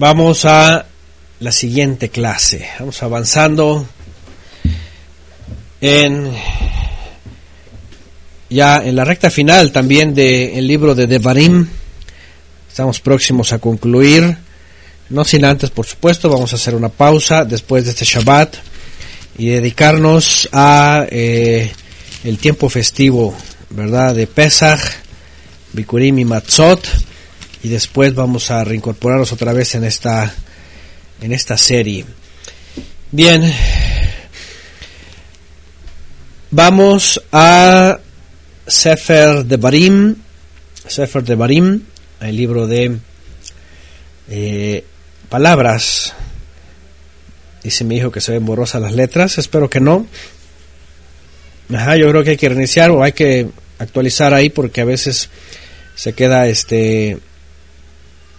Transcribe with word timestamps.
Vamos 0.00 0.44
a 0.44 0.86
la 1.40 1.50
siguiente 1.50 2.08
clase. 2.08 2.68
Vamos 2.78 3.02
avanzando 3.02 3.84
en 5.80 6.32
ya 8.48 8.76
en 8.76 8.94
la 8.94 9.04
recta 9.04 9.28
final 9.28 9.72
también 9.72 10.14
del 10.14 10.68
libro 10.68 10.94
de 10.94 11.08
Devarim. 11.08 11.66
Estamos 12.68 13.00
próximos 13.00 13.52
a 13.52 13.58
concluir. 13.58 14.36
No 15.10 15.24
sin 15.24 15.44
antes, 15.44 15.70
por 15.70 15.84
supuesto, 15.84 16.30
vamos 16.30 16.52
a 16.52 16.56
hacer 16.56 16.76
una 16.76 16.90
pausa 16.90 17.44
después 17.44 17.84
de 17.84 17.90
este 17.90 18.04
Shabbat 18.04 18.54
y 19.36 19.48
dedicarnos 19.48 20.48
a 20.52 21.06
eh, 21.10 21.72
el 22.22 22.38
tiempo 22.38 22.68
festivo, 22.68 23.34
¿verdad? 23.70 24.14
De 24.14 24.28
Pesach, 24.28 24.80
Bikurim 25.72 26.20
y 26.20 26.24
Matzot. 26.24 26.86
Y 27.68 27.70
después 27.70 28.14
vamos 28.14 28.50
a 28.50 28.64
reincorporarnos 28.64 29.30
otra 29.30 29.52
vez 29.52 29.74
en 29.74 29.84
esta, 29.84 30.32
en 31.20 31.32
esta 31.34 31.58
serie. 31.58 32.06
Bien. 33.12 33.42
Vamos 36.50 37.22
a 37.30 37.98
Sefer 38.66 39.44
de 39.44 39.58
Barim, 39.58 40.16
Sefer 40.86 41.22
de 41.22 41.34
Barim, 41.34 41.82
el 42.22 42.36
libro 42.38 42.66
de 42.66 42.96
eh, 44.30 44.84
palabras. 45.28 46.14
Dice 47.62 47.84
mi 47.84 47.98
hijo 47.98 48.10
que 48.10 48.22
se 48.22 48.32
ven 48.32 48.46
borrosas 48.46 48.80
las 48.80 48.94
letras, 48.94 49.36
espero 49.36 49.68
que 49.68 49.80
no. 49.80 50.06
Ajá, 51.74 51.98
yo 51.98 52.08
creo 52.08 52.24
que 52.24 52.30
hay 52.30 52.38
que 52.38 52.48
reiniciar 52.48 52.90
o 52.92 53.02
hay 53.02 53.12
que 53.12 53.46
actualizar 53.78 54.32
ahí 54.32 54.48
porque 54.48 54.80
a 54.80 54.86
veces 54.86 55.28
se 55.96 56.14
queda 56.14 56.48
este 56.48 57.18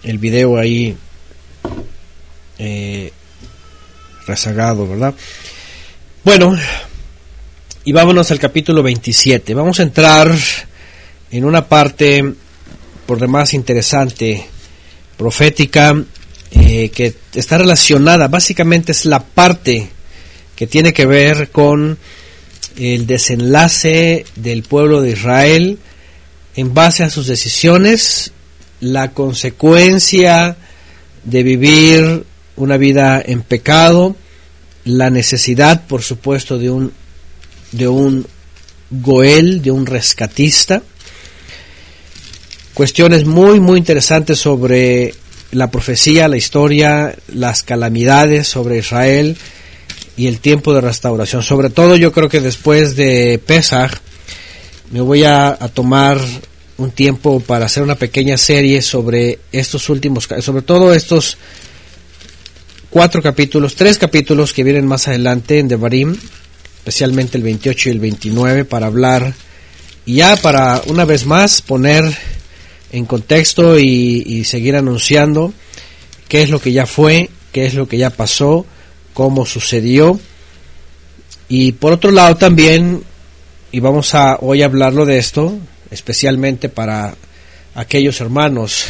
el 0.02 0.18
video 0.18 0.58
ahí 0.58 0.96
eh, 2.58 3.12
rezagado, 4.26 4.86
¿verdad? 4.88 5.14
Bueno, 6.24 6.56
y 7.84 7.92
vámonos 7.92 8.30
al 8.30 8.38
capítulo 8.38 8.82
27. 8.82 9.54
Vamos 9.54 9.80
a 9.80 9.82
entrar 9.82 10.30
en 11.30 11.44
una 11.44 11.66
parte 11.66 12.34
por 13.06 13.18
demás 13.18 13.54
interesante, 13.54 14.44
profética, 15.16 15.96
eh, 16.52 16.90
que 16.90 17.14
está 17.34 17.58
relacionada, 17.58 18.28
básicamente 18.28 18.92
es 18.92 19.04
la 19.06 19.20
parte 19.20 19.88
que 20.56 20.66
tiene 20.66 20.92
que 20.92 21.06
ver 21.06 21.50
con 21.50 21.96
el 22.76 23.06
desenlace 23.06 24.24
del 24.36 24.62
pueblo 24.62 25.00
de 25.00 25.10
Israel 25.12 25.78
en 26.56 26.74
base 26.74 27.04
a 27.04 27.10
sus 27.10 27.26
decisiones, 27.26 28.32
la 28.80 29.12
consecuencia 29.12 30.56
de 31.24 31.42
vivir 31.42 32.24
una 32.56 32.76
vida 32.76 33.22
en 33.24 33.42
pecado, 33.42 34.16
la 34.84 35.10
necesidad, 35.10 35.86
por 35.86 36.02
supuesto, 36.02 36.58
de 36.58 36.70
un 36.70 36.92
de 37.72 37.88
un 37.88 38.26
Goel, 38.90 39.62
de 39.62 39.70
un 39.70 39.86
rescatista. 39.86 40.82
Cuestiones 42.74 43.24
muy, 43.24 43.60
muy 43.60 43.78
interesantes 43.78 44.38
sobre 44.38 45.14
la 45.52 45.70
profecía, 45.70 46.28
la 46.28 46.36
historia, 46.36 47.14
las 47.28 47.62
calamidades 47.62 48.48
sobre 48.48 48.78
Israel 48.78 49.36
y 50.16 50.26
el 50.26 50.40
tiempo 50.40 50.74
de 50.74 50.80
restauración. 50.80 51.42
Sobre 51.42 51.70
todo 51.70 51.96
yo 51.96 52.12
creo 52.12 52.28
que 52.28 52.40
después 52.40 52.96
de 52.96 53.40
Pesach 53.44 53.92
me 54.90 55.00
voy 55.00 55.24
a, 55.24 55.56
tomar 55.72 56.20
un 56.80 56.90
tiempo 56.90 57.40
para 57.40 57.66
hacer 57.66 57.82
una 57.82 57.94
pequeña 57.94 58.36
serie 58.36 58.80
sobre 58.80 59.38
estos 59.52 59.88
últimos, 59.90 60.28
sobre 60.40 60.62
todo 60.62 60.94
estos 60.94 61.36
cuatro 62.88 63.22
capítulos, 63.22 63.74
tres 63.76 63.98
capítulos 63.98 64.52
que 64.54 64.64
vienen 64.64 64.86
más 64.86 65.06
adelante 65.06 65.58
en 65.58 65.68
Devarim, 65.68 66.16
especialmente 66.78 67.36
el 67.36 67.44
28 67.44 67.88
y 67.88 67.92
el 67.92 68.00
29, 68.00 68.64
para 68.64 68.86
hablar 68.86 69.34
y 70.06 70.16
ya 70.16 70.36
para 70.36 70.82
una 70.86 71.04
vez 71.04 71.26
más 71.26 71.60
poner 71.60 72.02
en 72.92 73.04
contexto 73.04 73.78
y, 73.78 74.44
seguir 74.44 74.74
anunciando 74.74 75.52
qué 76.28 76.42
es 76.42 76.50
lo 76.50 76.60
que 76.60 76.72
ya 76.72 76.86
fue, 76.86 77.28
qué 77.52 77.66
es 77.66 77.74
lo 77.74 77.86
que 77.86 77.98
ya 77.98 78.10
pasó, 78.10 78.64
cómo 79.12 79.44
sucedió. 79.44 80.18
Y 81.48 81.72
por 81.72 81.92
otro 81.92 82.10
lado 82.10 82.36
también, 82.36 83.02
y 83.70 83.80
vamos 83.80 84.14
a 84.14 84.38
hoy 84.40 84.62
hablarlo 84.62 85.04
de 85.04 85.18
esto, 85.18 85.58
especialmente 85.90 86.68
para 86.68 87.14
aquellos 87.74 88.20
hermanos 88.20 88.84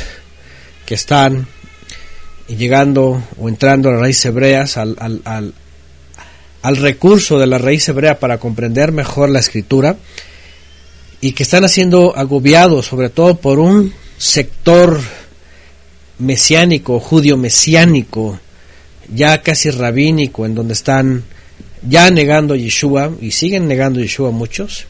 que 0.87 0.95
están 0.95 1.47
llegando 2.49 3.23
o 3.39 3.49
entrando 3.49 3.89
a 3.89 3.93
las 3.93 4.01
raíces 4.01 4.27
hebreas, 4.27 4.77
al, 4.77 4.97
al, 4.99 5.55
al 6.63 6.77
recurso 6.77 7.39
de 7.39 7.47
la 7.47 7.59
raíz 7.59 7.89
hebrea 7.89 8.19
para 8.19 8.39
comprender 8.39 8.93
mejor 8.93 9.31
la 9.31 9.39
escritura 9.39 9.97
y 11.21 11.33
que 11.33 11.43
están 11.43 11.69
siendo 11.69 12.17
agobiados 12.17 12.87
sobre 12.87 13.11
todo 13.11 13.37
por 13.37 13.59
un 13.59 13.93
sector 14.19 15.01
mesiánico, 16.19 17.01
judío 17.01 17.37
mesiánico, 17.37 18.39
ya 19.13 19.43
casi 19.43 19.71
rabínico, 19.71 20.45
en 20.45 20.55
donde 20.55 20.75
están 20.75 21.25
ya 21.89 22.11
negando 22.11 22.55
Yeshua 22.55 23.11
y 23.21 23.31
siguen 23.31 23.67
negando 23.67 24.01
Yeshua 24.01 24.31
muchos, 24.31 24.85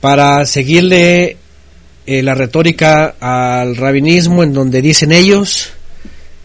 para 0.00 0.44
seguirle 0.46 1.36
eh, 2.06 2.22
la 2.22 2.34
retórica 2.34 3.16
al 3.20 3.76
rabinismo 3.76 4.42
en 4.42 4.52
donde 4.52 4.80
dicen 4.82 5.12
ellos 5.12 5.72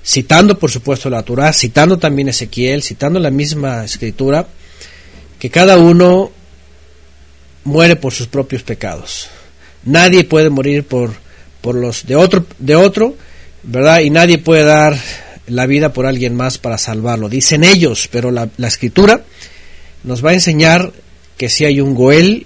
citando 0.05 0.59
por 0.59 0.69
supuesto 0.69 1.09
la 1.09 1.23
Torah, 1.23 1.53
citando 1.53 1.97
también 1.97 2.29
Ezequiel, 2.29 2.83
citando 2.83 3.19
la 3.19 3.31
misma 3.31 3.85
escritura, 3.85 4.47
que 5.39 5.49
cada 5.49 5.77
uno 5.77 6.31
muere 7.63 7.95
por 7.95 8.13
sus 8.13 8.27
propios 8.27 8.63
pecados. 8.63 9.29
Nadie 9.85 10.23
puede 10.25 10.49
morir 10.49 10.85
por, 10.85 11.13
por 11.61 11.75
los 11.75 12.05
de 12.05 12.15
otro, 12.15 12.45
de 12.59 12.75
otro, 12.75 13.15
¿verdad? 13.63 14.01
Y 14.01 14.09
nadie 14.09 14.37
puede 14.37 14.63
dar 14.63 14.97
la 15.47 15.65
vida 15.65 15.93
por 15.93 16.05
alguien 16.05 16.35
más 16.35 16.57
para 16.57 16.77
salvarlo. 16.77 17.29
Dicen 17.29 17.63
ellos, 17.63 18.09
pero 18.11 18.31
la, 18.31 18.49
la 18.57 18.67
escritura 18.67 19.23
nos 20.03 20.23
va 20.23 20.31
a 20.31 20.33
enseñar 20.33 20.91
que 21.37 21.49
si 21.49 21.65
hay 21.65 21.79
un 21.79 21.95
Goel, 21.95 22.45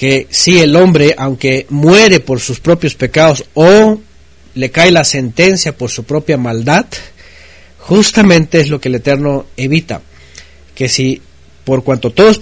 que 0.00 0.28
si 0.30 0.58
el 0.58 0.76
hombre, 0.76 1.14
aunque 1.18 1.66
muere 1.68 2.20
por 2.20 2.40
sus 2.40 2.58
propios 2.58 2.94
pecados 2.94 3.44
o 3.52 4.00
le 4.54 4.70
cae 4.70 4.90
la 4.90 5.04
sentencia 5.04 5.76
por 5.76 5.90
su 5.90 6.04
propia 6.04 6.38
maldad, 6.38 6.86
justamente 7.76 8.60
es 8.60 8.70
lo 8.70 8.80
que 8.80 8.88
el 8.88 8.94
Eterno 8.94 9.44
evita. 9.58 10.00
Que 10.74 10.88
si 10.88 11.20
por 11.66 11.84
cuanto 11.84 12.12
todos 12.12 12.40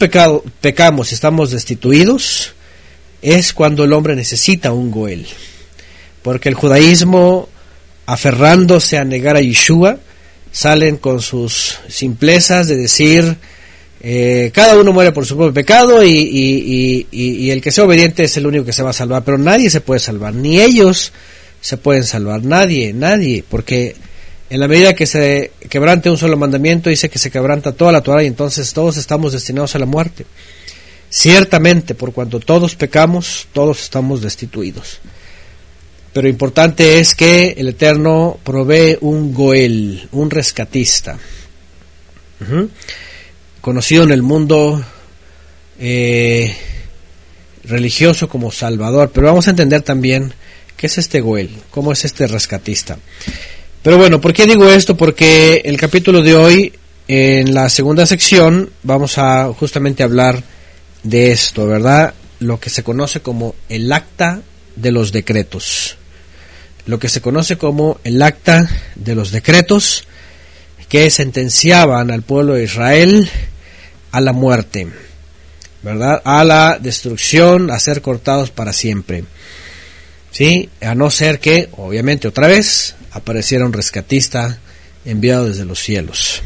pecamos 0.60 1.10
y 1.10 1.14
estamos 1.14 1.50
destituidos, 1.50 2.52
es 3.22 3.52
cuando 3.52 3.82
el 3.82 3.92
hombre 3.92 4.14
necesita 4.14 4.70
un 4.70 4.92
Goel. 4.92 5.26
Porque 6.22 6.50
el 6.50 6.54
judaísmo, 6.54 7.48
aferrándose 8.06 8.98
a 8.98 9.04
negar 9.04 9.34
a 9.34 9.40
Yeshua, 9.40 9.98
salen 10.52 10.96
con 10.96 11.20
sus 11.20 11.80
simplezas 11.88 12.68
de 12.68 12.76
decir, 12.76 13.36
eh, 14.00 14.50
cada 14.54 14.78
uno 14.78 14.92
muere 14.92 15.12
por 15.12 15.26
su 15.26 15.36
propio 15.36 15.52
pecado 15.52 16.04
y, 16.04 17.06
el 17.50 17.60
que 17.60 17.72
sea 17.72 17.84
obediente 17.84 18.24
es 18.24 18.36
el 18.36 18.46
único 18.46 18.64
que 18.64 18.72
se 18.72 18.82
va 18.82 18.90
a 18.90 18.94
salvar, 18.94 19.24
pero 19.24 19.38
nadie 19.38 19.70
se 19.70 19.80
puede 19.80 20.00
salvar, 20.00 20.34
ni 20.34 20.60
ellos 20.60 21.12
se 21.60 21.76
pueden 21.76 22.04
salvar. 22.04 22.44
Nadie, 22.44 22.92
nadie, 22.92 23.44
porque 23.48 23.96
en 24.50 24.60
la 24.60 24.68
medida 24.68 24.94
que 24.94 25.06
se 25.06 25.50
quebrante 25.68 26.10
un 26.10 26.16
solo 26.16 26.36
mandamiento, 26.36 26.90
dice 26.90 27.08
que 27.08 27.18
se 27.18 27.30
quebranta 27.30 27.72
toda 27.72 27.92
la 27.92 28.02
Torah 28.02 28.22
y 28.22 28.28
entonces 28.28 28.72
todos 28.72 28.96
estamos 28.96 29.32
destinados 29.32 29.74
a 29.74 29.78
la 29.78 29.86
muerte. 29.86 30.26
Ciertamente, 31.10 31.94
por 31.94 32.12
cuanto 32.12 32.38
todos 32.38 32.76
pecamos, 32.76 33.48
todos 33.52 33.82
estamos 33.82 34.20
destituidos. 34.20 35.00
Pero 36.12 36.28
importante 36.28 36.98
es 36.98 37.14
que 37.14 37.54
el 37.56 37.68
Eterno 37.68 38.38
provee 38.42 38.98
un 39.00 39.32
Goel, 39.34 40.08
un 40.12 40.30
rescatista, 40.30 41.18
conocido 43.60 44.04
en 44.04 44.12
el 44.12 44.22
mundo 44.22 44.82
eh, 45.78 46.56
religioso 47.64 48.28
como 48.28 48.50
Salvador. 48.50 49.10
Pero 49.12 49.26
vamos 49.28 49.46
a 49.46 49.50
entender 49.50 49.82
también 49.82 50.32
¿Qué 50.78 50.86
es 50.86 50.96
este 50.96 51.20
Goel? 51.20 51.50
¿Cómo 51.72 51.90
es 51.90 52.04
este 52.04 52.28
rescatista? 52.28 52.96
Pero 53.82 53.98
bueno, 53.98 54.20
¿por 54.20 54.32
qué 54.32 54.46
digo 54.46 54.70
esto? 54.70 54.96
Porque 54.96 55.60
el 55.64 55.76
capítulo 55.76 56.22
de 56.22 56.36
hoy, 56.36 56.72
en 57.08 57.52
la 57.52 57.68
segunda 57.68 58.06
sección, 58.06 58.70
vamos 58.84 59.18
a 59.18 59.52
justamente 59.58 60.04
hablar 60.04 60.40
de 61.02 61.32
esto, 61.32 61.66
¿verdad? 61.66 62.14
Lo 62.38 62.60
que 62.60 62.70
se 62.70 62.84
conoce 62.84 63.18
como 63.18 63.56
el 63.68 63.92
acta 63.92 64.42
de 64.76 64.92
los 64.92 65.10
decretos. 65.10 65.96
Lo 66.86 67.00
que 67.00 67.08
se 67.08 67.20
conoce 67.20 67.58
como 67.58 67.98
el 68.04 68.22
acta 68.22 68.70
de 68.94 69.16
los 69.16 69.32
decretos 69.32 70.04
que 70.88 71.10
sentenciaban 71.10 72.10
al 72.10 72.22
pueblo 72.22 72.54
de 72.54 72.64
Israel 72.64 73.28
a 74.10 74.20
la 74.20 74.32
muerte, 74.32 74.88
¿verdad? 75.82 76.22
A 76.24 76.44
la 76.44 76.78
destrucción, 76.80 77.70
a 77.70 77.78
ser 77.78 78.00
cortados 78.02 78.50
para 78.50 78.72
siempre. 78.72 79.24
¿sí? 80.30 80.68
A 80.80 80.94
no 80.94 81.10
ser 81.10 81.40
que, 81.40 81.68
obviamente, 81.76 82.28
otra 82.28 82.46
vez, 82.48 82.94
apareciera 83.12 83.66
un 83.66 83.72
rescatista 83.72 84.58
enviado 85.04 85.48
desde 85.48 85.64
los 85.64 85.78
cielos. 85.78 86.42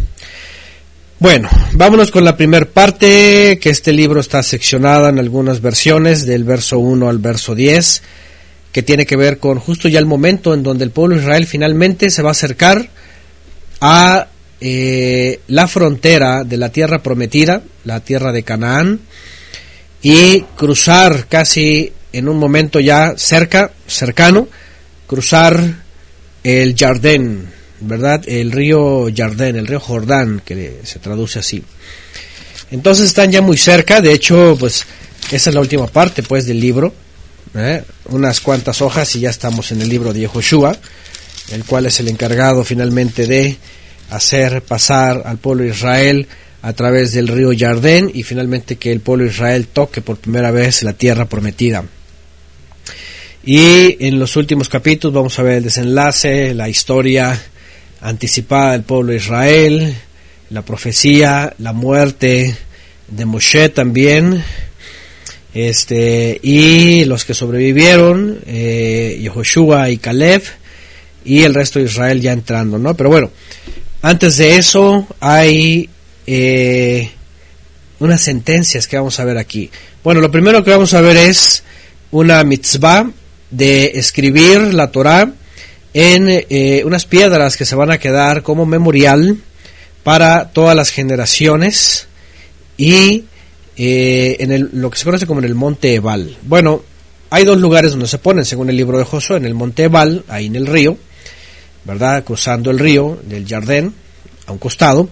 Bueno, 1.18 1.48
vámonos 1.74 2.10
con 2.10 2.24
la 2.24 2.36
primera 2.36 2.66
parte, 2.66 3.58
que 3.60 3.70
este 3.70 3.92
libro 3.92 4.20
está 4.20 4.42
seccionada 4.42 5.08
en 5.08 5.18
algunas 5.18 5.60
versiones, 5.60 6.26
del 6.26 6.44
verso 6.44 6.78
1 6.78 7.08
al 7.08 7.18
verso 7.18 7.54
10, 7.54 8.02
que 8.72 8.82
tiene 8.82 9.06
que 9.06 9.16
ver 9.16 9.38
con 9.38 9.58
justo 9.58 9.88
ya 9.88 9.98
el 9.98 10.06
momento 10.06 10.54
en 10.54 10.62
donde 10.62 10.84
el 10.84 10.90
pueblo 10.90 11.14
de 11.14 11.22
Israel 11.22 11.46
finalmente 11.46 12.10
se 12.10 12.22
va 12.22 12.30
a 12.30 12.32
acercar 12.32 12.88
a 13.80 14.28
eh, 14.64 15.40
la 15.48 15.66
frontera 15.66 16.44
de 16.44 16.56
la 16.56 16.68
tierra 16.68 17.02
prometida, 17.02 17.64
la 17.84 17.98
tierra 17.98 18.30
de 18.30 18.44
Canaán, 18.44 19.00
y 20.00 20.42
cruzar 20.56 21.26
casi 21.26 21.92
en 22.12 22.28
un 22.28 22.38
momento 22.38 22.78
ya 22.78 23.14
cerca, 23.16 23.72
cercano, 23.88 24.46
cruzar 25.08 25.82
el 26.44 26.76
Jardín, 26.78 27.48
¿verdad? 27.80 28.22
El 28.28 28.52
río 28.52 29.08
Jardín, 29.12 29.56
el 29.56 29.66
río 29.66 29.80
Jordán, 29.80 30.42
que 30.44 30.78
se 30.84 31.00
traduce 31.00 31.40
así. 31.40 31.64
Entonces 32.70 33.06
están 33.06 33.32
ya 33.32 33.42
muy 33.42 33.58
cerca, 33.58 34.00
de 34.00 34.12
hecho, 34.12 34.56
pues 34.60 34.84
esa 35.32 35.50
es 35.50 35.54
la 35.54 35.60
última 35.60 35.88
parte, 35.88 36.22
pues, 36.22 36.46
del 36.46 36.60
libro. 36.60 36.94
¿eh? 37.56 37.82
Unas 38.10 38.40
cuantas 38.40 38.80
hojas 38.80 39.16
y 39.16 39.20
ya 39.20 39.30
estamos 39.30 39.72
en 39.72 39.82
el 39.82 39.88
libro 39.88 40.12
de 40.12 40.20
Yehoshua, 40.20 40.76
el 41.50 41.64
cual 41.64 41.86
es 41.86 41.98
el 41.98 42.06
encargado 42.06 42.62
finalmente 42.62 43.26
de 43.26 43.58
hacer 44.12 44.62
pasar 44.62 45.22
al 45.24 45.38
pueblo 45.38 45.64
de 45.64 45.70
Israel 45.70 46.26
a 46.62 46.72
través 46.72 47.12
del 47.12 47.28
río 47.28 47.50
Jardín 47.56 48.10
y 48.12 48.22
finalmente 48.22 48.76
que 48.76 48.92
el 48.92 49.00
pueblo 49.00 49.24
de 49.24 49.30
Israel 49.30 49.66
toque 49.66 50.00
por 50.00 50.18
primera 50.18 50.50
vez 50.50 50.82
la 50.82 50.92
tierra 50.92 51.24
prometida. 51.24 51.84
Y 53.44 53.96
en 54.06 54.20
los 54.20 54.36
últimos 54.36 54.68
capítulos 54.68 55.14
vamos 55.14 55.38
a 55.38 55.42
ver 55.42 55.54
el 55.58 55.64
desenlace, 55.64 56.54
la 56.54 56.68
historia 56.68 57.40
anticipada 58.00 58.72
del 58.72 58.82
pueblo 58.82 59.10
de 59.10 59.18
Israel, 59.18 59.94
la 60.50 60.62
profecía, 60.62 61.52
la 61.58 61.72
muerte 61.72 62.54
de 63.08 63.24
Moshe 63.24 63.68
también, 63.70 64.42
este, 65.54 66.38
y 66.42 67.04
los 67.04 67.24
que 67.24 67.34
sobrevivieron, 67.34 68.38
eh, 68.46 69.18
Yehoshua 69.20 69.90
y 69.90 69.98
Caleb, 69.98 70.42
y 71.24 71.42
el 71.42 71.54
resto 71.54 71.78
de 71.78 71.86
Israel 71.86 72.20
ya 72.20 72.32
entrando, 72.32 72.78
¿no? 72.78 72.96
Pero 72.96 73.10
bueno, 73.10 73.30
antes 74.02 74.36
de 74.36 74.56
eso 74.56 75.06
hay 75.20 75.88
eh, 76.26 77.10
unas 78.00 78.20
sentencias 78.20 78.86
que 78.86 78.96
vamos 78.96 79.18
a 79.20 79.24
ver 79.24 79.38
aquí. 79.38 79.70
Bueno, 80.02 80.20
lo 80.20 80.30
primero 80.30 80.62
que 80.64 80.72
vamos 80.72 80.92
a 80.94 81.00
ver 81.00 81.16
es 81.16 81.62
una 82.10 82.42
mitzvah 82.44 83.10
de 83.50 83.92
escribir 83.94 84.74
la 84.74 84.90
Torah 84.90 85.30
en 85.94 86.26
eh, 86.28 86.82
unas 86.84 87.06
piedras 87.06 87.56
que 87.56 87.64
se 87.64 87.76
van 87.76 87.90
a 87.90 87.98
quedar 87.98 88.42
como 88.42 88.66
memorial 88.66 89.36
para 90.02 90.50
todas 90.50 90.74
las 90.74 90.90
generaciones 90.90 92.08
y 92.76 93.24
eh, 93.76 94.36
en 94.40 94.80
lo 94.80 94.90
que 94.90 94.98
se 94.98 95.04
conoce 95.04 95.26
como 95.26 95.40
en 95.40 95.46
el 95.46 95.54
monte 95.54 95.94
Ebal. 95.94 96.36
Bueno, 96.42 96.82
hay 97.30 97.44
dos 97.44 97.58
lugares 97.58 97.92
donde 97.92 98.08
se 98.08 98.18
ponen, 98.18 98.44
según 98.44 98.68
el 98.68 98.76
libro 98.76 98.98
de 98.98 99.04
Josué, 99.04 99.36
en 99.36 99.46
el 99.46 99.54
monte 99.54 99.84
Ebal, 99.84 100.24
ahí 100.28 100.46
en 100.46 100.56
el 100.56 100.66
río, 100.66 100.98
¿verdad? 101.84 102.24
Cruzando 102.24 102.70
el 102.70 102.78
río 102.78 103.18
del 103.24 103.46
Jardín, 103.46 103.94
a 104.46 104.52
un 104.52 104.58
costado, 104.58 105.08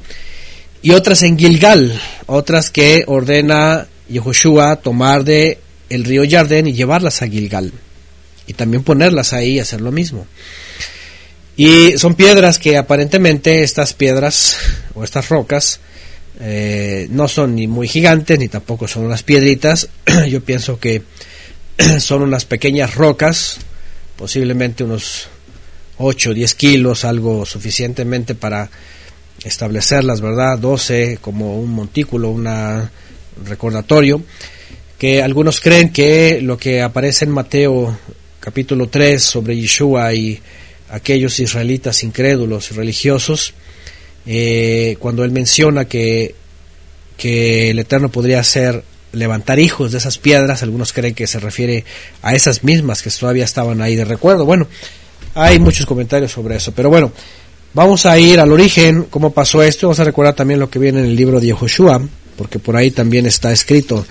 y 0.82 0.92
otras 0.92 1.22
en 1.22 1.38
Gilgal, 1.38 2.00
otras 2.26 2.70
que 2.70 3.04
ordena 3.06 3.86
Yehoshua 4.08 4.76
tomar 4.76 5.24
de 5.24 5.58
el 5.88 6.04
río 6.04 6.22
Jardín 6.28 6.68
y 6.68 6.72
llevarlas 6.72 7.22
a 7.22 7.28
Gilgal 7.28 7.72
y 8.46 8.54
también 8.54 8.82
ponerlas 8.82 9.32
ahí 9.32 9.56
y 9.56 9.60
hacer 9.60 9.80
lo 9.80 9.92
mismo. 9.92 10.26
Y 11.56 11.98
son 11.98 12.14
piedras 12.14 12.58
que 12.58 12.76
aparentemente 12.76 13.62
estas 13.62 13.92
piedras 13.92 14.56
o 14.94 15.04
estas 15.04 15.28
rocas 15.28 15.80
eh, 16.40 17.06
no 17.10 17.28
son 17.28 17.54
ni 17.54 17.66
muy 17.66 17.86
gigantes 17.86 18.38
ni 18.38 18.48
tampoco 18.48 18.88
son 18.88 19.04
unas 19.04 19.22
piedritas. 19.22 19.88
Yo 20.28 20.42
pienso 20.42 20.80
que 20.80 21.02
son 21.98 22.22
unas 22.22 22.46
pequeñas 22.46 22.94
rocas, 22.94 23.58
posiblemente 24.16 24.84
unos 24.84 25.28
8 26.00 26.30
o 26.30 26.34
10 26.34 26.54
kilos, 26.54 27.04
algo 27.04 27.44
suficientemente 27.44 28.34
para 28.34 28.70
establecerlas, 29.44 30.20
¿verdad? 30.20 30.58
12 30.58 31.18
como 31.20 31.58
un 31.60 31.70
montículo, 31.70 32.30
un 32.30 32.48
recordatorio, 33.46 34.22
que 34.98 35.22
algunos 35.22 35.60
creen 35.60 35.90
que 35.90 36.40
lo 36.42 36.58
que 36.58 36.82
aparece 36.82 37.24
en 37.24 37.30
Mateo 37.30 37.98
capítulo 38.40 38.88
3 38.88 39.22
sobre 39.22 39.56
Yeshua 39.56 40.12
y 40.14 40.40
aquellos 40.90 41.38
israelitas 41.38 42.02
incrédulos 42.02 42.74
religiosos, 42.74 43.54
eh, 44.26 44.96
cuando 44.98 45.24
él 45.24 45.30
menciona 45.30 45.86
que, 45.86 46.34
que 47.16 47.70
el 47.70 47.78
Eterno 47.78 48.10
podría 48.10 48.40
hacer 48.40 48.84
levantar 49.12 49.58
hijos 49.58 49.92
de 49.92 49.98
esas 49.98 50.18
piedras, 50.18 50.62
algunos 50.62 50.92
creen 50.92 51.14
que 51.14 51.26
se 51.26 51.40
refiere 51.40 51.84
a 52.22 52.34
esas 52.34 52.62
mismas 52.64 53.02
que 53.02 53.10
todavía 53.10 53.44
estaban 53.44 53.82
ahí 53.82 53.96
de 53.96 54.04
recuerdo. 54.04 54.44
Bueno, 54.44 54.68
hay 55.34 55.58
muchos 55.58 55.86
comentarios 55.86 56.32
sobre 56.32 56.56
eso, 56.56 56.72
pero 56.72 56.88
bueno, 56.88 57.12
vamos 57.74 58.06
a 58.06 58.18
ir 58.18 58.40
al 58.40 58.52
origen, 58.52 59.04
cómo 59.10 59.32
pasó 59.32 59.62
esto, 59.62 59.86
vamos 59.86 60.00
a 60.00 60.04
recordar 60.04 60.34
también 60.34 60.60
lo 60.60 60.70
que 60.70 60.78
viene 60.78 61.00
en 61.00 61.06
el 61.06 61.16
libro 61.16 61.40
de 61.40 61.46
Yehoshua, 61.46 62.00
porque 62.36 62.58
por 62.58 62.76
ahí 62.76 62.90
también 62.90 63.26
está 63.26 63.52
escrito. 63.52 64.04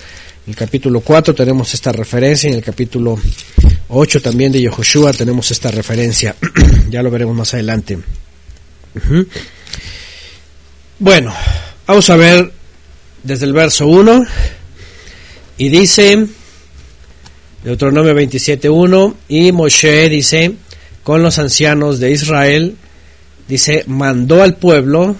En 0.46 0.52
el 0.52 0.56
capítulo 0.56 1.02
4 1.02 1.36
tenemos 1.36 1.74
esta 1.74 1.92
referencia, 1.92 2.50
en 2.50 2.56
el 2.56 2.64
capítulo 2.64 3.20
8 3.90 4.22
también 4.22 4.52
de 4.52 4.62
Yehoshua 4.62 5.14
tenemos 5.14 5.52
esta 5.52 5.72
referencia. 5.72 6.36
ya 6.90 7.02
lo 7.02 7.12
veremos 7.12 7.36
más 7.36 7.54
adelante. 7.54 7.98
Bueno, 11.00 11.34
vamos 11.88 12.10
a 12.10 12.16
ver 12.16 12.52
desde 13.24 13.46
el 13.46 13.54
verso 13.54 13.88
1. 13.88 14.26
Y 15.58 15.70
dice, 15.70 16.26
Deuteronomio 17.64 18.14
27.1, 18.14 19.16
y 19.28 19.52
Moshe 19.52 20.08
dice, 20.08 20.54
con 21.10 21.24
los 21.24 21.40
ancianos 21.40 22.00
de 22.00 22.12
Israel, 22.12 22.76
dice, 23.48 23.84
mandó 23.88 24.44
al 24.44 24.58
pueblo 24.58 25.16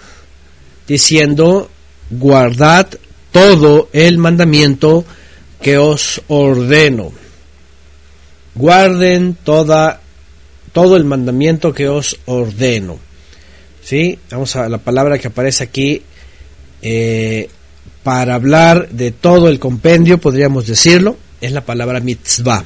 diciendo, 0.88 1.68
guardad 2.12 2.86
todo 3.32 3.90
el 3.92 4.20
mandamiento 4.20 5.04
que 5.60 5.80
os 5.80 6.22
ordeno 6.28 7.12
guarden 8.54 9.36
toda, 9.44 10.00
todo 10.74 10.96
el 10.96 11.06
mandamiento 11.06 11.74
que 11.74 11.88
os 11.88 12.20
ordeno. 12.26 13.00
¿Sí? 13.82 14.20
Vamos 14.30 14.56
a 14.58 14.70
la 14.70 14.78
palabra 14.78 15.18
que 15.18 15.30
aparece 15.30 15.64
aquí 15.64 16.04
eh, 16.84 17.50
para 18.04 18.36
hablar 18.36 18.90
de 18.90 19.10
todo 19.10 19.50
el 19.50 19.58
compendio, 19.58 20.20
podríamos 20.20 20.68
decirlo, 20.68 21.18
es 21.42 21.52
la 21.52 21.66
palabra 21.66 22.00
mitzvah. 22.00 22.64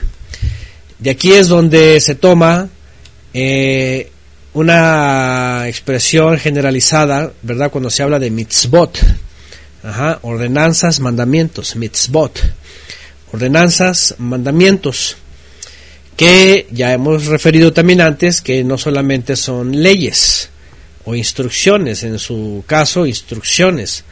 De 0.99 1.09
aquí 1.09 1.31
es 1.31 1.47
donde 1.47 2.01
se 2.01 2.15
toma 2.15 2.67
eh, 3.33 4.11
una 4.53 5.67
expresión 5.67 6.37
generalizada, 6.37 7.31
¿verdad? 7.41 7.71
Cuando 7.71 7.89
se 7.89 8.03
habla 8.03 8.19
de 8.19 8.29
mitzvot, 8.29 8.99
ordenanzas, 10.21 10.99
mandamientos, 10.99 11.75
mitzvot, 11.75 12.39
ordenanzas, 13.31 14.15
mandamientos 14.19 15.17
que 16.15 16.67
ya 16.71 16.93
hemos 16.93 17.25
referido 17.25 17.73
también 17.73 18.01
antes 18.01 18.41
que 18.41 18.63
no 18.63 18.77
solamente 18.77 19.35
son 19.35 19.81
leyes 19.81 20.49
o 21.05 21.15
instrucciones, 21.15 22.03
en 22.03 22.19
su 22.19 22.63
caso 22.67 23.05
instrucciones, 23.05 24.03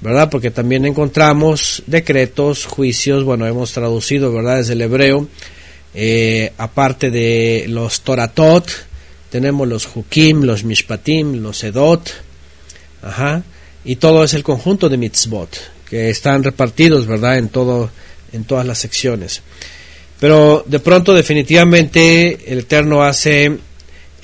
¿verdad? 0.00 0.28
Porque 0.30 0.50
también 0.50 0.84
encontramos 0.84 1.82
decretos, 1.86 2.66
juicios, 2.66 3.24
bueno, 3.24 3.46
hemos 3.46 3.72
traducido, 3.72 4.32
¿verdad? 4.32 4.58
Desde 4.58 4.74
el 4.74 4.82
hebreo, 4.82 5.26
eh, 5.94 6.52
aparte 6.58 7.10
de 7.10 7.66
los 7.68 8.00
Toratot, 8.02 8.68
tenemos 9.30 9.68
los 9.68 9.88
Hukim, 9.94 10.42
los 10.42 10.64
Mishpatim, 10.64 11.42
los 11.42 11.62
Edot, 11.64 12.12
ajá, 13.02 13.42
y 13.84 13.96
todo 13.96 14.24
es 14.24 14.34
el 14.34 14.42
conjunto 14.42 14.88
de 14.88 14.96
mitzvot, 14.96 15.56
que 15.88 16.10
están 16.10 16.44
repartidos, 16.44 17.06
¿verdad? 17.06 17.38
En 17.38 17.48
todo, 17.48 17.90
en 18.32 18.44
todas 18.44 18.66
las 18.66 18.78
secciones. 18.78 19.42
Pero 20.20 20.64
de 20.66 20.80
pronto 20.80 21.14
definitivamente 21.14 22.52
el 22.52 22.60
Eterno 22.60 23.02
hace 23.02 23.58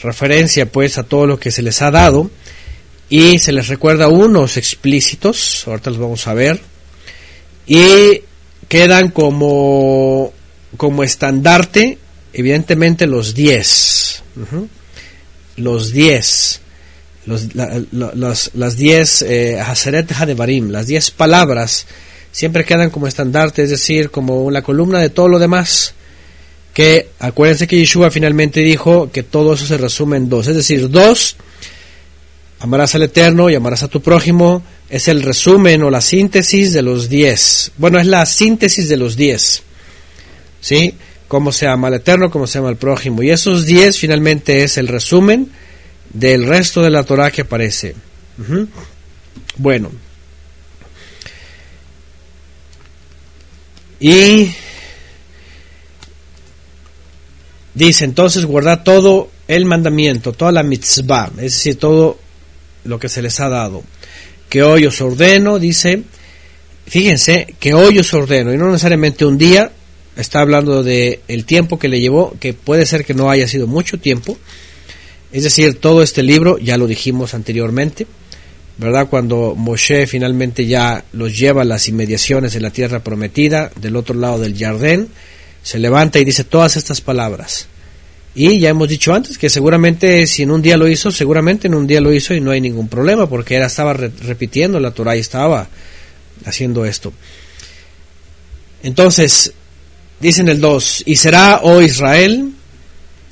referencia 0.03 0.67
pues 0.67 0.99
a 0.99 1.05
todo 1.05 1.27
lo 1.27 1.39
que 1.39 1.51
se 1.51 1.63
les 1.63 1.81
ha 1.83 1.91
dado 1.91 2.31
y 3.09 3.39
se 3.39 3.53
les 3.53 3.69
recuerda 3.69 4.09
unos 4.09 4.57
explícitos, 4.57 5.67
ahorita 5.67 5.91
los 5.91 5.99
vamos 5.99 6.27
a 6.27 6.35
ver, 6.35 6.61
y 7.67 8.23
quedan 8.69 9.11
como, 9.11 10.33
como 10.77 11.05
estandarte 11.05 11.99
evidentemente 12.33 13.07
los 13.07 13.35
diez, 13.35 14.23
los 15.57 15.93
diez, 15.93 16.61
los, 17.27 18.51
las 18.55 18.77
diez 18.77 19.23
eh, 19.23 19.61
Haseret 19.61 20.11
las 20.69 20.87
diez 20.87 21.11
palabras 21.11 21.87
siempre 22.33 22.65
quedan 22.65 22.91
como 22.91 23.07
estandarte, 23.07 23.63
es 23.63 23.71
decir, 23.71 24.11
como 24.11 24.51
la 24.51 24.63
columna 24.63 24.99
de 24.99 25.11
todo 25.11 25.29
lo 25.29 25.39
demás. 25.39 25.95
que 26.75 27.11
acuérdense 27.21 27.69
que 27.69 27.79
Yeshua 27.79 28.11
finalmente 28.11 28.61
dijo 28.61 29.09
que 29.13 29.23
todo 29.23 29.55
eso 29.55 29.65
se 29.65 29.77
resume 29.77 30.17
en 30.17 30.29
dos, 30.29 30.49
es 30.49 30.57
decir, 30.57 30.91
dos, 30.91 31.37
amarás 32.59 32.97
al 32.97 33.05
Eterno 33.05 33.49
y 33.49 33.55
amarás 33.55 33.85
a 33.85 33.89
tu 33.89 34.03
prójimo, 34.03 34.65
es 34.91 35.07
el 35.07 35.23
resumen 35.23 35.85
o 35.85 35.91
la 35.91 36.01
síntesis 36.01 36.73
de 36.73 36.83
los 36.83 37.09
diez. 37.09 37.71
Bueno, 37.79 38.01
es 38.01 38.07
la 38.09 38.27
síntesis 38.27 38.89
de 38.89 38.97
los 38.97 39.17
diez. 39.17 39.63
¿Sí? 40.65 40.95
Cómo 41.29 41.53
se 41.53 41.67
ama 41.67 41.89
al 41.89 41.95
Eterno, 41.95 42.31
cómo 42.31 42.47
se 42.47 42.57
ama 42.57 42.71
al 42.71 42.79
prójimo. 42.79 43.23
Y 43.23 43.29
esos 43.29 43.67
diez 43.67 43.99
finalmente 43.99 44.65
es 44.65 44.79
el 44.79 44.89
resumen 44.89 45.51
del 46.09 46.47
resto 46.47 46.81
de 46.81 46.89
la 46.89 47.03
Torah 47.03 47.31
que 47.31 47.43
aparece. 47.43 47.95
Bueno. 49.59 49.93
Y 54.01 54.55
dice 57.75 58.07
entonces 58.07 58.47
guardar 58.47 58.85
todo 58.85 59.31
el 59.47 59.67
mandamiento, 59.67 60.33
toda 60.33 60.51
la 60.51 60.63
mitzvah, 60.63 61.31
es 61.37 61.53
decir, 61.53 61.79
todo 61.79 62.19
lo 62.85 62.99
que 62.99 63.11
se 63.11 63.21
les 63.21 63.39
ha 63.41 63.51
dado. 63.51 63.83
Que 64.49 64.63
hoy 64.63 64.87
os 64.87 64.99
ordeno, 65.03 65.59
dice, 65.59 66.05
fíjense, 66.87 67.55
que 67.61 67.75
hoy 67.75 67.99
os 67.99 68.15
ordeno, 68.15 68.51
y 68.51 68.57
no 68.57 68.71
necesariamente 68.71 69.27
un 69.27 69.37
día, 69.37 69.71
está 70.17 70.41
hablando 70.41 70.83
de 70.83 71.21
el 71.29 71.45
tiempo 71.45 71.79
que 71.79 71.89
le 71.89 72.01
llevó, 72.01 72.37
que 72.41 72.55
puede 72.55 72.87
ser 72.87 73.05
que 73.05 73.15
no 73.15 73.31
haya 73.31 73.49
sido 73.49 73.67
mucho 73.67 73.99
tiempo, 73.99 74.39
es 75.33 75.43
decir, 75.43 75.81
todo 75.81 76.03
este 76.03 76.23
libro, 76.23 76.59
ya 76.59 76.77
lo 76.77 76.87
dijimos 76.87 77.35
anteriormente, 77.35 78.07
¿verdad? 78.79 79.09
Cuando 79.09 79.55
Moshe 79.57 80.07
finalmente 80.07 80.67
ya 80.67 81.05
los 81.13 81.37
lleva 81.37 81.63
a 81.63 81.65
las 81.65 81.89
inmediaciones 81.89 82.53
de 82.53 82.61
la 82.61 82.71
tierra 82.71 83.03
prometida, 83.03 83.71
del 83.81 83.97
otro 83.97 84.15
lado 84.15 84.39
del 84.39 84.57
Jardín, 84.57 85.09
se 85.63 85.79
levanta 85.79 86.19
y 86.19 86.25
dice 86.25 86.45
todas 86.45 86.77
estas 86.77 87.01
palabras. 87.01 87.67
Y 88.37 88.59
ya 88.59 88.69
hemos 88.69 88.89
dicho 88.89 89.15
antes 89.15 89.39
que 89.39 89.49
seguramente 89.49 90.27
si 90.27 90.43
en 90.43 90.51
un 90.51 90.61
día 90.61 90.77
lo 90.77 90.89
hizo, 90.89 91.13
seguramente 91.13 91.69
en 91.69 91.75
un 91.75 91.87
día 91.87 92.01
lo 92.01 92.13
hizo 92.13 92.35
y 92.35 92.41
no 92.41 92.51
hay 92.51 92.61
ningún 92.61 92.89
problema, 92.89 93.29
porque 93.29 93.55
era, 93.55 93.67
estaba 93.67 93.93
repitiendo 93.93 94.81
la 94.81 94.91
Torah 94.91 95.17
y 95.17 95.21
estaba 95.21 95.69
haciendo 96.45 96.85
esto. 96.85 97.13
Entonces, 98.83 99.53
dicen 100.21 100.49
el 100.49 100.61
2, 100.61 101.05
y 101.07 101.17
será, 101.17 101.61
oh 101.63 101.81
Israel, 101.81 102.53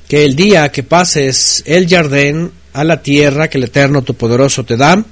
que 0.07 0.25
el 0.25 0.35
día 0.35 0.71
que 0.71 0.83
pases 0.83 1.63
el 1.65 1.87
jardín 1.87 2.51
a 2.73 2.83
la 2.83 3.01
tierra 3.01 3.47
que 3.47 3.57
el 3.57 3.65
Eterno 3.65 4.01
tu 4.01 4.15
poderoso 4.15 4.63
te 4.63 4.77
da, 4.77 5.03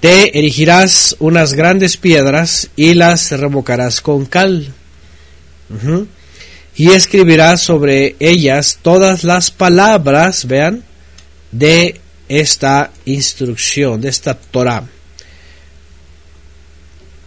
te 0.00 0.38
erigirás 0.38 1.16
unas 1.18 1.52
grandes 1.52 1.96
piedras 1.96 2.70
y 2.74 2.94
las 2.94 3.30
revocarás 3.32 4.00
con 4.00 4.26
cal. 4.26 4.72
Y 6.74 6.90
escribirás 6.90 7.60
sobre 7.60 8.16
ellas 8.18 8.78
todas 8.80 9.24
las 9.24 9.50
palabras, 9.50 10.46
vean, 10.46 10.82
de 11.52 12.00
esta 12.28 12.90
instrucción, 13.04 14.00
de 14.00 14.08
esta 14.08 14.34
Torah. 14.34 14.84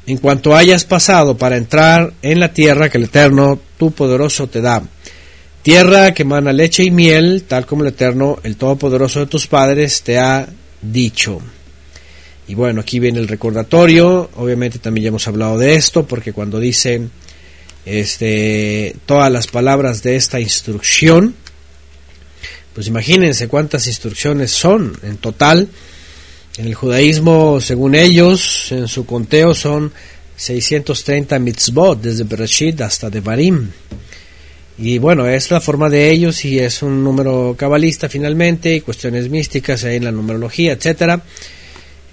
En 0.05 0.17
cuanto 0.17 0.55
hayas 0.55 0.83
pasado 0.83 1.37
para 1.37 1.55
entrar 1.55 2.13
en 2.21 2.39
la 2.39 2.53
tierra 2.53 2.89
que 2.89 2.97
el 2.97 3.05
Eterno, 3.05 3.59
tu 3.77 3.91
poderoso, 3.91 4.47
te 4.47 4.59
da. 4.59 4.83
Tierra 5.61 6.13
que 6.13 6.25
mana 6.25 6.51
leche 6.51 6.83
y 6.83 6.91
miel, 6.91 7.45
tal 7.47 7.65
como 7.65 7.83
el 7.83 7.89
Eterno, 7.89 8.37
el 8.43 8.57
Todopoderoso 8.57 9.21
de 9.21 9.27
tus 9.27 9.47
padres, 9.47 10.01
te 10.01 10.19
ha 10.19 10.45
dicho. 10.81 11.39
Y 12.49 12.55
bueno, 12.55 12.81
aquí 12.81 12.99
viene 12.99 13.19
el 13.19 13.29
recordatorio. 13.29 14.29
Obviamente 14.35 14.79
también 14.79 15.03
ya 15.03 15.07
hemos 15.07 15.25
hablado 15.29 15.57
de 15.57 15.75
esto, 15.75 16.05
porque 16.05 16.33
cuando 16.33 16.59
dicen 16.59 17.09
este, 17.85 18.95
todas 19.05 19.31
las 19.31 19.47
palabras 19.47 20.03
de 20.03 20.17
esta 20.17 20.41
instrucción, 20.41 21.33
pues 22.73 22.87
imagínense 22.87 23.47
cuántas 23.47 23.87
instrucciones 23.87 24.51
son 24.51 24.97
en 25.03 25.15
total. 25.15 25.69
En 26.55 26.67
el 26.67 26.75
judaísmo, 26.75 27.59
según 27.59 27.95
ellos, 27.95 28.71
en 28.71 28.87
su 28.87 29.07
conteo 29.07 29.55
son 29.55 29.91
630 30.35 31.39
mitzvot, 31.39 31.99
desde 31.99 32.25
Bereshit 32.25 32.79
hasta 32.81 33.09
Devarim. 33.09 33.71
Y 34.77 34.99
bueno, 34.99 35.27
es 35.27 35.49
la 35.49 35.61
forma 35.61 35.89
de 35.89 36.11
ellos 36.11 36.45
y 36.45 36.59
es 36.59 36.83
un 36.83 37.03
número 37.03 37.55
cabalista 37.57 38.07
finalmente, 38.07 38.75
y 38.75 38.81
cuestiones 38.81 39.29
místicas 39.29 39.83
ahí 39.83 39.95
en 39.95 40.03
la 40.05 40.11
numerología, 40.11 40.73
etcétera. 40.73 41.23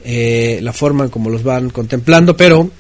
Eh, 0.04 0.60
la 0.62 0.72
forma 0.72 1.10
como 1.10 1.28
los 1.28 1.42
van 1.42 1.68
contemplando, 1.68 2.34
pero 2.34 2.70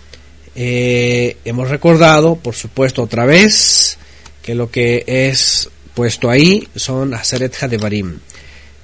eh, 0.56 1.36
hemos 1.44 1.68
recordado, 1.68 2.36
por 2.36 2.54
supuesto, 2.54 3.02
otra 3.02 3.26
vez, 3.26 3.98
que 4.42 4.54
lo 4.54 4.70
que 4.70 5.04
es 5.06 5.68
puesto 5.92 6.30
ahí 6.30 6.66
son 6.74 7.12
Aseret 7.12 7.54
Hadevarim, 7.62 8.18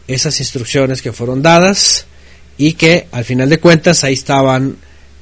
esas 0.07 0.39
instrucciones 0.41 1.01
que 1.01 1.13
fueron 1.13 1.41
dadas 1.41 2.07
y 2.59 2.73
que 2.75 3.07
al 3.13 3.25
final 3.25 3.49
de 3.49 3.59
cuentas 3.59 4.05
ahí 4.05 4.15
estaban 4.15 4.77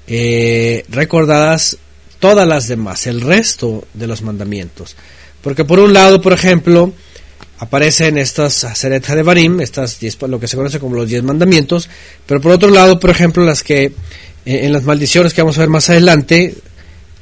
eh, 0.07 0.85
recordadas 0.89 1.79
todas 2.19 2.47
las 2.47 2.69
demás, 2.69 3.07
el 3.07 3.21
resto 3.21 3.87
de 3.95 4.07
los 4.07 4.23
mandamientos. 4.23 4.97
Porque 5.43 5.65
por 5.65 5.79
un 5.79 5.93
lado, 5.93 6.21
por 6.21 6.33
ejemplo, 6.33 6.93
aparecen 7.59 8.19
estas 8.19 8.65
Aseret 8.65 9.09
Hadevarim, 9.09 9.61
estas 9.61 10.01
diez, 10.01 10.17
lo 10.23 10.41
que 10.41 10.49
se 10.49 10.57
conoce 10.57 10.81
como 10.81 10.97
los 10.97 11.09
diez 11.09 11.23
mandamientos, 11.23 11.89
pero 12.27 12.41
por 12.41 12.53
otro 12.53 12.71
lado, 12.71 12.99
por 12.99 13.11
ejemplo, 13.11 13.45
las 13.45 13.63
que 13.63 13.85
eh, 13.85 13.93
en 14.45 14.73
las 14.73 14.85
maldiciones 14.85 15.35
que 15.35 15.43
vamos 15.43 15.59
a 15.59 15.61
ver 15.61 15.71
más 15.71 15.91
adelante, 15.91 16.55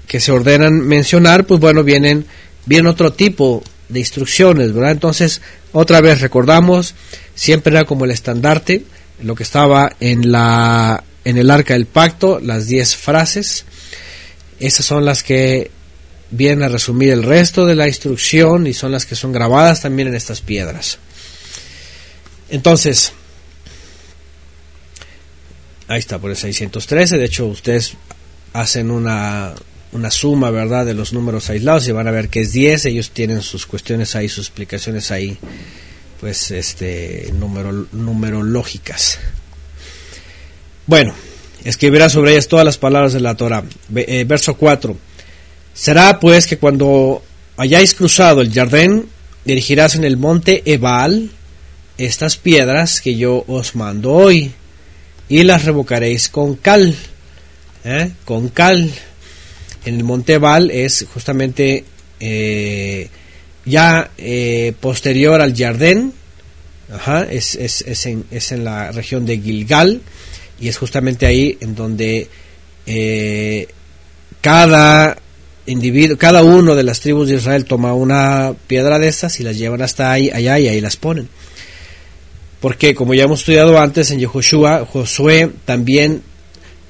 que 0.07 0.21
se 0.21 0.33
ordenan 0.33 0.81
mencionar, 0.81 1.47
pues 1.47 1.61
bueno, 1.61 1.83
vienen, 1.85 2.26
vienen 2.66 2.87
otro 2.87 3.12
tipo 3.12 3.62
de 3.88 4.00
instrucciones, 4.00 4.73
¿verdad? 4.73 4.92
Entonces, 4.92 5.40
otra 5.73 6.00
vez 6.00 6.21
recordamos, 6.21 6.95
siempre 7.35 7.75
era 7.75 7.85
como 7.85 8.04
el 8.04 8.11
estandarte, 8.11 8.85
lo 9.23 9.35
que 9.35 9.43
estaba 9.43 9.95
en 10.00 10.33
la 10.33 11.05
en 11.25 11.38
el 11.38 11.50
arca 11.50 11.75
del 11.75 11.87
pacto, 11.87 12.41
las 12.41 12.67
diez 12.67 12.97
frases, 12.97 13.64
esas 14.59 14.85
son 14.85 15.05
las 15.05 15.23
que 15.23 15.71
vienen 16.31 16.64
a 16.64 16.69
resumir 16.69 17.11
el 17.11 17.23
resto 17.23 17.67
de 17.67 17.75
la 17.75 17.87
instrucción 17.87 18.67
y 18.67 18.73
son 18.73 18.91
las 18.91 19.07
que 19.07 19.14
son 19.14 19.33
grabadas 19.33 19.83
también 19.83 20.09
en 20.09 20.14
estas 20.14 20.41
piedras. 20.41 20.99
Entonces, 22.50 23.12
ahí 25.88 26.00
está 26.00 26.19
por 26.19 26.31
el 26.31 26.37
613, 26.37 27.19
de 27.19 27.25
hecho 27.25 27.47
ustedes 27.47 27.95
hacen 28.52 28.91
una, 28.91 29.55
una 29.93 30.11
suma, 30.11 30.50
¿verdad?, 30.50 30.87
de 30.87 30.95
los 30.95 31.12
números 31.12 31.49
aislados 31.50 31.87
y 31.87 31.93
van 31.93 32.09
a 32.09 32.11
ver 32.11 32.29
que 32.29 32.41
es 32.41 32.52
10, 32.52 32.87
ellos 32.87 33.11
tienen 33.11 33.43
sus 33.43 33.67
cuestiones 33.67 34.17
ahí, 34.17 34.29
sus 34.29 34.47
explicaciones 34.47 35.11
ahí, 35.11 35.38
pues, 36.23 36.52
este, 36.52 37.33
número, 37.35 37.88
numerológicas. 37.91 39.19
Bueno, 40.87 41.12
escribirá 41.64 42.09
sobre 42.09 42.31
ellas 42.31 42.47
todas 42.47 42.64
las 42.64 42.79
palabras 42.79 43.12
de 43.12 43.19
la 43.19 43.35
Torah. 43.35 43.64
Eh, 43.97 44.25
verso 44.25 44.57
4. 44.57 44.97
Será 45.75 46.21
pues 46.21 46.47
que 46.47 46.59
cuando 46.59 47.25
hayáis 47.57 47.95
cruzado 47.95 48.41
el 48.41 48.52
jardín, 48.52 49.09
dirigirás 49.45 49.97
en 49.97 50.05
el 50.05 50.17
monte 50.17 50.62
Ebal 50.64 51.29
estas 51.99 52.37
piedras 52.37 53.00
que 53.00 53.17
yo 53.17 53.43
os 53.49 53.75
mando 53.75 54.12
hoy, 54.12 54.52
y 55.29 55.43
las 55.43 55.64
revocaréis 55.64 56.29
con 56.29 56.55
cal. 56.55 56.95
¿eh? 57.83 58.12
Con 58.25 58.49
cal. 58.50 58.93
En 59.85 59.97
el 59.97 60.05
monte 60.05 60.35
Ebal 60.35 60.71
es 60.71 61.05
justamente 61.12 61.85
eh, 62.21 63.11
ya 63.64 64.11
eh, 64.19 64.73
posterior 64.81 65.40
al 65.40 65.57
jardín, 65.57 66.12
es, 67.31 67.54
es, 67.54 68.07
en, 68.07 68.25
es, 68.31 68.52
en, 68.52 68.64
la 68.64 68.92
región 68.92 69.25
de 69.25 69.38
Gilgal, 69.38 70.00
y 70.61 70.69
es 70.69 70.76
justamente 70.76 71.26
ahí 71.26 71.57
en 71.61 71.75
donde 71.75 72.28
cada 74.40 75.16
individuo, 75.66 76.16
cada 76.19 76.42
uno 76.42 76.75
de 76.75 76.83
las 76.83 77.00
tribus 77.00 77.28
de 77.28 77.37
Israel 77.37 77.64
toma 77.64 77.95
una 77.95 78.54
piedra 78.66 78.99
de 78.99 79.09
estas 79.09 79.38
y 79.40 79.45
las 79.45 79.57
llevan 79.57 79.83
hasta 79.83 80.11
ahí, 80.11 80.31
allá 80.31 80.59
y 80.59 80.69
ahí 80.69 80.81
las 80.81 80.97
ponen. 80.97 81.28
Porque 82.61 82.95
como 82.95 83.14
ya 83.14 83.25
hemos 83.25 83.40
estudiado 83.40 83.78
antes 83.81 84.11
en 84.11 84.21
Yehoshua, 84.21 84.87
Josué 84.87 85.50
también 85.64 86.23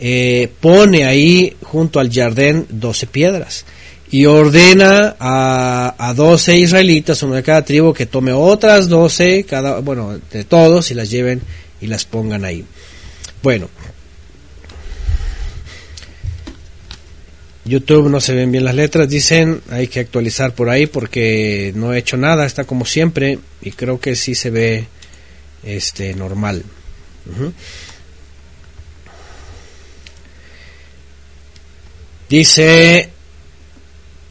eh, 0.00 0.50
pone 0.60 1.04
ahí 1.04 1.56
junto 1.62 2.00
al 2.00 2.12
jardín 2.12 2.66
12 2.68 3.06
piedras 3.06 3.64
y 4.12 4.26
ordena 4.26 5.16
a, 5.18 5.94
a 5.98 6.12
12 6.12 6.58
israelitas, 6.58 7.22
uno 7.22 7.34
de 7.34 7.42
cada 7.42 7.64
tribu, 7.64 7.94
que 7.94 8.04
tome 8.04 8.30
otras 8.30 8.90
12, 8.90 9.44
cada, 9.44 9.80
bueno, 9.80 10.20
de 10.30 10.44
todos 10.44 10.90
y 10.90 10.94
las 10.94 11.10
lleven 11.10 11.40
y 11.80 11.86
las 11.86 12.04
pongan 12.04 12.44
ahí. 12.44 12.62
Bueno, 13.42 13.70
YouTube 17.64 18.10
no 18.10 18.20
se 18.20 18.34
ven 18.34 18.52
bien 18.52 18.66
las 18.66 18.74
letras, 18.74 19.08
dicen, 19.08 19.62
hay 19.70 19.88
que 19.88 20.00
actualizar 20.00 20.54
por 20.54 20.68
ahí 20.68 20.86
porque 20.86 21.72
no 21.74 21.94
he 21.94 21.98
hecho 21.98 22.18
nada, 22.18 22.44
está 22.44 22.64
como 22.64 22.84
siempre 22.84 23.38
y 23.62 23.70
creo 23.70 23.98
que 23.98 24.14
sí 24.14 24.34
se 24.34 24.50
ve 24.50 24.88
este 25.62 26.12
normal. 26.14 26.62
Dice 32.28 33.10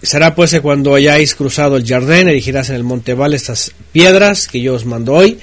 será 0.02 0.34
pues 0.36 0.52
que 0.52 0.62
cuando 0.62 0.96
hayáis 0.96 1.36
cruzado 1.36 1.78
el 1.78 1.86
jardín, 1.86 2.28
erigirás 2.28 2.70
en 2.70 2.76
el 2.76 2.84
monte 2.84 3.14
Val 3.14 3.34
estas 3.34 3.72
piedras 3.92 4.48
que 4.48 4.62
yo 4.62 4.74
os 4.74 4.86
mando 4.86 5.14
hoy, 5.14 5.40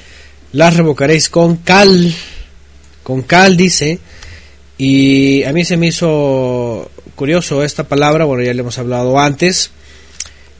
las 0.53 0.77
revocaréis 0.77 1.29
con 1.29 1.57
cal, 1.57 2.13
con 3.03 3.23
cal 3.23 3.57
dice, 3.57 3.99
y 4.77 5.45
a 5.45 5.53
mí 5.53 5.65
se 5.65 5.77
me 5.77 5.89
hizo 5.89 6.91
curioso 7.15 7.63
esta 7.63 7.85
palabra, 7.85 8.25
bueno 8.25 8.43
ya 8.43 8.55
le 8.55 8.61
hemos 8.61 8.79
hablado 8.79 9.19
antes, 9.19 9.71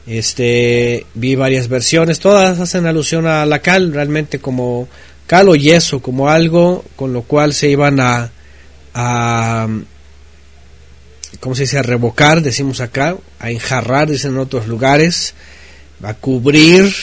este, 0.07 1.05
vi 1.13 1.35
varias 1.35 1.67
versiones, 1.67 2.19
todas 2.19 2.59
hacen 2.59 2.85
alusión 2.85 3.27
a 3.27 3.45
la 3.45 3.59
cal, 3.59 3.93
realmente 3.93 4.39
como 4.39 4.87
cal 5.27 5.49
o 5.49 5.55
yeso, 5.55 6.01
como 6.01 6.29
algo 6.29 6.83
con 6.95 7.13
lo 7.13 7.21
cual 7.23 7.53
se 7.53 7.69
iban 7.69 7.99
a, 7.99 8.31
a 8.93 9.67
¿cómo 11.39 11.55
se 11.55 11.63
dice? 11.63 11.77
A 11.77 11.83
revocar, 11.83 12.41
decimos 12.41 12.81
acá, 12.81 13.15
a 13.39 13.49
enjarrar, 13.51 14.09
dicen 14.09 14.33
en 14.33 14.39
otros 14.39 14.67
lugares, 14.67 15.33
a 16.03 16.13
cubrir 16.13 16.93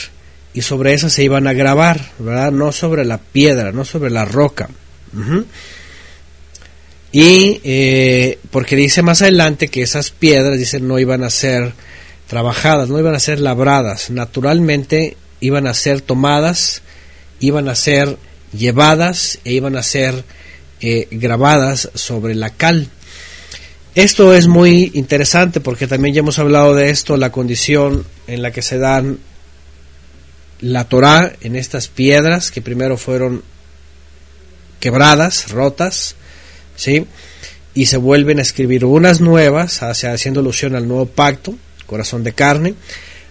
y 0.53 0.61
sobre 0.61 0.93
esa 0.93 1.09
se 1.09 1.23
iban 1.23 1.47
a 1.47 1.53
grabar, 1.53 2.11
¿verdad? 2.19 2.51
No 2.51 2.71
sobre 2.71 3.05
la 3.05 3.19
piedra, 3.19 3.71
no 3.71 3.85
sobre 3.85 4.09
la 4.09 4.25
roca. 4.25 4.69
Y 7.11 7.61
eh, 7.63 8.39
porque 8.51 8.75
dice 8.75 9.01
más 9.01 9.21
adelante 9.21 9.69
que 9.69 9.81
esas 9.81 10.11
piedras, 10.11 10.57
dicen, 10.57 10.87
no 10.87 10.99
iban 10.99 11.23
a 11.23 11.29
ser 11.29 11.73
trabajadas, 12.27 12.89
no 12.89 12.99
iban 12.99 13.15
a 13.15 13.19
ser 13.19 13.39
labradas, 13.39 14.09
naturalmente 14.09 15.15
iban 15.39 15.67
a 15.67 15.73
ser 15.73 16.01
tomadas, 16.01 16.81
iban 17.39 17.69
a 17.69 17.75
ser 17.75 18.17
llevadas 18.51 19.39
e 19.45 19.53
iban 19.53 19.75
a 19.75 19.83
ser 19.83 20.23
eh, 20.81 21.07
grabadas 21.11 21.89
sobre 21.95 22.35
la 22.35 22.49
cal. 22.51 22.89
Esto 23.97 24.35
es 24.35 24.45
muy 24.45 24.91
interesante 24.93 25.59
porque 25.59 25.87
también 25.87 26.13
ya 26.13 26.19
hemos 26.19 26.37
hablado 26.37 26.75
de 26.75 26.91
esto, 26.91 27.17
la 27.17 27.31
condición 27.31 28.05
en 28.27 28.43
la 28.43 28.51
que 28.51 28.61
se 28.61 28.77
dan 28.77 29.17
la 30.59 30.83
Torah 30.83 31.33
en 31.41 31.55
estas 31.55 31.87
piedras 31.87 32.51
que 32.51 32.61
primero 32.61 32.97
fueron 32.97 33.41
quebradas, 34.79 35.49
rotas, 35.49 36.13
¿sí? 36.75 37.07
Y 37.73 37.87
se 37.87 37.97
vuelven 37.97 38.37
a 38.37 38.43
escribir 38.43 38.85
unas 38.85 39.19
nuevas, 39.19 39.81
haciendo 39.81 40.41
alusión 40.41 40.75
al 40.75 40.87
nuevo 40.87 41.07
pacto, 41.07 41.55
corazón 41.87 42.23
de 42.23 42.33
carne. 42.33 42.75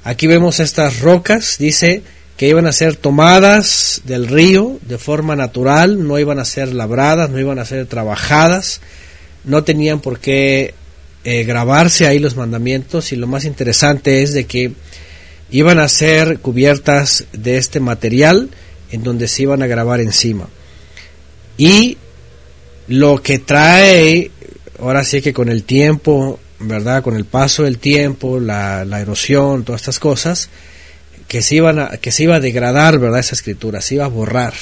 Aquí 0.02 0.26
vemos 0.26 0.58
estas 0.58 0.99
rocas, 0.99 1.58
dice 1.61 2.02
que 2.37 2.49
iban 2.49 2.66
a 2.66 2.73
ser 2.73 2.96
tomadas 2.96 4.00
del 4.04 4.26
río 4.26 4.80
de 4.82 4.99
forma 4.99 5.37
natural, 5.37 6.04
no 6.08 6.18
iban 6.18 6.40
a 6.40 6.44
ser 6.44 6.75
labradas, 6.75 7.30
no 7.30 7.38
iban 7.38 7.61
a 7.61 7.64
ser 7.64 7.87
trabajadas, 7.87 8.80
no 9.46 9.64
tenían 9.64 10.00
por 10.00 10.18
qué 10.18 10.74
eh, 11.24 11.44
grabarse 11.44 12.06
ahí 12.06 12.18
los 12.18 12.36
mandamientos 12.36 13.12
y 13.12 13.16
lo 13.16 13.26
más 13.26 13.44
interesante 13.44 14.22
es 14.22 14.34
de 14.34 14.44
que 14.44 14.72
iban 15.50 15.78
a 15.78 15.88
ser 15.88 16.40
cubiertas 16.40 17.24
de 17.32 17.56
este 17.56 17.80
material 17.80 18.50
en 18.90 19.02
donde 19.02 19.28
se 19.28 19.42
iban 19.42 19.62
a 19.62 19.66
grabar 19.66 20.00
encima. 20.00 20.48
Y 21.56 21.96
lo 22.88 23.22
que 23.22 23.38
trae, 23.38 24.30
ahora 24.78 25.04
sí 25.04 25.22
que 25.22 25.32
con 25.32 25.48
el 25.48 25.62
tiempo, 25.64 26.38
¿verdad? 26.58 27.02
Con 27.02 27.16
el 27.16 27.24
paso 27.24 27.62
del 27.62 27.78
tiempo, 27.78 28.38
la, 28.40 28.82
erosión, 29.00 29.64
todas 29.64 29.82
estas 29.82 29.98
cosas, 29.98 30.48
que 31.28 31.42
se, 31.42 31.56
iban 31.56 31.78
a, 31.78 31.88
que 31.96 32.12
se 32.12 32.24
iba 32.24 32.36
a 32.36 32.40
degradar, 32.40 32.98
¿verdad? 32.98 33.20
Esa 33.20 33.34
escritura, 33.34 33.80
se 33.80 33.96
iba 33.96 34.04
a 34.04 34.08
borrar 34.08 34.54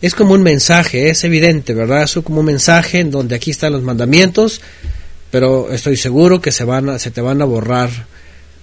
es 0.00 0.14
como 0.14 0.34
un 0.34 0.42
mensaje, 0.42 1.10
es 1.10 1.24
evidente, 1.24 1.74
¿verdad? 1.74 2.04
Es 2.04 2.14
como 2.22 2.40
un 2.40 2.46
mensaje 2.46 3.00
en 3.00 3.10
donde 3.10 3.34
aquí 3.34 3.50
están 3.50 3.72
los 3.72 3.82
mandamientos, 3.82 4.60
pero 5.30 5.72
estoy 5.72 5.96
seguro 5.96 6.40
que 6.40 6.52
se, 6.52 6.64
van 6.64 6.88
a, 6.88 6.98
se 6.98 7.10
te 7.10 7.20
van 7.20 7.42
a 7.42 7.44
borrar 7.44 7.90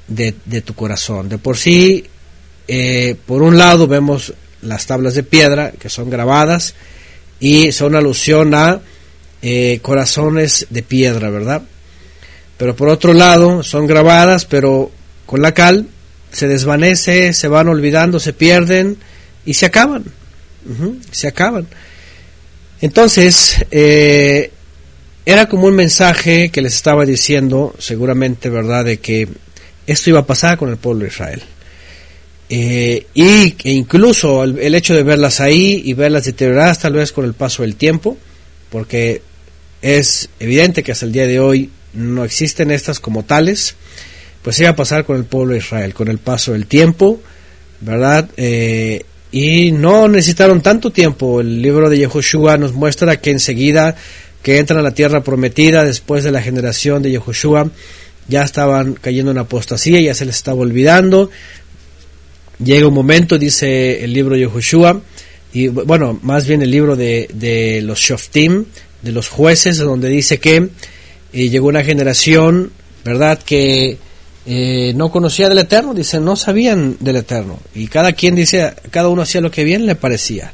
de, 0.07 0.31
tu 0.61 0.73
corazón. 0.75 1.27
De 1.27 1.37
por 1.37 1.57
sí, 1.57 2.05
eh, 2.67 3.15
por 3.25 3.41
un 3.41 3.57
lado 3.57 3.87
vemos 3.87 4.33
las 4.61 4.85
tablas 4.85 5.13
de 5.13 5.23
piedra 5.23 5.71
que 5.71 5.89
son 5.89 6.09
grabadas 6.09 6.73
y 7.39 7.71
son 7.73 7.95
alusión 7.95 8.53
a 8.55 8.79
eh, 9.41 9.79
corazones 9.81 10.67
de 10.69 10.83
piedra, 10.83 11.29
¿verdad? 11.29 11.63
Pero 12.57 12.77
por 12.77 12.87
otro 12.87 13.13
lado 13.13 13.61
son 13.61 13.87
grabadas, 13.87 14.45
pero 14.45 14.89
con 15.25 15.41
la 15.41 15.53
cal 15.53 15.87
se 16.31 16.47
desvanece, 16.47 17.33
se 17.33 17.47
van 17.49 17.67
olvidando, 17.67 18.21
se 18.21 18.31
pierden 18.31 18.97
y 19.45 19.55
se 19.55 19.65
acaban 19.65 20.05
se 21.11 21.27
acaban. 21.27 21.67
Entonces, 22.81 23.65
eh, 23.71 24.51
era 25.25 25.47
como 25.47 25.67
un 25.67 25.75
mensaje 25.75 26.49
que 26.49 26.61
les 26.61 26.75
estaba 26.75 27.05
diciendo, 27.05 27.73
seguramente, 27.79 28.49
¿verdad?, 28.49 28.85
de 28.85 28.97
que 28.97 29.27
esto 29.87 30.09
iba 30.09 30.19
a 30.19 30.25
pasar 30.25 30.57
con 30.57 30.69
el 30.69 30.77
pueblo 30.77 31.03
de 31.03 31.07
Israel. 31.07 31.41
Eh, 32.47 33.07
y 33.15 33.51
que 33.51 33.71
incluso 33.71 34.43
el, 34.43 34.75
hecho 34.75 34.93
de 34.93 35.01
verlas 35.01 35.41
ahí 35.41 35.81
y 35.83 35.93
verlas 35.93 36.25
deterioradas 36.25 36.77
tal 36.77 36.93
vez 36.93 37.11
con 37.11 37.25
el 37.25 37.33
paso 37.33 37.63
del 37.63 37.75
tiempo, 37.75 38.17
porque 38.69 39.21
es 39.81 40.29
evidente 40.39 40.83
que 40.83 40.91
hasta 40.91 41.07
el 41.07 41.11
día 41.11 41.25
de 41.25 41.39
hoy 41.39 41.71
no 41.93 42.23
existen 42.23 42.69
estas 42.69 42.99
como 42.99 43.23
tales, 43.23 43.75
pues 44.43 44.59
iba 44.59 44.69
a 44.69 44.75
pasar 44.75 45.05
con 45.05 45.17
el 45.17 45.25
pueblo 45.25 45.53
de 45.53 45.59
Israel, 45.59 45.95
con 45.95 46.07
el 46.07 46.19
paso 46.19 46.51
del 46.51 46.67
tiempo, 46.67 47.19
¿verdad? 47.81 48.29
Eh, 48.37 49.05
y 49.35 49.73
no 49.73 50.07
necesitaron 50.07 50.61
tanto 50.61 50.91
tiempo. 50.91 51.41
El 51.41 51.61
libro 51.61 51.89
de 51.89 51.97
Yehoshua 51.97 52.57
nos 52.57 52.71
muestra 52.71 53.19
que 53.19 53.31
enseguida 53.31 53.93
que 54.41 54.59
entran 54.59 54.79
a 54.79 54.81
la 54.81 54.93
tierra 54.93 55.23
prometida, 55.23 55.83
después 55.83 56.23
de 56.23 56.31
la 56.31 56.41
generación 56.41 57.03
de 57.03 57.11
Yehoshua, 57.11 57.69
ya 58.29 58.43
estaban 58.43 58.93
cayendo 58.93 59.31
en 59.31 59.39
apostasía, 59.39 59.99
ya 59.99 60.13
se 60.13 60.23
les 60.23 60.37
estaba 60.37 60.61
olvidando. 60.61 61.31
Llega 62.63 62.87
un 62.87 62.93
momento, 62.93 63.37
dice 63.37 64.05
el 64.05 64.13
libro 64.13 64.35
de 64.35 64.41
Yehoshua, 64.43 65.01
y 65.51 65.67
bueno, 65.67 66.17
más 66.21 66.47
bien 66.47 66.61
el 66.61 66.71
libro 66.71 66.95
de, 66.95 67.27
de 67.33 67.81
los 67.81 67.99
Shoftim, 67.99 68.63
de 69.01 69.11
los 69.11 69.27
jueces, 69.27 69.79
donde 69.79 70.07
dice 70.07 70.37
que 70.37 70.69
eh, 71.33 71.49
llegó 71.49 71.67
una 71.67 71.83
generación, 71.83 72.71
¿verdad?, 73.03 73.37
que 73.45 73.97
eh, 74.45 74.93
no 74.95 75.11
conocía 75.11 75.49
del 75.49 75.57
Eterno, 75.57 75.93
dice, 75.93 76.19
no 76.19 76.35
sabían 76.35 76.97
del 76.99 77.17
Eterno. 77.17 77.59
Y 77.73 77.87
cada 77.87 78.13
quien 78.13 78.35
dice, 78.35 78.73
cada 78.91 79.09
uno 79.09 79.23
hacía 79.23 79.41
lo 79.41 79.51
que 79.51 79.63
bien 79.63 79.85
le 79.85 79.95
parecía. 79.95 80.53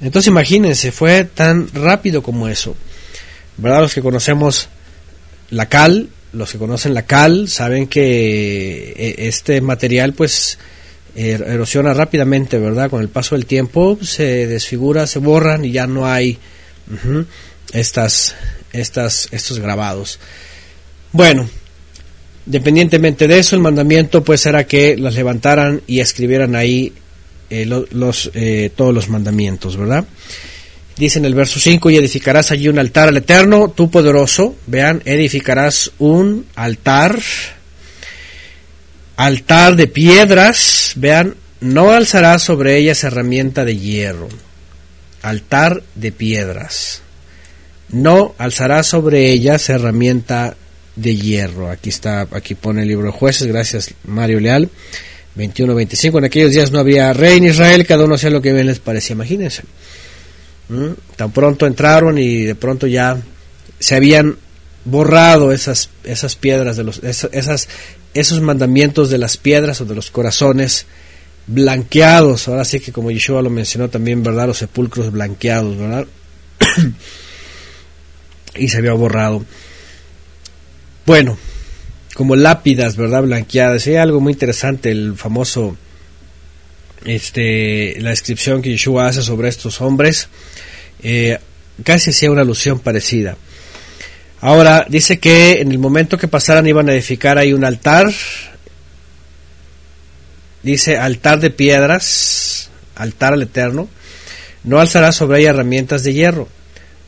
Entonces 0.00 0.28
imagínense, 0.28 0.92
fue 0.92 1.24
tan 1.24 1.68
rápido 1.74 2.22
como 2.22 2.48
eso. 2.48 2.76
¿Verdad? 3.56 3.80
Los 3.80 3.94
que 3.94 4.02
conocemos 4.02 4.68
la 5.50 5.66
cal, 5.66 6.10
los 6.32 6.52
que 6.52 6.58
conocen 6.58 6.94
la 6.94 7.02
cal, 7.02 7.48
saben 7.48 7.88
que 7.88 8.94
eh, 8.96 9.14
este 9.26 9.60
material 9.60 10.12
pues 10.12 10.58
er-, 11.16 11.42
erosiona 11.42 11.94
rápidamente, 11.94 12.58
¿verdad? 12.58 12.88
Con 12.88 13.00
el 13.00 13.08
paso 13.08 13.34
del 13.34 13.46
tiempo 13.46 13.98
se 14.00 14.46
desfigura, 14.46 15.08
se 15.08 15.18
borran 15.18 15.64
y 15.64 15.72
ya 15.72 15.88
no 15.88 16.06
hay 16.06 16.38
estas, 17.72 18.36
estas, 18.72 19.28
estos 19.32 19.58
grabados. 19.58 20.20
Bueno, 21.10 21.48
Independientemente 22.48 23.28
de 23.28 23.40
eso, 23.40 23.56
el 23.56 23.60
mandamiento 23.60 24.24
pues 24.24 24.46
era 24.46 24.66
que 24.66 24.96
las 24.96 25.14
levantaran 25.14 25.82
y 25.86 26.00
escribieran 26.00 26.56
ahí 26.56 26.94
eh, 27.50 27.68
eh, 28.32 28.70
todos 28.74 28.94
los 28.94 29.10
mandamientos, 29.10 29.76
¿verdad? 29.76 30.06
Dice 30.96 31.18
en 31.18 31.26
el 31.26 31.34
verso 31.34 31.60
5, 31.60 31.90
y 31.90 31.98
edificarás 31.98 32.50
allí 32.50 32.68
un 32.68 32.78
altar 32.78 33.10
al 33.10 33.18
Eterno, 33.18 33.68
tú 33.68 33.90
poderoso, 33.90 34.56
vean, 34.66 35.02
edificarás 35.04 35.92
un 35.98 36.46
altar, 36.54 37.20
altar 39.16 39.76
de 39.76 39.86
piedras, 39.86 40.94
vean, 40.96 41.34
no 41.60 41.90
alzarás 41.90 42.44
sobre 42.44 42.78
ellas 42.78 43.04
herramienta 43.04 43.66
de 43.66 43.76
hierro, 43.76 44.28
altar 45.20 45.82
de 45.96 46.12
piedras, 46.12 47.02
no 47.90 48.34
alzarás 48.38 48.86
sobre 48.86 49.32
ellas 49.32 49.68
herramienta 49.68 50.56
de 50.98 51.16
hierro. 51.16 51.70
Aquí 51.70 51.88
está, 51.88 52.26
aquí 52.32 52.54
pone 52.54 52.82
el 52.82 52.88
libro 52.88 53.06
de 53.06 53.12
jueces, 53.12 53.46
gracias 53.46 53.94
Mario 54.04 54.40
Leal. 54.40 54.68
21-25, 55.36 56.18
en 56.18 56.24
aquellos 56.24 56.52
días 56.52 56.72
no 56.72 56.80
había 56.80 57.12
rey 57.12 57.38
en 57.38 57.44
Israel, 57.44 57.86
cada 57.86 58.04
uno 58.04 58.16
hacía 58.16 58.30
lo 58.30 58.42
que 58.42 58.52
bien 58.52 58.66
les 58.66 58.80
parecía, 58.80 59.14
imagínense. 59.14 59.62
¿Mm? 60.68 60.88
Tan 61.16 61.30
pronto 61.30 61.64
entraron 61.66 62.18
y 62.18 62.42
de 62.42 62.56
pronto 62.56 62.88
ya 62.88 63.16
se 63.78 63.94
habían 63.94 64.36
borrado 64.84 65.52
esas, 65.52 65.90
esas 66.02 66.34
piedras, 66.34 66.76
de 66.76 66.82
los, 66.82 67.00
esas, 67.04 67.68
esos 68.14 68.40
mandamientos 68.40 69.10
de 69.10 69.18
las 69.18 69.36
piedras 69.36 69.80
o 69.80 69.84
de 69.84 69.94
los 69.94 70.10
corazones 70.10 70.86
blanqueados. 71.46 72.48
Ahora 72.48 72.64
sí 72.64 72.80
que 72.80 72.90
como 72.90 73.12
Yeshua 73.12 73.40
lo 73.40 73.50
mencionó 73.50 73.88
también, 73.88 74.24
¿verdad? 74.24 74.48
Los 74.48 74.58
sepulcros 74.58 75.12
blanqueados, 75.12 75.78
¿verdad? 75.78 76.06
y 78.56 78.68
se 78.68 78.78
había 78.78 78.92
borrado. 78.94 79.44
Bueno, 81.08 81.38
como 82.12 82.36
lápidas, 82.36 82.96
¿verdad? 82.96 83.22
Blanqueadas. 83.22 83.86
Hay 83.86 83.96
algo 83.96 84.20
muy 84.20 84.34
interesante, 84.34 84.90
el 84.90 85.14
famoso, 85.16 85.74
este, 87.06 87.98
la 88.00 88.10
descripción 88.10 88.60
que 88.60 88.68
Yeshua 88.68 89.06
hace 89.06 89.22
sobre 89.22 89.48
estos 89.48 89.80
hombres, 89.80 90.28
eh, 91.02 91.38
casi 91.82 92.10
hacía 92.10 92.30
una 92.30 92.42
alusión 92.42 92.80
parecida. 92.80 93.38
Ahora, 94.42 94.84
dice 94.86 95.18
que 95.18 95.62
en 95.62 95.72
el 95.72 95.78
momento 95.78 96.18
que 96.18 96.28
pasaran 96.28 96.66
iban 96.66 96.90
a 96.90 96.92
edificar 96.92 97.38
ahí 97.38 97.54
un 97.54 97.64
altar. 97.64 98.12
Dice 100.62 100.98
altar 100.98 101.40
de 101.40 101.48
piedras, 101.48 102.68
altar 102.96 103.32
al 103.32 103.40
Eterno. 103.40 103.88
No 104.62 104.78
alzarás 104.78 105.16
sobre 105.16 105.40
ella 105.40 105.50
herramientas 105.50 106.04
de 106.04 106.12
hierro. 106.12 106.48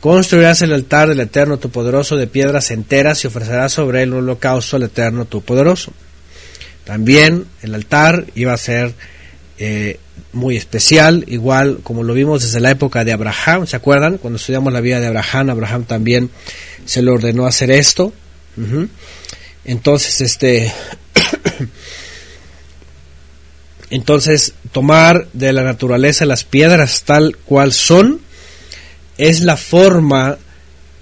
Construirás 0.01 0.63
el 0.63 0.73
altar 0.73 1.09
del 1.09 1.19
Eterno 1.19 1.59
tu 1.59 1.69
poderoso 1.69 2.17
de 2.17 2.25
piedras 2.25 2.71
enteras 2.71 3.23
y 3.23 3.27
ofrecerás 3.27 3.71
sobre 3.71 4.01
él 4.01 4.13
un 4.13 4.23
holocausto 4.23 4.75
al 4.75 4.83
Eterno 4.83 5.25
tu 5.25 5.43
poderoso. 5.43 5.93
También 6.85 7.45
el 7.61 7.75
altar 7.75 8.25
iba 8.33 8.51
a 8.51 8.57
ser 8.57 8.95
eh, 9.59 9.99
muy 10.33 10.57
especial, 10.57 11.23
igual 11.27 11.81
como 11.83 12.01
lo 12.01 12.15
vimos 12.15 12.41
desde 12.41 12.59
la 12.59 12.71
época 12.71 13.03
de 13.03 13.11
Abraham, 13.11 13.67
¿se 13.67 13.75
acuerdan? 13.75 14.17
Cuando 14.17 14.37
estudiamos 14.37 14.73
la 14.73 14.81
vida 14.81 14.99
de 14.99 15.05
Abraham, 15.05 15.51
Abraham 15.51 15.83
también 15.83 16.31
se 16.85 17.03
le 17.03 17.11
ordenó 17.11 17.45
hacer 17.45 17.69
esto. 17.69 18.11
Entonces, 19.65 20.19
este, 20.21 20.73
entonces 23.91 24.53
tomar 24.71 25.27
de 25.33 25.53
la 25.53 25.61
naturaleza 25.61 26.25
las 26.25 26.43
piedras 26.43 27.03
tal 27.03 27.37
cual 27.45 27.71
son 27.71 28.19
es 29.21 29.41
la 29.41 29.55
forma 29.55 30.39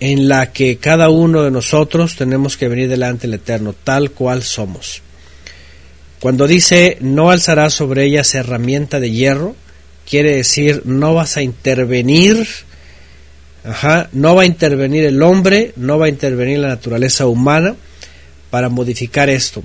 en 0.02 0.28
la 0.28 0.52
que 0.52 0.76
cada 0.78 1.10
uno 1.10 1.42
de 1.42 1.52
nosotros 1.52 2.18
tenemos 2.18 2.58
que 2.58 2.68
venir 2.68 2.90
delante 2.90 3.28
del 3.28 3.36
Eterno, 3.36 3.74
tal 3.82 4.12
cual 4.12 4.44
somos. 4.44 5.02
Cuando 6.20 6.46
dice 6.46 6.98
no 7.00 7.32
alzarás 7.32 7.74
sobre 7.74 8.04
ellas 8.04 8.36
herramienta 8.36 9.00
de 9.00 9.12
hierro, 9.12 9.56
quiere 10.08 10.36
decir 10.36 10.82
no 10.84 11.14
vas 11.14 11.38
a 11.38 11.44
intervenir, 11.44 12.46
ajá, 13.64 14.10
no 14.12 14.36
va 14.36 14.42
a 14.42 14.48
intervenir 14.48 15.06
el 15.06 15.24
hombre, 15.24 15.72
no 15.78 15.98
va 15.98 16.08
a 16.08 16.10
intervenir 16.10 16.60
la 16.60 16.68
naturaleza 16.68 17.26
humana 17.26 17.78
para 18.50 18.68
modificar 18.68 19.30
esto. 19.30 19.64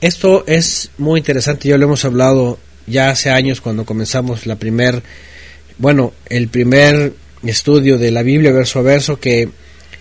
Esto 0.00 0.44
es 0.46 0.90
muy 0.96 1.20
interesante, 1.20 1.68
ya 1.68 1.76
lo 1.76 1.84
hemos 1.84 2.06
hablado 2.06 2.58
ya 2.86 3.10
hace 3.10 3.28
años 3.28 3.60
cuando 3.60 3.84
comenzamos 3.84 4.46
la 4.46 4.56
primer, 4.56 5.02
bueno, 5.76 6.14
el 6.30 6.48
primer 6.48 7.12
estudio 7.48 7.98
de 7.98 8.10
la 8.10 8.22
Biblia 8.22 8.52
verso 8.52 8.78
a 8.78 8.82
verso 8.82 9.18
que, 9.18 9.48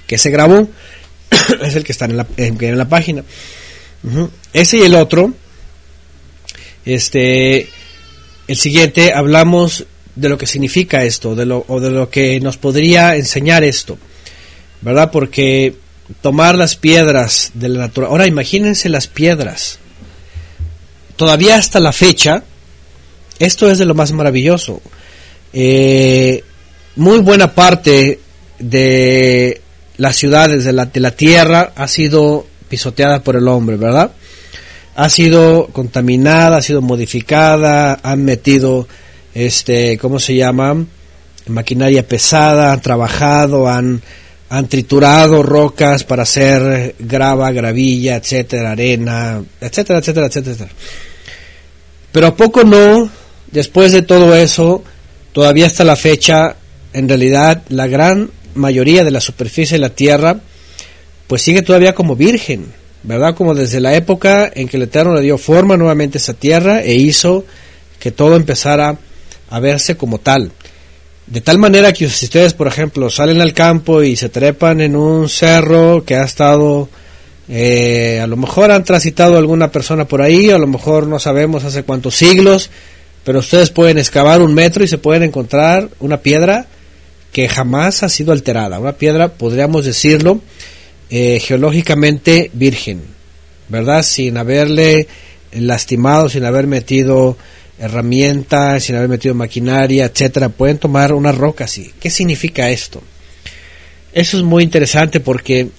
que 0.08 0.17
se 0.17 0.29
grabó, 0.29 0.67
es 1.63 1.75
el 1.75 1.84
que 1.84 1.91
está 1.91 2.06
en 2.06 2.17
la, 2.17 2.27
en, 2.38 2.77
la 2.77 2.88
página. 2.88 3.23
Ese 4.53 4.77
y 4.77 4.82
el 4.82 4.95
otro 4.95 5.34
este, 6.86 7.69
el 8.47 8.58
siguiente 8.58 9.13
hablamos 9.13 9.86
de 10.15 10.29
lo 10.29 10.38
que 10.38 10.47
significa 10.47 11.03
esto, 11.03 11.36
de 11.36 11.45
lo, 11.45 11.65
o 11.67 11.79
de 11.79 11.91
lo 11.91 12.10
que 12.10 12.39
nos 12.39 12.58
podría 12.58 13.15
enseñar 13.15 13.63
esto, 13.63 13.97
¿verdad? 14.82 15.12
Porque 15.12 15.75
tomar 16.21 16.56
las 16.56 16.75
piedras 16.75 17.51
de 17.53 17.69
la 17.69 17.79
naturaleza. 17.79 18.12
Ahora 18.12 18.27
imagínense 18.27 18.89
las 18.89 19.08
piedras. 19.08 19.79
Todavía 21.15 21.56
hasta 21.56 21.79
la 21.79 21.93
fecha, 21.93 22.43
esto 23.39 23.71
es 23.71 23.77
de 23.77 23.86
lo 23.86 23.95
más 23.95 24.12
maravilloso. 24.12 24.82
Eh, 25.53 26.43
muy 26.95 27.19
buena 27.19 27.53
parte 27.53 28.19
de 28.60 29.62
las 29.97 30.15
ciudades 30.15 30.63
de 30.65 30.73
la, 30.73 30.86
de 30.86 30.99
la 30.99 31.12
tierra 31.12 31.73
ha 31.75 31.88
sido 31.88 32.45
pisoteada 32.69 33.23
por 33.23 33.36
el 33.36 33.47
hombre, 33.47 33.77
¿verdad? 33.77 34.12
ha 34.95 35.10
sido 35.10 35.67
contaminada, 35.67 36.58
ha 36.58 36.62
sido 36.62 36.82
modificada, 36.82 37.99
han 38.03 38.23
metido, 38.23 38.88
este, 39.34 39.97
¿cómo 39.97 40.19
se 40.19 40.36
llama? 40.36 40.86
Maquinaria 41.47 42.08
pesada, 42.08 42.71
han 42.71 42.82
trabajado, 42.82 43.67
han, 43.67 44.01
han 44.49 44.67
triturado 44.67 45.41
rocas 45.41 46.03
para 46.03 46.23
hacer 46.23 46.95
grava, 46.99 47.51
gravilla, 47.51 48.17
etcétera, 48.17 48.71
arena, 48.71 49.41
etcétera, 49.60 49.99
etcétera, 49.99 50.27
etcétera. 50.27 50.69
Pero 52.12 52.27
a 52.27 52.36
poco 52.36 52.63
no, 52.63 53.10
después 53.51 53.91
de 53.91 54.03
todo 54.03 54.36
eso, 54.36 54.84
todavía 55.32 55.65
hasta 55.65 55.84
la 55.84 55.95
fecha, 55.95 56.56
en 56.93 57.10
realidad 57.10 57.63
la 57.69 57.88
gran 57.88 58.32
mayoría 58.56 59.03
de 59.03 59.12
la 59.12 59.21
superficie 59.21 59.75
de 59.75 59.82
la 59.82 59.89
Tierra, 59.89 60.39
pues 61.27 61.41
sigue 61.41 61.62
todavía 61.62 61.93
como 61.95 62.15
virgen 62.15 62.71
¿verdad? 63.03 63.36
Como 63.36 63.53
desde 63.53 63.82
la 63.82 63.93
época 63.95 64.49
en 64.53 64.67
que 64.67 64.77
el 64.77 64.84
Eterno 64.84 65.13
le 65.13 65.21
dio 65.21 65.38
forma 65.38 65.77
nuevamente 65.77 66.17
a 66.17 66.21
esa 66.21 66.34
tierra 66.34 66.82
e 66.82 66.95
hizo 66.95 67.45
que 67.99 68.12
todo 68.12 68.36
empezara 68.36 68.97
a 69.49 69.60
verse 69.60 69.95
como 69.95 70.17
tal. 70.17 70.51
De 71.27 71.41
tal 71.41 71.58
manera 71.58 71.93
que 71.93 72.10
si 72.10 72.25
ustedes, 72.25 72.53
por 72.53 72.67
ejemplo, 72.67 73.10
salen 73.10 73.41
al 73.41 73.53
campo 73.53 74.01
y 74.03 74.15
se 74.15 74.29
trepan 74.29 74.82
en 74.82 74.95
un 74.95 75.29
cerro 75.29 76.03
que 76.06 76.15
ha 76.15 76.23
estado, 76.23 76.89
eh, 77.49 78.19
a 78.21 78.27
lo 78.27 78.36
mejor 78.36 78.71
han 78.71 78.84
transitado 78.84 79.38
alguna 79.38 79.71
persona 79.71 80.06
por 80.06 80.21
ahí, 80.21 80.49
a 80.49 80.58
lo 80.58 80.67
mejor 80.67 81.08
no 81.08 81.19
sabemos 81.19 81.63
hace 81.63 81.84
cuántos 81.84 82.15
siglos, 82.15 82.69
pero 83.23 83.39
ustedes 83.39 83.69
pueden 83.69 83.97
excavar 83.97 84.41
un 84.41 84.53
metro 84.53 84.84
y 84.84 84.88
se 84.88 84.97
pueden 84.97 85.23
encontrar 85.23 85.89
una 85.99 86.17
piedra 86.17 86.67
que 87.34 87.50
jamás 87.50 88.04
ha 88.04 88.10
sido 88.10 88.32
alterada, 88.32 88.80
una 88.80 88.93
piedra, 88.93 89.34
podríamos 89.34 89.86
decirlo, 89.86 90.39
eh, 91.10 91.39
geológicamente 91.39 92.52
virgen, 92.54 93.02
¿verdad? 93.67 94.04
Sin 94.04 94.38
haberle 94.38 95.08
lastimado, 95.52 96.30
sin 96.30 96.46
haber 96.46 96.67
metido 96.67 97.36
herramientas, 97.80 98.84
sin 98.84 98.96
haber 98.96 99.10
metido 99.10 99.34
maquinaria, 99.34 100.06
etcétera, 100.06 100.50
pueden 100.50 100.78
tomar 100.78 101.12
una 101.12 101.32
roca 101.32 101.65
así. 101.65 101.91
¿Qué 102.00 102.10
significa 102.10 102.69
esto? 102.69 103.02
Eso 104.13 104.38
es 104.38 104.43
muy 104.43 104.63
interesante 104.63 105.19
porque 105.19 105.69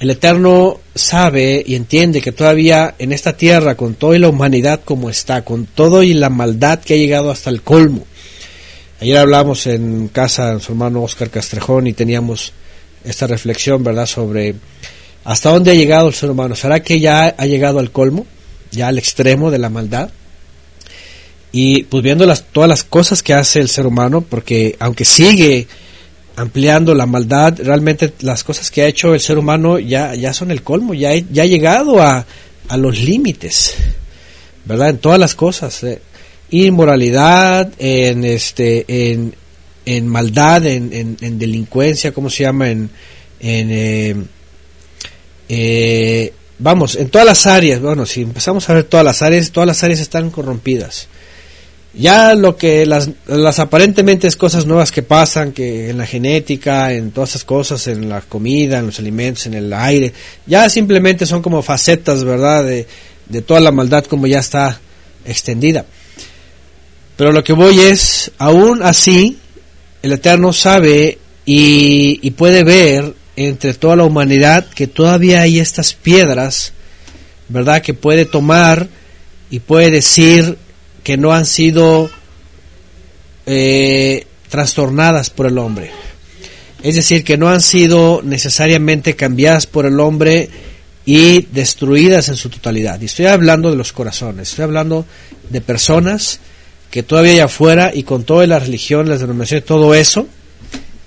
el 0.00 0.10
Eterno 0.10 0.80
sabe 0.94 1.62
y 1.64 1.76
entiende 1.76 2.20
que 2.20 2.32
todavía 2.32 2.96
en 2.98 3.12
esta 3.12 3.36
tierra, 3.36 3.76
con 3.76 3.94
toda 3.94 4.18
la 4.18 4.28
humanidad 4.28 4.80
como 4.84 5.08
está, 5.08 5.42
con 5.42 5.66
todo 5.66 6.02
y 6.02 6.14
la 6.14 6.30
maldad 6.30 6.80
que 6.80 6.94
ha 6.94 6.98
llegado 6.98 7.30
hasta 7.30 7.48
el 7.50 7.62
colmo. 7.62 8.04
Ayer 8.98 9.18
hablamos 9.18 9.66
en 9.66 10.08
casa 10.08 10.54
de 10.54 10.60
su 10.60 10.72
hermano 10.72 11.02
Oscar 11.02 11.28
Castrejón 11.28 11.86
y 11.86 11.92
teníamos 11.92 12.54
esta 13.04 13.26
reflexión, 13.26 13.84
¿verdad?, 13.84 14.06
sobre 14.06 14.54
hasta 15.22 15.50
dónde 15.50 15.72
ha 15.72 15.74
llegado 15.74 16.08
el 16.08 16.14
ser 16.14 16.30
humano. 16.30 16.54
¿Será 16.54 16.80
que 16.80 16.98
ya 16.98 17.34
ha 17.36 17.46
llegado 17.46 17.78
al 17.78 17.90
colmo, 17.90 18.26
ya 18.70 18.88
al 18.88 18.96
extremo 18.96 19.50
de 19.50 19.58
la 19.58 19.68
maldad? 19.68 20.10
Y 21.52 21.82
pues 21.84 22.02
viendo 22.02 22.24
las, 22.24 22.44
todas 22.44 22.68
las 22.68 22.84
cosas 22.84 23.22
que 23.22 23.34
hace 23.34 23.60
el 23.60 23.68
ser 23.68 23.86
humano, 23.86 24.22
porque 24.22 24.76
aunque 24.78 25.04
sigue 25.04 25.66
ampliando 26.36 26.94
la 26.94 27.06
maldad, 27.06 27.54
realmente 27.58 28.14
las 28.20 28.44
cosas 28.44 28.70
que 28.70 28.82
ha 28.82 28.86
hecho 28.86 29.12
el 29.12 29.20
ser 29.20 29.36
humano 29.36 29.78
ya, 29.78 30.14
ya 30.14 30.32
son 30.32 30.50
el 30.50 30.62
colmo, 30.62 30.94
ya, 30.94 31.14
ya 31.14 31.42
ha 31.42 31.46
llegado 31.46 32.00
a, 32.00 32.24
a 32.68 32.76
los 32.78 32.98
límites, 32.98 33.74
¿verdad? 34.64 34.90
En 34.90 34.98
todas 34.98 35.18
las 35.18 35.34
cosas. 35.34 35.82
Eh. 35.84 36.00
Inmoralidad, 36.50 37.72
en, 37.78 38.24
este, 38.24 38.84
en, 39.12 39.34
en 39.84 40.06
maldad, 40.06 40.64
en, 40.66 41.16
en, 41.20 41.38
delincuencia, 41.38 42.12
¿cómo 42.12 42.30
se 42.30 42.44
llama? 42.44 42.70
En, 42.70 42.90
en 43.40 43.70
eh, 43.70 44.16
eh, 45.48 46.32
vamos, 46.58 46.96
en 46.96 47.08
todas 47.08 47.26
las 47.26 47.46
áreas, 47.46 47.80
bueno, 47.80 48.06
si 48.06 48.22
empezamos 48.22 48.68
a 48.68 48.74
ver 48.74 48.84
todas 48.84 49.04
las 49.04 49.22
áreas, 49.22 49.50
todas 49.50 49.66
las 49.66 49.82
áreas 49.82 50.00
están 50.00 50.30
corrompidas. 50.30 51.08
Ya 51.94 52.34
lo 52.34 52.56
que 52.56 52.84
las, 52.84 53.08
las 53.26 53.58
aparentemente 53.58 54.26
es 54.26 54.36
cosas 54.36 54.66
nuevas 54.66 54.92
que 54.92 55.02
pasan, 55.02 55.52
que 55.52 55.88
en 55.88 55.96
la 55.96 56.06
genética, 56.06 56.92
en 56.92 57.10
todas 57.10 57.30
esas 57.30 57.44
cosas, 57.44 57.86
en 57.86 58.08
la 58.08 58.20
comida, 58.20 58.78
en 58.78 58.86
los 58.86 58.98
alimentos, 58.98 59.46
en 59.46 59.54
el 59.54 59.72
aire, 59.72 60.12
ya 60.46 60.68
simplemente 60.68 61.24
son 61.24 61.40
como 61.40 61.62
facetas, 61.62 62.22
¿verdad? 62.22 62.64
De, 62.64 62.86
de 63.28 63.40
toda 63.40 63.60
la 63.60 63.72
maldad 63.72 64.04
como 64.04 64.26
ya 64.26 64.40
está 64.40 64.78
extendida. 65.24 65.86
Pero 67.16 67.32
lo 67.32 67.42
que 67.42 67.52
voy 67.52 67.80
es, 67.80 68.30
aún 68.38 68.82
así, 68.82 69.38
el 70.02 70.12
Eterno 70.12 70.52
sabe 70.52 71.18
y, 71.46 72.30
puede 72.32 72.62
ver 72.62 73.14
entre 73.36 73.74
toda 73.74 73.96
la 73.96 74.04
humanidad 74.04 74.66
que 74.66 74.86
todavía 74.86 75.42
hay 75.42 75.58
estas 75.58 75.94
piedras, 75.94 76.72
¿verdad? 77.48 77.82
Que 77.82 77.94
puede 77.94 78.24
tomar 78.24 78.88
y 79.50 79.60
puede 79.60 79.90
decir 79.90 80.58
que 81.02 81.16
no 81.16 81.32
han 81.32 81.46
sido 81.46 82.10
eh, 83.46 84.26
trastornadas 84.48 85.30
por 85.30 85.46
el 85.46 85.58
hombre. 85.58 85.90
Es 86.82 86.96
decir, 86.96 87.24
que 87.24 87.36
no 87.36 87.48
han 87.48 87.62
sido 87.62 88.20
necesariamente 88.22 89.16
cambiadas 89.16 89.66
por 89.66 89.86
el 89.86 89.98
hombre 90.00 90.50
y 91.04 91.42
destruidas 91.52 92.28
en 92.28 92.36
su 92.36 92.50
totalidad. 92.50 93.00
Y 93.00 93.06
estoy 93.06 93.26
hablando 93.26 93.70
de 93.70 93.76
los 93.76 93.92
corazones, 93.92 94.50
estoy 94.50 94.64
hablando 94.64 95.06
de 95.48 95.60
personas 95.60 96.40
que 96.90 97.02
todavía 97.02 97.32
hay 97.32 97.40
afuera 97.40 97.90
y 97.94 98.02
con 98.02 98.24
toda 98.24 98.46
la 98.46 98.58
religión, 98.58 99.08
las 99.08 99.20
denominaciones, 99.20 99.64
todo 99.64 99.94
eso, 99.94 100.26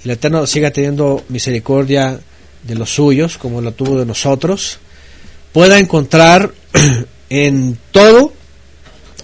el 0.04 0.12
Eterno 0.12 0.46
siga 0.48 0.72
teniendo 0.72 1.24
misericordia 1.30 2.20
de 2.64 2.76
los 2.76 2.94
suyos, 2.94 3.38
como 3.38 3.62
lo 3.62 3.74
tuvo 3.74 4.00
de 4.00 4.06
nosotros, 4.06 4.80
pueda 5.52 5.80
encontrar 5.80 6.52
en 7.30 7.78
todo 7.92 8.34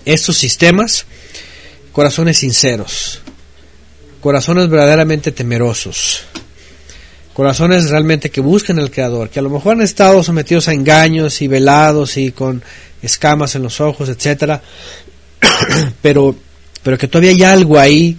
estos 0.06 0.38
sistemas 0.38 1.06
corazones 1.92 2.40
sinceros, 2.40 3.22
corazones 4.20 4.70
verdaderamente 4.70 5.32
temerosos, 5.32 6.24
corazones 7.34 7.90
realmente 7.90 8.30
que 8.30 8.42
buscan 8.42 8.80
al 8.80 8.92
Creador, 8.92 9.30
que 9.30 9.40
a 9.40 9.42
lo 9.42 9.50
mejor 9.50 9.74
han 9.74 9.82
estado 9.82 10.22
sometidos 10.24 10.68
a 10.68 10.74
engaños 10.74 11.42
y 11.42 11.48
velados 11.48 12.18
y 12.18 12.32
con 12.32 12.62
escamas 13.02 13.56
en 13.56 13.64
los 13.64 13.80
ojos, 13.80 14.10
etcétera, 14.10 14.62
pero, 16.02 16.36
pero 16.84 16.98
que 16.98 17.08
todavía 17.08 17.32
hay 17.32 17.44
algo 17.44 17.80
ahí 17.80 18.18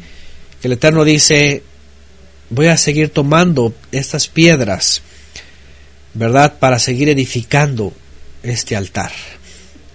que 0.61 0.68
el 0.68 0.72
Eterno 0.72 1.05
dice, 1.05 1.62
voy 2.50 2.66
a 2.68 2.76
seguir 2.76 3.11
tomando 3.11 3.74
estas 3.92 4.29
piedras, 4.29 5.02
¿verdad? 6.14 6.59
Para 6.59 6.79
seguir 6.79 7.09
edificando 7.09 7.92
este 8.42 8.76
altar. 8.76 9.12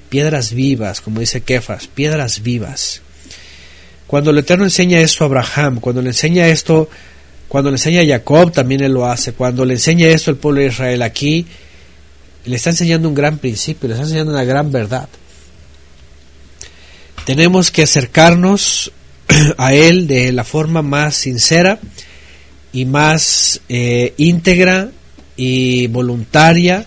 Piedras 0.09 0.53
vivas, 0.53 1.01
como 1.01 1.21
dice 1.21 1.41
Kefas, 1.41 1.87
piedras 1.87 2.43
vivas. 2.43 3.01
Cuando 4.07 4.31
el 4.31 4.39
Eterno 4.39 4.65
enseña 4.65 4.99
esto 4.99 5.23
a 5.23 5.27
Abraham, 5.27 5.79
cuando 5.79 6.01
le 6.01 6.09
enseña 6.09 6.47
esto 6.47 6.89
cuando 7.51 7.69
le 7.69 7.75
enseña 7.75 7.99
a 7.99 8.05
Jacob, 8.05 8.53
también 8.53 8.79
él 8.79 8.93
lo 8.93 9.05
hace. 9.05 9.33
Cuando 9.33 9.65
le 9.65 9.73
enseña 9.73 10.07
esto 10.07 10.31
al 10.31 10.37
pueblo 10.37 10.61
de 10.61 10.67
Israel 10.67 11.01
aquí, 11.01 11.45
le 12.45 12.55
está 12.55 12.69
enseñando 12.69 13.09
un 13.09 13.13
gran 13.13 13.39
principio, 13.39 13.89
le 13.89 13.95
está 13.95 14.05
enseñando 14.05 14.31
una 14.31 14.45
gran 14.45 14.71
verdad. 14.71 15.09
Tenemos 17.25 17.71
que 17.71 17.83
acercarnos 17.83 18.91
a 19.57 19.73
Él 19.73 20.07
de 20.07 20.31
la 20.31 20.43
forma 20.43 20.81
más 20.81 21.15
sincera 21.15 21.79
y 22.73 22.85
más 22.85 23.61
eh, 23.69 24.13
íntegra 24.17 24.91
y 25.35 25.87
voluntaria, 25.87 26.85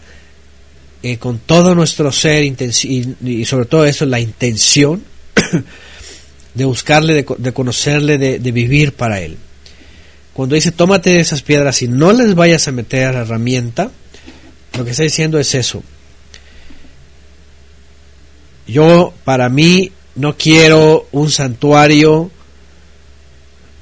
eh, 1.02 1.18
con 1.18 1.38
todo 1.38 1.74
nuestro 1.74 2.10
ser 2.12 2.44
y, 2.44 3.44
sobre 3.44 3.66
todo 3.66 3.84
eso, 3.84 4.06
la 4.06 4.20
intención 4.20 5.02
de 6.54 6.64
buscarle, 6.64 7.14
de, 7.14 7.52
conocerle, 7.52 8.18
de 8.18 8.52
vivir 8.52 8.92
para 8.92 9.20
Él. 9.20 9.36
Cuando 10.34 10.56
dice 10.56 10.72
tómate 10.72 11.20
esas 11.20 11.42
piedras 11.42 11.80
y 11.82 11.88
no 11.88 12.12
les 12.12 12.34
vayas 12.34 12.66
a 12.66 12.72
meter 12.72 13.06
a 13.06 13.12
la 13.12 13.20
herramienta, 13.20 13.92
lo 14.76 14.84
que 14.84 14.90
está 14.90 15.04
diciendo 15.04 15.38
es 15.38 15.54
eso. 15.54 15.82
Yo, 18.66 19.14
para 19.24 19.48
mí, 19.48 19.92
no 20.16 20.36
quiero 20.36 21.08
un 21.12 21.30
santuario, 21.30 22.30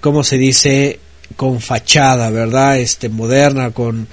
como 0.00 0.24
se 0.24 0.38
dice, 0.38 0.98
con 1.36 1.60
fachada, 1.60 2.30
¿verdad? 2.30 2.78
Este, 2.78 3.08
moderna, 3.08 3.70
con... 3.70 4.08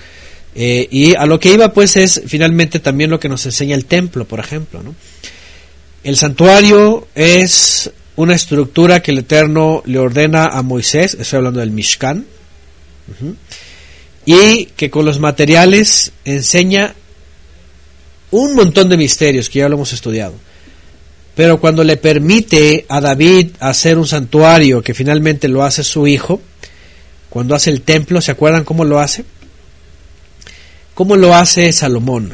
Eh, 0.55 0.87
y 0.89 1.15
a 1.15 1.25
lo 1.25 1.39
que 1.39 1.53
iba, 1.53 1.73
pues, 1.73 1.95
es 1.95 2.21
finalmente 2.27 2.79
también 2.79 3.09
lo 3.09 3.19
que 3.19 3.29
nos 3.29 3.45
enseña 3.45 3.75
el 3.75 3.85
templo, 3.85 4.25
por 4.25 4.39
ejemplo, 4.39 4.81
¿no? 4.83 4.95
El 6.03 6.17
santuario 6.17 7.07
es 7.13 7.91
una 8.15 8.35
estructura 8.35 9.01
que 9.01 9.11
el 9.11 9.19
Eterno 9.19 9.83
le 9.85 9.99
ordena 9.99 10.47
a 10.47 10.61
Moisés, 10.61 11.15
estoy 11.19 11.37
hablando 11.37 11.59
del 11.59 11.71
Mishkan, 11.71 12.25
y 14.25 14.65
que 14.65 14.89
con 14.89 15.05
los 15.05 15.19
materiales 15.19 16.11
enseña 16.25 16.95
un 18.31 18.55
montón 18.55 18.89
de 18.89 18.97
misterios 18.97 19.49
que 19.49 19.59
ya 19.59 19.69
lo 19.69 19.75
hemos 19.75 19.93
estudiado. 19.93 20.33
Pero 21.39 21.57
cuando 21.57 21.85
le 21.85 21.95
permite 21.95 22.85
a 22.89 22.99
David 22.99 23.51
hacer 23.61 23.97
un 23.97 24.05
santuario, 24.05 24.81
que 24.81 24.93
finalmente 24.93 25.47
lo 25.47 25.63
hace 25.63 25.85
su 25.85 26.05
hijo, 26.05 26.41
cuando 27.29 27.55
hace 27.55 27.69
el 27.69 27.81
templo, 27.81 28.19
¿se 28.19 28.31
acuerdan 28.31 28.65
cómo 28.65 28.83
lo 28.83 28.99
hace? 28.99 29.23
¿Cómo 30.93 31.15
lo 31.15 31.33
hace 31.33 31.71
Salomón? 31.71 32.33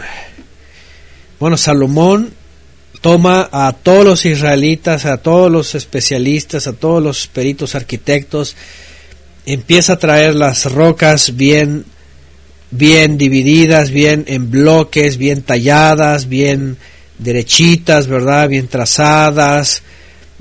Bueno, 1.40 1.56
Salomón 1.56 2.34
toma 3.02 3.48
a 3.52 3.74
todos 3.74 4.04
los 4.06 4.26
israelitas, 4.26 5.06
a 5.06 5.18
todos 5.18 5.52
los 5.52 5.76
especialistas, 5.76 6.66
a 6.66 6.74
todos 6.74 7.04
los 7.04 7.28
peritos 7.28 7.76
arquitectos, 7.76 8.56
empieza 9.46 9.94
a 9.94 10.00
traer 10.00 10.34
las 10.34 10.66
rocas 10.72 11.36
bien 11.36 11.86
bien 12.72 13.20
divididas, 13.20 13.92
bien 13.92 14.26
en 14.28 14.50
bloques, 14.50 15.18
bien 15.18 15.44
talladas, 15.44 16.28
bien 16.28 16.78
derechitas, 17.18 18.08
¿verdad? 18.08 18.50
Bien 18.50 18.68
trazadas. 18.68 19.84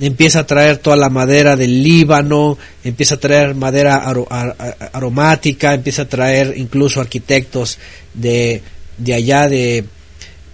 Empieza 0.00 0.40
a 0.40 0.46
traer 0.46 0.78
toda 0.78 0.96
la 0.96 1.08
madera 1.08 1.54
del 1.54 1.82
Líbano, 1.82 2.58
empieza 2.82 3.14
a 3.14 3.20
traer 3.20 3.54
madera 3.54 4.04
aromática, 4.92 5.72
empieza 5.72 6.02
a 6.02 6.08
traer 6.08 6.54
incluso 6.56 7.00
arquitectos 7.00 7.78
de, 8.12 8.60
de 8.98 9.14
allá 9.14 9.48
de, 9.48 9.84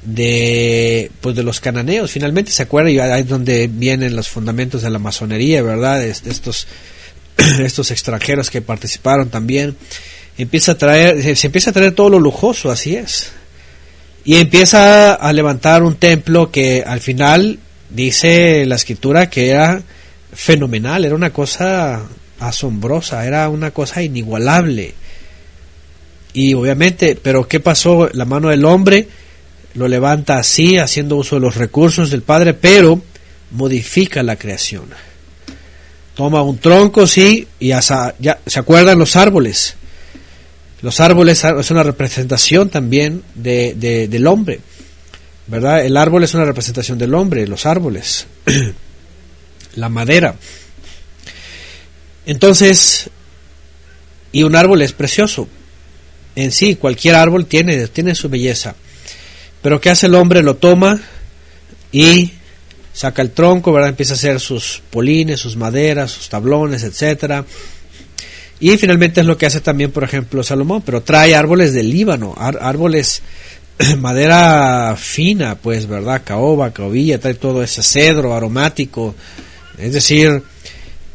de 0.02 1.10
pues 1.22 1.34
de 1.36 1.42
los 1.42 1.58
cananeos. 1.58 2.10
Finalmente 2.10 2.52
se 2.52 2.62
acuerda 2.62 2.90
y 2.90 2.98
ahí 2.98 3.22
es 3.22 3.28
donde 3.28 3.66
vienen 3.68 4.14
los 4.14 4.28
fundamentos 4.28 4.82
de 4.82 4.90
la 4.90 4.98
masonería 4.98 5.62
verdad 5.62 6.04
estos 6.04 6.66
estos 7.60 7.90
extranjeros 7.90 8.50
que 8.50 8.60
participaron 8.60 9.30
también. 9.30 9.74
Empieza 10.36 10.72
a 10.72 10.78
traer 10.78 11.34
se 11.34 11.46
empieza 11.46 11.70
a 11.70 11.72
traer 11.72 11.92
todo 11.92 12.10
lo 12.10 12.18
lujoso 12.18 12.70
así 12.70 12.94
es 12.94 13.32
y 14.24 14.36
empieza 14.36 15.14
a 15.14 15.32
levantar 15.32 15.82
un 15.82 15.96
templo 15.96 16.50
que 16.50 16.84
al 16.86 17.00
final 17.00 17.58
dice 17.88 18.66
la 18.66 18.76
escritura 18.76 19.30
que 19.30 19.50
era 19.50 19.82
fenomenal 20.32 21.04
era 21.04 21.14
una 21.14 21.30
cosa 21.30 22.02
asombrosa 22.38 23.26
era 23.26 23.48
una 23.48 23.70
cosa 23.70 24.02
inigualable 24.02 24.94
y 26.32 26.54
obviamente 26.54 27.18
pero 27.20 27.48
qué 27.48 27.60
pasó 27.60 28.08
la 28.12 28.24
mano 28.24 28.48
del 28.48 28.64
hombre 28.64 29.08
lo 29.74 29.88
levanta 29.88 30.36
así, 30.36 30.78
haciendo 30.78 31.16
uso 31.16 31.36
de 31.36 31.42
los 31.42 31.56
recursos 31.56 32.10
del 32.10 32.22
Padre, 32.22 32.54
pero 32.54 33.00
modifica 33.52 34.22
la 34.22 34.36
creación. 34.36 34.84
Toma 36.14 36.42
un 36.42 36.58
tronco, 36.58 37.06
sí, 37.06 37.46
y 37.58 37.68
ya, 37.68 37.80
se 37.80 38.58
acuerdan 38.58 38.98
los 38.98 39.16
árboles. 39.16 39.76
Los 40.82 41.00
árboles 41.00 41.44
es 41.44 41.70
una 41.70 41.82
representación 41.82 42.70
también 42.70 43.22
de, 43.34 43.74
del 44.08 44.26
hombre, 44.26 44.60
¿verdad? 45.46 45.84
El 45.84 45.96
árbol 45.96 46.24
es 46.24 46.32
una 46.34 46.44
representación 46.44 46.98
del 46.98 47.14
hombre, 47.14 47.46
los 47.46 47.66
árboles, 47.66 48.26
la 49.74 49.88
madera. 49.90 50.36
Entonces, 52.24 53.10
y 54.32 54.42
un 54.42 54.56
árbol 54.56 54.80
es 54.82 54.92
precioso. 54.92 55.48
En 56.34 56.52
sí, 56.52 56.76
cualquier 56.76 57.16
árbol 57.16 57.46
tiene, 57.46 57.88
tiene 57.88 58.14
su 58.14 58.28
belleza. 58.28 58.74
Pero 59.62 59.80
¿qué 59.80 59.90
hace 59.90 60.06
el 60.06 60.14
hombre? 60.14 60.42
Lo 60.42 60.56
toma 60.56 60.98
y 61.92 62.32
saca 62.92 63.20
el 63.20 63.32
tronco, 63.32 63.72
¿verdad? 63.72 63.90
Empieza 63.90 64.14
a 64.14 64.16
hacer 64.16 64.40
sus 64.40 64.82
polines, 64.90 65.40
sus 65.40 65.56
maderas, 65.56 66.12
sus 66.12 66.28
tablones, 66.28 66.84
etcétera. 66.84 67.44
Y 68.60 68.76
finalmente 68.76 69.20
es 69.20 69.26
lo 69.26 69.38
que 69.38 69.46
hace 69.46 69.60
también, 69.60 69.90
por 69.90 70.04
ejemplo, 70.04 70.42
Salomón, 70.42 70.82
pero 70.84 71.02
trae 71.02 71.34
árboles 71.34 71.72
del 71.72 71.90
Líbano, 71.90 72.34
árboles 72.36 73.22
madera 73.98 74.94
fina, 74.98 75.56
pues, 75.56 75.86
¿verdad? 75.86 76.22
Caoba, 76.24 76.70
caobilla, 76.70 77.18
trae 77.18 77.34
todo 77.34 77.62
ese 77.62 77.82
cedro 77.82 78.34
aromático. 78.34 79.14
Es 79.78 79.94
decir, 79.94 80.42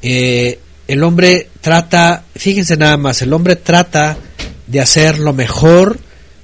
eh, 0.01 0.59
el 0.87 1.03
hombre 1.03 1.49
trata, 1.61 2.23
fíjense 2.35 2.77
nada 2.77 2.97
más, 2.97 3.21
el 3.21 3.33
hombre 3.33 3.55
trata 3.55 4.17
de 4.65 4.81
hacer 4.81 5.19
lo 5.19 5.33
mejor 5.33 5.99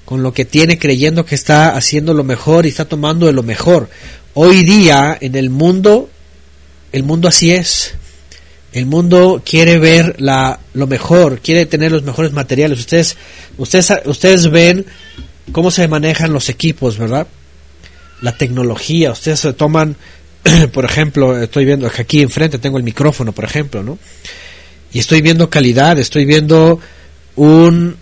con 0.06 0.24
lo 0.24 0.34
que 0.34 0.46
tiene 0.46 0.78
creyendo 0.78 1.26
que 1.26 1.36
está 1.36 1.76
haciendo 1.76 2.14
lo 2.14 2.24
mejor 2.24 2.66
y 2.66 2.70
está 2.70 2.86
tomando 2.86 3.26
de 3.26 3.34
lo 3.34 3.44
mejor. 3.44 3.90
Hoy 4.34 4.64
día 4.64 5.18
en 5.20 5.36
el 5.36 5.50
mundo, 5.50 6.10
el 6.92 7.04
mundo 7.04 7.28
así 7.28 7.52
es. 7.52 7.96
El 8.74 8.86
mundo 8.86 9.42
quiere 9.46 9.78
ver 9.80 10.16
la, 10.20 10.60
lo 10.74 10.88
mejor, 10.88 11.40
quiere 11.40 11.66
tener 11.66 11.92
los 11.92 12.04
mejores 12.04 12.32
materiales. 12.32 12.80
Ustedes, 12.80 13.18
ustedes, 13.58 13.94
ustedes 14.06 14.50
ven 14.50 14.86
cómo 15.52 15.72
se 15.72 15.88
manejan 15.88 16.32
los 16.32 16.48
equipos, 16.48 16.98
¿verdad? 16.98 17.28
La 18.22 18.38
tecnología. 18.38 19.12
Ustedes 19.12 19.42
se 19.42 19.54
toman, 19.54 19.98
por 20.74 20.86
ejemplo, 20.86 21.38
estoy 21.38 21.66
viendo 21.66 21.88
aquí 21.88 22.22
enfrente 22.22 22.60
tengo 22.60 22.78
el 22.78 22.84
micrófono, 22.84 23.34
por 23.34 23.44
ejemplo, 23.44 23.84
¿no? 23.84 24.00
Y 24.94 25.00
estoy 25.00 25.22
viendo 25.22 25.50
calidad, 25.50 26.00
estoy 26.00 26.26
viendo 26.26 26.80
un, 27.36 27.96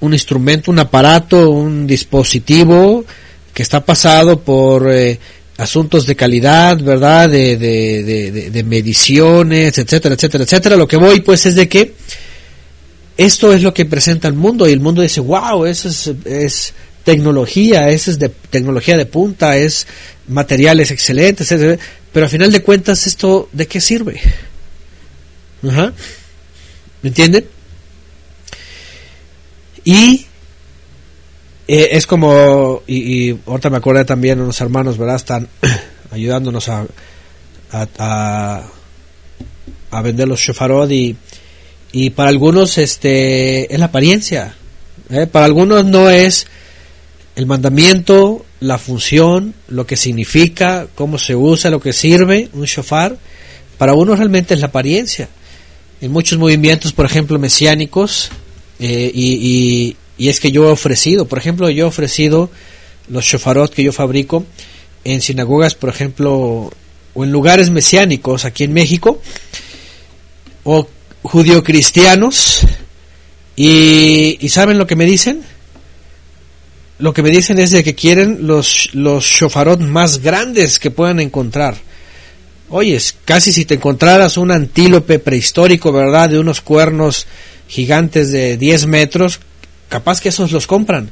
un 0.00 0.12
instrumento, 0.12 0.70
un 0.70 0.78
aparato, 0.78 1.50
un 1.50 1.86
dispositivo 1.86 3.04
que 3.52 3.62
está 3.62 3.84
pasado 3.84 4.40
por 4.40 4.90
eh, 4.90 5.18
asuntos 5.56 6.06
de 6.06 6.16
calidad, 6.16 6.78
¿verdad? 6.78 7.28
De, 7.28 7.56
de, 7.56 8.50
de, 8.50 8.64
mediciones, 8.64 9.76
etcétera, 9.78 10.14
etcétera, 10.14 10.44
etcétera. 10.44 10.76
Lo 10.76 10.88
que 10.88 10.96
voy 10.96 11.20
pues 11.20 11.46
es 11.46 11.54
de 11.54 11.68
que 11.68 11.94
esto 13.16 13.52
es 13.52 13.62
lo 13.62 13.74
que 13.74 13.84
presenta 13.84 14.28
el 14.28 14.34
mundo 14.34 14.68
y 14.68 14.72
el 14.72 14.80
mundo 14.80 15.02
dice, 15.02 15.20
wow, 15.20 15.66
eso 15.66 15.88
es, 16.24 16.74
tecnología, 17.04 17.88
eso 17.90 18.12
es 18.12 18.18
de 18.18 18.28
tecnología 18.28 18.96
de 18.96 19.06
punta, 19.06 19.56
es 19.56 19.86
materiales 20.28 20.90
excelentes, 20.92 21.50
etcétera. 21.50 21.82
pero 22.12 22.26
al 22.26 22.30
final 22.30 22.52
de 22.52 22.62
cuentas 22.62 23.06
esto, 23.06 23.48
¿de 23.52 23.66
qué 23.66 23.80
sirve? 23.80 24.20
Ajá. 25.68 25.92
¿Me 27.02 27.08
entienden? 27.08 27.44
Y 29.84 30.26
eh, 31.74 31.96
es 31.96 32.06
como, 32.06 32.82
y, 32.86 33.30
y, 33.30 33.40
ahorita 33.46 33.70
me 33.70 33.78
acordé 33.78 34.04
también, 34.04 34.40
unos 34.40 34.60
hermanos, 34.60 34.98
¿verdad? 34.98 35.16
Están 35.16 35.48
ayudándonos 36.10 36.68
a, 36.68 36.86
a, 37.72 38.62
a, 39.90 40.02
vender 40.02 40.28
los 40.28 40.38
shofarot 40.38 40.90
y, 40.90 41.16
y 41.92 42.10
para 42.10 42.28
algunos 42.28 42.76
este 42.76 43.72
es 43.72 43.80
la 43.80 43.86
apariencia. 43.86 44.54
¿eh? 45.08 45.26
Para 45.26 45.46
algunos 45.46 45.86
no 45.86 46.10
es 46.10 46.46
el 47.36 47.46
mandamiento, 47.46 48.44
la 48.60 48.76
función, 48.76 49.54
lo 49.68 49.86
que 49.86 49.96
significa, 49.96 50.88
cómo 50.94 51.16
se 51.16 51.34
usa, 51.34 51.70
lo 51.70 51.80
que 51.80 51.94
sirve 51.94 52.50
un 52.52 52.64
shofar. 52.64 53.16
Para 53.78 53.94
uno 53.94 54.14
realmente 54.14 54.52
es 54.52 54.60
la 54.60 54.66
apariencia. 54.66 55.30
En 56.02 56.12
muchos 56.12 56.38
movimientos, 56.38 56.92
por 56.92 57.06
ejemplo, 57.06 57.38
mesiánicos, 57.38 58.30
eh, 58.78 59.10
y, 59.14 59.96
y, 60.18 60.28
es 60.28 60.40
que 60.40 60.52
yo 60.52 60.68
he 60.68 60.72
ofrecido, 60.72 61.26
por 61.26 61.38
ejemplo, 61.38 61.68
yo 61.70 61.84
he 61.84 61.88
ofrecido 61.88 62.50
los 63.08 63.24
shofarot 63.24 63.72
que 63.72 63.82
yo 63.82 63.92
fabrico 63.92 64.44
en 65.04 65.20
sinagogas, 65.20 65.74
por 65.74 65.90
ejemplo, 65.90 66.70
o 67.14 67.24
en 67.24 67.32
lugares 67.32 67.70
mesiánicos 67.70 68.44
aquí 68.44 68.64
en 68.64 68.72
México, 68.72 69.20
o 70.64 70.86
judio-cristianos, 71.22 72.60
y, 73.56 74.38
y 74.40 74.48
¿saben 74.48 74.78
lo 74.78 74.86
que 74.86 74.96
me 74.96 75.04
dicen? 75.04 75.42
Lo 76.98 77.12
que 77.12 77.22
me 77.22 77.30
dicen 77.30 77.58
es 77.58 77.72
de 77.72 77.82
que 77.82 77.94
quieren 77.94 78.46
los, 78.46 78.90
los 78.92 79.24
shofarot 79.24 79.80
más 79.80 80.18
grandes 80.18 80.78
que 80.78 80.90
puedan 80.90 81.18
encontrar. 81.18 81.76
Oyes, 82.68 83.14
casi 83.24 83.52
si 83.52 83.64
te 83.64 83.74
encontraras 83.74 84.36
un 84.36 84.50
antílope 84.50 85.18
prehistórico, 85.18 85.92
¿verdad? 85.92 86.30
De 86.30 86.38
unos 86.38 86.60
cuernos 86.60 87.26
gigantes 87.68 88.32
de 88.32 88.56
10 88.56 88.86
metros, 88.86 89.40
capaz 89.92 90.22
que 90.22 90.30
esos 90.30 90.50
los 90.52 90.66
compran. 90.66 91.10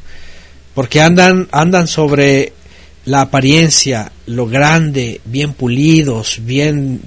Porque 0.75 1.03
andan, 1.03 1.49
andan 1.53 1.87
sobre 1.87 2.55
la 3.05 3.21
apariencia, 3.23 4.11
lo 4.27 4.47
grande, 4.47 5.21
bien 5.27 5.53
pulidos, 5.53 6.38
bien, 6.43 7.03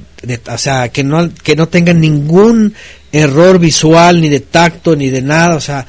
o 0.48 0.58
sea, 0.58 0.90
que 0.90 1.04
no, 1.04 1.34
que 1.34 1.56
no 1.56 1.68
tengan 1.68 2.00
ningún 2.00 2.76
error 3.12 3.58
visual, 3.58 4.22
ni 4.22 4.30
de 4.30 4.42
tacto, 4.42 4.96
ni 4.96 5.10
de 5.10 5.22
nada, 5.22 5.56
o 5.56 5.62
sea, 5.62 5.86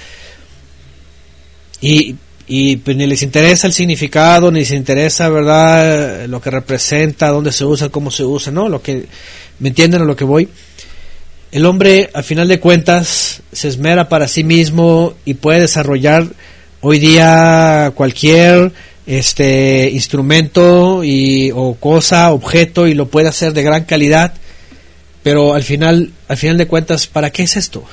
y, 1.80 2.14
y 2.46 2.76
pues, 2.76 2.96
ni 2.96 3.06
les 3.06 3.22
interesa 3.22 3.66
el 3.66 3.72
significado, 3.72 4.50
ni 4.50 4.60
les 4.60 4.70
interesa, 4.70 5.28
¿verdad?, 5.28 6.26
lo 6.28 6.40
que 6.40 6.50
representa, 6.50 7.28
dónde 7.28 7.52
se 7.52 7.64
usa, 7.64 7.90
cómo 7.90 8.10
se 8.10 8.24
usa, 8.24 8.52
¿no? 8.52 8.68
Lo 8.68 8.80
que, 8.80 9.06
¿me 9.58 9.68
entienden 9.68 10.02
a 10.02 10.04
lo 10.04 10.16
que 10.16 10.24
voy? 10.24 10.48
El 11.54 11.66
hombre, 11.66 12.10
al 12.12 12.24
final 12.24 12.48
de 12.48 12.58
cuentas, 12.58 13.40
se 13.52 13.68
esmera 13.68 14.08
para 14.08 14.26
sí 14.26 14.42
mismo 14.42 15.14
y 15.24 15.34
puede 15.34 15.60
desarrollar 15.60 16.26
hoy 16.80 16.98
día 16.98 17.92
cualquier 17.94 18.72
este 19.06 19.88
instrumento 19.88 21.04
y 21.04 21.52
o 21.54 21.76
cosa, 21.78 22.32
objeto 22.32 22.88
y 22.88 22.94
lo 22.94 23.06
puede 23.06 23.28
hacer 23.28 23.52
de 23.52 23.62
gran 23.62 23.84
calidad, 23.84 24.34
pero 25.22 25.54
al 25.54 25.62
final 25.62 26.10
al 26.26 26.36
final 26.38 26.58
de 26.58 26.66
cuentas, 26.66 27.06
¿para 27.06 27.30
qué 27.30 27.44
es 27.44 27.56
esto? 27.56 27.84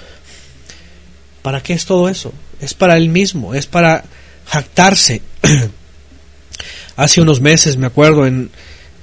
¿Para 1.43 1.62
qué 1.62 1.74
es 1.74 1.86
todo 1.86 2.10
eso? 2.10 2.34
Es 2.62 2.74
para 2.74 2.97
él 2.97 3.10
mismo, 3.10 3.54
es 3.54 3.67
para 3.67 4.06
jactarse. 4.47 5.21
Hace 6.95 7.21
unos 7.21 7.41
meses 7.41 7.78
me 7.78 7.86
acuerdo 7.86 8.26
en, 8.26 8.50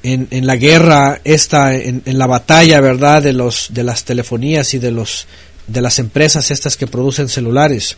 en, 0.02 0.28
en 0.30 0.46
la 0.46 0.56
guerra 0.56 1.20
esta 1.24 1.74
en, 1.74 2.02
en, 2.04 2.18
la 2.18 2.26
batalla, 2.26 2.80
¿verdad? 2.80 3.22
de 3.22 3.32
los 3.32 3.68
de 3.70 3.82
las 3.82 4.04
telefonías 4.04 4.74
y 4.74 4.78
de 4.78 4.90
los 4.90 5.26
de 5.66 5.80
las 5.80 5.98
empresas 5.98 6.50
estas 6.50 6.76
que 6.76 6.86
producen 6.86 7.28
celulares, 7.28 7.96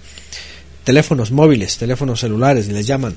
teléfonos 0.84 1.30
móviles, 1.30 1.76
teléfonos 1.76 2.20
celulares 2.20 2.68
les 2.68 2.86
llaman 2.86 3.16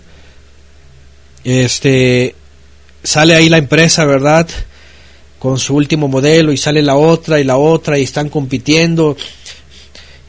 este 1.43 2.35
sale 3.03 3.35
ahí 3.35 3.49
la 3.49 3.57
empresa, 3.57 4.05
¿verdad? 4.05 4.47
Con 5.39 5.59
su 5.59 5.75
último 5.75 6.07
modelo 6.07 6.51
y 6.51 6.57
sale 6.57 6.81
la 6.81 6.95
otra 6.95 7.39
y 7.39 7.43
la 7.43 7.57
otra 7.57 7.99
y 7.99 8.03
están 8.03 8.29
compitiendo. 8.29 9.17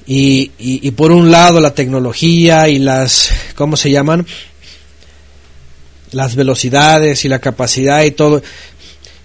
Y, 0.06 0.50
y, 0.58 0.90
por 0.90 1.12
un 1.12 1.30
lado 1.30 1.60
la 1.60 1.72
tecnología 1.72 2.68
y 2.68 2.78
las, 2.78 3.30
¿cómo 3.54 3.74
se 3.74 3.90
llaman? 3.90 4.26
Las 6.14 6.36
velocidades 6.36 7.24
y 7.24 7.28
la 7.28 7.40
capacidad 7.40 8.02
y 8.02 8.12
todo. 8.12 8.42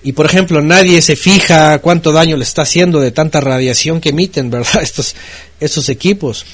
Y 0.02 0.14
por 0.14 0.26
ejemplo, 0.26 0.62
nadie 0.62 1.02
se 1.02 1.16
fija 1.16 1.80
cuánto 1.80 2.12
daño 2.12 2.38
le 2.38 2.44
está 2.44 2.62
haciendo 2.62 3.00
de 3.00 3.12
tanta 3.12 3.42
radiación 3.42 4.00
que 4.00 4.10
emiten, 4.10 4.50
¿verdad? 4.50 4.82
Estos, 5.60 5.90
equipos 5.90 6.46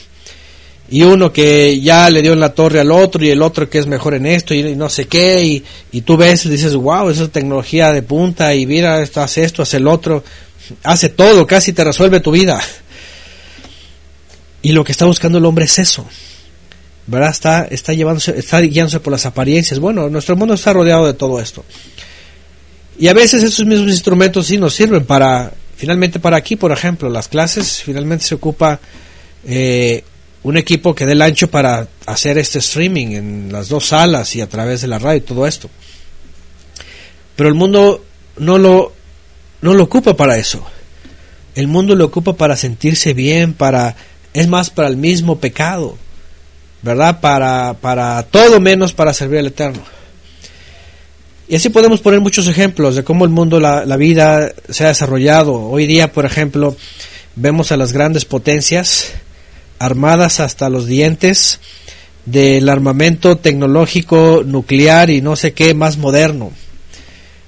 y 0.90 1.02
uno 1.02 1.34
que 1.34 1.80
ya 1.80 2.10
le 2.12 2.22
dio 2.22 2.34
en 2.34 2.40
la 2.40 2.54
torre 2.54 2.80
al 2.80 2.92
otro 2.92 3.24
y 3.26 3.32
el 3.32 3.42
otro 3.42 3.68
que 3.68 3.80
es 3.80 3.88
mejor 3.88 4.14
en 4.14 4.28
esto 4.28 4.54
y, 4.54 4.76
no 4.76 4.88
sé 4.88 5.08
qué 5.08 5.44
y, 5.44 5.64
y, 5.92 6.02
tú 6.02 6.16
ves 6.16 6.46
y 6.46 6.50
dices 6.50 6.76
wow 6.76 7.10
esa 7.10 7.24
es 7.24 7.32
tecnología 7.32 7.92
de 7.92 8.04
punta 8.04 8.54
y 8.54 8.68
mira 8.68 9.02
esto 9.02 9.24
esto 9.24 9.64
hace 9.64 9.78
el 9.78 9.88
otro 9.88 10.24
hace 10.84 11.10
todo 11.10 11.48
casi 11.48 11.74
te 11.74 11.84
resuelve 11.84 12.20
tu 12.20 12.30
vida 12.30 12.62
y 14.62 14.74
lo 14.74 14.84
que 14.84 14.92
está 14.92 15.06
buscando 15.06 15.40
el 15.40 15.46
hombre 15.46 15.66
es 15.66 15.80
eso 15.80 16.06
verdad 17.08 17.30
está 17.30 17.66
está 17.66 17.94
llevándose 17.94 18.38
está 18.38 18.60
guiándose 18.62 19.00
por 19.00 19.12
las 19.12 19.26
apariencias 19.26 19.80
bueno 19.80 20.10
nuestro 20.10 20.36
mundo 20.36 20.56
está 20.56 20.74
rodeado 20.74 21.06
de 21.06 21.14
todo 21.14 21.40
esto 21.40 21.64
y 22.98 23.08
a 23.08 23.14
veces 23.14 23.44
esos 23.44 23.66
mismos 23.66 23.90
instrumentos 23.90 24.48
sí 24.48 24.58
nos 24.58 24.74
sirven 24.74 25.06
para 25.06 25.54
finalmente 25.76 26.20
para 26.20 26.38
aquí 26.38 26.56
por 26.56 26.72
ejemplo 26.72 27.10
las 27.10 27.28
clases 27.28 27.84
finalmente 27.84 28.26
se 28.26 28.36
ocupa 28.36 28.80
eh, 29.48 30.04
un 30.46 30.58
equipo 30.58 30.94
que 30.94 31.08
dé 31.08 31.14
el 31.14 31.24
ancho 31.24 31.50
para 31.50 31.88
hacer 32.06 32.38
este 32.38 32.60
streaming 32.60 33.08
en 33.08 33.52
las 33.52 33.68
dos 33.68 33.88
salas 33.88 34.36
y 34.36 34.42
a 34.42 34.48
través 34.48 34.82
de 34.82 34.88
la 34.88 35.00
radio 35.00 35.18
y 35.18 35.22
todo 35.22 35.48
esto. 35.48 35.72
Pero 37.36 37.50
el 37.50 37.56
mundo 37.56 38.06
no 38.38 38.60
lo, 38.60 38.94
no 39.62 39.74
lo 39.74 39.84
ocupa 39.84 40.16
para 40.16 40.38
eso. 40.38 40.64
El 41.56 41.68
mundo 41.68 41.96
lo 41.96 42.06
ocupa 42.06 42.34
para 42.34 42.56
sentirse 42.56 43.16
bien, 43.16 43.54
para, 43.54 43.96
es 44.34 44.48
más 44.48 44.70
para 44.70 44.88
el 44.88 44.98
mismo 44.98 45.40
pecado, 45.40 45.98
¿verdad? 46.86 47.20
Para, 47.20 47.74
para 47.82 48.22
todo 48.22 48.60
menos 48.60 48.94
para 48.94 49.12
servir 49.12 49.40
al 49.40 49.48
Eterno. 49.48 49.82
Y 51.48 51.56
así 51.56 51.70
podemos 51.70 52.00
poner 52.00 52.20
muchos 52.22 52.48
ejemplos 52.48 52.96
de 52.96 53.04
cómo 53.04 53.26
el 53.26 53.32
mundo, 53.32 53.60
la, 53.60 53.86
la 53.86 53.98
vida 53.98 54.54
se 54.70 54.86
ha 54.86 54.90
desarrollado. 54.90 55.54
Hoy 55.54 55.88
día, 55.88 56.12
por 56.12 56.26
ejemplo, 56.26 56.78
vemos 57.36 57.72
a 57.72 57.78
las 57.78 57.92
grandes 57.92 58.26
potencias, 58.26 59.14
armadas 59.80 60.40
hasta 60.40 60.70
los 60.70 60.86
dientes 60.86 61.60
del 62.26 62.70
armamento 62.70 63.38
tecnológico 63.38 64.44
nuclear 64.46 65.10
y 65.10 65.22
no 65.22 65.36
sé 65.36 65.54
qué 65.54 65.74
más 65.74 65.98
moderno. 65.98 66.52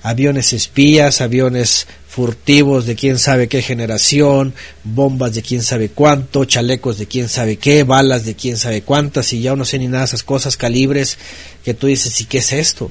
Aviones 0.02 0.52
espías, 0.52 1.22
aviones 1.22 1.86
furtivos 2.18 2.88
de 2.88 2.96
quién 2.96 3.20
sabe 3.20 3.48
qué 3.48 3.62
generación, 3.62 4.56
bombas 4.84 5.36
de 5.36 5.44
quién 5.44 5.62
sabe 5.62 5.90
cuánto, 5.90 6.46
chalecos 6.46 6.98
de 6.98 7.06
quién 7.06 7.30
sabe 7.30 7.58
qué, 7.58 7.84
balas 7.84 8.26
de 8.26 8.34
quién 8.34 8.58
sabe 8.58 8.82
cuántas, 8.82 9.34
y 9.34 9.42
ya 9.42 9.56
no 9.56 9.66
sé 9.66 9.78
ni 9.78 9.88
nada 9.88 10.06
esas 10.06 10.24
cosas, 10.24 10.58
calibres, 10.58 11.20
que 11.64 11.76
tú 11.76 11.86
dices, 11.86 12.20
¿y 12.20 12.26
qué 12.26 12.40
es 12.40 12.54
esto? 12.54 12.90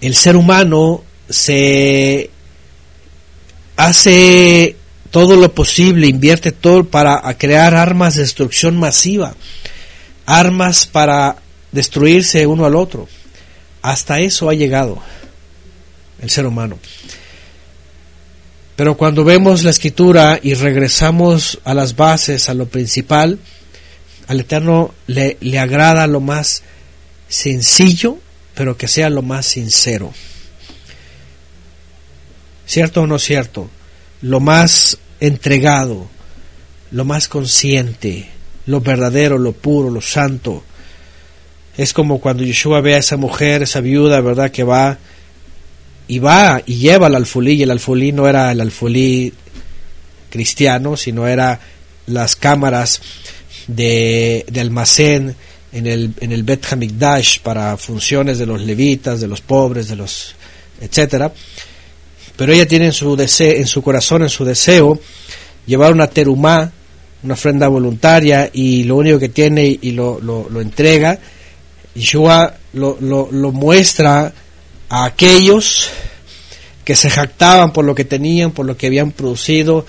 El 0.00 0.16
ser 0.16 0.34
humano 0.34 1.04
se 1.28 2.30
hace 3.76 4.74
todo 5.12 5.36
lo 5.36 5.54
posible, 5.54 6.08
invierte 6.08 6.50
todo 6.50 6.82
para 6.82 7.22
crear 7.38 7.76
armas 7.76 8.16
de 8.16 8.22
destrucción 8.22 8.76
masiva, 8.80 9.36
armas 10.26 10.86
para 10.86 11.36
destruirse 11.70 12.48
uno 12.48 12.66
al 12.66 12.74
otro. 12.74 13.06
Hasta 13.80 14.18
eso 14.18 14.50
ha 14.50 14.54
llegado 14.54 15.00
el 16.20 16.30
ser 16.30 16.46
humano. 16.46 16.80
Pero 18.76 18.96
cuando 18.96 19.24
vemos 19.24 19.64
la 19.64 19.70
escritura 19.70 20.40
y 20.42 20.54
regresamos 20.54 21.60
a 21.64 21.74
las 21.74 21.94
bases, 21.94 22.48
a 22.48 22.54
lo 22.54 22.66
principal, 22.66 23.38
al 24.28 24.40
Eterno 24.40 24.94
le, 25.06 25.36
le 25.40 25.58
agrada 25.58 26.06
lo 26.06 26.20
más 26.20 26.62
sencillo, 27.28 28.18
pero 28.54 28.76
que 28.76 28.88
sea 28.88 29.10
lo 29.10 29.22
más 29.22 29.46
sincero. 29.46 30.12
¿Cierto 32.66 33.02
o 33.02 33.06
no 33.06 33.18
cierto? 33.18 33.68
Lo 34.22 34.40
más 34.40 34.98
entregado, 35.20 36.08
lo 36.90 37.04
más 37.04 37.28
consciente, 37.28 38.28
lo 38.66 38.80
verdadero, 38.80 39.38
lo 39.38 39.52
puro, 39.52 39.90
lo 39.90 40.00
santo. 40.00 40.64
Es 41.76 41.92
como 41.92 42.20
cuando 42.20 42.44
Yeshua 42.44 42.80
ve 42.80 42.94
a 42.94 42.98
esa 42.98 43.16
mujer, 43.16 43.62
esa 43.62 43.80
viuda, 43.80 44.20
¿verdad? 44.20 44.50
Que 44.50 44.64
va 44.64 44.98
y 46.12 46.18
va 46.18 46.62
y 46.66 46.74
lleva 46.74 47.06
al 47.06 47.14
alfolí, 47.14 47.54
y 47.54 47.62
el 47.62 47.70
alfolí 47.70 48.12
no 48.12 48.28
era 48.28 48.52
el 48.52 48.60
alfolí 48.60 49.32
cristiano, 50.28 50.94
sino 50.94 51.26
era 51.26 51.58
las 52.04 52.36
cámaras 52.36 53.00
de, 53.66 54.44
de 54.46 54.60
almacén 54.60 55.34
en 55.72 55.86
el, 55.86 56.12
en 56.20 56.32
el 56.32 56.42
Bet 56.42 56.70
Hamikdash 56.70 57.40
para 57.40 57.78
funciones 57.78 58.36
de 58.36 58.44
los 58.44 58.60
levitas, 58.60 59.22
de 59.22 59.26
los 59.26 59.40
pobres, 59.40 59.88
de 59.88 59.96
los 59.96 60.34
etcétera. 60.82 61.32
Pero 62.36 62.52
ella 62.52 62.68
tiene 62.68 62.86
en 62.86 62.92
su, 62.92 63.16
deseo, 63.16 63.56
en 63.56 63.66
su 63.66 63.80
corazón, 63.80 64.20
en 64.20 64.28
su 64.28 64.44
deseo, 64.44 65.00
llevar 65.64 65.94
una 65.94 66.08
terumá, 66.08 66.70
una 67.22 67.32
ofrenda 67.32 67.68
voluntaria, 67.68 68.50
y 68.52 68.84
lo 68.84 68.96
único 68.96 69.18
que 69.18 69.30
tiene 69.30 69.78
y 69.80 69.92
lo, 69.92 70.20
lo, 70.20 70.46
lo 70.50 70.60
entrega, 70.60 71.18
Yeshua 71.94 72.54
lo, 72.74 72.98
lo, 73.00 73.30
lo 73.32 73.50
muestra 73.50 74.34
a 74.92 75.06
aquellos 75.06 75.88
que 76.84 76.94
se 76.96 77.08
jactaban 77.08 77.72
por 77.72 77.82
lo 77.82 77.94
que 77.94 78.04
tenían, 78.04 78.50
por 78.50 78.66
lo 78.66 78.76
que 78.76 78.88
habían 78.88 79.10
producido, 79.10 79.86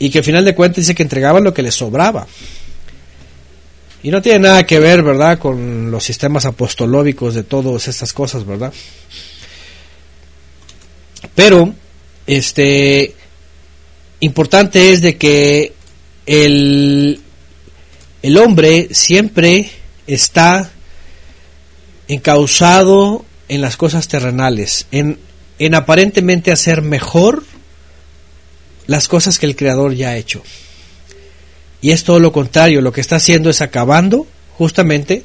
y 0.00 0.10
que 0.10 0.18
al 0.18 0.24
final 0.24 0.44
de 0.44 0.56
cuentas 0.56 0.78
dice 0.78 0.94
que 0.96 1.04
entregaban 1.04 1.44
lo 1.44 1.54
que 1.54 1.62
les 1.62 1.76
sobraba. 1.76 2.26
Y 4.02 4.10
no 4.10 4.20
tiene 4.20 4.40
nada 4.40 4.66
que 4.66 4.80
ver, 4.80 5.04
¿verdad?, 5.04 5.38
con 5.38 5.88
los 5.92 6.02
sistemas 6.02 6.46
apostolóbicos 6.46 7.34
de 7.34 7.44
todas 7.44 7.86
estas 7.86 8.12
cosas, 8.12 8.44
¿verdad? 8.44 8.72
Pero, 11.36 11.72
este, 12.26 13.14
importante 14.18 14.92
es 14.92 15.00
de 15.00 15.16
que 15.16 15.74
el, 16.26 17.20
el 18.20 18.36
hombre 18.38 18.88
siempre 18.90 19.70
está 20.08 20.72
encausado 22.08 23.24
en 23.48 23.60
las 23.60 23.76
cosas 23.76 24.08
terrenales, 24.08 24.86
en, 24.90 25.18
en 25.58 25.74
aparentemente 25.74 26.52
hacer 26.52 26.82
mejor 26.82 27.44
las 28.86 29.08
cosas 29.08 29.38
que 29.38 29.46
el 29.46 29.56
Creador 29.56 29.94
ya 29.94 30.10
ha 30.10 30.16
hecho. 30.16 30.42
Y 31.80 31.90
es 31.90 32.04
todo 32.04 32.18
lo 32.18 32.32
contrario, 32.32 32.80
lo 32.80 32.92
que 32.92 33.00
está 33.00 33.16
haciendo 33.16 33.50
es 33.50 33.60
acabando 33.60 34.26
justamente 34.56 35.24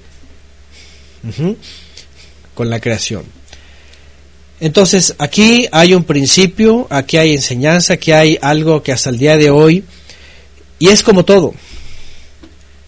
con 2.54 2.70
la 2.70 2.80
creación. 2.80 3.24
Entonces, 4.60 5.16
aquí 5.20 5.68
hay 5.72 5.94
un 5.94 6.04
principio, 6.04 6.88
aquí 6.90 7.18
hay 7.18 7.34
enseñanza, 7.34 7.94
aquí 7.94 8.12
hay 8.12 8.38
algo 8.42 8.84
que 8.84 8.92
hasta 8.92 9.10
el 9.10 9.18
día 9.18 9.38
de 9.38 9.50
hoy, 9.50 9.86
y 10.80 10.90
es 10.90 11.02
como 11.02 11.24
todo. 11.24 11.54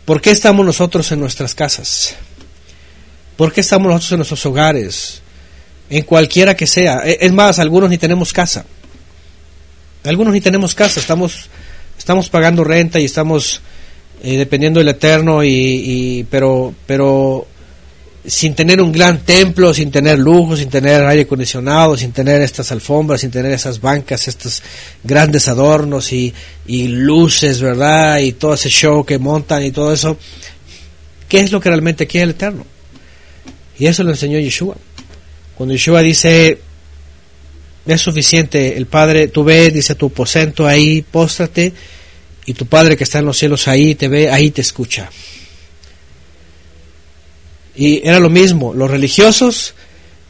¿Por 0.04 0.20
qué 0.22 0.32
estamos 0.32 0.66
nosotros 0.66 1.10
en 1.14 1.22
nuestras 1.22 1.56
casas? 1.56 2.16
¿Por 3.38 3.52
qué 3.52 3.62
estamos 3.62 3.88
nosotros 3.88 4.12
en 4.12 4.18
nuestros 4.18 4.46
hogares? 4.46 5.22
En 5.90 6.04
cualquiera 6.04 6.56
que 6.56 6.68
sea. 6.68 7.02
E, 7.06 7.18
es 7.22 7.32
más, 7.32 7.60
algunos 7.60 7.90
ni 7.90 7.98
tenemos 7.98 8.34
casa. 8.34 8.66
Algunos 10.04 10.34
ni 10.34 10.42
tenemos 10.42 10.74
casa, 10.74 11.00
estamos 11.00 11.50
estamos 12.02 12.30
pagando 12.30 12.64
renta 12.64 13.00
y 13.00 13.06
estamos 13.06 13.62
eh, 14.24 14.36
dependiendo 14.36 14.80
del 14.80 14.90
Eterno, 14.90 15.44
y, 15.44 16.26
pero, 16.32 16.74
pero 16.88 17.48
sin 18.26 18.56
tener 18.56 18.82
un 18.82 18.92
gran 18.92 19.20
templo, 19.20 19.72
sin 19.72 19.92
tener 19.92 20.18
lujo, 20.18 20.58
sin 20.58 20.70
tener 20.70 21.06
aire 21.06 21.24
acondicionado, 21.24 21.96
sin 21.96 22.12
tener 22.12 22.42
estas 22.42 22.72
alfombras, 22.72 23.22
sin 23.22 23.30
tener 23.30 23.52
esas 23.52 23.80
bancas, 23.80 24.28
estos 24.28 24.64
grandes 25.04 25.48
adornos 25.48 26.12
y, 26.12 26.34
y 26.66 26.88
luces, 26.88 27.62
¿verdad? 27.62 28.18
Y 28.18 28.34
todo 28.34 28.56
ese 28.56 28.70
show 28.70 29.06
que 29.06 29.20
montan 29.20 29.64
y 29.64 29.72
todo 29.72 29.94
eso. 29.94 30.18
¿Qué 31.30 31.40
es 31.40 31.52
lo 31.52 31.60
que 31.60 31.70
realmente 31.70 32.08
quiere 32.08 32.26
el 32.26 32.30
Eterno? 32.32 32.66
Y 33.82 33.88
eso 33.88 34.04
lo 34.04 34.12
enseñó 34.12 34.38
Yeshua. 34.38 34.78
Cuando 35.56 35.74
Yeshua 35.74 36.04
dice, 36.04 36.60
es 37.88 38.00
suficiente. 38.00 38.78
El 38.78 38.86
Padre, 38.86 39.28
tú 39.28 39.44
ves, 39.44 39.74
dice 39.74 39.96
tu 39.96 40.06
aposento 40.06 40.68
ahí, 40.68 41.02
póstrate, 41.02 41.74
y 42.46 42.54
tu 42.54 42.68
Padre 42.68 42.96
que 42.96 43.06
está 43.06 43.18
en 43.18 43.26
los 43.26 43.40
cielos 43.40 43.68
ahí 43.68 43.96
te 43.96 44.08
ve, 44.08 44.30
ahí 44.30 44.52
te 44.52 44.62
escucha. 44.62 45.10
Y 47.76 48.08
era 48.08 48.20
lo 48.20 48.30
mismo, 48.30 48.76
los 48.76 48.92
religiosos 48.92 49.74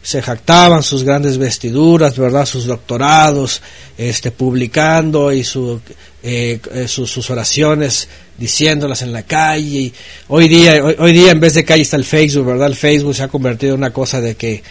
se 0.03 0.21
jactaban 0.21 0.81
sus 0.81 1.03
grandes 1.03 1.37
vestiduras, 1.37 2.17
¿verdad? 2.17 2.45
Sus 2.45 2.65
doctorados, 2.65 3.61
este, 3.97 4.31
publicando 4.31 5.31
y 5.31 5.43
su, 5.43 5.79
eh, 6.23 6.59
eh, 6.73 6.87
sus, 6.87 7.29
oraciones 7.29 8.07
diciéndolas 8.37 9.03
en 9.03 9.13
la 9.13 9.23
calle. 9.23 9.79
Y 9.79 9.93
hoy 10.29 10.47
día, 10.47 10.83
hoy, 10.83 11.13
día 11.13 11.31
en 11.31 11.39
vez 11.39 11.53
de 11.53 11.63
calle 11.63 11.83
está 11.83 11.97
el 11.97 12.05
Facebook, 12.05 12.45
¿verdad? 12.45 12.67
El 12.67 12.75
Facebook 12.75 13.15
se 13.15 13.23
ha 13.23 13.27
convertido 13.27 13.75
en 13.75 13.81
una 13.81 13.93
cosa 13.93 14.19
de 14.19 14.35
que 14.35 14.63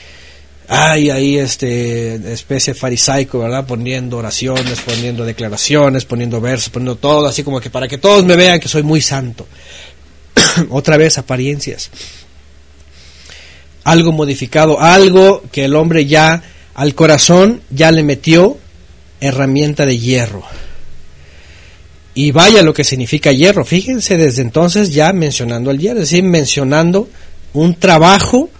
hay 0.66 1.10
ahí 1.10 1.36
este 1.38 2.32
especie 2.32 2.74
farisaico, 2.74 3.38
¿verdad? 3.38 3.66
Poniendo 3.66 4.18
oraciones, 4.18 4.80
poniendo 4.80 5.24
declaraciones, 5.24 6.04
poniendo 6.04 6.40
versos, 6.40 6.70
poniendo 6.70 6.96
todo, 6.96 7.26
así 7.26 7.44
como 7.44 7.60
que 7.60 7.70
para 7.70 7.86
que 7.86 7.98
todos 7.98 8.24
me 8.24 8.34
vean 8.34 8.58
que 8.58 8.68
soy 8.68 8.82
muy 8.82 9.00
santo. 9.00 9.46
Otra 10.70 10.96
vez 10.96 11.18
apariencias. 11.18 11.90
Algo 13.84 14.12
modificado, 14.12 14.80
algo 14.80 15.42
que 15.52 15.64
el 15.64 15.74
hombre 15.74 16.06
ya 16.06 16.42
al 16.74 16.94
corazón 16.94 17.62
ya 17.70 17.90
le 17.92 18.02
metió 18.02 18.58
herramienta 19.20 19.86
de 19.86 19.98
hierro. 19.98 20.42
Y 22.14 22.32
vaya 22.32 22.62
lo 22.62 22.74
que 22.74 22.84
significa 22.84 23.32
hierro. 23.32 23.64
Fíjense 23.64 24.16
desde 24.16 24.42
entonces 24.42 24.92
ya 24.92 25.12
mencionando 25.12 25.70
el 25.70 25.78
hierro, 25.78 26.00
es 26.00 26.10
decir, 26.10 26.24
mencionando 26.24 27.08
un 27.52 27.74
trabajo 27.74 28.50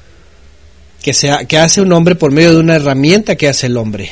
que, 1.03 1.13
que 1.49 1.59
hace 1.59 1.81
un 1.81 1.93
hombre 1.93 2.15
por 2.15 2.31
medio 2.31 2.53
de 2.53 2.61
una 2.61 2.77
herramienta 2.77 3.37
que 3.37 3.49
hace 3.49 3.67
el 3.67 3.77
hombre. 3.77 4.11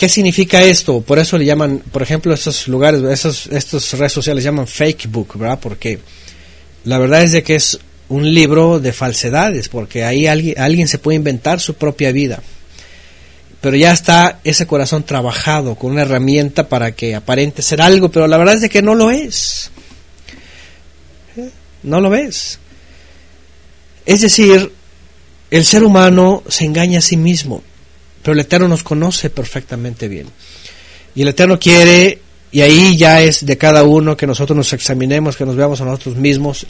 ¿Qué 0.00 0.08
significa 0.08 0.62
esto? 0.62 1.02
Por 1.02 1.18
eso 1.18 1.36
le 1.36 1.44
llaman, 1.44 1.82
por 1.92 2.02
ejemplo, 2.02 2.32
estos 2.32 2.68
lugares, 2.68 3.02
estos, 3.02 3.46
estos 3.48 3.92
redes 3.92 4.12
sociales 4.12 4.42
llaman 4.42 4.66
fake 4.66 5.10
book, 5.10 5.36
¿verdad? 5.36 5.58
Porque 5.60 5.98
la 6.84 6.98
verdad 6.98 7.22
es 7.22 7.32
de 7.32 7.42
que 7.42 7.56
es 7.56 7.78
un 8.10 8.34
libro 8.34 8.80
de 8.80 8.92
falsedades, 8.92 9.68
porque 9.68 10.04
ahí 10.04 10.26
alguien, 10.26 10.88
se 10.88 10.98
puede 10.98 11.16
inventar 11.16 11.60
su 11.60 11.74
propia 11.74 12.10
vida. 12.10 12.42
Pero 13.60 13.76
ya 13.76 13.92
está 13.92 14.40
ese 14.42 14.66
corazón 14.66 15.04
trabajado 15.04 15.76
con 15.76 15.92
una 15.92 16.02
herramienta 16.02 16.68
para 16.68 16.92
que 16.92 17.14
aparente 17.14 17.62
ser 17.62 17.80
algo, 17.80 18.10
pero 18.10 18.26
la 18.26 18.36
verdad 18.36 18.56
es 18.56 18.62
de 18.62 18.68
que 18.68 18.82
no 18.82 18.96
lo 18.96 19.12
es. 19.12 19.70
No 21.84 22.00
lo 22.00 22.10
ves. 22.10 22.58
Es 24.04 24.22
decir, 24.22 24.72
el 25.52 25.64
ser 25.64 25.84
humano 25.84 26.42
se 26.48 26.64
engaña 26.64 26.98
a 26.98 27.02
sí 27.02 27.16
mismo, 27.16 27.62
pero 28.22 28.32
el 28.32 28.40
Eterno 28.40 28.66
nos 28.66 28.82
conoce 28.82 29.30
perfectamente 29.30 30.08
bien. 30.08 30.26
Y 31.14 31.22
el 31.22 31.28
Eterno 31.28 31.60
quiere, 31.60 32.18
y 32.50 32.62
ahí 32.62 32.96
ya 32.96 33.22
es 33.22 33.46
de 33.46 33.56
cada 33.56 33.84
uno 33.84 34.16
que 34.16 34.26
nosotros 34.26 34.56
nos 34.56 34.72
examinemos, 34.72 35.36
que 35.36 35.46
nos 35.46 35.54
veamos 35.54 35.80
a 35.80 35.84
nosotros 35.84 36.16
mismos, 36.16 36.66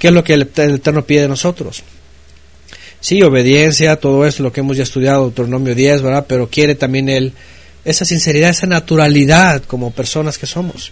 qué 0.00 0.08
es 0.08 0.12
lo 0.12 0.24
que 0.24 0.34
el 0.34 0.42
Eterno 0.42 1.04
pide 1.04 1.22
de 1.22 1.28
nosotros. 1.28 1.84
Sí, 3.00 3.22
obediencia, 3.22 3.96
todo 3.96 4.26
eso, 4.26 4.42
lo 4.42 4.52
que 4.52 4.60
hemos 4.60 4.76
ya 4.76 4.82
estudiado, 4.82 5.22
Deuteronomio 5.22 5.76
10, 5.76 6.02
¿verdad? 6.02 6.26
Pero 6.28 6.50
quiere 6.50 6.74
también 6.74 7.08
Él 7.08 7.32
esa 7.84 8.04
sinceridad, 8.04 8.50
esa 8.50 8.66
naturalidad 8.66 9.62
como 9.62 9.92
personas 9.92 10.36
que 10.36 10.46
somos 10.46 10.90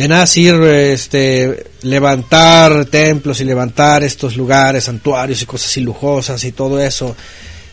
de 0.00 0.08
nada 0.08 0.26
sirve 0.26 0.94
este, 0.94 1.66
levantar 1.82 2.86
templos 2.86 3.38
y 3.42 3.44
levantar 3.44 4.02
estos 4.02 4.34
lugares, 4.34 4.84
santuarios 4.84 5.42
y 5.42 5.44
cosas 5.44 5.76
lujosas 5.76 6.42
y 6.44 6.52
todo 6.52 6.80
eso, 6.80 7.14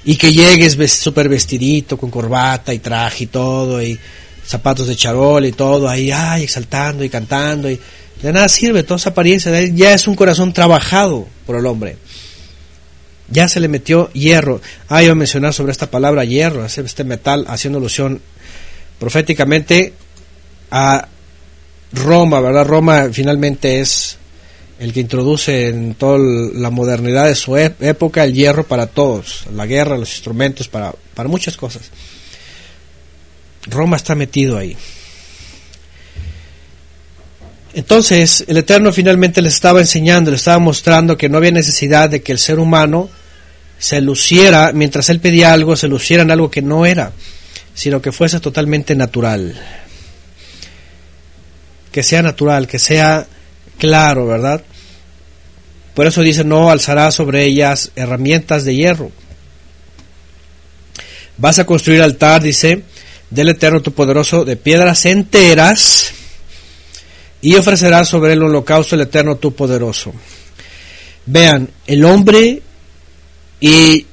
y 0.04 0.18
que 0.18 0.34
llegues 0.34 0.76
súper 0.91 1.30
vestidito, 1.30 1.95
con 1.98 2.12
corbata 2.12 2.74
y 2.74 2.80
traje 2.80 3.24
y 3.24 3.28
todo, 3.28 3.82
y 3.82 3.98
zapatos 4.45 4.88
de 4.88 4.98
charol 4.98 5.45
y 5.45 5.54
todo, 5.54 5.88
ahí, 5.88 6.12
ay, 6.12 6.43
exaltando 6.43 7.02
y 7.06 7.10
cantando, 7.10 7.72
y 7.72 7.80
de 8.22 8.34
nada 8.34 8.49
sirve 8.49 8.84
toda 8.84 8.97
esa 8.97 9.11
apariencia, 9.11 9.51
ya 9.68 9.93
es 9.93 10.07
un 10.07 10.15
corazón 10.15 10.53
trabajado 10.53 11.28
por 11.45 11.55
el 11.55 11.65
hombre. 11.65 11.97
Ya 13.30 13.47
se 13.47 13.59
le 13.59 13.68
metió 13.68 14.09
hierro. 14.13 14.61
Ah, 14.88 15.03
iba 15.03 15.11
a 15.11 15.15
mencionar 15.15 15.53
sobre 15.53 15.72
esta 15.72 15.91
palabra 15.91 16.24
hierro, 16.24 16.65
este 16.65 17.03
metal, 17.03 17.45
haciendo 17.47 17.80
alusión 17.80 18.22
proféticamente 18.99 19.93
a 20.72 21.07
Roma, 21.91 22.39
¿verdad? 22.39 22.65
Roma 22.65 23.09
finalmente 23.11 23.80
es 23.80 24.18
el 24.80 24.93
que 24.93 24.99
introduce 24.99 25.70
en 25.70 25.95
toda 25.95 26.20
la 26.20 26.70
modernidad 26.70 27.26
de 27.26 27.36
su 27.36 27.57
época 27.57 28.24
el 28.24 28.34
hierro 28.34 28.63
para 28.63 28.88
todos, 28.88 29.45
la 29.53 29.65
guerra, 29.65 29.97
los 29.97 30.13
instrumentos, 30.13 30.68
para, 30.68 30.93
para 31.13 31.30
muchas 31.30 31.57
cosas. 31.57 31.89
Roma 33.70 33.97
está 33.97 34.15
metido 34.15 34.57
ahí. 34.57 34.78
Entonces, 37.78 38.43
el 38.47 38.57
Eterno 38.57 38.91
finalmente 38.91 39.41
le 39.41 39.49
estaba 39.49 39.80
enseñando, 39.80 40.32
le 40.32 40.38
estaba 40.38 40.59
mostrando 40.59 41.15
que 41.15 41.30
no 41.30 41.38
había 41.38 41.51
necesidad 41.51 42.09
de 42.09 42.21
que 42.21 42.32
el 42.32 42.39
ser 42.39 42.59
humano 42.59 43.09
se 43.78 44.01
luciera, 44.01 44.71
mientras 44.73 45.09
él 45.09 45.19
pedía 45.19 45.53
algo, 45.53 45.75
se 45.75 45.88
luciera 45.88 46.23
en 46.23 46.32
algo 46.32 46.49
que 46.49 46.63
no 46.63 46.86
era, 46.86 47.11
sino 47.75 48.01
que 48.01 48.11
fuese 48.11 48.39
totalmente 48.39 48.95
natural 48.95 49.55
que 51.97 52.03
sea 52.03 52.21
natural, 52.21 52.67
que 52.67 52.78
sea 52.78 53.25
claro, 53.80 54.28
¿verdad? 54.28 54.61
Por 55.95 56.05
eso 56.05 56.21
dice, 56.21 56.43
no 56.43 56.69
alzará 56.69 57.09
sobre 57.09 57.43
ellas 57.43 57.91
herramientas 57.95 58.65
de 58.65 58.75
hierro. 58.75 59.11
Vas 61.39 61.57
a 61.57 61.65
construir 61.65 62.03
altar, 62.03 62.43
dice, 62.43 62.84
del 63.32 63.49
Eterno 63.49 63.82
tu 63.82 63.93
poderoso, 63.93 64.45
de 64.45 64.57
piedras 64.57 65.07
enteras, 65.07 66.13
y 67.48 67.56
ofrecerás 67.56 68.10
sobre 68.10 68.34
el 68.34 68.43
holocausto 68.43 68.95
el 68.95 69.04
Eterno 69.04 69.38
tu 69.38 69.56
poderoso. 69.56 70.12
Vean, 71.26 71.70
el 71.86 72.04
hombre, 72.04 72.62
y 73.62 74.06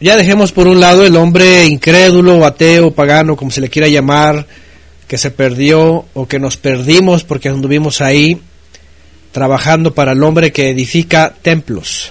ya 0.00 0.16
dejemos 0.16 0.50
por 0.50 0.66
un 0.66 0.80
lado 0.80 1.04
el 1.04 1.16
hombre 1.16 1.66
incrédulo, 1.66 2.46
ateo, 2.46 2.92
pagano, 2.92 3.36
como 3.36 3.50
se 3.50 3.60
le 3.60 3.68
quiera 3.68 3.88
llamar, 3.88 4.46
que 5.06 5.18
se 5.18 5.30
perdió 5.30 6.06
o 6.14 6.26
que 6.26 6.38
nos 6.38 6.56
perdimos 6.56 7.24
porque 7.24 7.50
anduvimos 7.50 8.00
ahí 8.00 8.40
trabajando 9.32 9.92
para 9.92 10.12
el 10.12 10.22
hombre 10.22 10.50
que 10.50 10.70
edifica 10.70 11.34
templos. 11.42 12.10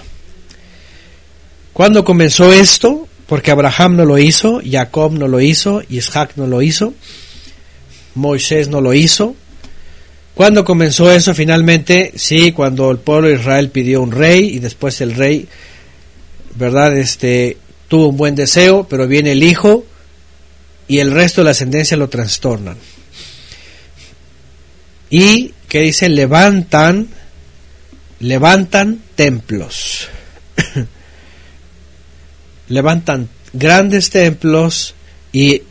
¿Cuándo 1.72 2.04
comenzó 2.04 2.52
esto? 2.52 3.08
Porque 3.26 3.50
Abraham 3.50 3.96
no 3.96 4.04
lo 4.04 4.16
hizo, 4.16 4.60
Jacob 4.64 5.10
no 5.10 5.26
lo 5.26 5.40
hizo, 5.40 5.82
Isaac 5.88 6.34
no 6.36 6.46
lo 6.46 6.62
hizo, 6.62 6.94
Moisés 8.14 8.68
no 8.68 8.80
lo 8.80 8.94
hizo. 8.94 9.34
¿Cuándo 10.34 10.64
comenzó 10.64 11.12
eso 11.12 11.34
finalmente? 11.34 12.12
Sí, 12.16 12.52
cuando 12.52 12.90
el 12.90 12.98
pueblo 12.98 13.28
de 13.28 13.34
Israel 13.34 13.70
pidió 13.70 14.00
un 14.00 14.12
rey 14.12 14.56
y 14.56 14.58
después 14.58 15.00
el 15.00 15.14
rey, 15.14 15.48
¿verdad? 16.54 16.96
Este 16.96 17.58
tuvo 17.88 18.08
un 18.08 18.16
buen 18.16 18.34
deseo, 18.34 18.86
pero 18.88 19.06
viene 19.06 19.32
el 19.32 19.42
hijo 19.42 19.84
y 20.86 20.98
el 20.98 21.10
resto 21.10 21.40
de 21.40 21.46
la 21.46 21.50
ascendencia 21.50 21.96
lo 21.96 22.08
trastornan. 22.08 22.76
Y 25.10 25.52
que 25.68 25.80
dice, 25.80 26.08
levantan, 26.08 27.08
levantan 28.20 29.02
templos. 29.16 30.08
levantan 32.68 33.28
grandes 33.52 34.10
templos 34.10 34.94
y 35.32 35.62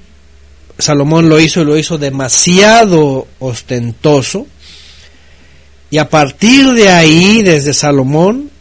Salomón 0.79 1.29
lo 1.29 1.39
hizo 1.39 1.61
y 1.61 1.65
lo 1.65 1.77
hizo 1.77 1.97
demasiado 1.97 3.27
ostentoso 3.39 4.47
y 5.91 5.97
a 5.97 6.09
partir 6.09 6.73
de 6.73 6.89
ahí, 6.89 7.41
desde 7.41 7.73
Salomón, 7.73 8.51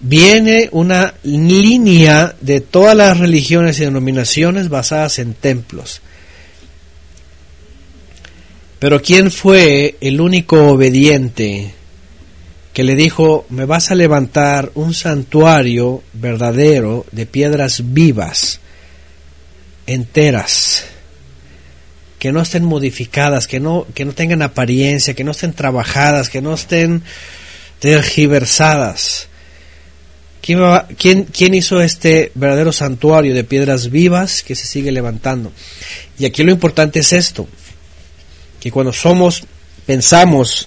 viene 0.00 0.68
una 0.72 1.14
línea 1.22 2.34
de 2.40 2.60
todas 2.60 2.96
las 2.96 3.18
religiones 3.18 3.78
y 3.78 3.84
denominaciones 3.84 4.68
basadas 4.68 5.18
en 5.18 5.34
templos. 5.34 6.00
Pero 8.78 9.00
¿quién 9.00 9.30
fue 9.30 9.96
el 10.00 10.20
único 10.20 10.68
obediente 10.68 11.72
que 12.72 12.82
le 12.82 12.94
dijo, 12.96 13.46
me 13.50 13.66
vas 13.66 13.90
a 13.90 13.94
levantar 13.94 14.72
un 14.74 14.94
santuario 14.94 16.02
verdadero 16.14 17.06
de 17.12 17.26
piedras 17.26 17.92
vivas, 17.92 18.60
enteras? 19.86 20.84
Que 22.24 22.32
no 22.32 22.40
estén 22.40 22.64
modificadas, 22.64 23.46
que 23.46 23.60
no, 23.60 23.86
que 23.92 24.06
no 24.06 24.14
tengan 24.14 24.40
apariencia, 24.40 25.12
que 25.12 25.24
no 25.24 25.32
estén 25.32 25.52
trabajadas, 25.52 26.30
que 26.30 26.40
no 26.40 26.54
estén 26.54 27.02
tergiversadas. 27.80 29.28
¿Quién, 30.40 30.58
quién, 30.96 31.24
¿Quién 31.24 31.52
hizo 31.52 31.82
este 31.82 32.32
verdadero 32.34 32.72
santuario 32.72 33.34
de 33.34 33.44
piedras 33.44 33.90
vivas 33.90 34.42
que 34.42 34.54
se 34.54 34.64
sigue 34.64 34.90
levantando? 34.90 35.52
Y 36.18 36.24
aquí 36.24 36.42
lo 36.42 36.50
importante 36.50 37.00
es 37.00 37.12
esto, 37.12 37.46
que 38.58 38.70
cuando 38.70 38.94
somos, 38.94 39.44
pensamos 39.84 40.66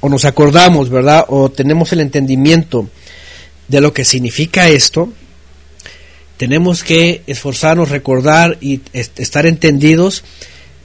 o 0.00 0.08
nos 0.08 0.24
acordamos, 0.24 0.90
¿verdad? 0.90 1.24
O 1.26 1.50
tenemos 1.50 1.92
el 1.92 2.02
entendimiento 2.02 2.88
de 3.66 3.80
lo 3.80 3.92
que 3.92 4.04
significa 4.04 4.68
esto, 4.68 5.12
tenemos 6.42 6.82
que 6.82 7.22
esforzarnos, 7.28 7.90
recordar 7.90 8.58
y 8.60 8.80
estar 8.92 9.46
entendidos 9.46 10.24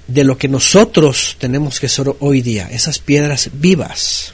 de 0.06 0.24
lo 0.24 0.38
que 0.38 0.48
nosotros 0.48 1.36
tenemos 1.40 1.80
que 1.80 1.90
ser 1.90 2.14
hoy 2.20 2.44
día, 2.44 2.70
esas 2.72 3.00
piedras 3.00 3.50
vivas. 3.54 4.34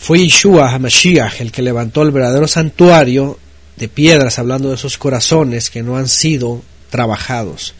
Fue 0.00 0.18
Yeshua 0.18 0.68
HaMashiach 0.68 1.42
el 1.42 1.52
que 1.52 1.62
levantó 1.62 2.02
el 2.02 2.10
verdadero 2.10 2.48
santuario 2.48 3.38
de 3.76 3.86
piedras, 3.86 4.40
hablando 4.40 4.70
de 4.70 4.74
esos 4.74 4.98
corazones 4.98 5.70
que 5.70 5.84
no 5.84 5.96
han 5.96 6.08
sido 6.08 6.64
trabajados. 6.90 7.74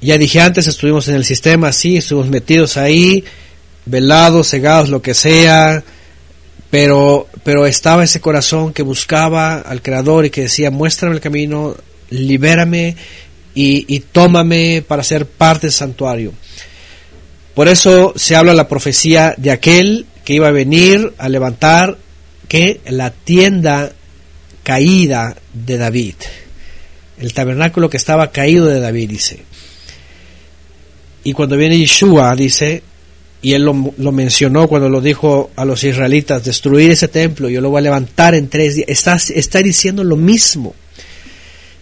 Ya 0.00 0.18
dije 0.18 0.40
antes, 0.40 0.66
estuvimos 0.66 1.06
en 1.06 1.14
el 1.14 1.24
sistema, 1.24 1.72
sí, 1.72 1.98
estuvimos 1.98 2.30
metidos 2.30 2.76
ahí, 2.78 3.22
velados, 3.86 4.50
cegados, 4.50 4.88
lo 4.88 5.02
que 5.02 5.14
sea, 5.14 5.84
pero, 6.70 7.28
pero 7.44 7.66
estaba 7.66 8.04
ese 8.04 8.20
corazón 8.20 8.72
que 8.72 8.82
buscaba 8.82 9.58
al 9.58 9.82
Creador 9.82 10.26
y 10.26 10.30
que 10.30 10.42
decía, 10.42 10.70
muéstrame 10.70 11.14
el 11.14 11.20
camino, 11.20 11.74
libérame 12.10 12.96
y, 13.54 13.84
y 13.94 14.00
tómame 14.00 14.84
para 14.86 15.02
ser 15.02 15.26
parte 15.26 15.68
del 15.68 15.72
santuario. 15.72 16.32
Por 17.54 17.68
eso 17.68 18.12
se 18.16 18.36
habla 18.36 18.54
la 18.54 18.68
profecía 18.68 19.34
de 19.36 19.50
aquel 19.50 20.06
que 20.24 20.34
iba 20.34 20.48
a 20.48 20.52
venir 20.52 21.14
a 21.18 21.28
levantar 21.28 21.96
que 22.48 22.80
la 22.86 23.10
tienda 23.10 23.92
caída 24.62 25.36
de 25.54 25.78
David, 25.78 26.14
el 27.18 27.32
tabernáculo 27.32 27.88
que 27.88 27.96
estaba 27.96 28.30
caído 28.30 28.66
de 28.66 28.80
David, 28.80 29.08
dice. 29.08 29.40
Y 31.24 31.32
cuando 31.32 31.56
viene 31.56 31.78
Yeshua, 31.78 32.34
dice, 32.36 32.82
y 33.40 33.52
él 33.52 33.62
lo, 33.62 34.12
mencionó 34.12 34.66
cuando 34.66 34.88
lo 34.88 35.00
dijo 35.00 35.50
a 35.54 35.64
los 35.64 35.84
israelitas, 35.84 36.44
destruir 36.44 36.90
ese 36.90 37.08
templo, 37.08 37.48
yo 37.48 37.60
lo 37.60 37.70
voy 37.70 37.78
a 37.78 37.82
levantar 37.82 38.34
en 38.34 38.48
tres 38.48 38.74
días. 38.74 38.88
Está, 38.88 39.16
está 39.16 39.60
diciendo 39.60 40.02
lo 40.02 40.16
mismo. 40.16 40.74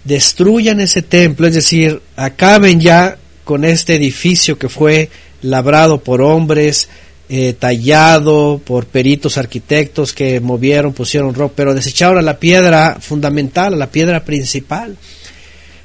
Destruyan 0.05 0.81
ese 0.81 1.03
templo, 1.03 1.47
es 1.47 1.55
decir, 1.55 2.01
acaben 2.15 2.81
ya 2.81 3.17
con 3.45 3.65
este 3.65 3.95
edificio 3.95 4.59
que 4.59 4.69
fue 4.69 5.09
labrado 5.43 5.99
por 6.01 6.21
hombres, 6.21 6.89
eh, 7.29 7.55
tallado 7.59 8.61
por 8.65 8.87
peritos 8.87 9.39
arquitectos 9.39 10.13
que 10.13 10.39
movieron, 10.41 10.93
pusieron 10.93 11.35
rock, 11.35 11.55
pero 11.57 11.75
desecharon 11.75 12.19
a 12.19 12.23
la 12.23 12.39
piedra 12.39 12.99
fundamental, 13.01 13.75
a 13.75 13.77
la 13.77 13.91
piedra 13.91 14.25
principal. 14.25 14.97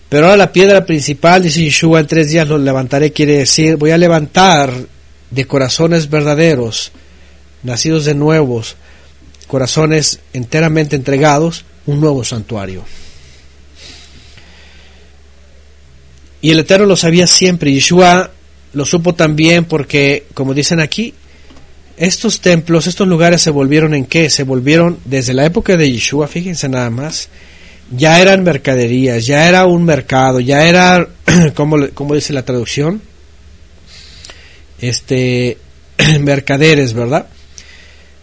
Pero 0.09 0.25
ahora 0.25 0.37
la 0.37 0.51
piedra 0.51 0.85
principal, 0.85 1.41
dice 1.41 1.63
Yeshua, 1.63 2.01
en 2.01 2.07
tres 2.07 2.29
días 2.29 2.47
lo 2.47 2.57
levantaré, 2.57 3.13
quiere 3.13 3.37
decir, 3.37 3.77
voy 3.77 3.91
a 3.91 3.97
levantar 3.97 4.71
de 5.31 5.45
corazones 5.45 6.09
verdaderos, 6.09 6.91
nacidos 7.63 8.05
de 8.05 8.13
nuevos, 8.13 8.75
corazones 9.47 10.19
enteramente 10.33 10.95
entregados, 10.95 11.65
un 11.85 11.99
nuevo 11.99 12.23
santuario. 12.23 12.83
Y 16.41 16.51
el 16.51 16.59
Eterno 16.59 16.85
lo 16.85 16.95
sabía 16.95 17.27
siempre, 17.27 17.71
Yeshua 17.71 18.31
lo 18.73 18.85
supo 18.85 19.13
también 19.13 19.65
porque, 19.65 20.25
como 20.33 20.53
dicen 20.53 20.79
aquí, 20.79 21.13
estos 21.97 22.41
templos, 22.41 22.87
estos 22.87 23.07
lugares 23.07 23.41
se 23.41 23.51
volvieron 23.51 23.93
en 23.93 24.05
qué? 24.05 24.29
Se 24.29 24.43
volvieron 24.43 24.97
desde 25.05 25.33
la 25.33 25.45
época 25.45 25.77
de 25.77 25.91
Yeshua, 25.91 26.27
fíjense 26.27 26.67
nada 26.67 26.89
más, 26.89 27.29
ya 27.95 28.21
eran 28.21 28.43
mercaderías, 28.43 29.25
ya 29.25 29.47
era 29.47 29.65
un 29.65 29.83
mercado, 29.83 30.39
ya 30.39 30.65
era, 30.65 31.07
como, 31.53 31.89
como 31.93 32.15
dice 32.15 32.33
la 32.33 32.43
traducción, 32.43 33.01
este, 34.81 35.57
mercaderes, 36.19 36.93
¿verdad? 36.93 37.27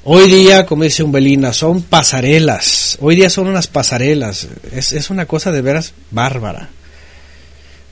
Hoy 0.04 0.30
día, 0.30 0.66
como 0.66 0.84
dice 0.84 1.02
Umbelina, 1.02 1.52
son 1.52 1.82
pasarelas. 1.82 2.96
Hoy 3.00 3.16
día 3.16 3.30
son 3.30 3.46
unas 3.46 3.66
pasarelas. 3.66 4.48
Es, 4.72 4.92
es 4.92 5.10
una 5.10 5.26
cosa 5.26 5.52
de 5.52 5.60
veras 5.60 5.92
bárbara. 6.10 6.70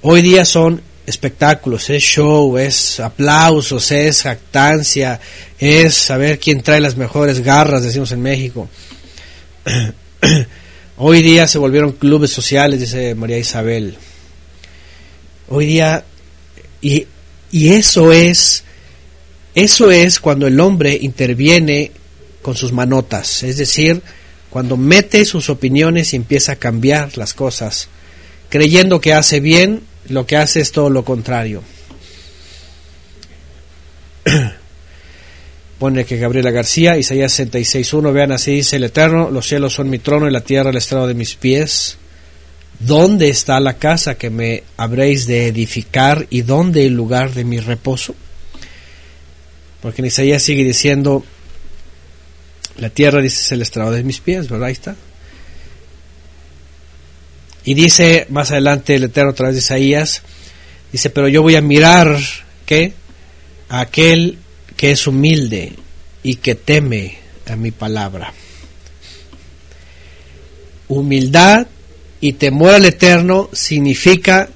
Hoy 0.03 0.23
día 0.23 0.45
son 0.45 0.83
espectáculos, 1.07 1.89
es 1.91 2.03
show, 2.03 2.59
es 2.59 3.01
aplausos, 3.01 3.91
es 3.93 4.23
jactancia, 4.23 5.21
es 5.59 5.95
saber 5.95 6.39
quién 6.39 6.63
trae 6.63 6.81
las 6.81 6.97
mejores 6.97 7.41
garras, 7.41 7.83
decimos 7.83 8.13
en 8.13 8.23
México. 8.23 8.69
Hoy 10.99 11.23
día 11.23 11.47
se 11.47 11.59
volvieron 11.59 11.93
clubes 11.93 12.31
sociales, 12.31 12.81
dice 12.81 13.15
María 13.15 13.39
Isabel. 13.39 13.97
Hoy 15.49 15.67
día, 15.67 16.05
y 16.81 17.07
y 17.57 17.73
eso 17.73 18.13
es, 18.13 18.65
eso 19.55 19.91
es 19.91 20.21
cuando 20.21 20.47
el 20.47 20.61
hombre 20.61 20.99
interviene 21.01 21.91
con 22.43 22.55
sus 22.55 22.71
manotas, 22.71 23.43
es 23.45 23.57
decir, 23.57 24.03
cuando 24.51 24.77
mete 24.77 25.25
sus 25.25 25.49
opiniones 25.49 26.13
y 26.13 26.17
empieza 26.17 26.53
a 26.53 26.57
cambiar 26.57 27.17
las 27.17 27.33
cosas, 27.33 27.89
creyendo 28.51 29.01
que 29.01 29.15
hace 29.15 29.41
bien, 29.41 29.81
lo 30.11 30.27
que 30.27 30.37
hace 30.37 30.61
es 30.61 30.71
todo 30.71 30.91
lo 30.91 31.03
contrario. 31.03 31.63
Pone 35.79 36.05
que 36.05 36.19
Gabriela 36.19 36.51
García, 36.51 36.99
Isaías 36.99 37.41
66.1, 37.41 38.13
vean 38.13 38.33
así 38.33 38.57
dice 38.57 38.77
el 38.77 38.85
Eterno, 38.85 39.31
los 39.31 39.49
cielos 39.49 39.73
son 39.73 39.89
mi 39.89 39.99
trono 39.99 40.29
y 40.29 40.31
la 40.31 40.43
tierra 40.43 40.69
el 40.69 40.77
estrado 40.77 41.07
de 41.07 41.15
mis 41.15 41.37
pies. 41.37 41.97
¿Dónde 42.79 43.29
está 43.29 43.59
la 43.61 43.75
casa 43.75 44.17
que 44.17 44.29
me 44.29 44.63
habréis 44.77 45.27
de 45.27 45.47
edificar 45.47 46.27
y 46.29 46.43
dónde 46.43 46.87
el 46.87 46.95
lugar 46.95 47.33
de 47.33 47.45
mi 47.45 47.59
reposo? 47.59 48.15
Porque 49.81 50.03
en 50.03 50.07
Isaías 50.07 50.43
sigue 50.43 50.65
diciendo, 50.65 51.25
la 52.79 52.91
tierra 52.91 53.23
dice 53.23 53.41
es 53.41 53.53
el 53.53 53.63
estrado 53.63 53.93
de 53.93 54.03
mis 54.03 54.21
pies, 54.21 54.49
¿verdad? 54.49 54.69
Ahí 54.69 54.73
está. 54.73 54.97
Y 57.65 57.75
dice 57.75 58.27
más 58.31 58.51
adelante 58.51 58.95
el 58.95 59.05
Eterno 59.05 59.31
a 59.31 59.35
través 59.35 59.55
de 59.55 59.61
Isaías, 59.61 60.23
dice, 60.93 61.11
pero 61.11 61.29
yo 61.29 61.43
voy 61.43 61.57
a 61.57 61.63
mirar, 61.63 62.19
¿qué? 62.67 62.93
A 63.69 63.81
aquel 63.81 64.39
que 64.77 64.93
es 64.93 65.07
humilde 65.07 65.73
y 66.23 66.37
que 66.37 66.55
teme 66.55 67.19
a 67.47 67.57
mi 67.57 67.71
palabra. 67.71 68.33
Humildad 70.89 71.67
y 72.21 72.35
temor 72.35 72.75
al 72.75 72.85
eterno 72.85 73.49
significa 73.53 74.49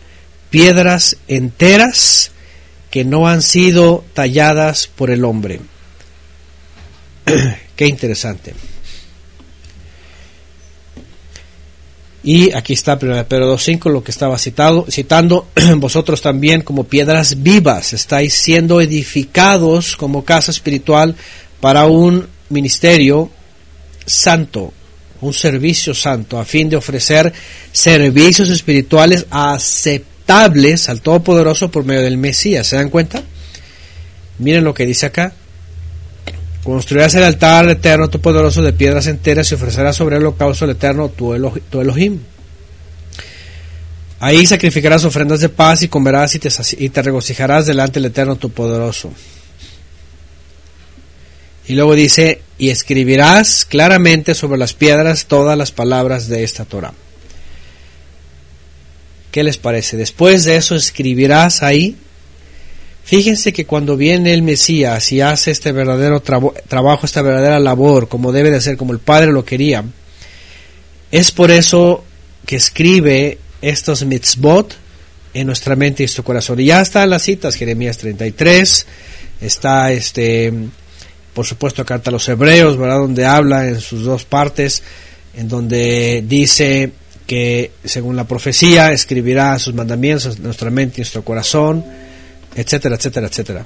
piedras 0.51 1.17
enteras 1.29 2.33
que 2.91 3.05
no 3.05 3.29
han 3.29 3.43
sido 3.43 4.05
talladas 4.15 4.87
por 4.89 5.11
el 5.11 5.25
hombre. 5.25 5.61
Qué 7.77 7.87
interesante. 7.87 8.55
Y 12.23 12.53
aquí 12.53 12.75
está 12.75 12.99
1 13.01 13.27
Pedro 13.29 13.55
2.5, 13.57 13.91
lo 13.91 14.05
que 14.05 14.11
estaba 14.11 14.37
citado, 14.39 14.85
citando, 14.91 15.49
vosotros 15.77 16.21
también 16.21 16.61
como 16.63 16.85
piedras 16.85 17.43
vivas 17.43 17.95
estáis 17.95 18.35
siendo 18.35 18.81
edificados 18.81 19.97
como 19.97 20.25
casa 20.25 20.51
espiritual 20.51 21.17
para 21.61 21.87
un 21.87 22.27
ministerio 22.51 23.31
santo, 24.05 24.75
un 25.21 25.33
servicio 25.33 25.95
santo, 25.95 26.39
a 26.39 26.45
fin 26.45 26.69
de 26.69 26.77
ofrecer 26.77 27.33
servicios 27.73 28.51
espirituales 28.51 29.27
aceptables 29.31 30.89
al 30.89 31.01
Todopoderoso 31.01 31.71
por 31.71 31.85
medio 31.85 32.03
del 32.03 32.17
Mesías. 32.17 32.67
¿Se 32.67 32.77
dan 32.77 32.91
cuenta? 32.91 33.23
Miren 34.39 34.65
lo 34.65 34.75
que 34.75 34.87
dice 34.87 35.07
acá. 35.07 35.33
Construirás 36.65 37.15
el 37.15 37.25
altar 37.25 37.69
eterno, 37.71 38.09
tu 38.09 38.21
poderoso, 38.21 38.63
de 38.63 38.73
piedras 38.73 39.07
enteras 39.07 39.51
y 39.51 39.55
ofrecerás 39.55 39.97
sobre 39.97 40.17
el 40.17 40.23
holocausto 40.23 40.67
el 40.67 40.73
eterno, 40.73 41.09
tu, 41.09 41.35
Elohim. 41.35 42.19
Ahí 44.19 44.47
sacrificarás 44.47 45.05
ofrendas 45.05 45.41
de 45.41 45.49
paz 45.49 45.83
y 45.83 45.89
comerás 45.89 46.35
y 46.35 46.39
te, 46.39 46.51
y 46.79 46.91
te 46.91 47.03
regocijarás 47.03 47.65
delante 47.65 47.95
del 47.95 48.11
eterno, 48.11 48.37
tu 48.37 48.51
poderoso. 48.51 49.11
Y 51.71 51.75
luego 51.75 51.95
dice, 51.95 52.43
y 52.59 52.71
escribirás 52.71 53.65
claramente 53.65 54.35
sobre 54.35 54.59
las 54.59 54.73
piedras 54.73 55.27
todas 55.27 55.57
las 55.57 55.71
palabras 55.71 56.27
de 56.27 56.43
esta 56.43 56.65
Torah. 56.65 56.93
¿Qué 59.31 59.45
les 59.45 59.57
parece? 59.57 59.97
Después 59.97 60.45
de 60.45 60.57
eso 60.57 60.75
escribirás 60.75 61.63
ahí 61.63 61.97
Fíjense 63.05 63.53
que 63.53 63.67
cuando 63.67 63.97
viene 63.97 64.35
el 64.35 64.43
Mesías 64.43 65.13
y 65.13 65.21
hace 65.21 65.53
este 65.53 65.71
verdadero 65.71 66.21
trabajo, 66.21 67.07
esta 67.07 67.23
verdadera 67.23 67.61
labor, 67.61 68.09
como 68.09 68.33
debe 68.33 68.51
de 68.51 68.61
ser, 68.61 68.77
como 68.77 68.93
el 68.93 68.99
Padre 68.99 69.31
lo 69.31 69.45
quería, 69.45 69.85
es 71.13 71.31
por 71.31 71.53
eso 71.53 72.05
que 72.47 72.57
escribe 72.57 73.39
estos 73.63 74.05
mitzvot 74.05 74.75
en 75.35 75.47
nuestra 75.47 75.77
mente 75.77 76.03
y 76.03 76.07
nuestro 76.07 76.25
corazón. 76.25 76.59
Y 76.61 76.67
ya 76.67 76.81
están 76.81 77.11
las 77.11 77.23
citas, 77.23 77.55
Jeremías 77.55 77.99
33, 77.99 78.87
está 79.41 79.93
este, 79.93 80.53
por 81.35 81.47
supuesto, 81.47 81.85
Carta 81.85 82.11
a 82.11 82.13
los 82.13 82.29
Hebreos, 82.29 82.77
¿verdad? 82.77 82.99
Donde 82.99 83.25
habla 83.25 83.69
en 83.69 83.81
sus 83.81 84.05
dos 84.05 84.25
partes, 84.25 84.83
en 85.35 85.49
donde 85.49 86.25
dice 86.27 86.93
que 87.27 87.71
según 87.85 88.17
la 88.17 88.27
profecía 88.27 88.93
escribirá 88.93 89.59
sus 89.59 89.75
mandamientos 89.75 90.37
en 90.37 90.43
nuestra 90.43 90.71
mente 90.71 90.97
y 90.97 91.01
nuestro 91.01 91.25
corazón 91.25 91.85
etcétera, 92.55 92.97
etcétera, 92.97 93.27
etcétera. 93.29 93.65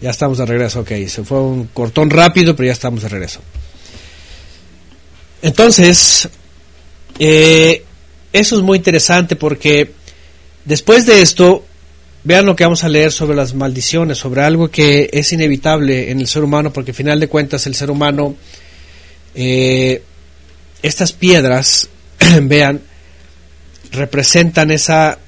Ya 0.00 0.10
estamos 0.10 0.38
de 0.38 0.46
regreso, 0.46 0.80
ok. 0.80 0.90
Se 1.08 1.22
fue 1.24 1.40
un 1.40 1.66
cortón 1.68 2.10
rápido, 2.10 2.56
pero 2.56 2.66
ya 2.66 2.72
estamos 2.72 3.02
de 3.02 3.08
regreso. 3.08 3.40
Entonces, 5.42 6.28
eh, 7.18 7.84
eso 8.32 8.56
es 8.56 8.62
muy 8.62 8.78
interesante 8.78 9.36
porque 9.36 9.92
después 10.64 11.06
de 11.06 11.22
esto, 11.22 11.64
vean 12.24 12.46
lo 12.46 12.56
que 12.56 12.64
vamos 12.64 12.84
a 12.84 12.88
leer 12.88 13.12
sobre 13.12 13.36
las 13.36 13.54
maldiciones, 13.54 14.18
sobre 14.18 14.42
algo 14.42 14.70
que 14.70 15.10
es 15.12 15.32
inevitable 15.32 16.10
en 16.10 16.20
el 16.20 16.28
ser 16.28 16.44
humano, 16.44 16.72
porque 16.72 16.92
al 16.92 16.96
final 16.96 17.20
de 17.20 17.28
cuentas 17.28 17.66
el 17.66 17.74
ser 17.74 17.90
humano, 17.90 18.36
eh, 19.34 20.02
estas 20.82 21.12
piedras, 21.12 21.88
vean, 22.42 22.80
representan 23.92 24.70
esa 24.70 25.18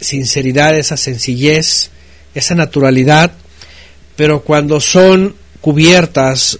sinceridad, 0.00 0.76
esa 0.76 0.96
sencillez, 0.96 1.90
esa 2.34 2.54
naturalidad, 2.54 3.32
pero 4.16 4.42
cuando 4.42 4.80
son 4.80 5.34
cubiertas 5.60 6.58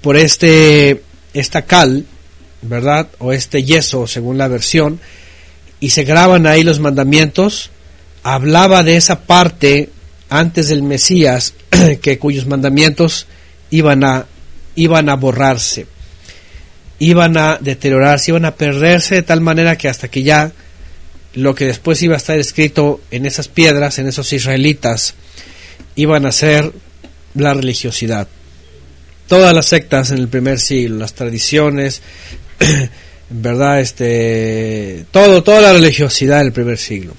por 0.00 0.16
este 0.16 1.02
esta 1.34 1.62
cal, 1.62 2.04
¿verdad? 2.62 3.08
O 3.18 3.32
este 3.32 3.64
yeso, 3.64 4.06
según 4.06 4.38
la 4.38 4.48
versión, 4.48 5.00
y 5.80 5.90
se 5.90 6.04
graban 6.04 6.46
ahí 6.46 6.62
los 6.62 6.78
mandamientos, 6.78 7.71
hablaba 8.22 8.82
de 8.82 8.96
esa 8.96 9.22
parte 9.22 9.90
antes 10.28 10.68
del 10.68 10.82
Mesías 10.82 11.54
que 12.02 12.18
cuyos 12.18 12.46
mandamientos 12.46 13.26
iban 13.70 14.04
a 14.04 14.26
iban 14.74 15.08
a 15.08 15.16
borrarse 15.16 15.86
iban 17.02 17.36
a 17.36 17.58
deteriorarse, 17.60 18.30
iban 18.30 18.44
a 18.44 18.54
perderse 18.54 19.16
de 19.16 19.22
tal 19.22 19.40
manera 19.40 19.76
que 19.76 19.88
hasta 19.88 20.06
que 20.06 20.22
ya 20.22 20.52
lo 21.34 21.52
que 21.52 21.64
después 21.64 22.00
iba 22.00 22.14
a 22.14 22.18
estar 22.18 22.38
escrito 22.38 23.00
en 23.10 23.26
esas 23.26 23.48
piedras, 23.48 23.98
en 23.98 24.06
esos 24.06 24.32
israelitas, 24.32 25.14
iban 25.96 26.26
a 26.26 26.32
ser 26.32 26.70
la 27.34 27.54
religiosidad. 27.54 28.28
Todas 29.26 29.52
las 29.52 29.66
sectas 29.66 30.12
en 30.12 30.18
el 30.18 30.28
primer 30.28 30.60
siglo, 30.60 30.98
las 30.98 31.14
tradiciones, 31.14 32.02
verdad, 33.30 33.80
este, 33.80 35.04
todo, 35.10 35.42
toda 35.42 35.60
la 35.60 35.72
religiosidad 35.72 36.38
del 36.38 36.52
primer 36.52 36.78
siglo. 36.78 37.14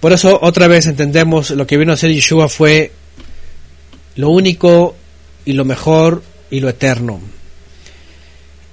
Por 0.00 0.12
eso 0.12 0.38
otra 0.42 0.66
vez 0.66 0.86
entendemos 0.86 1.50
lo 1.50 1.66
que 1.66 1.76
vino 1.76 1.92
a 1.92 1.94
hacer 1.94 2.12
Yeshua 2.12 2.48
fue 2.48 2.92
lo 4.16 4.30
único 4.30 4.96
y 5.44 5.52
lo 5.52 5.64
mejor 5.64 6.22
y 6.50 6.60
lo 6.60 6.68
eterno. 6.68 7.20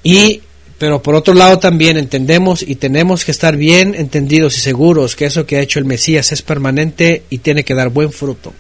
Y, 0.04 0.42
pero 0.78 1.02
por 1.02 1.16
otro 1.16 1.34
lado 1.34 1.60
también 1.60 1.98
entendemos 1.98 2.62
y 2.62 2.76
tenemos 2.76 3.24
que 3.24 3.32
estar 3.32 3.56
bien 3.56 3.96
entendidos 3.96 4.58
y 4.58 4.62
seguros 4.62 5.16
que 5.16 5.26
eso 5.26 5.46
que 5.46 5.58
ha 5.58 5.62
hecho 5.62 5.80
el 5.80 5.86
Mesías 5.86 6.32
es 6.32 6.42
permanente 6.42 7.24
y 7.30 7.38
tiene 7.38 7.64
que 7.64 7.76
dar 7.76 7.90
buen 7.90 8.12
fruto. 8.12 8.54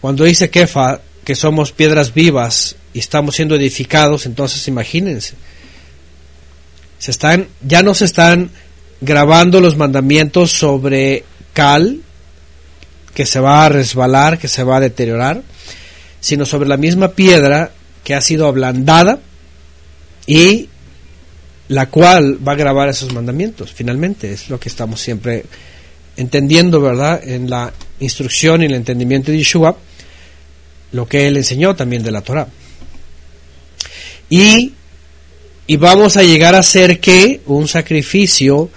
Cuando 0.00 0.24
dice 0.24 0.50
Kefa 0.50 1.00
que 1.24 1.34
somos 1.34 1.72
piedras 1.72 2.12
vivas 2.12 2.76
y 2.92 2.98
estamos 2.98 3.36
siendo 3.36 3.54
edificados, 3.54 4.26
entonces 4.26 4.68
imagínense, 4.68 5.34
se 6.98 7.10
están, 7.10 7.48
ya 7.66 7.82
no 7.82 7.94
se 7.94 8.04
están 8.04 8.50
grabando 9.04 9.60
los 9.60 9.76
mandamientos 9.76 10.52
sobre 10.52 11.24
cal, 11.52 12.00
que 13.14 13.26
se 13.26 13.40
va 13.40 13.64
a 13.64 13.68
resbalar, 13.68 14.38
que 14.38 14.48
se 14.48 14.64
va 14.64 14.78
a 14.78 14.80
deteriorar, 14.80 15.42
sino 16.20 16.44
sobre 16.44 16.68
la 16.68 16.76
misma 16.76 17.08
piedra 17.12 17.70
que 18.02 18.14
ha 18.14 18.20
sido 18.20 18.46
ablandada 18.46 19.20
y 20.26 20.68
la 21.68 21.88
cual 21.88 22.38
va 22.46 22.52
a 22.52 22.56
grabar 22.56 22.88
esos 22.88 23.12
mandamientos. 23.12 23.72
Finalmente, 23.72 24.32
es 24.32 24.50
lo 24.50 24.60
que 24.60 24.68
estamos 24.68 25.00
siempre 25.00 25.44
entendiendo, 26.16 26.80
¿verdad? 26.80 27.26
En 27.26 27.48
la 27.48 27.72
instrucción 28.00 28.62
y 28.62 28.66
el 28.66 28.74
entendimiento 28.74 29.32
de 29.32 29.38
Yeshua, 29.38 29.76
lo 30.92 31.08
que 31.08 31.26
él 31.26 31.36
enseñó 31.36 31.74
también 31.74 32.02
de 32.02 32.12
la 32.12 32.20
Torah. 32.20 32.48
Y, 34.28 34.72
y 35.66 35.76
vamos 35.76 36.16
a 36.16 36.22
llegar 36.22 36.54
a 36.54 36.62
ser 36.62 37.00
que 37.00 37.40
un 37.46 37.66
sacrificio, 37.68 38.70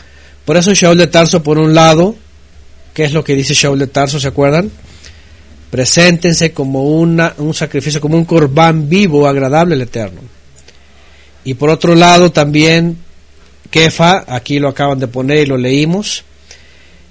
por 0.47 0.55
eso 0.55 0.73
Shaul 0.73 0.97
de 0.97 1.07
Tarso, 1.07 1.43
por 1.43 1.57
un 1.59 1.75
lado, 1.75 2.15
¿qué 2.93 3.03
es 3.03 3.11
lo 3.11 3.21
que 3.21 3.35
dice 3.35 3.53
Shaul 3.53 3.79
de 3.79 3.87
Tarso? 3.87 4.17
¿Se 4.17 4.29
acuerdan? 4.29 4.71
Preséntense 5.69 6.53
como 6.53 6.83
un 6.83 7.53
sacrificio, 7.53 7.99
como 7.99 8.15
un 8.15 8.23
corbán 8.23 8.87
vivo, 8.87 9.27
agradable 9.27 9.75
al 9.75 9.81
Eterno. 9.81 10.21
Y 11.43 11.55
por 11.55 11.69
otro 11.69 11.95
lado 11.95 12.31
también, 12.31 12.95
Kefa, 13.69 14.23
aquí 14.25 14.59
lo 14.59 14.69
acaban 14.69 14.99
de 14.99 15.09
poner 15.09 15.39
y 15.39 15.45
lo 15.47 15.57
leímos, 15.57 16.23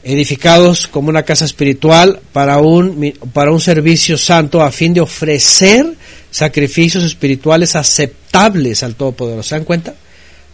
edificados 0.03 0.87
como 0.87 1.11
una 1.11 1.25
casa 1.25 1.45
espiritual 1.45 2.21
para 2.33 2.57
un, 2.61 3.13
para 3.35 3.53
un 3.53 3.61
servicio 3.61 4.17
santo 4.17 4.63
a 4.63 4.73
fin 4.73 4.95
de 4.95 5.03
ofrecer 5.03 5.93
sacrificios 6.31 7.05
espirituales 7.05 7.77
aceptables 7.77 8.83
al 8.83 8.95
Todopoderoso. 8.95 9.51
¿Se 9.51 9.55
dan 9.57 9.65
cuenta? 9.65 9.95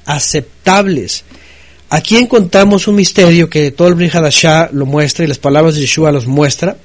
Aceptables. 0.05 1.23
Aquí 1.95 2.17
encontramos 2.17 2.89
un 2.89 2.95
misterio 2.95 3.51
que 3.51 3.71
todo 3.71 3.89
el 3.89 3.95
Brihadashah 3.97 4.71
lo 4.73 4.87
muestra 4.87 5.27
y 5.27 5.29
las 5.29 5.37
palabras 5.37 5.75
de 5.75 5.83
Yeshua 5.83 6.11
los 6.11 6.27
muestra 6.27 6.79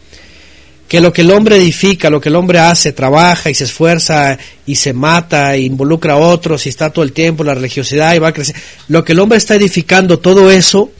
que 0.86 1.00
lo 1.00 1.14
que 1.14 1.22
el 1.22 1.32
hombre 1.32 1.56
edifica, 1.56 2.10
lo 2.10 2.20
que 2.20 2.28
el 2.28 2.36
hombre 2.36 2.60
hace, 2.60 2.92
trabaja 2.92 3.50
y 3.50 3.54
se 3.54 3.64
esfuerza 3.64 4.38
y 4.66 4.76
se 4.76 4.92
mata 4.92 5.56
e 5.56 5.62
involucra 5.62 6.16
a 6.16 6.18
otros 6.18 6.66
y 6.66 6.70
está 6.70 6.90
todo 6.90 7.06
el 7.06 7.14
tiempo 7.14 7.46
la 7.46 7.56
religiosidad 7.56 8.16
y 8.16 8.20
va 8.20 8.28
a 8.28 8.34
crecer, 8.34 8.58
lo 8.90 9.06
que 9.06 9.14
el 9.14 9.20
hombre 9.20 9.38
está 9.38 9.56
edificando, 9.56 10.20
todo 10.20 10.52
eso, 10.52 10.92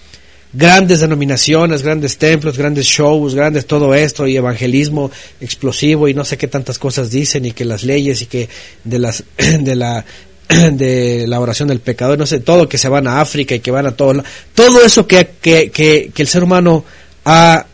grandes 0.54 1.02
denominaciones, 1.02 1.84
grandes 1.84 2.18
templos, 2.18 2.58
grandes 2.58 2.86
shows, 2.86 3.36
grandes 3.36 3.66
todo 3.66 3.94
esto 3.94 4.26
y 4.26 4.38
evangelismo 4.38 5.12
explosivo 5.42 6.08
y 6.08 6.14
no 6.14 6.24
sé 6.24 6.38
qué 6.38 6.48
tantas 6.48 6.80
cosas 6.80 7.12
dicen 7.12 7.44
y 7.44 7.52
que 7.52 7.66
las 7.66 7.84
leyes 7.84 8.22
y 8.22 8.28
que 8.28 8.48
de 8.86 9.00
las 9.00 9.26
de 9.60 9.76
la 9.76 10.06
de 10.72 11.26
la 11.28 11.40
oración 11.40 11.68
del 11.68 11.80
pecador, 11.80 12.18
no 12.18 12.26
sé, 12.26 12.40
todo 12.40 12.70
que 12.70 12.78
se 12.78 12.90
van 12.90 13.08
a 13.08 13.22
África 13.22 13.56
y 13.56 13.60
que 13.60 13.72
van 13.72 13.88
a 13.88 13.92
todo, 13.92 14.24
todo 14.54 14.84
eso 14.84 15.08
que, 15.08 15.30
que, 15.42 15.72
que, 15.72 16.12
que 16.14 16.22
el 16.22 16.28
ser 16.28 16.44
humano 16.44 16.86
ha 17.26 17.66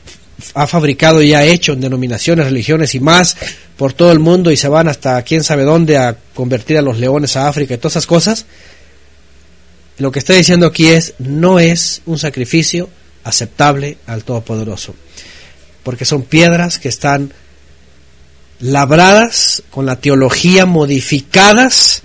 ha 0.55 0.67
fabricado 0.67 1.21
y 1.21 1.33
ha 1.33 1.43
hecho 1.45 1.73
en 1.73 1.81
denominaciones, 1.81 2.45
religiones 2.45 2.95
y 2.95 2.99
más 2.99 3.37
por 3.77 3.93
todo 3.93 4.11
el 4.11 4.19
mundo 4.19 4.51
y 4.51 4.57
se 4.57 4.67
van 4.67 4.87
hasta 4.87 5.21
quién 5.23 5.43
sabe 5.43 5.63
dónde 5.63 5.97
a 5.97 6.17
convertir 6.33 6.77
a 6.77 6.81
los 6.81 6.99
leones 6.99 7.35
a 7.35 7.47
África 7.47 7.73
y 7.73 7.77
todas 7.77 7.93
esas 7.93 8.05
cosas, 8.05 8.45
lo 9.97 10.11
que 10.11 10.19
está 10.19 10.33
diciendo 10.33 10.65
aquí 10.65 10.87
es, 10.87 11.13
no 11.19 11.59
es 11.59 12.01
un 12.05 12.17
sacrificio 12.17 12.89
aceptable 13.23 13.97
al 14.07 14.23
Todopoderoso, 14.23 14.95
porque 15.83 16.05
son 16.05 16.23
piedras 16.23 16.79
que 16.79 16.89
están 16.89 17.31
labradas, 18.59 19.63
con 19.69 19.85
la 19.85 19.97
teología 19.97 20.65
modificadas, 20.65 22.01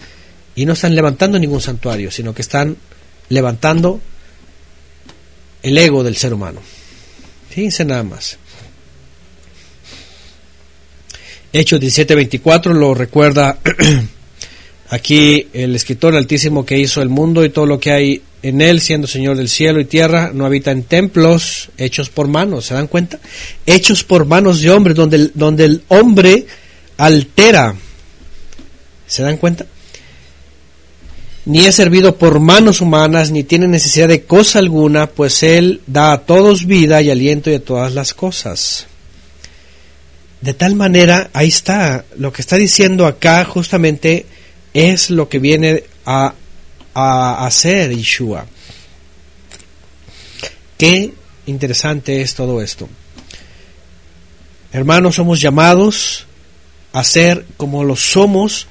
y 0.58 0.66
no 0.66 0.72
están 0.72 0.96
levantando 0.96 1.38
ningún 1.38 1.60
santuario, 1.60 2.10
sino 2.10 2.34
que 2.34 2.42
están 2.42 2.76
levantando 3.28 4.00
el 5.62 5.78
ego 5.78 6.02
del 6.02 6.16
ser 6.16 6.34
humano. 6.34 6.60
Fíjense 7.48 7.84
nada 7.84 8.02
más. 8.02 8.38
Hechos 11.52 11.80
17:24 11.80 12.72
lo 12.72 12.92
recuerda 12.92 13.56
aquí 14.90 15.46
el 15.52 15.76
escritor 15.76 16.16
altísimo 16.16 16.66
que 16.66 16.76
hizo 16.76 17.02
el 17.02 17.08
mundo 17.08 17.44
y 17.44 17.50
todo 17.50 17.66
lo 17.66 17.78
que 17.78 17.92
hay 17.92 18.22
en 18.42 18.60
él, 18.60 18.80
siendo 18.80 19.06
Señor 19.06 19.36
del 19.36 19.48
cielo 19.48 19.78
y 19.78 19.84
tierra, 19.84 20.32
no 20.34 20.44
habita 20.44 20.72
en 20.72 20.82
templos 20.82 21.70
hechos 21.78 22.10
por 22.10 22.26
manos, 22.26 22.66
¿se 22.66 22.74
dan 22.74 22.88
cuenta? 22.88 23.20
Hechos 23.64 24.02
por 24.02 24.24
manos 24.24 24.60
de 24.60 24.70
hombres, 24.70 24.96
donde 24.96 25.30
donde 25.34 25.66
el 25.66 25.82
hombre 25.86 26.46
altera, 26.96 27.76
¿se 29.06 29.22
dan 29.22 29.36
cuenta? 29.36 29.64
Ni 31.48 31.64
es 31.64 31.76
servido 31.76 32.18
por 32.18 32.40
manos 32.40 32.82
humanas, 32.82 33.30
ni 33.30 33.42
tiene 33.42 33.66
necesidad 33.66 34.06
de 34.06 34.24
cosa 34.24 34.58
alguna, 34.58 35.06
pues 35.06 35.42
Él 35.42 35.80
da 35.86 36.12
a 36.12 36.18
todos 36.18 36.66
vida 36.66 37.00
y 37.00 37.10
aliento 37.10 37.50
y 37.50 37.54
a 37.54 37.64
todas 37.64 37.94
las 37.94 38.12
cosas. 38.12 38.86
De 40.42 40.52
tal 40.52 40.74
manera, 40.74 41.30
ahí 41.32 41.48
está, 41.48 42.04
lo 42.18 42.34
que 42.34 42.42
está 42.42 42.56
diciendo 42.56 43.06
acá 43.06 43.46
justamente 43.46 44.26
es 44.74 45.08
lo 45.08 45.30
que 45.30 45.38
viene 45.38 45.84
a, 46.04 46.34
a 46.92 47.46
hacer 47.46 47.96
Yeshua. 47.96 48.44
Qué 50.76 51.14
interesante 51.46 52.20
es 52.20 52.34
todo 52.34 52.60
esto. 52.60 52.90
Hermanos, 54.70 55.14
somos 55.14 55.40
llamados 55.40 56.26
a 56.92 57.02
ser 57.02 57.46
como 57.56 57.84
lo 57.84 57.96
somos 57.96 58.66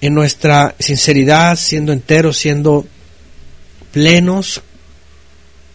en 0.00 0.14
nuestra 0.14 0.74
sinceridad, 0.78 1.56
siendo 1.56 1.92
enteros, 1.92 2.38
siendo 2.38 2.86
plenos 3.92 4.62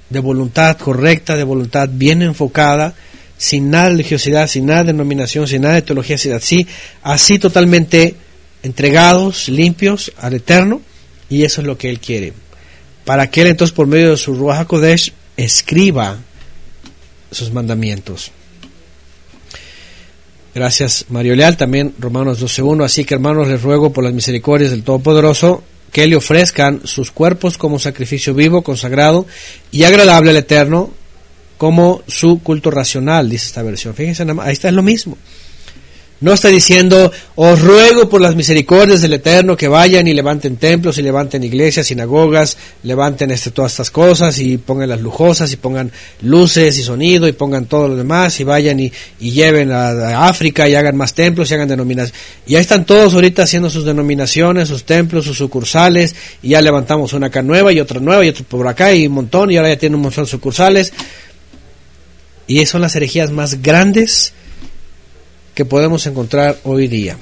de 0.09 0.19
voluntad 0.19 0.77
correcta, 0.77 1.35
de 1.35 1.43
voluntad 1.43 1.89
bien 1.91 2.21
enfocada, 2.21 2.93
sin 3.37 3.69
nada 3.69 3.85
de 3.85 3.91
religiosidad, 3.91 4.47
sin 4.47 4.65
nada 4.65 4.83
de 4.83 4.93
denominación, 4.93 5.47
sin 5.47 5.61
nada 5.61 5.75
de 5.75 5.81
teología, 5.81 6.15
así, 6.35 6.67
así 7.03 7.39
totalmente 7.39 8.15
entregados, 8.63 9.49
limpios 9.49 10.11
al 10.17 10.33
Eterno, 10.35 10.81
y 11.29 11.43
eso 11.43 11.61
es 11.61 11.67
lo 11.67 11.77
que 11.77 11.89
Él 11.89 11.99
quiere. 11.99 12.33
Para 13.03 13.29
que 13.29 13.41
Él 13.41 13.47
entonces 13.47 13.75
por 13.75 13.87
medio 13.87 14.11
de 14.11 14.17
su 14.17 14.33
Ruach 14.33 14.61
HaKodesh 14.61 15.13
escriba 15.37 16.17
sus 17.31 17.51
mandamientos. 17.51 18.31
Gracias 20.55 21.07
Mario 21.09 21.35
Leal, 21.35 21.57
también 21.57 21.93
Romanos 21.99 22.41
12.1, 22.41 22.85
así 22.85 23.03
que 23.03 23.13
hermanos 23.13 23.49
les 23.49 23.61
ruego 23.61 23.91
por 23.91 24.05
las 24.05 24.13
misericordias 24.13 24.71
del 24.71 24.83
Todopoderoso 24.83 25.61
que 25.91 26.07
le 26.07 26.15
ofrezcan 26.15 26.79
sus 26.85 27.11
cuerpos 27.11 27.57
como 27.57 27.77
sacrificio 27.77 28.33
vivo, 28.33 28.61
consagrado 28.61 29.25
y 29.71 29.83
agradable 29.83 30.29
al 30.29 30.37
Eterno, 30.37 30.91
como 31.57 32.03
su 32.07 32.39
culto 32.41 32.71
racional, 32.71 33.29
dice 33.29 33.47
esta 33.47 33.63
versión. 33.63 33.95
Fíjense, 33.95 34.25
ahí 34.41 34.53
está 34.53 34.71
lo 34.71 34.81
mismo. 34.81 35.17
No 36.21 36.31
está 36.31 36.47
diciendo, 36.47 37.11
os 37.35 37.61
ruego 37.61 38.07
por 38.07 38.21
las 38.21 38.37
misericordias 38.37 39.01
del 39.01 39.13
Eterno 39.13 39.57
que 39.57 39.67
vayan 39.67 40.07
y 40.07 40.13
levanten 40.13 40.55
templos 40.55 40.97
y 40.97 41.01
levanten 41.01 41.43
iglesias, 41.43 41.87
sinagogas, 41.87 42.57
levanten 42.83 43.31
este, 43.31 43.51
todas 43.51 43.73
estas 43.73 43.91
cosas 43.91 44.39
y 44.39 44.57
pongan 44.57 44.87
las 44.87 45.01
lujosas 45.01 45.51
y 45.51 45.57
pongan 45.57 45.91
luces 46.21 46.79
y 46.79 46.83
sonido 46.83 47.27
y 47.27 47.33
pongan 47.33 47.65
todo 47.65 47.89
lo 47.89 47.97
demás 47.97 48.39
y 48.39 48.45
vayan 48.45 48.79
y, 48.79 48.93
lleven 49.19 49.73
a, 49.73 50.25
África 50.29 50.69
y 50.69 50.75
hagan 50.75 50.95
más 50.95 51.13
templos 51.13 51.51
y 51.51 51.55
hagan 51.55 51.67
denominaciones. 51.67 52.17
Y 52.47 52.55
ahí 52.55 52.61
están 52.61 52.85
todos 52.85 53.13
ahorita 53.13 53.43
haciendo 53.43 53.69
sus 53.69 53.83
denominaciones, 53.83 54.69
sus 54.69 54.85
templos, 54.85 55.25
sus 55.25 55.37
sucursales 55.37 56.15
y 56.41 56.49
ya 56.49 56.61
levantamos 56.61 57.11
una 57.11 57.27
acá 57.27 57.41
nueva 57.41 57.73
y 57.73 57.81
otra 57.81 57.99
nueva 57.99 58.23
y 58.25 58.29
otra 58.29 58.45
por 58.47 58.65
acá 58.65 58.93
y 58.93 59.07
un 59.07 59.13
montón 59.13 59.51
y 59.51 59.57
ahora 59.57 59.69
ya 59.69 59.77
tienen 59.77 59.95
un 59.95 60.03
montón 60.03 60.23
de 60.23 60.31
sucursales. 60.31 60.93
Y 62.47 62.65
son 62.67 62.81
las 62.81 62.95
herejías 62.95 63.31
más 63.31 63.61
grandes 63.61 64.33
que 65.55 65.65
podemos 65.65 66.05
encontrar 66.05 66.57
hoy 66.63 66.87
día. 66.87 67.17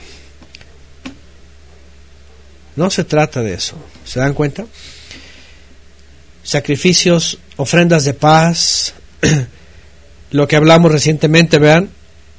No 2.76 2.90
se 2.90 3.04
trata 3.04 3.42
de 3.44 3.54
eso, 3.54 3.76
¿se 4.04 4.20
dan 4.20 4.34
cuenta? 4.34 4.66
Sacrificios, 6.44 7.38
ofrendas 7.56 8.04
de 8.04 8.16
paz, 8.16 8.96
lo 10.32 10.48
que 10.48 10.56
hablamos 10.56 10.92
recientemente, 10.92 11.60
vean, 11.60 11.90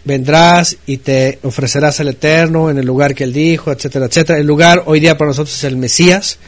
vendrás 0.04 0.76
y 0.84 0.98
te 0.98 1.38
ofrecerás 1.44 2.00
al 2.00 2.08
Eterno 2.08 2.68
en 2.68 2.78
el 2.78 2.84
lugar 2.84 3.14
que 3.14 3.24
Él 3.24 3.32
dijo, 3.32 3.70
etcétera, 3.70 4.06
etcétera. 4.06 4.40
El 4.40 4.46
lugar 4.46 4.82
hoy 4.86 4.98
día 4.98 5.16
para 5.16 5.28
nosotros 5.28 5.56
es 5.56 5.64
el 5.64 5.76
Mesías. 5.76 6.38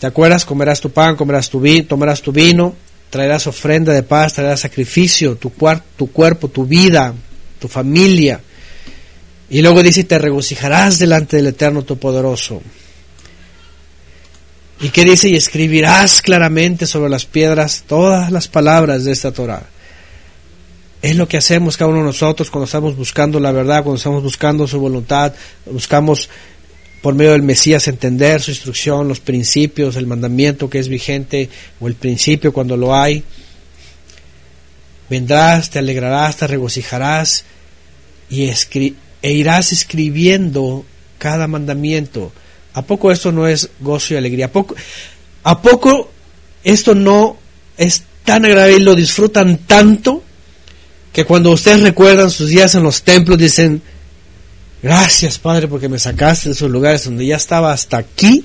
¿Te 0.00 0.08
acuerdas? 0.08 0.44
Comerás 0.44 0.80
tu 0.80 0.90
pan, 0.90 1.14
comerás 1.14 1.48
tu 1.48 1.60
vino, 1.60 1.86
tomarás 1.86 2.20
tu 2.20 2.32
vino, 2.32 2.74
traerás 3.08 3.46
ofrenda 3.46 3.92
de 3.92 4.02
paz, 4.02 4.34
traerás 4.34 4.60
sacrificio, 4.60 5.36
tu, 5.36 5.52
tu 5.96 6.10
cuerpo, 6.10 6.48
tu 6.48 6.66
vida, 6.66 7.14
tu 7.64 7.68
familia. 7.68 8.42
Y 9.48 9.62
luego 9.62 9.82
dice, 9.82 10.04
te 10.04 10.18
regocijarás 10.18 10.98
delante 10.98 11.38
del 11.38 11.46
Eterno 11.46 11.80
tu 11.80 11.96
poderoso. 11.96 12.60
¿Y 14.82 14.90
qué 14.90 15.02
dice? 15.04 15.30
Y 15.30 15.36
escribirás 15.36 16.20
claramente 16.20 16.86
sobre 16.86 17.08
las 17.08 17.24
piedras 17.24 17.84
todas 17.86 18.30
las 18.30 18.48
palabras 18.48 19.04
de 19.04 19.12
esta 19.12 19.32
Torah. 19.32 19.66
Es 21.00 21.16
lo 21.16 21.26
que 21.26 21.38
hacemos 21.38 21.78
cada 21.78 21.90
uno 21.90 22.00
de 22.00 22.06
nosotros 22.06 22.50
cuando 22.50 22.66
estamos 22.66 22.96
buscando 22.96 23.40
la 23.40 23.50
verdad, 23.50 23.82
cuando 23.82 23.96
estamos 23.96 24.22
buscando 24.22 24.66
su 24.66 24.78
voluntad, 24.78 25.32
buscamos 25.64 26.28
por 27.00 27.14
medio 27.14 27.32
del 27.32 27.42
Mesías 27.42 27.88
entender 27.88 28.42
su 28.42 28.50
instrucción, 28.50 29.08
los 29.08 29.20
principios, 29.20 29.96
el 29.96 30.06
mandamiento 30.06 30.68
que 30.68 30.80
es 30.80 30.88
vigente 30.88 31.48
o 31.80 31.88
el 31.88 31.94
principio 31.94 32.52
cuando 32.52 32.76
lo 32.76 32.94
hay. 32.94 33.24
Vendrás, 35.08 35.70
te 35.70 35.78
alegrarás, 35.78 36.36
te 36.36 36.46
regocijarás 36.46 37.44
y 38.30 38.50
e 39.22 39.32
irás 39.32 39.72
escribiendo 39.72 40.84
cada 41.18 41.46
mandamiento. 41.46 42.32
¿A 42.72 42.82
poco 42.82 43.12
esto 43.12 43.32
no 43.32 43.46
es 43.46 43.70
gozo 43.80 44.14
y 44.14 44.16
alegría? 44.16 44.46
¿A 44.46 44.52
poco, 44.52 44.74
¿A 45.44 45.62
poco 45.62 46.10
esto 46.62 46.94
no 46.94 47.36
es 47.76 48.02
tan 48.24 48.44
agradable 48.44 48.76
y 48.76 48.80
lo 48.80 48.94
disfrutan 48.94 49.58
tanto 49.58 50.22
que 51.12 51.24
cuando 51.24 51.50
ustedes 51.52 51.82
recuerdan 51.82 52.30
sus 52.30 52.48
días 52.48 52.74
en 52.74 52.82
los 52.82 53.02
templos 53.02 53.38
dicen, 53.38 53.82
Gracias, 54.84 55.38
Padre, 55.38 55.66
porque 55.66 55.88
me 55.88 55.98
sacaste 55.98 56.50
de 56.50 56.54
esos 56.54 56.70
lugares 56.70 57.06
donde 57.06 57.24
ya 57.24 57.36
estaba 57.36 57.72
hasta 57.72 57.96
aquí, 57.96 58.44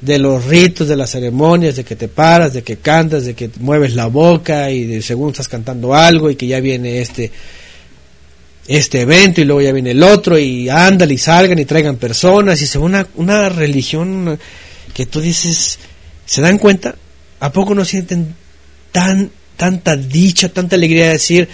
de 0.00 0.18
los 0.18 0.44
ritos, 0.46 0.88
de 0.88 0.96
las 0.96 1.10
ceremonias, 1.10 1.76
de 1.76 1.84
que 1.84 1.94
te 1.94 2.08
paras, 2.08 2.52
de 2.52 2.64
que 2.64 2.78
cantas, 2.78 3.24
de 3.24 3.34
que 3.34 3.48
mueves 3.60 3.94
la 3.94 4.06
boca 4.06 4.72
y 4.72 4.84
de 4.86 5.02
según 5.02 5.30
estás 5.30 5.46
cantando 5.46 5.94
algo 5.94 6.30
y 6.30 6.34
que 6.34 6.48
ya 6.48 6.58
viene 6.58 7.00
este 7.00 7.30
este 8.66 9.02
evento 9.02 9.40
y 9.40 9.44
luego 9.44 9.60
ya 9.60 9.72
viene 9.72 9.90
el 9.90 10.02
otro 10.02 10.38
y 10.38 10.68
andan 10.68 11.10
y 11.10 11.18
salgan 11.18 11.58
y 11.58 11.64
traigan 11.64 11.96
personas 11.96 12.60
y 12.62 12.66
se 12.66 12.78
una, 12.78 13.06
una 13.16 13.48
religión 13.48 14.38
que 14.94 15.06
tú 15.06 15.20
dices, 15.20 15.78
¿se 16.24 16.40
dan 16.40 16.58
cuenta? 16.58 16.94
¿A 17.40 17.52
poco 17.52 17.74
no 17.74 17.84
sienten 17.84 18.34
tan, 18.92 19.30
tanta 19.56 19.96
dicha, 19.96 20.48
tanta 20.48 20.76
alegría 20.76 21.06
de 21.06 21.12
decir, 21.12 21.48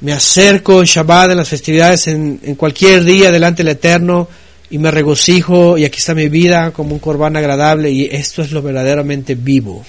me 0.00 0.12
acerco 0.12 0.80
en 0.80 0.86
Shabbat, 0.86 1.30
en 1.30 1.36
las 1.38 1.48
festividades, 1.48 2.06
en, 2.08 2.38
cualquier 2.56 3.04
día 3.04 3.30
delante 3.30 3.62
del 3.62 3.72
Eterno 3.72 4.28
y 4.68 4.78
me 4.78 4.90
regocijo 4.90 5.78
y 5.78 5.84
aquí 5.84 5.98
está 5.98 6.14
mi 6.14 6.28
vida 6.28 6.72
como 6.72 6.92
un 6.92 6.98
corbán 6.98 7.36
agradable 7.36 7.90
y 7.90 8.04
esto 8.10 8.42
es 8.42 8.52
lo 8.52 8.62
verdaderamente 8.62 9.34
vivo. 9.34 9.84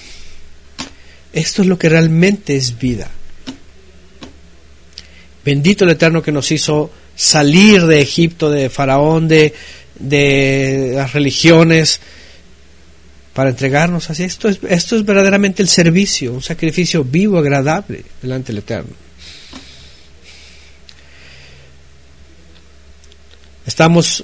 Esto 1.32 1.62
es 1.62 1.68
lo 1.68 1.78
que 1.78 1.88
realmente 1.88 2.56
es 2.56 2.78
vida. 2.78 3.10
Bendito 5.48 5.84
el 5.84 5.90
Eterno 5.92 6.22
que 6.22 6.30
nos 6.30 6.52
hizo 6.52 6.90
salir 7.16 7.86
de 7.86 8.02
Egipto, 8.02 8.50
de 8.50 8.68
Faraón, 8.68 9.28
de, 9.28 9.54
de 9.98 10.92
las 10.94 11.14
religiones, 11.14 12.00
para 13.32 13.48
entregarnos 13.48 14.10
así. 14.10 14.24
Esto 14.24 14.50
es, 14.50 14.58
esto 14.68 14.96
es 14.96 15.06
verdaderamente 15.06 15.62
el 15.62 15.68
servicio, 15.68 16.34
un 16.34 16.42
sacrificio 16.42 17.02
vivo, 17.02 17.38
agradable 17.38 18.04
delante 18.20 18.48
del 18.48 18.58
Eterno. 18.58 18.90
Estamos 23.64 24.22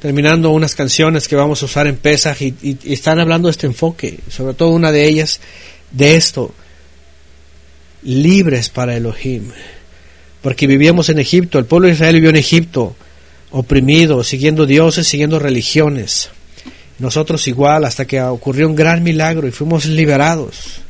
terminando 0.00 0.52
unas 0.52 0.74
canciones 0.74 1.28
que 1.28 1.36
vamos 1.36 1.60
a 1.60 1.66
usar 1.66 1.86
en 1.86 1.96
Pesaj 1.96 2.40
y, 2.40 2.78
están 2.84 3.20
hablando 3.20 3.48
de 3.48 3.52
este 3.52 3.66
enfoque, 3.66 4.20
sobre 4.30 4.54
todo 4.54 4.70
una 4.70 4.90
de 4.90 5.06
ellas, 5.06 5.38
de 5.90 6.16
esto, 6.16 6.54
libres 8.04 8.68
para 8.68 8.96
Elohim, 8.96 9.50
porque 10.42 10.66
vivíamos 10.66 11.08
en 11.08 11.18
Egipto, 11.18 11.58
el 11.58 11.64
pueblo 11.64 11.88
de 11.88 11.94
Israel 11.94 12.14
vivió 12.14 12.30
en 12.30 12.36
Egipto, 12.36 12.94
oprimido, 13.50 14.22
siguiendo 14.22 14.66
dioses, 14.66 15.06
siguiendo 15.06 15.38
religiones. 15.38 16.28
Nosotros 16.98 17.48
igual, 17.48 17.84
hasta 17.84 18.04
que 18.04 18.20
ocurrió 18.20 18.68
un 18.68 18.76
gran 18.76 19.02
milagro 19.02 19.48
y 19.48 19.52
fuimos 19.52 19.86
liberados, 19.86 20.80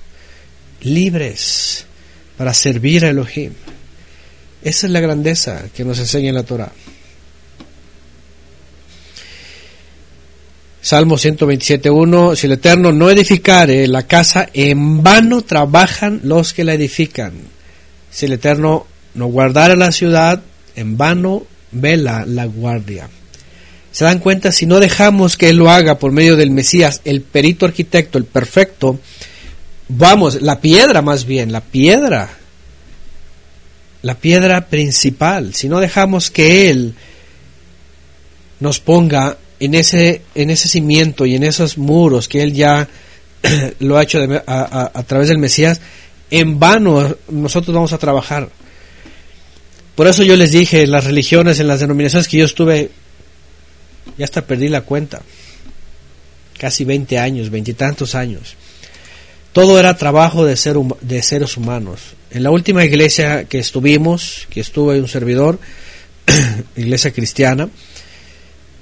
libres 0.83 1.87
para 2.37 2.53
servir 2.53 3.05
a 3.05 3.11
Elohim. 3.11 3.53
Esa 4.63 4.87
es 4.87 4.93
la 4.93 5.01
grandeza 5.01 5.65
que 5.75 5.85
nos 5.85 5.99
enseña 5.99 6.33
la 6.33 6.43
Torah. 6.43 6.73
Salmo 10.85 11.17
127.1, 11.17 12.37
si 12.37 12.47
el 12.47 12.53
Eterno 12.53 12.93
no 12.93 13.09
edificare 13.09 13.89
la 13.89 14.03
casa, 14.03 14.51
en 14.53 15.03
vano 15.03 15.41
trabajan 15.41 16.21
los 16.25 16.53
que 16.53 16.63
la 16.63 16.75
edifican. 16.75 17.33
Si 18.11 18.27
el 18.27 18.35
Eterno 18.35 18.87
no 19.15 19.29
guardare 19.29 19.79
la 19.79 19.93
ciudad, 19.93 20.43
en 20.77 20.99
vano 20.99 21.47
vela 21.71 22.27
la 22.27 22.45
guardia. 22.45 23.09
Se 23.93 24.05
dan 24.05 24.19
cuenta, 24.19 24.53
si 24.53 24.67
no 24.67 24.79
dejamos 24.79 25.39
que 25.39 25.49
Él 25.49 25.57
lo 25.57 25.71
haga 25.71 25.99
por 25.99 26.13
medio 26.13 26.37
del 26.37 26.51
Mesías, 26.51 27.01
el 27.07 27.23
perito 27.23 27.65
arquitecto, 27.65 28.19
el 28.19 28.27
perfecto, 28.27 29.01
vamos, 29.89 30.43
la 30.43 30.61
piedra 30.61 31.01
más 31.01 31.25
bien, 31.25 31.51
la 31.51 31.63
piedra, 31.63 32.29
la 34.03 34.17
piedra 34.17 34.67
principal, 34.67 35.55
si 35.55 35.67
no 35.67 35.81
dejamos 35.81 36.31
que 36.31 36.69
Él 36.69 36.95
nos 38.61 38.81
ponga 38.81 39.39
en 39.61 39.75
ese, 39.75 40.23
en 40.35 40.51
ese 40.51 40.69
cimiento 40.69 41.27
y 41.27 41.35
en 41.35 41.45
esos 41.45 41.79
muros 41.79 42.29
que 42.29 42.43
Él 42.43 42.53
ya 42.53 42.89
lo 43.81 43.97
ha 43.97 44.03
hecho 44.03 44.21
a, 44.47 45.03
través 45.07 45.29
del 45.29 45.39
Mesías, 45.39 45.81
en 46.31 46.59
vano 46.59 47.17
nosotros 47.29 47.75
vamos 47.75 47.93
a 47.93 47.99
trabajar. 47.99 48.49
Por 49.95 50.07
eso 50.09 50.23
yo 50.23 50.37
les 50.37 50.51
dije, 50.51 50.87
las 50.87 51.05
religiones, 51.05 51.61
en 51.61 51.69
las 51.69 51.81
denominaciones 51.81 52.27
que 52.27 52.39
yo 52.39 52.45
estuve 52.45 52.91
ya 54.19 54.25
hasta 54.25 54.43
perdí 54.43 54.69
la 54.69 54.83
cuenta. 54.83 55.23
Casi 56.59 56.85
20 56.85 57.19
años, 57.19 57.51
veintitantos 57.51 58.15
años. 58.15 58.55
Todo 59.53 59.79
era 59.79 59.97
trabajo 59.97 60.45
de, 60.45 60.57
ser, 60.57 60.77
de 61.01 61.23
seres 61.23 61.57
humanos. 61.57 62.01
En 62.31 62.43
la 62.43 62.51
última 62.51 62.85
iglesia 62.85 63.45
que 63.45 63.59
estuvimos, 63.59 64.47
que 64.51 64.61
estuve 64.61 65.01
un 65.01 65.09
servidor, 65.09 65.61
iglesia 66.77 67.13
cristiana, 67.13 67.69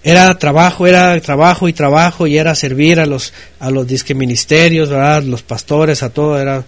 era 0.04 0.36
trabajo, 0.38 0.86
era 0.86 1.20
trabajo 1.20 1.68
y 1.68 1.72
trabajo 1.72 2.26
y 2.26 2.36
era 2.38 2.54
servir 2.54 2.98
a 3.00 3.06
los 3.06 3.32
a 3.60 3.70
los 3.70 3.86
disque 3.86 4.14
ministerios, 4.14 4.90
¿verdad? 4.90 5.22
los 5.22 5.42
pastores, 5.42 6.02
a 6.02 6.10
todo 6.10 6.40
era 6.40 6.64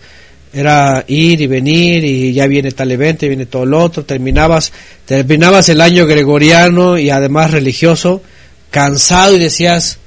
era 0.53 1.05
ir 1.09 1.41
y 1.41 1.47
venir 1.49 2.05
y 2.05 2.33
ya 2.33 2.47
viene 2.47 2.71
tal 2.71 2.93
evento 2.93 3.27
y 3.27 3.29
viene 3.29 3.47
todo 3.47 3.67
lo 3.67 3.83
otro, 3.83 4.05
terminabas 4.05 4.73
terminabas 5.05 5.69
el 5.69 5.81
año 5.81 6.07
gregoriano 6.07 6.97
y 6.97 7.11
además 7.11 7.51
religioso 7.51 8.23
cansado 8.71 9.37
y 9.37 9.39
decías, 9.39 9.99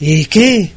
¿y 0.00 0.24
qué? 0.26 0.72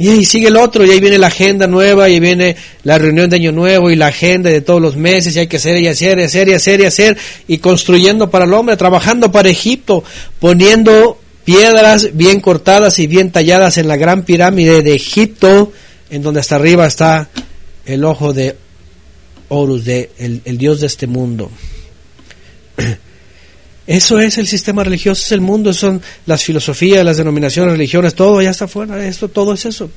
Y 0.00 0.08
ahí 0.08 0.24
sigue 0.24 0.48
el 0.48 0.56
otro, 0.56 0.86
y 0.86 0.90
ahí 0.92 0.98
viene 0.98 1.18
la 1.18 1.26
agenda 1.26 1.66
nueva, 1.66 2.08
y 2.08 2.20
viene 2.20 2.56
la 2.84 2.96
reunión 2.96 3.28
de 3.28 3.36
Año 3.36 3.52
Nuevo, 3.52 3.90
y 3.90 3.96
la 3.96 4.06
agenda 4.06 4.48
de 4.48 4.62
todos 4.62 4.80
los 4.80 4.96
meses, 4.96 5.36
y 5.36 5.40
hay 5.40 5.46
que 5.46 5.58
hacer, 5.58 5.78
y 5.78 5.88
hacer, 5.88 6.18
y 6.18 6.22
hacer, 6.22 6.48
y 6.48 6.54
hacer, 6.54 6.80
y 6.80 6.84
hacer, 6.86 7.18
y 7.46 7.58
construyendo 7.58 8.30
para 8.30 8.46
el 8.46 8.54
hombre, 8.54 8.78
trabajando 8.78 9.30
para 9.30 9.50
Egipto, 9.50 10.02
poniendo 10.38 11.20
piedras 11.44 12.16
bien 12.16 12.40
cortadas 12.40 12.98
y 12.98 13.08
bien 13.08 13.30
talladas 13.30 13.76
en 13.76 13.88
la 13.88 13.98
gran 13.98 14.22
pirámide 14.22 14.80
de 14.80 14.94
Egipto, 14.94 15.70
en 16.08 16.22
donde 16.22 16.40
hasta 16.40 16.56
arriba 16.56 16.86
está 16.86 17.28
el 17.84 18.02
ojo 18.06 18.32
de 18.32 18.56
Horus, 19.48 19.84
de 19.84 20.08
el 20.16 20.56
dios 20.56 20.80
de 20.80 20.86
este 20.86 21.08
mundo. 21.08 21.50
Eso 23.90 24.20
es 24.20 24.38
el 24.38 24.46
sistema 24.46 24.84
religioso, 24.84 25.20
es 25.20 25.32
el 25.32 25.40
mundo, 25.40 25.72
son 25.72 26.00
las 26.24 26.44
filosofías, 26.44 27.04
las 27.04 27.16
denominaciones, 27.16 27.72
religiones, 27.72 28.14
todo 28.14 28.40
ya 28.40 28.50
está 28.50 28.68
fuera, 28.68 29.04
esto, 29.04 29.26
todo 29.26 29.54
es 29.54 29.64
eso. 29.64 29.90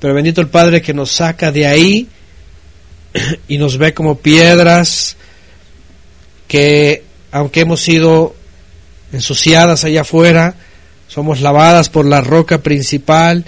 Pero 0.00 0.14
bendito 0.14 0.40
el 0.40 0.48
Padre 0.48 0.82
que 0.82 0.92
nos 0.92 1.12
saca 1.12 1.52
de 1.52 1.64
ahí 1.64 2.08
y 3.46 3.56
nos 3.56 3.78
ve 3.78 3.94
como 3.94 4.18
piedras 4.18 5.16
que, 6.48 7.04
aunque 7.30 7.60
hemos 7.60 7.82
sido 7.82 8.34
ensuciadas 9.12 9.84
allá 9.84 10.00
afuera, 10.00 10.56
somos 11.06 11.40
lavadas 11.40 11.90
por 11.90 12.06
la 12.06 12.20
roca 12.20 12.64
principal 12.64 13.44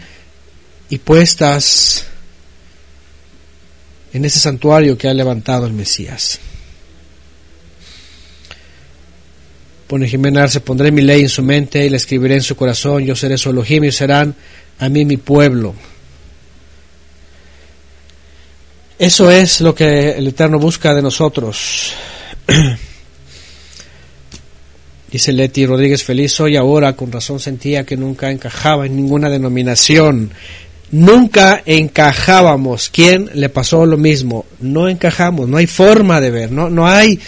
y 0.88 0.98
puestas 0.98 2.06
en 4.12 4.24
ese 4.24 4.38
santuario 4.38 4.96
que 4.96 5.08
ha 5.08 5.12
levantado 5.12 5.66
el 5.66 5.72
Mesías. 5.72 6.38
Pone 9.86 10.08
Jimena 10.08 10.48
se 10.48 10.60
pondré 10.60 10.90
mi 10.90 11.02
ley 11.02 11.22
en 11.22 11.28
su 11.28 11.42
mente 11.42 11.86
y 11.86 11.90
la 11.90 11.96
escribiré 11.96 12.34
en 12.34 12.42
su 12.42 12.56
corazón, 12.56 13.04
yo 13.04 13.14
seré 13.14 13.38
su 13.38 13.50
Elohim 13.50 13.84
y 13.84 13.92
serán 13.92 14.34
a 14.78 14.88
mí 14.88 15.04
mi 15.04 15.16
pueblo. 15.16 15.74
Eso 18.98 19.30
es 19.30 19.60
lo 19.60 19.74
que 19.74 20.12
el 20.12 20.28
Eterno 20.28 20.58
busca 20.58 20.94
de 20.94 21.02
nosotros. 21.02 21.92
Dice 25.12 25.32
Leti 25.32 25.66
Rodríguez 25.66 26.02
Feliz, 26.02 26.40
hoy 26.40 26.56
ahora 26.56 26.94
con 26.94 27.12
razón 27.12 27.38
sentía 27.38 27.84
que 27.84 27.96
nunca 27.96 28.30
encajaba 28.30 28.86
en 28.86 28.96
ninguna 28.96 29.30
denominación. 29.30 30.32
Nunca 30.90 31.62
encajábamos. 31.64 32.90
¿Quién 32.90 33.30
le 33.34 33.48
pasó 33.50 33.86
lo 33.86 33.98
mismo? 33.98 34.46
No 34.60 34.88
encajamos, 34.88 35.48
no 35.48 35.58
hay 35.58 35.66
forma 35.66 36.20
de 36.20 36.30
ver, 36.30 36.50
no, 36.50 36.70
no 36.70 36.88
hay 36.88 37.20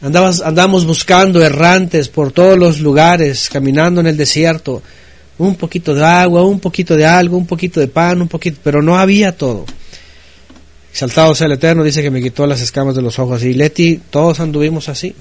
andamos 0.00 0.86
buscando 0.86 1.42
errantes 1.42 2.08
por 2.08 2.32
todos 2.32 2.58
los 2.58 2.80
lugares, 2.80 3.48
caminando 3.50 4.00
en 4.00 4.08
el 4.08 4.16
desierto. 4.16 4.82
Un 5.38 5.56
poquito 5.56 5.94
de 5.94 6.04
agua, 6.04 6.42
un 6.42 6.60
poquito 6.60 6.94
de 6.96 7.06
algo, 7.06 7.36
un 7.36 7.46
poquito 7.46 7.80
de 7.80 7.88
pan, 7.88 8.22
un 8.22 8.28
poquito, 8.28 8.60
pero 8.62 8.82
no 8.82 8.96
había 8.96 9.36
todo. 9.36 9.64
Exaltado 10.92 11.34
sea 11.34 11.46
el 11.46 11.54
Eterno, 11.54 11.82
dice 11.82 12.02
que 12.02 12.10
me 12.10 12.22
quitó 12.22 12.46
las 12.46 12.60
escamas 12.60 12.94
de 12.94 13.02
los 13.02 13.18
ojos. 13.18 13.42
Y 13.42 13.54
Leti, 13.54 14.00
todos 14.10 14.38
anduvimos 14.38 14.88
así. 14.88 15.14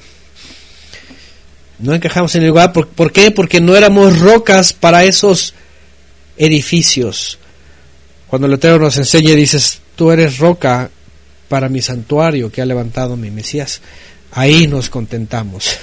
No 1.79 1.95
encajamos 1.95 2.35
en 2.35 2.43
el 2.43 2.49
lugar. 2.49 2.73
¿Por, 2.73 2.87
¿Por 2.89 3.11
qué? 3.11 3.31
Porque 3.31 3.59
no 3.59 3.75
éramos 3.75 4.19
rocas 4.19 4.71
para 4.71 5.03
esos 5.03 5.55
edificios. 6.37 7.39
Cuando 8.27 8.47
el 8.47 8.53
Eterno 8.53 8.85
nos 8.85 8.97
enseña, 8.97 9.33
dices, 9.33 9.79
tú 9.95 10.11
eres 10.11 10.37
roca 10.37 10.91
para 11.49 11.69
mi 11.69 11.81
santuario 11.81 12.51
que 12.51 12.61
ha 12.61 12.65
levantado 12.65 13.15
mi 13.15 13.31
Mesías 13.31 13.81
ahí 14.33 14.67
nos 14.67 14.89
contentamos, 14.89 15.77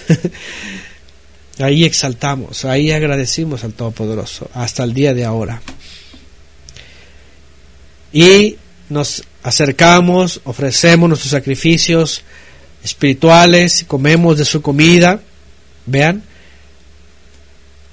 ahí 1.59 1.85
exaltamos, 1.85 2.65
ahí 2.65 2.91
agradecimos 2.91 3.65
al 3.65 3.73
Todopoderoso 3.73 4.51
hasta 4.55 4.85
el 4.85 4.93
día 4.93 5.15
de 5.15 5.25
ahora. 5.25 5.63
Y 8.13 8.57
nos 8.89 9.23
acercamos, 9.43 10.41
ofrecemos 10.45 11.09
nuestros 11.09 11.31
sacrificios 11.31 12.23
espirituales, 12.83 13.85
comemos 13.87 14.37
de 14.37 14.45
su 14.45 14.61
comida, 14.63 15.21
vean, 15.87 16.23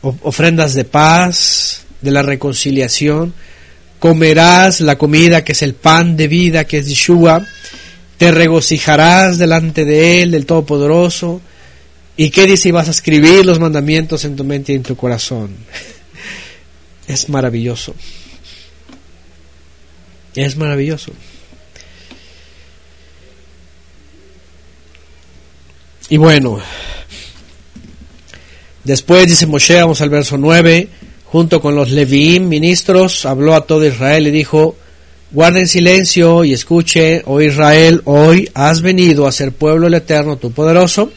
ofrendas 0.01 0.73
de 0.73 0.85
paz, 0.85 1.81
de 2.01 2.11
la 2.11 2.23
reconciliación, 2.23 3.33
comerás 3.99 4.81
la 4.81 4.97
comida 4.97 5.43
que 5.43 5.51
es 5.51 5.61
el 5.61 5.75
pan 5.75 6.17
de 6.17 6.27
vida, 6.27 6.65
que 6.65 6.79
es 6.79 6.87
Yeshua, 6.87 7.45
te 8.17 8.31
regocijarás 8.31 9.37
delante 9.37 9.85
de 9.85 10.21
Él, 10.21 10.31
del 10.31 10.45
Todopoderoso. 10.45 11.41
¿Y 12.15 12.31
qué 12.31 12.45
dice? 12.47 12.71
Vas 12.71 12.87
a 12.87 12.91
escribir 12.91 13.45
los 13.45 13.59
mandamientos 13.59 14.25
en 14.25 14.35
tu 14.35 14.43
mente 14.43 14.73
y 14.73 14.75
en 14.75 14.83
tu 14.83 14.95
corazón. 14.95 15.55
Es 17.07 17.29
maravilloso. 17.29 17.95
Es 20.35 20.57
maravilloso. 20.57 21.13
Y 26.09 26.17
bueno, 26.17 26.59
después 28.83 29.27
dice 29.27 29.47
Moshe, 29.47 29.75
vamos 29.75 30.01
al 30.01 30.09
verso 30.09 30.37
9, 30.37 30.89
junto 31.25 31.61
con 31.61 31.75
los 31.75 31.91
Leviim, 31.91 32.47
ministros, 32.47 33.25
habló 33.25 33.55
a 33.55 33.65
todo 33.65 33.85
Israel 33.85 34.27
y 34.27 34.31
dijo, 34.31 34.75
Guarden 35.29 35.67
silencio 35.67 36.45
y 36.45 36.53
escuche, 36.53 37.21
oh 37.25 37.41
Israel, 37.41 38.01
hoy 38.05 38.49
has 38.53 38.81
venido 38.81 39.27
a 39.27 39.31
ser 39.33 39.51
pueblo 39.51 39.85
del 39.85 39.95
Eterno, 39.95 40.37
tu 40.37 40.51
poderoso. 40.51 41.11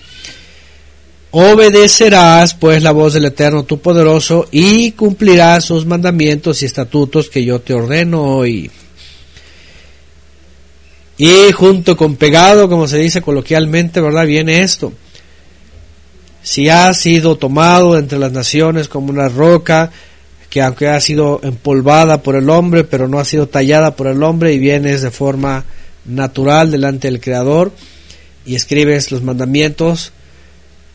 Obedecerás 1.31 2.55
pues 2.55 2.83
la 2.83 2.91
voz 2.91 3.15
del 3.15 3.27
Eterno, 3.27 3.63
tu 3.63 3.79
poderoso, 3.79 4.49
y 4.51 4.91
cumplirás 4.93 5.65
sus 5.65 5.87
mandamientos 5.87 6.61
y 6.61 6.67
estatutos 6.67 7.31
que 7.31 7.45
yo 7.45 7.61
te 7.61 7.73
ordeno 7.73 8.23
hoy. 8.23 8.69
Y 11.17 11.53
junto 11.53 11.97
con 11.97 12.17
pegado, 12.17 12.69
como 12.69 12.89
se 12.89 12.99
dice 12.99 13.23
coloquialmente, 13.23 14.01
¿verdad? 14.01 14.27
Viene 14.27 14.63
esto. 14.63 14.93
Si 16.43 16.69
has 16.69 16.99
sido 16.99 17.37
tomado 17.37 17.97
entre 17.97 18.19
las 18.19 18.33
naciones 18.33 18.89
como 18.89 19.11
una 19.11 19.29
roca, 19.29 19.93
que 20.51 20.61
aunque 20.61 20.89
ha 20.89 21.01
sido 21.01 21.41
empolvada 21.45 22.23
por 22.23 22.35
el 22.35 22.51
hombre, 22.51 22.83
pero 22.83 23.09
no 23.09 23.21
ha 23.21 23.25
sido 23.25 23.49
tallada 23.49 23.95
por 23.95 24.09
el 24.09 24.23
hombre 24.25 24.53
y 24.53 24.59
vienes 24.59 25.01
de 25.01 25.13
forma 25.13 25.65
natural 26.05 26.73
delante 26.73 27.09
del 27.09 27.21
Creador 27.21 27.73
y 28.45 28.57
escribes 28.57 29.13
los 29.13 29.23
mandamientos. 29.23 30.13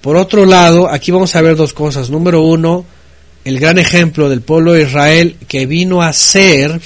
Por 0.02 0.18
otro 0.18 0.46
lado, 0.46 0.90
aquí 0.90 1.12
vamos 1.12 1.36
a 1.36 1.42
ver 1.42 1.56
dos 1.56 1.74
cosas. 1.74 2.10
Número 2.10 2.42
uno, 2.42 2.86
el 3.46 3.60
gran 3.60 3.78
ejemplo 3.78 4.30
del 4.30 4.42
pueblo 4.42 4.74
de 4.74 4.84
Israel 4.84 5.38
que 5.48 5.66
vino 5.66 6.02
a 6.02 6.12
ser, 6.12 6.82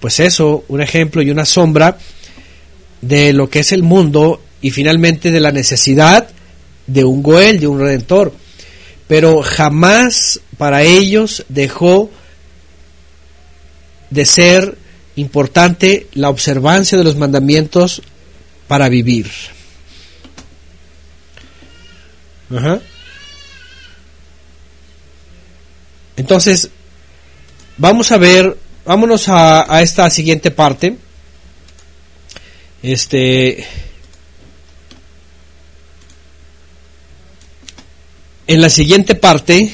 pues 0.00 0.20
eso, 0.20 0.64
un 0.68 0.82
ejemplo 0.82 1.22
y 1.22 1.30
una 1.30 1.46
sombra 1.46 1.96
de 3.00 3.32
lo 3.32 3.48
que 3.48 3.60
es 3.60 3.72
el 3.72 3.82
mundo 3.82 4.42
y 4.60 4.70
finalmente 4.70 5.30
de 5.30 5.40
la 5.40 5.50
necesidad 5.50 6.28
de 6.86 7.04
un 7.04 7.22
Goel, 7.22 7.58
de 7.58 7.68
un 7.68 7.80
redentor. 7.80 8.34
Pero 9.08 9.42
jamás 9.42 10.40
para 10.60 10.82
ellos 10.82 11.46
dejó 11.48 12.10
de 14.10 14.26
ser 14.26 14.76
importante 15.16 16.06
la 16.12 16.28
observancia 16.28 16.98
de 16.98 17.04
los 17.04 17.16
mandamientos 17.16 18.02
para 18.68 18.90
vivir. 18.90 19.30
Entonces, 26.18 26.68
vamos 27.78 28.12
a 28.12 28.18
ver, 28.18 28.58
vámonos 28.84 29.30
a, 29.30 29.64
a 29.74 29.80
esta 29.80 30.10
siguiente 30.10 30.50
parte. 30.50 30.98
Este. 32.82 33.66
En 38.46 38.60
la 38.60 38.68
siguiente 38.68 39.14
parte, 39.14 39.72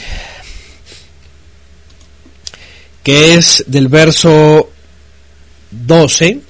que 3.07 3.35
es 3.35 3.63
del 3.69 3.87
verso 3.87 4.69
12, 5.71 6.41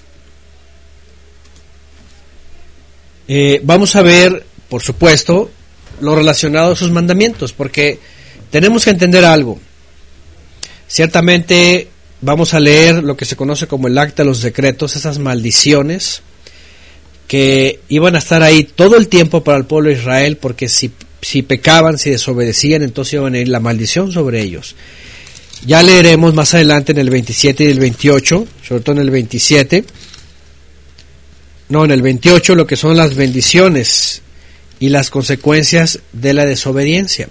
eh, 3.28 3.60
vamos 3.62 3.94
a 3.94 4.00
ver, 4.00 4.42
por 4.70 4.82
supuesto, 4.82 5.50
lo 6.00 6.16
relacionado 6.16 6.72
a 6.72 6.76
sus 6.76 6.90
mandamientos, 6.90 7.52
porque 7.52 7.98
tenemos 8.50 8.86
que 8.86 8.90
entender 8.92 9.26
algo. 9.26 9.60
Ciertamente 10.88 11.88
vamos 12.22 12.54
a 12.54 12.60
leer 12.60 13.04
lo 13.04 13.18
que 13.18 13.26
se 13.26 13.36
conoce 13.36 13.66
como 13.66 13.88
el 13.88 13.98
acta 13.98 14.22
de 14.22 14.30
los 14.30 14.40
decretos, 14.40 14.96
esas 14.96 15.18
maldiciones 15.18 16.22
que 17.28 17.80
iban 17.90 18.14
a 18.14 18.18
estar 18.18 18.42
ahí 18.42 18.64
todo 18.64 18.96
el 18.96 19.08
tiempo 19.08 19.44
para 19.44 19.58
el 19.58 19.66
pueblo 19.66 19.90
de 19.90 19.96
Israel, 19.96 20.38
porque 20.38 20.70
si 20.70 20.90
si 21.20 21.42
pecaban, 21.42 21.98
si 21.98 22.10
desobedecían, 22.10 22.82
entonces 22.82 23.14
iban 23.14 23.34
a 23.34 23.38
ir 23.40 23.48
la 23.48 23.60
maldición 23.60 24.12
sobre 24.12 24.40
ellos. 24.40 24.76
Ya 25.64 25.82
leeremos 25.82 26.34
más 26.34 26.54
adelante 26.54 26.92
en 26.92 26.98
el 26.98 27.10
27 27.10 27.64
y 27.64 27.68
el 27.68 27.80
28, 27.80 28.46
sobre 28.66 28.82
todo 28.82 28.96
en 28.96 29.02
el 29.02 29.10
27, 29.10 29.84
no, 31.68 31.84
en 31.84 31.90
el 31.90 32.02
28 32.02 32.54
lo 32.54 32.66
que 32.66 32.76
son 32.76 32.96
las 32.96 33.14
bendiciones 33.14 34.22
y 34.78 34.90
las 34.90 35.10
consecuencias 35.10 36.00
de 36.12 36.34
la 36.34 36.44
desobediencia. 36.44 37.28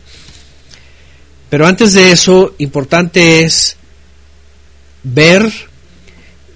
Pero 1.49 1.67
antes 1.67 1.93
de 1.93 2.11
eso, 2.11 2.55
importante 2.57 3.45
es 3.45 3.77
ver 5.03 5.51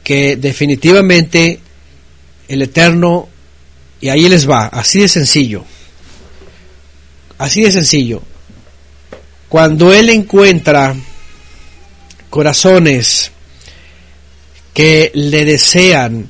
que 0.03 0.35
definitivamente 0.35 1.59
el 2.47 2.63
Eterno, 2.63 3.29
y 4.01 4.09
ahí 4.09 4.27
les 4.27 4.49
va, 4.49 4.65
así 4.65 5.01
de 5.01 5.07
sencillo, 5.07 5.63
Así 7.39 7.61
de 7.61 7.71
sencillo. 7.71 8.21
Cuando 9.47 9.93
Él 9.93 10.09
encuentra 10.09 10.93
corazones 12.29 13.31
que 14.73 15.11
le 15.13 15.45
desean 15.45 16.29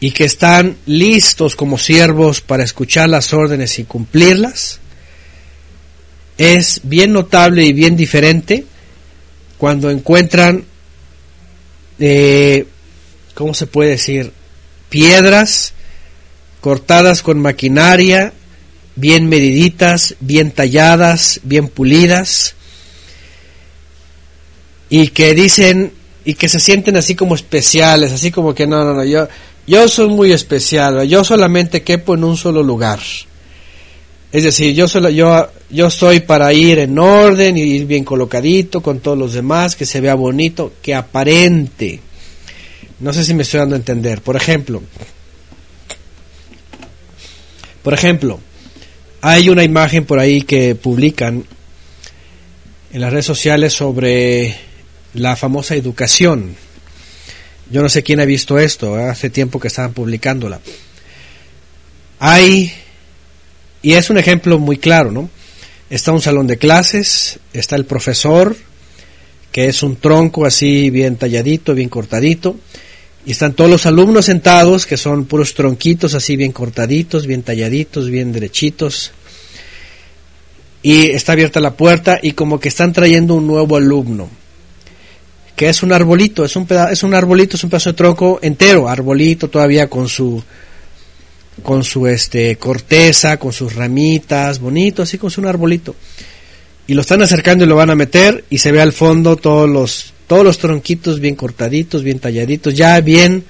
y 0.00 0.10
que 0.10 0.24
están 0.24 0.76
listos 0.86 1.56
como 1.56 1.78
siervos 1.78 2.40
para 2.40 2.64
escuchar 2.64 3.08
las 3.08 3.32
órdenes 3.32 3.78
y 3.78 3.84
cumplirlas, 3.84 4.80
es 6.38 6.80
bien 6.82 7.12
notable 7.12 7.64
y 7.64 7.72
bien 7.72 7.96
diferente 7.96 8.64
cuando 9.58 9.90
encuentran, 9.90 10.64
eh, 11.98 12.66
¿cómo 13.34 13.54
se 13.54 13.66
puede 13.66 13.90
decir? 13.90 14.32
Piedras 14.88 15.72
cortadas 16.60 17.22
con 17.22 17.38
maquinaria 17.38 18.32
bien 18.96 19.28
mediditas, 19.28 20.16
bien 20.20 20.50
talladas, 20.50 21.40
bien 21.42 21.68
pulidas, 21.68 22.54
y 24.92 25.08
que 25.08 25.32
dicen 25.32 25.90
y 26.22 26.34
que 26.34 26.50
se 26.50 26.60
sienten 26.60 26.98
así 26.98 27.14
como 27.14 27.34
especiales, 27.34 28.12
así 28.12 28.30
como 28.30 28.54
que 28.54 28.66
no, 28.66 28.84
no, 28.84 28.92
no, 28.92 29.02
yo, 29.02 29.26
yo 29.66 29.88
soy 29.88 30.08
muy 30.08 30.32
especial, 30.32 31.08
yo 31.08 31.24
solamente 31.24 31.80
quepo 31.80 32.14
en 32.14 32.24
un 32.24 32.36
solo 32.36 32.62
lugar. 32.62 33.00
Es 34.30 34.44
decir, 34.44 34.74
yo 34.74 34.86
solo, 34.86 35.08
yo, 35.08 35.48
yo 35.70 35.86
estoy 35.86 36.20
para 36.20 36.52
ir 36.52 36.78
en 36.78 36.98
orden 36.98 37.56
ir 37.56 37.86
bien 37.86 38.04
colocadito 38.04 38.82
con 38.82 39.00
todos 39.00 39.16
los 39.16 39.32
demás, 39.32 39.76
que 39.76 39.86
se 39.86 40.02
vea 40.02 40.14
bonito, 40.14 40.74
que 40.82 40.94
aparente. 40.94 41.98
No 43.00 43.14
sé 43.14 43.24
si 43.24 43.32
me 43.32 43.44
estoy 43.44 43.60
dando 43.60 43.76
a 43.76 43.78
entender. 43.78 44.20
Por 44.20 44.36
ejemplo, 44.36 44.82
por 47.82 47.94
ejemplo, 47.94 48.40
hay 49.22 49.48
una 49.48 49.64
imagen 49.64 50.04
por 50.04 50.18
ahí 50.18 50.42
que 50.42 50.74
publican 50.74 51.46
en 52.92 53.00
las 53.00 53.10
redes 53.10 53.24
sociales 53.24 53.72
sobre 53.72 54.71
la 55.14 55.36
famosa 55.36 55.74
educación. 55.74 56.54
Yo 57.70 57.82
no 57.82 57.88
sé 57.88 58.02
quién 58.02 58.20
ha 58.20 58.24
visto 58.24 58.58
esto, 58.58 58.98
¿eh? 58.98 59.04
hace 59.04 59.30
tiempo 59.30 59.60
que 59.60 59.68
estaban 59.68 59.92
publicándola. 59.92 60.60
Hay, 62.18 62.72
y 63.82 63.94
es 63.94 64.10
un 64.10 64.18
ejemplo 64.18 64.58
muy 64.58 64.78
claro, 64.78 65.10
¿no? 65.10 65.30
Está 65.90 66.12
un 66.12 66.22
salón 66.22 66.46
de 66.46 66.56
clases, 66.56 67.38
está 67.52 67.76
el 67.76 67.84
profesor, 67.84 68.56
que 69.50 69.66
es 69.66 69.82
un 69.82 69.96
tronco 69.96 70.46
así 70.46 70.90
bien 70.90 71.16
talladito, 71.16 71.74
bien 71.74 71.88
cortadito, 71.88 72.56
y 73.26 73.32
están 73.32 73.52
todos 73.52 73.70
los 73.70 73.86
alumnos 73.86 74.24
sentados, 74.24 74.86
que 74.86 74.96
son 74.96 75.26
puros 75.26 75.54
tronquitos 75.54 76.14
así 76.14 76.36
bien 76.36 76.52
cortaditos, 76.52 77.26
bien 77.26 77.42
talladitos, 77.42 78.10
bien 78.10 78.32
derechitos. 78.32 79.12
Y 80.82 81.10
está 81.10 81.32
abierta 81.32 81.60
la 81.60 81.74
puerta 81.74 82.18
y 82.20 82.32
como 82.32 82.58
que 82.58 82.68
están 82.68 82.92
trayendo 82.92 83.34
un 83.34 83.46
nuevo 83.46 83.76
alumno. 83.76 84.41
Que 85.62 85.68
es 85.68 85.84
un 85.84 85.92
arbolito, 85.92 86.44
es 86.44 86.56
un, 86.56 86.66
es 86.90 87.04
un 87.04 87.14
arbolito, 87.14 87.54
es 87.54 87.62
un 87.62 87.70
pedazo 87.70 87.90
de 87.90 87.96
tronco 87.96 88.40
entero, 88.42 88.88
arbolito 88.88 89.48
todavía 89.48 89.88
con 89.88 90.08
su 90.08 90.42
con 91.62 91.84
su 91.84 92.08
este 92.08 92.56
corteza, 92.56 93.36
con 93.36 93.52
sus 93.52 93.76
ramitas, 93.76 94.58
bonito, 94.58 95.04
así 95.04 95.18
con 95.18 95.30
su 95.30 95.40
un 95.40 95.46
arbolito. 95.46 95.94
Y 96.88 96.94
lo 96.94 97.02
están 97.02 97.22
acercando 97.22 97.64
y 97.64 97.68
lo 97.68 97.76
van 97.76 97.90
a 97.90 97.94
meter 97.94 98.44
y 98.50 98.58
se 98.58 98.72
ve 98.72 98.80
al 98.80 98.92
fondo 98.92 99.36
todos 99.36 99.70
los 99.70 100.14
todos 100.26 100.42
los 100.44 100.58
tronquitos 100.58 101.20
bien 101.20 101.36
cortaditos, 101.36 102.02
bien 102.02 102.18
talladitos, 102.18 102.74
ya 102.74 103.00
bien, 103.00 103.44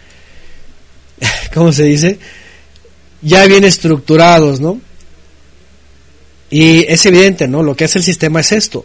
¿cómo 1.54 1.72
se 1.72 1.84
dice? 1.84 2.18
Ya 3.22 3.46
bien 3.46 3.64
estructurados, 3.64 4.60
¿no? 4.60 4.78
Y 6.50 6.84
es 6.92 7.06
evidente, 7.06 7.48
¿no? 7.48 7.62
Lo 7.62 7.74
que 7.74 7.84
hace 7.84 8.00
el 8.00 8.04
sistema 8.04 8.40
es 8.40 8.52
esto. 8.52 8.84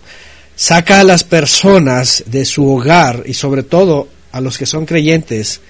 Saca 0.58 0.99
a 0.99 1.03
las 1.05 1.24
personas 1.24 2.26
de 2.26 2.43
su 2.43 2.68
hogar 2.68 3.24
y 3.26 3.34
sobre 3.34 3.64
todo 3.64 4.10
a 4.34 4.41
los 4.41 4.58
que 4.58 4.66
son 4.66 4.86
creyentes 4.86 5.62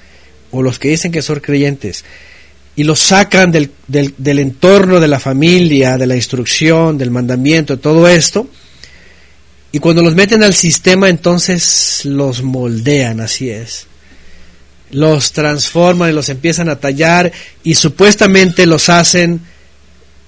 o 0.50 0.64
los 0.64 0.80
que 0.80 0.88
dicen 0.88 1.12
que 1.12 1.22
son 1.22 1.42
creyentes 1.42 2.06
y 2.76 2.84
los 2.84 3.00
sacan 3.00 3.52
del, 3.52 3.72
del, 3.88 4.40
entorno 4.40 5.00
de 5.00 5.08
la 5.08 5.20
familia, 5.20 5.98
de 5.98 6.08
la 6.08 6.16
instrucción, 6.16 6.98
del 6.98 7.12
mandamiento, 7.12 7.78
todo 7.78 8.08
esto 8.08 8.50
y 9.72 9.80
cuando 9.80 10.02
los 10.02 10.16
meten 10.16 10.44
al 10.44 10.54
sistema, 10.54 11.10
entonces 11.10 12.02
los 12.06 12.42
moldean, 12.42 13.20
así 13.20 13.50
es. 13.50 13.88
Los 14.92 15.34
transforman 15.34 16.10
y 16.10 16.14
los 16.14 16.30
empiezan 16.30 16.70
a 16.70 16.78
tallar 16.78 17.32
y 17.64 17.76
supuestamente 17.76 18.66
los 18.66 18.88
hacen, 18.88 19.42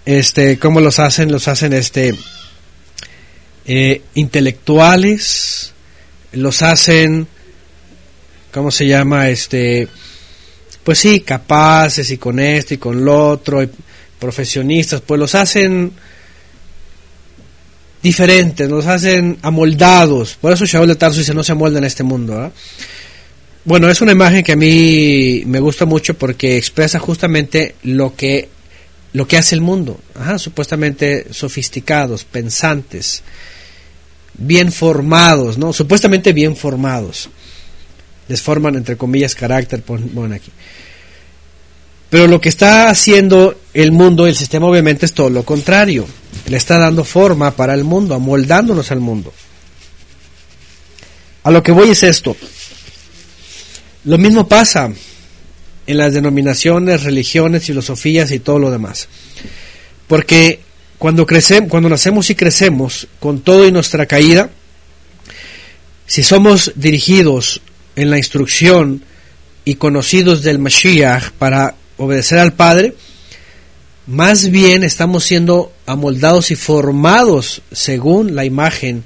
este, 0.06 0.60
¿cómo 0.60 0.82
los 0.82 1.00
hacen? 1.00 1.32
Los 1.32 1.48
hacen, 1.48 1.72
este, 1.74 2.14
eh, 3.72 4.02
intelectuales, 4.16 5.74
los 6.32 6.64
hacen, 6.64 7.28
¿cómo 8.52 8.72
se 8.72 8.88
llama? 8.88 9.30
Este, 9.30 9.88
pues 10.84 10.98
sí, 10.98 11.20
capaces 11.20 12.10
y 12.10 12.18
con 12.18 12.40
esto 12.40 12.74
y 12.74 12.78
con 12.78 13.06
lo 13.06 13.30
otro, 13.30 13.64
profesionistas, 14.18 15.02
pues 15.02 15.20
los 15.20 15.36
hacen 15.36 15.92
diferentes, 18.02 18.68
nos 18.68 18.88
hacen 18.88 19.38
amoldados. 19.44 20.36
Por 20.42 20.52
eso 20.52 20.66
Shaul 20.66 20.88
de 20.88 20.96
Tarso 20.96 21.20
dice 21.20 21.36
no 21.36 21.44
se 21.44 21.52
amolda 21.52 21.78
en 21.78 21.84
este 21.86 22.02
mundo. 22.02 22.52
Bueno, 23.66 23.88
es 23.88 24.02
una 24.02 24.14
imagen 24.14 24.44
que 24.44 24.54
a 24.54 24.56
mí 24.56 25.44
me 25.46 25.60
gusta 25.60 25.86
mucho 25.86 26.16
porque 26.16 26.58
expresa 26.58 26.98
justamente 26.98 27.76
lo 27.84 28.16
que 28.16 28.50
lo 29.14 29.28
que 29.28 29.38
hace 29.38 29.54
el 29.54 29.62
mundo. 29.62 30.00
Supuestamente 30.38 31.28
sofisticados, 31.34 32.24
pensantes, 32.24 33.22
bien 34.40 34.72
formados, 34.72 35.58
¿no? 35.58 35.74
Supuestamente 35.74 36.34
bien 36.34 36.56
formados. 36.56 37.30
Les 38.28 38.42
forman 38.42 38.76
entre 38.76 38.98
comillas 38.98 39.36
carácter, 39.36 39.84
bueno 39.86 40.36
aquí. 40.36 40.52
Pero 42.10 42.28
lo 42.28 42.42
que 42.42 42.50
está 42.50 42.90
haciendo 42.90 43.60
el 43.74 43.92
mundo, 43.92 44.26
el 44.26 44.36
sistema 44.36 44.68
obviamente 44.68 45.06
es 45.06 45.14
todo 45.14 45.30
lo 45.30 45.44
contrario. 45.44 46.08
Le 46.48 46.58
está 46.58 46.80
dando 46.80 47.04
forma 47.04 47.52
para 47.52 47.74
el 47.74 47.84
mundo, 47.84 48.16
amoldándonos 48.16 48.92
al 48.92 49.00
mundo. 49.00 49.32
A 51.44 51.52
lo 51.52 51.62
que 51.62 51.72
voy 51.72 51.92
es 51.92 52.04
esto. 52.04 52.36
Lo 54.06 54.18
mismo 54.18 54.48
pasa 54.48 54.92
en 55.86 55.98
las 55.98 56.14
denominaciones, 56.14 57.04
religiones, 57.04 57.66
filosofías 57.66 58.32
y 58.32 58.40
todo 58.40 58.60
lo 58.60 58.72
demás. 58.72 59.08
Porque 60.08 60.62
cuando 61.00 61.26
crecemos, 61.26 61.70
cuando 61.70 61.90
nacemos 61.90 62.30
y 62.30 62.36
crecemos 62.36 63.08
con 63.22 63.40
todo 63.40 63.66
y 63.66 63.72
nuestra 63.72 64.06
caída, 64.06 64.50
si 66.06 66.24
somos 66.24 66.74
dirigidos 66.76 67.62
en 67.96 68.10
la 68.10 68.18
instrucción 68.18 69.04
y 69.64 69.76
conocidos 69.76 70.44
del 70.44 70.60
Mashiach 70.60 71.32
para 71.32 71.76
obedecer 71.98 72.40
al 72.40 72.54
Padre, 72.54 72.96
más 74.08 74.50
bien 74.50 74.84
estamos 74.84 75.24
siendo 75.24 75.72
amoldados 75.86 76.52
y 76.52 76.56
formados 76.56 77.62
según 77.72 78.36
la 78.36 78.44
imagen 78.44 79.06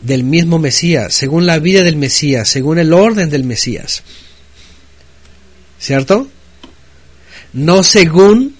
del 0.00 0.24
mismo 0.24 0.58
Mesías, 0.58 1.14
según 1.14 1.46
la 1.46 1.60
vida 1.60 1.84
del 1.84 1.96
Mesías, 1.96 2.48
según 2.48 2.80
el 2.80 2.92
orden 2.92 3.30
del 3.30 3.44
Mesías. 3.44 4.02
¿Cierto? 5.78 6.28
No 7.52 7.84
según 7.84 8.56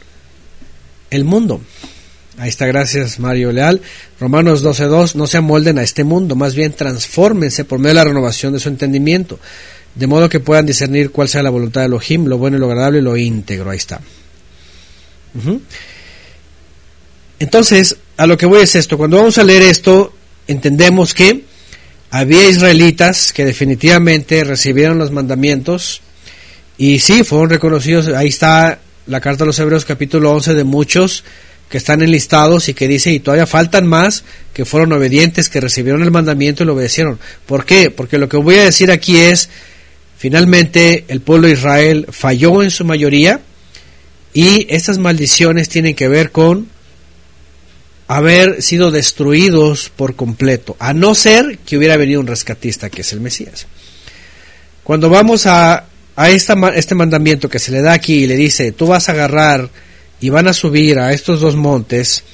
el 1.11 1.25
mundo. 1.25 1.61
Ahí 2.41 2.49
está, 2.49 2.65
gracias 2.65 3.19
Mario 3.19 3.53
Leal. 3.53 3.83
Romanos 4.19 4.65
12.2, 4.65 5.15
no 5.15 5.27
se 5.27 5.37
amolden 5.37 5.79
a 5.79 5.83
este 5.83 6.05
mundo, 6.05 6.37
más 6.37 6.55
bien 6.55 6.73
transfórmense 6.73 7.67
por 7.67 7.79
medio 7.79 7.91
de 7.91 7.95
la 7.97 8.05
renovación 8.05 8.55
de 8.55 8.59
su 8.59 8.71
entendimiento, 8.71 9.39
de 9.95 10.07
modo 10.07 10.27
que 10.31 10.41
puedan 10.41 10.65
discernir 10.65 11.11
cuál 11.11 11.29
sea 11.29 11.43
la 11.43 11.51
voluntad 11.51 11.83
de 11.83 11.89
Elohim, 11.89 12.25
lo 12.25 12.39
bueno 12.39 12.57
y 12.57 12.61
lo 12.61 12.71
agradable 12.71 13.01
y 13.01 13.03
lo 13.03 13.15
íntegro. 13.15 13.69
Ahí 13.69 13.77
está. 13.77 14.01
Entonces, 17.39 17.97
a 18.17 18.27
lo 18.27 18.39
que 18.39 18.47
voy 18.47 18.63
es 18.63 18.75
esto, 18.75 18.97
cuando 18.97 19.19
vamos 19.19 19.37
a 19.37 19.45
leer 19.45 19.61
esto, 19.61 20.15
entendemos 20.47 21.13
que 21.13 21.45
había 22.11 22.49
israelitas 22.49 23.35
que 23.35 23.45
definitivamente 23.45 24.45
recibieron 24.45 24.97
los 24.97 25.11
mandamientos 25.11 26.01
y 26.79 27.01
sí, 27.01 27.23
fueron 27.23 27.51
reconocidos, 27.51 28.09
ahí 28.09 28.29
está 28.29 28.79
la 29.07 29.21
carta 29.21 29.45
de 29.45 29.49
los 29.49 29.59
Hebreos 29.59 29.85
capítulo 29.85 30.33
11 30.33 30.55
de 30.55 30.65
muchos 30.65 31.23
que 31.71 31.79
están 31.79 32.03
enlistados 32.03 32.69
y 32.69 32.75
que 32.75 32.89
dice, 32.89 33.13
y 33.13 33.21
todavía 33.21 33.47
faltan 33.47 33.87
más 33.87 34.25
que 34.53 34.65
fueron 34.65 34.93
obedientes, 34.93 35.49
que 35.49 35.61
recibieron 35.61 36.03
el 36.03 36.11
mandamiento 36.11 36.63
y 36.65 36.67
lo 36.67 36.75
obedecieron. 36.75 37.19
¿Por 37.47 37.65
qué? 37.65 37.91
Porque 37.91 38.19
lo 38.19 38.29
que 38.29 38.37
voy 38.37 38.57
a 38.57 38.65
decir 38.65 38.91
aquí 38.91 39.17
es, 39.19 39.49
finalmente 40.19 41.05
el 41.07 41.21
pueblo 41.21 41.47
de 41.47 41.55
Israel 41.55 42.07
falló 42.11 42.65
en 42.65 42.73
su 42.73 42.85
mayoría 42.85 43.41
y 44.35 44.67
estas 44.69 44.99
maldiciones 44.99 45.69
tienen 45.69 45.95
que 45.95 46.09
ver 46.09 46.33
con 46.33 46.69
haber 48.09 48.61
sido 48.63 48.91
destruidos 48.91 49.93
por 49.95 50.17
completo, 50.17 50.75
a 50.81 50.93
no 50.93 51.15
ser 51.15 51.59
que 51.59 51.79
hubiera 51.79 51.97
venido 51.97 52.21
un 52.21 52.27
rescatista, 52.27 52.91
que 52.91 53.03
es 53.03 53.13
el 53.13 53.21
Mesías. 53.21 53.69
Cuando 54.83 55.09
vamos 55.09 55.47
a, 55.47 55.87
a 56.17 56.31
esta, 56.31 56.55
este 56.75 56.97
mandamiento 56.97 57.49
que 57.49 57.61
se 57.61 57.71
le 57.71 57.81
da 57.81 57.93
aquí 57.93 58.25
y 58.25 58.27
le 58.27 58.35
dice, 58.35 58.73
tú 58.73 58.89
vas 58.89 59.09
a 59.09 59.13
agarrar 59.13 59.71
y 60.21 60.29
van 60.29 60.49
a 60.49 60.53
subir 60.53 60.99
a 60.99 61.13
estos 61.13 61.41
dos 61.41 61.57
montes 61.57 62.25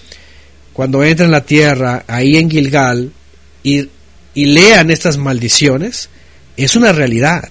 cuando 0.73 1.03
entren 1.03 1.29
en 1.29 1.33
la 1.33 1.45
tierra, 1.47 2.05
ahí 2.07 2.37
en 2.37 2.51
Gilgal, 2.51 3.11
y, 3.63 3.89
y 4.35 4.45
lean 4.45 4.91
estas 4.91 5.17
maldiciones, 5.17 6.11
es 6.57 6.77
una 6.77 6.93
realidad. 6.93 7.51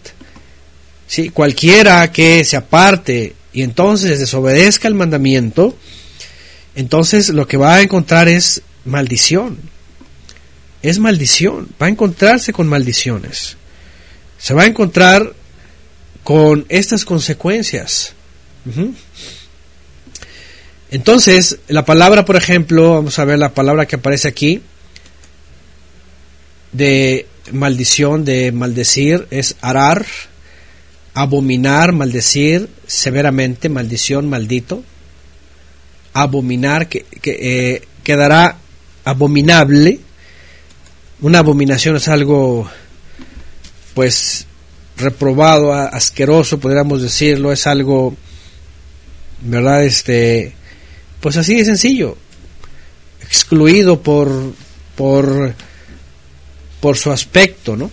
¿Sí? 1.07 1.29
Cualquiera 1.29 2.11
que 2.11 2.43
se 2.43 2.55
aparte 2.55 3.33
y 3.51 3.63
entonces 3.63 4.19
desobedezca 4.19 4.87
el 4.87 4.93
mandamiento, 4.93 5.75
entonces 6.75 7.29
lo 7.29 7.47
que 7.47 7.57
va 7.57 7.75
a 7.75 7.81
encontrar 7.81 8.27
es 8.27 8.61
maldición. 8.83 9.57
Es 10.81 10.99
maldición. 10.99 11.69
Va 11.81 11.87
a 11.87 11.89
encontrarse 11.89 12.53
con 12.53 12.67
maldiciones. 12.67 13.57
Se 14.37 14.53
va 14.53 14.63
a 14.63 14.67
encontrar 14.67 15.33
con 16.23 16.65
estas 16.69 17.05
consecuencias. 17.05 18.13
Entonces, 20.91 21.59
la 21.67 21.85
palabra, 21.85 22.25
por 22.25 22.35
ejemplo, 22.35 22.93
vamos 22.93 23.17
a 23.19 23.25
ver 23.25 23.39
la 23.39 23.53
palabra 23.53 23.85
que 23.85 23.95
aparece 23.95 24.27
aquí, 24.27 24.61
de 26.71 27.25
maldición, 27.51 28.25
de 28.25 28.51
maldecir, 28.51 29.27
es 29.31 29.55
arar, 29.61 30.05
abominar, 31.13 31.91
maldecir, 31.91 32.69
severamente, 32.85 33.69
maldición, 33.69 34.29
maldito. 34.29 34.83
Abominar, 36.13 36.87
que, 36.87 37.05
eh, 37.23 37.81
quedará 38.03 38.57
abominable. 39.03 39.99
Una 41.21 41.39
abominación 41.39 41.95
es 41.95 42.07
algo, 42.07 42.69
pues, 43.93 44.45
reprobado, 44.97 45.73
asqueroso, 45.73 46.59
podríamos 46.59 47.01
decirlo, 47.01 47.51
es 47.51 47.67
algo, 47.67 48.15
¿verdad? 49.41 49.83
Este, 49.83 50.53
pues 51.19 51.37
así 51.37 51.55
de 51.55 51.65
sencillo, 51.65 52.17
excluido 53.21 54.01
por, 54.01 54.53
por, 54.95 55.53
por 56.79 56.97
su 56.97 57.11
aspecto, 57.11 57.75
¿no? 57.75 57.91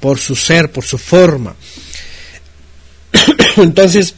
Por 0.00 0.18
su 0.18 0.36
ser, 0.36 0.70
por 0.70 0.84
su 0.84 0.98
forma. 0.98 1.54
Entonces, 3.56 4.14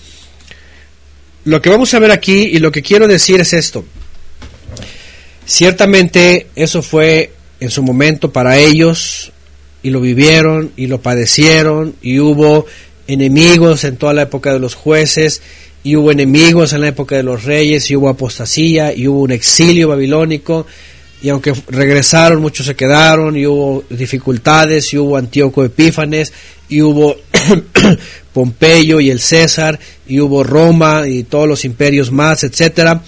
lo 1.45 1.62
que 1.62 1.70
vamos 1.70 1.95
a 1.95 1.99
ver 1.99 2.11
aquí 2.11 2.43
y 2.53 2.59
lo 2.59 2.70
que 2.70 2.82
quiero 2.82 3.09
decir 3.09 3.41
es 3.41 3.53
esto. 3.53 3.84
Ciertamente 5.47 6.49
eso 6.55 6.82
fue 6.82 7.32
en 7.61 7.70
su 7.70 7.82
momento 7.82 8.32
para 8.32 8.59
ellos 8.59 9.32
y 9.82 9.91
lo 9.91 10.01
vivieron 10.01 10.72
y 10.76 10.86
lo 10.86 11.01
padecieron 11.01 11.95
y 12.03 12.20
hubo 12.20 12.66
enemigos 13.07 13.84
en 13.84 13.97
toda 13.97 14.12
la 14.12 14.22
época 14.22 14.53
de 14.53 14.61
los 14.61 14.74
jueces 14.74 15.43
y 15.83 15.97
hubo 15.97 16.11
enemigos 16.11 16.72
en 16.72 16.83
la 16.83 16.89
época 16.89 17.16
de 17.16 17.22
los 17.22 17.45
reyes, 17.45 17.91
y 17.91 17.97
hubo 17.97 18.09
apostasía, 18.09 18.95
y 18.95 19.09
hubo 19.09 19.22
un 19.22 19.33
exilio 19.33 19.89
babilónico, 19.89 20.66
y 21.22 21.28
aunque 21.28 21.55
regresaron, 21.68 22.41
muchos 22.41 22.66
se 22.66 22.74
quedaron, 22.74 23.37
y 23.37 23.47
hubo 23.47 23.85
dificultades, 23.89 24.93
y 24.93 24.99
hubo 24.99 25.16
Antíoco 25.16 25.64
Epífanes, 25.64 26.33
y 26.68 26.83
hubo 26.83 27.16
Pompeyo 28.33 29.01
y 29.01 29.11
el 29.11 29.20
César, 29.20 29.78
y 30.07 30.20
hubo 30.20 30.45
Roma 30.45 31.09
y 31.09 31.24
todos 31.24 31.49
los 31.49 31.64
imperios 31.64 32.11
más, 32.11 32.45
etcétera. 32.45 33.03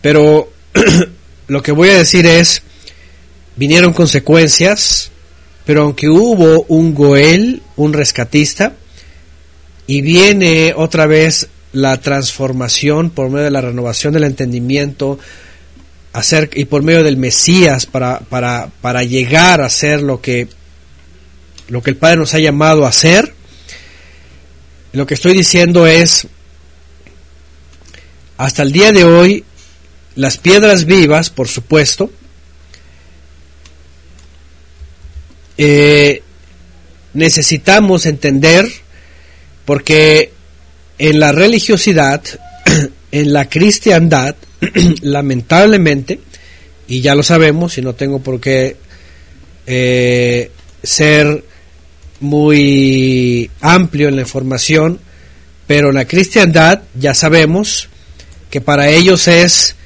Pero 0.00 0.50
lo 1.48 1.62
que 1.62 1.72
voy 1.72 1.88
a 1.88 1.98
decir 1.98 2.26
es, 2.26 2.62
vinieron 3.56 3.92
consecuencias, 3.92 5.10
pero 5.64 5.82
aunque 5.82 6.08
hubo 6.08 6.64
un 6.68 6.94
Goel, 6.94 7.62
un 7.76 7.92
rescatista, 7.92 8.74
y 9.90 10.02
viene 10.02 10.72
otra 10.76 11.06
vez 11.06 11.48
la 11.72 12.00
transformación 12.00 13.10
por 13.10 13.28
medio 13.28 13.46
de 13.46 13.50
la 13.50 13.60
renovación 13.60 14.14
del 14.14 14.22
entendimiento 14.22 15.18
hacer, 16.12 16.48
y 16.54 16.66
por 16.66 16.84
medio 16.84 17.02
del 17.02 17.16
Mesías 17.16 17.86
para, 17.86 18.20
para, 18.20 18.70
para 18.82 19.02
llegar 19.02 19.60
a 19.60 19.68
ser 19.68 20.00
lo 20.00 20.20
que, 20.20 20.46
lo 21.66 21.82
que 21.82 21.90
el 21.90 21.96
Padre 21.96 22.18
nos 22.18 22.34
ha 22.34 22.38
llamado 22.38 22.86
a 22.86 22.90
hacer. 22.90 23.34
Lo 24.92 25.06
que 25.06 25.14
estoy 25.14 25.32
diciendo 25.32 25.88
es, 25.88 26.28
hasta 28.36 28.62
el 28.62 28.70
día 28.70 28.92
de 28.92 29.02
hoy, 29.02 29.44
las 30.14 30.38
piedras 30.38 30.84
vivas, 30.84 31.30
por 31.30 31.48
supuesto, 31.48 32.12
eh, 35.58 36.22
necesitamos 37.12 38.06
entender 38.06 38.70
porque 39.70 40.32
en 40.98 41.20
la 41.20 41.30
religiosidad, 41.30 42.20
en 43.12 43.32
la 43.32 43.48
cristiandad, 43.48 44.34
lamentablemente, 45.02 46.18
y 46.88 47.02
ya 47.02 47.14
lo 47.14 47.22
sabemos, 47.22 47.78
y 47.78 47.82
no 47.82 47.94
tengo 47.94 48.18
por 48.18 48.40
qué 48.40 48.78
eh, 49.68 50.50
ser 50.82 51.44
muy 52.18 53.48
amplio 53.60 54.08
en 54.08 54.16
la 54.16 54.22
información, 54.22 54.98
pero 55.68 55.90
en 55.90 55.94
la 55.94 56.04
cristiandad 56.04 56.82
ya 56.98 57.14
sabemos 57.14 57.88
que 58.50 58.60
para 58.60 58.88
ellos 58.88 59.28
es, 59.28 59.76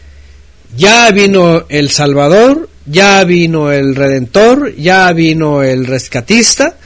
ya 0.78 1.11
vino 1.11 1.66
el 1.69 1.90
Salvador, 1.90 2.70
ya 2.86 3.23
vino 3.24 3.70
el 3.70 3.94
Redentor, 3.94 4.74
ya 4.77 5.12
vino 5.12 5.62
el 5.62 5.85
rescatista, 5.85 6.78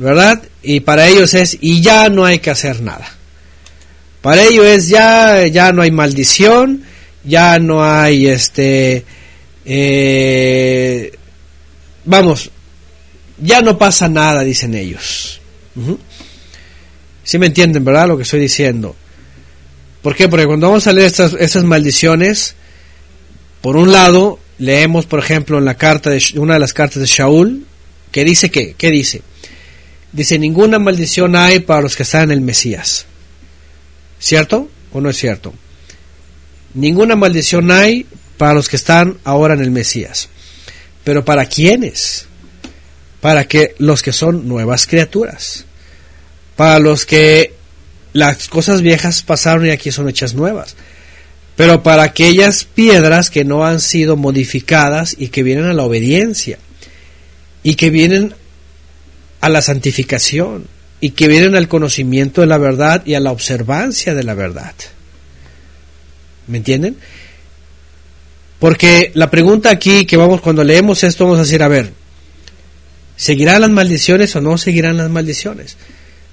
¿verdad? 0.00 0.42
Y 0.62 0.80
para 0.80 1.06
ellos 1.06 1.34
es, 1.34 1.58
y 1.60 1.82
ya 1.82 2.08
no 2.08 2.24
hay 2.24 2.38
que 2.38 2.50
hacer 2.50 2.80
nada. 2.80 3.06
Para 4.22 4.42
ellos 4.42 4.64
es, 4.64 4.88
ya, 4.88 5.46
ya 5.46 5.72
no 5.72 5.82
hay 5.82 5.90
maldición, 5.90 6.84
ya 7.22 7.58
no 7.58 7.84
hay 7.84 8.26
este, 8.26 9.04
eh, 9.66 11.12
vamos, 12.06 12.50
ya 13.38 13.60
no 13.60 13.76
pasa 13.76 14.08
nada, 14.08 14.42
dicen 14.42 14.74
ellos. 14.74 15.40
Si 17.22 17.38
me 17.38 17.46
entienden, 17.46 17.84
verdad? 17.84 18.08
Lo 18.08 18.16
que 18.16 18.22
estoy 18.22 18.40
diciendo. 18.40 18.96
¿Por 20.00 20.16
qué? 20.16 20.30
Porque 20.30 20.46
cuando 20.46 20.68
vamos 20.68 20.86
a 20.86 20.94
leer 20.94 21.08
estas, 21.08 21.34
estas 21.34 21.64
maldiciones, 21.64 22.54
por 23.60 23.76
un 23.76 23.92
lado, 23.92 24.38
leemos, 24.56 25.04
por 25.04 25.18
ejemplo, 25.18 25.58
en 25.58 25.66
la 25.66 25.74
carta 25.74 26.08
de, 26.08 26.22
una 26.36 26.54
de 26.54 26.60
las 26.60 26.72
cartas 26.72 27.00
de 27.02 27.06
Shaul, 27.06 27.66
que 28.10 28.24
dice 28.24 28.50
que, 28.50 28.72
¿qué 28.72 28.90
dice? 28.90 29.22
Dice, 30.12 30.38
ninguna 30.38 30.78
maldición 30.78 31.36
hay 31.36 31.60
para 31.60 31.82
los 31.82 31.96
que 31.96 32.02
están 32.02 32.24
en 32.24 32.30
el 32.32 32.40
Mesías. 32.40 33.06
¿Cierto 34.18 34.68
o 34.92 35.00
no 35.00 35.10
es 35.10 35.16
cierto? 35.16 35.54
Ninguna 36.74 37.16
maldición 37.16 37.70
hay 37.70 38.06
para 38.36 38.54
los 38.54 38.68
que 38.68 38.76
están 38.76 39.18
ahora 39.24 39.54
en 39.54 39.60
el 39.60 39.70
Mesías. 39.70 40.28
Pero 41.04 41.24
¿para 41.24 41.46
quiénes? 41.46 42.26
Para 43.20 43.46
que 43.46 43.74
los 43.78 44.02
que 44.02 44.12
son 44.12 44.48
nuevas 44.48 44.86
criaturas. 44.86 45.64
Para 46.56 46.78
los 46.78 47.06
que 47.06 47.54
las 48.12 48.48
cosas 48.48 48.82
viejas 48.82 49.22
pasaron 49.22 49.66
y 49.66 49.70
aquí 49.70 49.90
son 49.90 50.08
hechas 50.08 50.34
nuevas. 50.34 50.76
Pero 51.56 51.82
para 51.82 52.02
aquellas 52.02 52.64
piedras 52.64 53.30
que 53.30 53.44
no 53.44 53.64
han 53.64 53.80
sido 53.80 54.16
modificadas 54.16 55.14
y 55.18 55.28
que 55.28 55.42
vienen 55.42 55.66
a 55.66 55.74
la 55.74 55.84
obediencia 55.84 56.58
y 57.62 57.74
que 57.74 57.90
vienen 57.90 58.34
a 59.40 59.48
la 59.48 59.62
santificación 59.62 60.66
y 61.00 61.10
que 61.10 61.28
vienen 61.28 61.56
al 61.56 61.68
conocimiento 61.68 62.42
de 62.42 62.46
la 62.46 62.58
verdad 62.58 63.02
y 63.06 63.14
a 63.14 63.20
la 63.20 63.32
observancia 63.32 64.14
de 64.14 64.22
la 64.22 64.34
verdad. 64.34 64.74
¿Me 66.46 66.58
entienden? 66.58 66.96
Porque 68.58 69.10
la 69.14 69.30
pregunta 69.30 69.70
aquí 69.70 70.04
que 70.04 70.18
vamos 70.18 70.42
cuando 70.42 70.62
leemos 70.62 71.02
esto 71.02 71.24
vamos 71.24 71.38
a 71.38 71.44
decir, 71.44 71.62
a 71.62 71.68
ver, 71.68 71.92
¿seguirán 73.16 73.62
las 73.62 73.70
maldiciones 73.70 74.36
o 74.36 74.40
no 74.42 74.58
seguirán 74.58 74.98
las 74.98 75.08
maldiciones? 75.08 75.76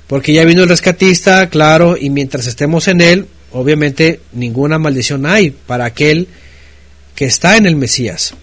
Porque 0.07 0.33
ya 0.33 0.43
vino 0.43 0.63
el 0.63 0.69
rescatista, 0.69 1.49
claro, 1.49 1.95
y 1.97 2.09
mientras 2.09 2.47
estemos 2.47 2.87
en 2.89 3.01
él, 3.01 3.27
obviamente 3.51 4.19
ninguna 4.33 4.77
maldición 4.77 5.25
hay 5.25 5.51
para 5.51 5.85
aquel 5.85 6.27
que 7.15 7.25
está 7.25 7.55
en 7.55 7.65
el 7.65 7.77
Mesías. 7.77 8.33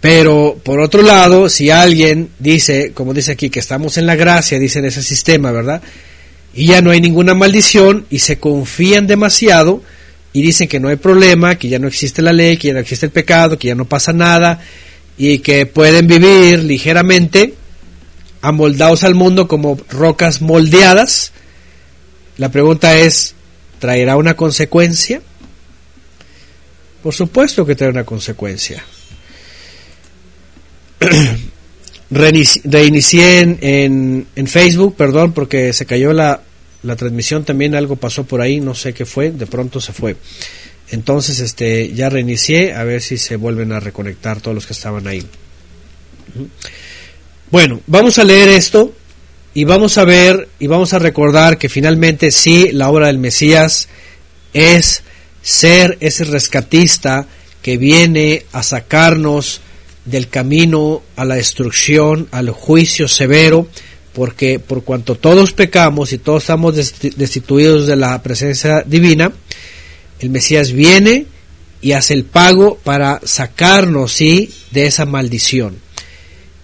Pero 0.00 0.58
por 0.62 0.80
otro 0.80 1.02
lado, 1.02 1.48
si 1.48 1.70
alguien 1.70 2.30
dice, 2.38 2.92
como 2.92 3.14
dice 3.14 3.32
aquí, 3.32 3.50
que 3.50 3.60
estamos 3.60 3.96
en 3.96 4.06
la 4.06 4.14
gracia, 4.14 4.58
dice 4.58 4.78
en 4.78 4.84
ese 4.86 5.02
sistema, 5.02 5.50
¿verdad? 5.52 5.82
Y 6.54 6.66
ya 6.66 6.80
no 6.80 6.90
hay 6.90 7.00
ninguna 7.00 7.34
maldición 7.34 8.06
y 8.10 8.20
se 8.20 8.38
confían 8.38 9.06
demasiado 9.06 9.82
y 10.32 10.42
dicen 10.42 10.68
que 10.68 10.80
no 10.80 10.88
hay 10.88 10.96
problema, 10.96 11.56
que 11.56 11.68
ya 11.68 11.78
no 11.78 11.88
existe 11.88 12.22
la 12.22 12.32
ley, 12.32 12.56
que 12.56 12.68
ya 12.68 12.74
no 12.74 12.80
existe 12.80 13.06
el 13.06 13.12
pecado, 13.12 13.58
que 13.58 13.68
ya 13.68 13.74
no 13.74 13.86
pasa 13.86 14.12
nada 14.12 14.60
y 15.18 15.38
que 15.38 15.66
pueden 15.66 16.06
vivir 16.06 16.62
ligeramente 16.62 17.54
amoldados 18.42 19.02
al 19.02 19.14
mundo 19.14 19.48
como 19.48 19.78
rocas 19.88 20.42
moldeadas. 20.42 21.32
La 22.36 22.50
pregunta 22.50 22.96
es, 22.96 23.34
¿traerá 23.78 24.16
una 24.16 24.34
consecuencia? 24.34 25.22
Por 27.02 27.14
supuesto 27.14 27.64
que 27.64 27.74
traerá 27.74 27.92
una 27.92 28.04
consecuencia. 28.04 28.84
reinicié 32.10 33.40
en, 33.40 34.26
en, 34.34 34.46
Facebook, 34.46 34.96
perdón, 34.96 35.32
porque 35.32 35.72
se 35.72 35.86
cayó 35.86 36.12
la, 36.12 36.42
la 36.82 36.96
transmisión 36.96 37.44
también, 37.44 37.74
algo 37.74 37.96
pasó 37.96 38.24
por 38.24 38.40
ahí, 38.40 38.60
no 38.60 38.74
sé 38.74 38.94
qué 38.94 39.04
fue, 39.04 39.30
de 39.30 39.46
pronto 39.46 39.80
se 39.80 39.92
fue. 39.92 40.16
Entonces, 40.90 41.40
este, 41.40 41.92
ya 41.92 42.08
reinicié, 42.08 42.74
a 42.74 42.84
ver 42.84 43.02
si 43.02 43.16
se 43.16 43.36
vuelven 43.36 43.72
a 43.72 43.80
reconectar 43.80 44.40
todos 44.40 44.54
los 44.54 44.66
que 44.66 44.72
estaban 44.72 45.06
ahí. 45.06 45.26
Bueno, 47.50 47.80
vamos 47.86 48.18
a 48.18 48.24
leer 48.24 48.48
esto 48.50 48.94
y 49.54 49.64
vamos 49.64 49.98
a 49.98 50.04
ver 50.04 50.48
y 50.58 50.66
vamos 50.66 50.92
a 50.92 50.98
recordar 50.98 51.58
que 51.58 51.68
finalmente 51.68 52.30
sí, 52.30 52.70
la 52.72 52.90
obra 52.90 53.06
del 53.06 53.18
Mesías 53.18 53.88
es 54.52 55.02
ser 55.42 55.96
ese 56.00 56.24
rescatista 56.24 57.26
que 57.62 57.76
viene 57.76 58.44
a 58.52 58.62
sacarnos 58.62 59.60
del 60.06 60.28
camino 60.28 61.02
a 61.16 61.24
la 61.24 61.34
destrucción, 61.34 62.28
al 62.30 62.50
juicio 62.50 63.08
severo, 63.08 63.68
porque 64.14 64.58
por 64.58 64.82
cuanto 64.82 65.16
todos 65.16 65.52
pecamos 65.52 66.12
y 66.12 66.18
todos 66.18 66.44
estamos 66.44 66.74
destituidos 66.74 67.86
de 67.86 67.96
la 67.96 68.22
presencia 68.22 68.82
divina, 68.86 69.32
el 70.20 70.30
Mesías 70.30 70.72
viene 70.72 71.26
y 71.82 71.92
hace 71.92 72.14
el 72.14 72.24
pago 72.24 72.78
para 72.82 73.20
sacarnos, 73.24 74.12
sí, 74.12 74.50
de 74.70 74.86
esa 74.86 75.04
maldición. 75.04 75.76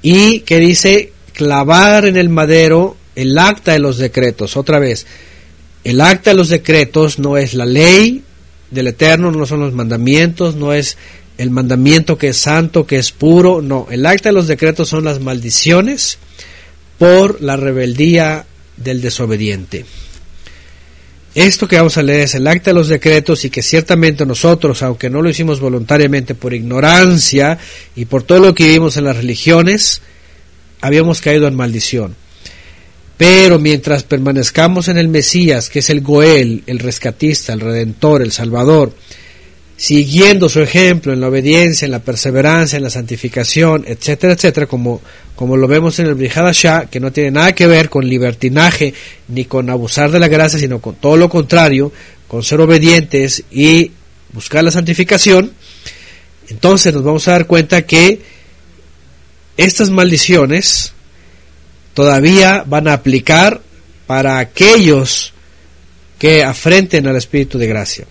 Y 0.01 0.41
que 0.41 0.59
dice 0.59 1.13
clavar 1.35 2.07
en 2.07 2.17
el 2.17 2.29
madero 2.29 2.97
el 3.15 3.39
acta 3.39 3.73
de 3.73 3.79
los 3.79 3.99
decretos. 3.99 4.57
Otra 4.57 4.79
vez, 4.79 5.07
el 5.85 6.01
acta 6.01 6.31
de 6.31 6.37
los 6.37 6.49
decretos 6.49 7.19
no 7.19 7.37
es 7.37 7.55
la 7.55 7.67
ley 7.67 8.23
del 8.71 8.89
Eterno, 8.89 9.31
no 9.31 9.45
son 9.47 9.61
los 9.61 9.75
mandamientos, 9.75 10.55
no 10.55 10.73
es 10.73 10.97
el 11.39 11.51
mandamiento 11.51 12.19
que 12.19 12.29
es 12.29 12.37
santo, 12.37 12.87
que 12.87 12.99
es 12.99 13.11
puro, 13.13 13.63
no, 13.63 13.87
el 13.91 14.07
acta 14.07 14.29
de 14.29 14.35
los 14.35 14.49
decretos 14.49 14.89
son 14.89 15.05
las 15.05 15.21
maldiciones 15.21 16.19
por 16.99 17.41
la 17.41 17.57
rebeldía 17.57 18.47
del 18.77 19.01
desobediente. 19.01 19.85
Esto 21.35 21.67
que 21.67 21.77
vamos 21.77 21.97
a 21.97 22.03
leer 22.03 22.23
es 22.23 22.35
el 22.35 22.47
acta 22.47 22.71
de 22.71 22.75
los 22.75 22.89
decretos 22.89 23.45
y 23.47 23.51
que 23.51 23.63
ciertamente 23.63 24.27
nosotros, 24.27 24.83
aunque 24.83 25.09
no 25.09 25.23
lo 25.23 25.31
hicimos 25.31 25.61
voluntariamente 25.61 26.35
por 26.35 26.53
ignorancia 26.53 27.59
y 27.97 28.05
por 28.05 28.23
todo 28.23 28.41
lo 28.41 28.55
que 28.55 28.65
vivimos 28.65 28.99
en 28.99 29.05
las 29.05 29.17
religiones, 29.17 30.03
habíamos 30.83 31.23
caído 31.23 31.49
en 31.49 31.55
maldición. 31.55 32.17
Pero 33.17 33.59
mientras 33.59 34.03
permanezcamos 34.03 34.89
en 34.89 34.99
el 34.99 35.09
Mesías, 35.09 35.71
que 35.71 35.79
es 35.79 35.89
el 35.89 36.03
Goel, 36.03 36.65
el 36.67 36.81
rescatista, 36.81 37.55
el 37.55 37.61
redentor, 37.61 38.21
el 38.21 38.33
salvador, 38.33 38.95
siguiendo 39.83 40.49
su 40.49 40.61
ejemplo 40.61 41.13
en 41.13 41.21
la 41.21 41.27
obediencia, 41.27 41.87
en 41.87 41.91
la 41.91 41.99
perseverancia, 41.99 42.77
en 42.77 42.85
la 42.85 42.91
santificación, 42.91 43.83
etcétera, 43.85 44.35
etcétera, 44.35 44.67
como, 44.69 45.03
como 45.35 45.57
lo 45.57 45.67
vemos 45.67 45.99
en 45.99 46.07
el 46.07 46.15
Brihadashah, 46.15 46.87
que 46.87 47.01
no 47.01 47.11
tiene 47.11 47.33
nada 47.33 47.53
que 47.53 47.67
ver 47.67 47.89
con 47.89 48.09
libertinaje 48.09 48.95
ni 49.27 49.45
con 49.45 49.69
abusar 49.71 50.13
de 50.13 50.21
la 50.21 50.29
gracia, 50.29 50.61
sino 50.61 50.79
con 50.79 50.95
todo 50.95 51.17
lo 51.17 51.29
contrario, 51.29 51.93
con 52.29 52.45
ser 52.45 52.61
obedientes 52.61 53.43
y 53.51 53.91
buscar 54.33 54.63
la 54.63 54.71
santificación, 54.71 55.51
entonces 56.49 56.95
nos 56.95 57.03
vamos 57.03 57.27
a 57.27 57.33
dar 57.33 57.49
cuenta 57.49 57.83
que 57.83 58.21
estas 59.57 59.91
maldiciones 59.91 60.93
todavía 61.93 62.63
van 62.69 62.87
a 62.87 62.93
aplicar 62.93 63.61
para 64.07 64.39
aquellos 64.39 65.33
que 66.21 66.45
afrenten 66.45 67.09
al 67.09 67.17
Espíritu 67.17 67.59
de 67.59 67.67
gracia 67.67 68.07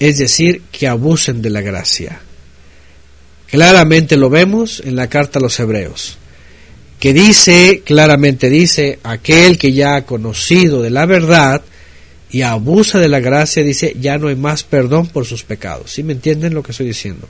es 0.00 0.18
decir, 0.18 0.62
que 0.72 0.88
abusen 0.88 1.42
de 1.42 1.50
la 1.50 1.60
gracia. 1.60 2.20
Claramente 3.46 4.16
lo 4.16 4.30
vemos 4.30 4.82
en 4.84 4.96
la 4.96 5.08
carta 5.08 5.38
a 5.38 5.42
los 5.42 5.60
hebreos, 5.60 6.16
que 6.98 7.12
dice, 7.12 7.82
claramente 7.84 8.48
dice, 8.48 8.98
aquel 9.02 9.58
que 9.58 9.72
ya 9.72 9.96
ha 9.96 10.06
conocido 10.06 10.82
de 10.82 10.90
la 10.90 11.04
verdad 11.04 11.62
y 12.30 12.42
abusa 12.42 12.98
de 12.98 13.08
la 13.08 13.20
gracia, 13.20 13.62
dice, 13.62 13.94
ya 14.00 14.16
no 14.16 14.28
hay 14.28 14.36
más 14.36 14.62
perdón 14.62 15.06
por 15.08 15.26
sus 15.26 15.42
pecados. 15.42 15.92
¿Sí 15.92 16.02
me 16.02 16.14
entienden 16.14 16.54
lo 16.54 16.62
que 16.62 16.72
estoy 16.72 16.86
diciendo? 16.86 17.28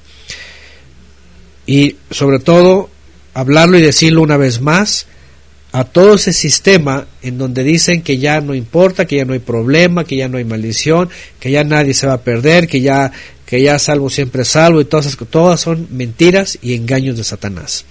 Y 1.66 1.96
sobre 2.10 2.38
todo, 2.38 2.90
hablarlo 3.34 3.78
y 3.78 3.82
decirlo 3.82 4.22
una 4.22 4.36
vez 4.36 4.60
más, 4.60 5.06
a 5.72 5.84
todo 5.84 6.14
ese 6.14 6.32
sistema 6.32 7.06
en 7.22 7.38
donde 7.38 7.62
dicen 7.62 8.02
que 8.02 8.18
ya 8.18 8.40
no 8.40 8.54
importa, 8.54 9.06
que 9.06 9.16
ya 9.16 9.24
no 9.24 9.34
hay 9.34 9.38
problema, 9.38 10.04
que 10.04 10.16
ya 10.16 10.28
no 10.28 10.38
hay 10.38 10.44
maldición, 10.44 11.10
que 11.38 11.50
ya 11.50 11.62
nadie 11.62 11.94
se 11.94 12.06
va 12.06 12.14
a 12.14 12.22
perder, 12.22 12.66
que 12.66 12.80
ya 12.80 13.12
que 13.46 13.60
ya 13.60 13.80
salvo 13.80 14.10
siempre 14.10 14.44
salvo 14.44 14.80
y 14.80 14.84
todas 14.84 15.06
esas 15.06 15.28
todas 15.28 15.60
son 15.60 15.88
mentiras 15.90 16.56
y 16.62 16.74
engaños 16.74 17.16
de 17.16 17.24
Satanás. 17.24 17.84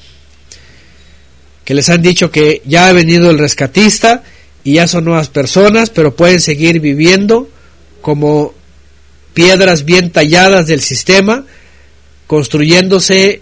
Que 1.65 1.73
les 1.73 1.89
han 1.89 2.01
dicho 2.01 2.31
que 2.31 2.61
ya 2.65 2.87
ha 2.87 2.93
venido 2.93 3.29
el 3.29 3.37
rescatista 3.37 4.23
y 4.63 4.75
ya 4.75 4.87
son 4.87 5.03
nuevas 5.03 5.27
personas, 5.27 5.89
pero 5.89 6.15
pueden 6.15 6.39
seguir 6.39 6.79
viviendo 6.79 7.49
como 8.01 8.53
piedras 9.33 9.83
bien 9.83 10.11
talladas 10.11 10.67
del 10.67 10.79
sistema, 10.79 11.45
construyéndose 12.25 13.41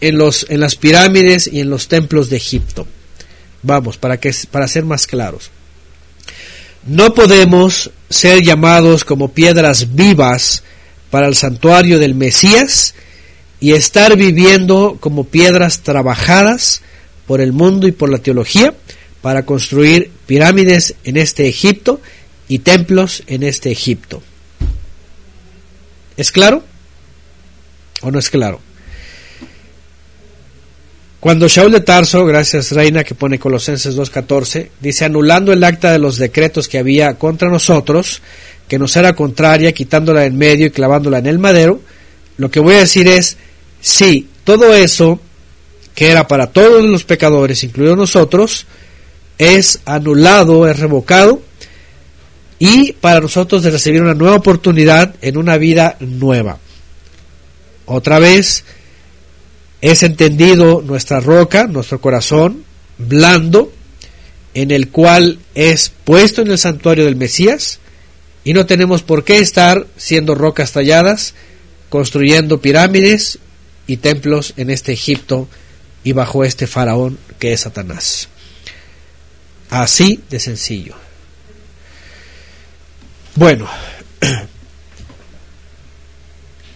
en 0.00 0.16
los 0.16 0.46
en 0.48 0.60
las 0.60 0.76
pirámides 0.76 1.46
y 1.46 1.60
en 1.60 1.68
los 1.68 1.88
templos 1.88 2.30
de 2.30 2.38
Egipto. 2.38 2.86
Vamos, 3.62 3.98
para, 3.98 4.18
que, 4.18 4.34
para 4.50 4.68
ser 4.68 4.84
más 4.84 5.06
claros. 5.06 5.50
No 6.86 7.12
podemos 7.14 7.90
ser 8.08 8.42
llamados 8.42 9.04
como 9.04 9.32
piedras 9.32 9.94
vivas 9.94 10.62
para 11.10 11.26
el 11.26 11.34
santuario 11.34 11.98
del 11.98 12.14
Mesías 12.14 12.94
y 13.60 13.72
estar 13.72 14.16
viviendo 14.16 14.96
como 15.00 15.24
piedras 15.24 15.80
trabajadas 15.80 16.80
por 17.26 17.40
el 17.40 17.52
mundo 17.52 17.86
y 17.86 17.92
por 17.92 18.10
la 18.10 18.18
teología 18.18 18.74
para 19.20 19.44
construir 19.44 20.10
pirámides 20.26 20.94
en 21.04 21.18
este 21.18 21.46
Egipto 21.48 22.00
y 22.48 22.60
templos 22.60 23.22
en 23.26 23.42
este 23.42 23.70
Egipto. 23.70 24.22
¿Es 26.16 26.32
claro? 26.32 26.64
¿O 28.00 28.10
no 28.10 28.18
es 28.18 28.30
claro? 28.30 28.60
Cuando 31.20 31.48
Shaul 31.48 31.70
de 31.70 31.80
Tarso, 31.80 32.24
gracias 32.24 32.72
Reina 32.72 33.04
que 33.04 33.14
pone 33.14 33.38
Colosenses 33.38 33.94
2.14, 33.94 34.70
dice 34.80 35.04
anulando 35.04 35.52
el 35.52 35.62
acta 35.62 35.92
de 35.92 35.98
los 35.98 36.16
decretos 36.16 36.66
que 36.66 36.78
había 36.78 37.12
contra 37.18 37.50
nosotros, 37.50 38.22
que 38.66 38.78
nos 38.78 38.96
era 38.96 39.12
contraria, 39.12 39.72
quitándola 39.72 40.24
en 40.24 40.38
medio 40.38 40.68
y 40.68 40.70
clavándola 40.70 41.18
en 41.18 41.26
el 41.26 41.38
madero, 41.38 41.82
lo 42.38 42.50
que 42.50 42.58
voy 42.58 42.76
a 42.76 42.78
decir 42.78 43.06
es, 43.06 43.36
sí, 43.82 44.30
todo 44.44 44.74
eso 44.74 45.20
que 45.94 46.10
era 46.10 46.26
para 46.26 46.46
todos 46.46 46.82
los 46.84 47.04
pecadores, 47.04 47.64
incluidos 47.64 47.98
nosotros, 47.98 48.66
es 49.36 49.80
anulado, 49.84 50.66
es 50.66 50.78
revocado, 50.78 51.42
y 52.58 52.92
para 52.92 53.20
nosotros 53.20 53.62
de 53.62 53.70
recibir 53.70 54.00
una 54.00 54.14
nueva 54.14 54.36
oportunidad 54.36 55.14
en 55.20 55.36
una 55.36 55.58
vida 55.58 55.96
nueva. 56.00 56.56
Otra 57.84 58.18
vez 58.18 58.64
es 59.80 60.02
entendido 60.02 60.82
nuestra 60.82 61.20
roca, 61.20 61.66
nuestro 61.66 62.00
corazón 62.00 62.64
blando, 62.98 63.72
en 64.54 64.70
el 64.70 64.88
cual 64.88 65.38
es 65.54 65.92
puesto 66.04 66.42
en 66.42 66.50
el 66.50 66.58
santuario 66.58 67.04
del 67.04 67.16
Mesías, 67.16 67.78
y 68.44 68.52
no 68.52 68.66
tenemos 68.66 69.02
por 69.02 69.24
qué 69.24 69.38
estar 69.38 69.86
siendo 69.96 70.34
rocas 70.34 70.72
talladas, 70.72 71.34
construyendo 71.88 72.60
pirámides 72.60 73.38
y 73.86 73.98
templos 73.98 74.54
en 74.56 74.70
este 74.70 74.92
Egipto 74.92 75.48
y 76.04 76.12
bajo 76.12 76.44
este 76.44 76.66
faraón 76.66 77.18
que 77.38 77.52
es 77.52 77.60
Satanás. 77.60 78.28
Así 79.68 80.20
de 80.30 80.40
sencillo. 80.40 80.94
Bueno, 83.34 83.68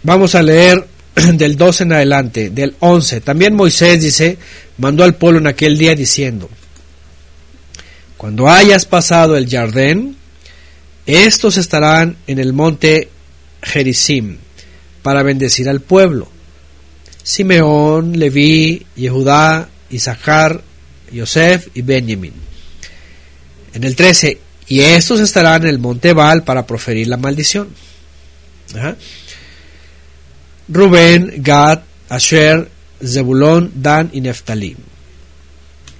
vamos 0.02 0.35
a 0.35 0.43
leer 0.43 0.86
del 1.35 1.57
12 1.57 1.85
en 1.85 1.93
adelante, 1.93 2.51
del 2.51 2.74
11. 2.81 3.20
También 3.20 3.55
Moisés 3.55 4.03
dice, 4.03 4.39
mandó 4.78 5.05
al 5.05 5.15
pueblo 5.15 5.39
en 5.39 5.47
aquel 5.47 5.78
día 5.78 5.95
diciendo, 5.95 6.49
cuando 8.16 8.49
hayas 8.49 8.85
pasado 8.86 9.36
el 9.36 9.49
Jardín, 9.49 10.16
estos 11.07 11.57
estarán 11.57 12.16
en 12.27 12.39
el 12.39 12.53
monte 12.53 13.11
Gerizim 13.62 14.39
para 15.03 15.23
bendecir 15.23 15.69
al 15.69 15.81
pueblo. 15.81 16.28
Simeón, 17.23 18.19
Leví, 18.19 18.86
Yehudá, 18.97 19.69
Isaacar, 19.91 20.62
Yosef 21.12 21.69
y 21.74 21.82
Benjamín. 21.82 22.32
En 23.73 23.85
el 23.85 23.97
13, 23.97 24.39
y 24.69 24.81
estos 24.81 25.20
estarán 25.20 25.62
en 25.62 25.69
el 25.69 25.78
monte 25.78 26.12
Baal 26.12 26.43
para 26.45 26.66
proferir 26.66 27.09
la 27.09 27.16
maldición. 27.16 27.69
Rubén, 30.69 31.35
Gad, 31.39 31.81
Asher, 32.09 32.69
Zebulón, 33.05 33.73
Dan 33.74 34.11
y 34.12 34.20
Neftalí. 34.20 34.77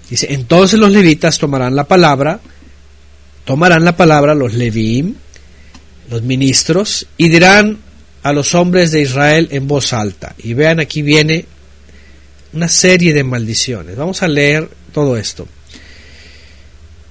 Dice, 0.09 0.32
entonces 0.32 0.78
los 0.78 0.91
levitas 0.91 1.39
tomarán 1.39 1.74
la 1.74 1.85
palabra, 1.85 2.41
tomarán 3.45 3.85
la 3.85 3.97
palabra 3.97 4.35
los 4.35 4.55
leviim, 4.55 5.15
los 6.11 6.23
ministros, 6.23 7.07
y 7.16 7.28
dirán 7.28 7.78
a 8.23 8.32
los 8.32 8.55
hombres 8.55 8.91
de 8.91 9.03
Israel 9.03 9.49
en 9.51 9.66
voz 9.66 9.93
alta. 9.93 10.35
Y 10.39 10.55
vean, 10.55 10.81
aquí 10.81 11.03
viene 11.03 11.47
una 12.53 12.69
serie 12.69 13.12
de 13.12 13.24
maldiciones. 13.24 13.97
Vamos 13.97 14.23
a 14.23 14.28
leer 14.28 14.69
todo 14.93 15.16
esto. 15.16 15.47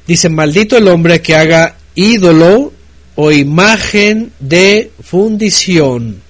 Dice, 0.08 0.30
maldito 0.30 0.78
el 0.78 0.88
hombre 0.88 1.22
que 1.22 1.36
haga 1.36 1.78
ídolo 1.96 2.74
o 3.16 3.32
imagen 3.32 4.32
de 4.40 4.92
fundición. 5.02 6.22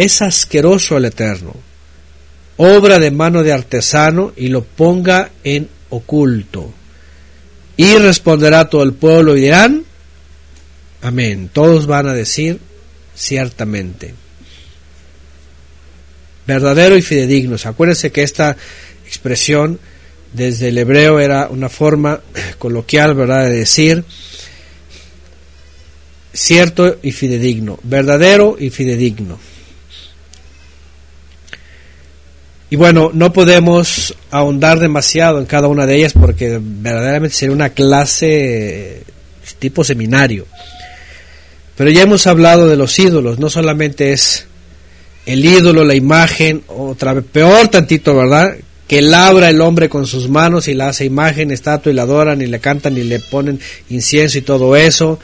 Es 0.00 0.22
asqueroso 0.22 0.96
el 0.96 1.04
Eterno. 1.04 1.54
Obra 2.56 2.98
de 2.98 3.10
mano 3.10 3.42
de 3.42 3.52
artesano 3.52 4.32
y 4.34 4.48
lo 4.48 4.64
ponga 4.64 5.30
en 5.44 5.68
oculto. 5.90 6.72
Y 7.76 7.98
responderá 7.98 8.70
todo 8.70 8.82
el 8.82 8.94
pueblo 8.94 9.36
y 9.36 9.42
dirán, 9.42 9.84
amén. 11.02 11.50
Todos 11.52 11.86
van 11.86 12.08
a 12.08 12.14
decir, 12.14 12.60
ciertamente. 13.14 14.14
Verdadero 16.46 16.96
y 16.96 17.02
fidedigno. 17.02 17.58
Acuérdense 17.62 18.10
que 18.10 18.22
esta 18.22 18.56
expresión 19.04 19.78
desde 20.32 20.68
el 20.68 20.78
hebreo 20.78 21.20
era 21.20 21.48
una 21.50 21.68
forma 21.68 22.22
coloquial, 22.58 23.14
¿verdad?, 23.14 23.50
de 23.50 23.58
decir 23.58 24.04
cierto 26.32 26.98
y 27.02 27.12
fidedigno, 27.12 27.78
verdadero 27.82 28.56
y 28.58 28.70
fidedigno. 28.70 29.38
Y 32.70 32.76
bueno, 32.76 33.10
no 33.12 33.32
podemos 33.32 34.14
ahondar 34.30 34.78
demasiado 34.78 35.40
en 35.40 35.46
cada 35.46 35.66
una 35.66 35.86
de 35.86 35.96
ellas 35.96 36.12
porque 36.12 36.60
verdaderamente 36.62 37.36
sería 37.36 37.54
una 37.54 37.70
clase 37.70 39.02
tipo 39.58 39.82
seminario. 39.82 40.46
Pero 41.76 41.90
ya 41.90 42.02
hemos 42.02 42.26
hablado 42.26 42.68
de 42.68 42.76
los 42.76 42.96
ídolos, 42.98 43.38
no 43.40 43.50
solamente 43.50 44.12
es 44.12 44.46
el 45.26 45.44
ídolo, 45.44 45.84
la 45.84 45.94
imagen, 45.94 46.62
otra 46.68 47.12
vez, 47.12 47.24
peor 47.30 47.68
tantito, 47.68 48.14
¿verdad? 48.14 48.54
que 48.90 49.02
labra 49.02 49.50
el 49.50 49.60
hombre 49.60 49.88
con 49.88 50.04
sus 50.04 50.28
manos 50.28 50.66
y 50.66 50.74
la 50.74 50.88
hace 50.88 51.04
imagen, 51.04 51.52
estatua 51.52 51.92
y 51.92 51.94
la 51.94 52.02
adoran 52.02 52.42
y 52.42 52.46
le 52.46 52.58
cantan 52.58 52.96
y 52.96 53.04
le 53.04 53.20
ponen 53.20 53.60
incienso 53.88 54.38
y 54.38 54.42
todo 54.42 54.74
eso, 54.74 55.20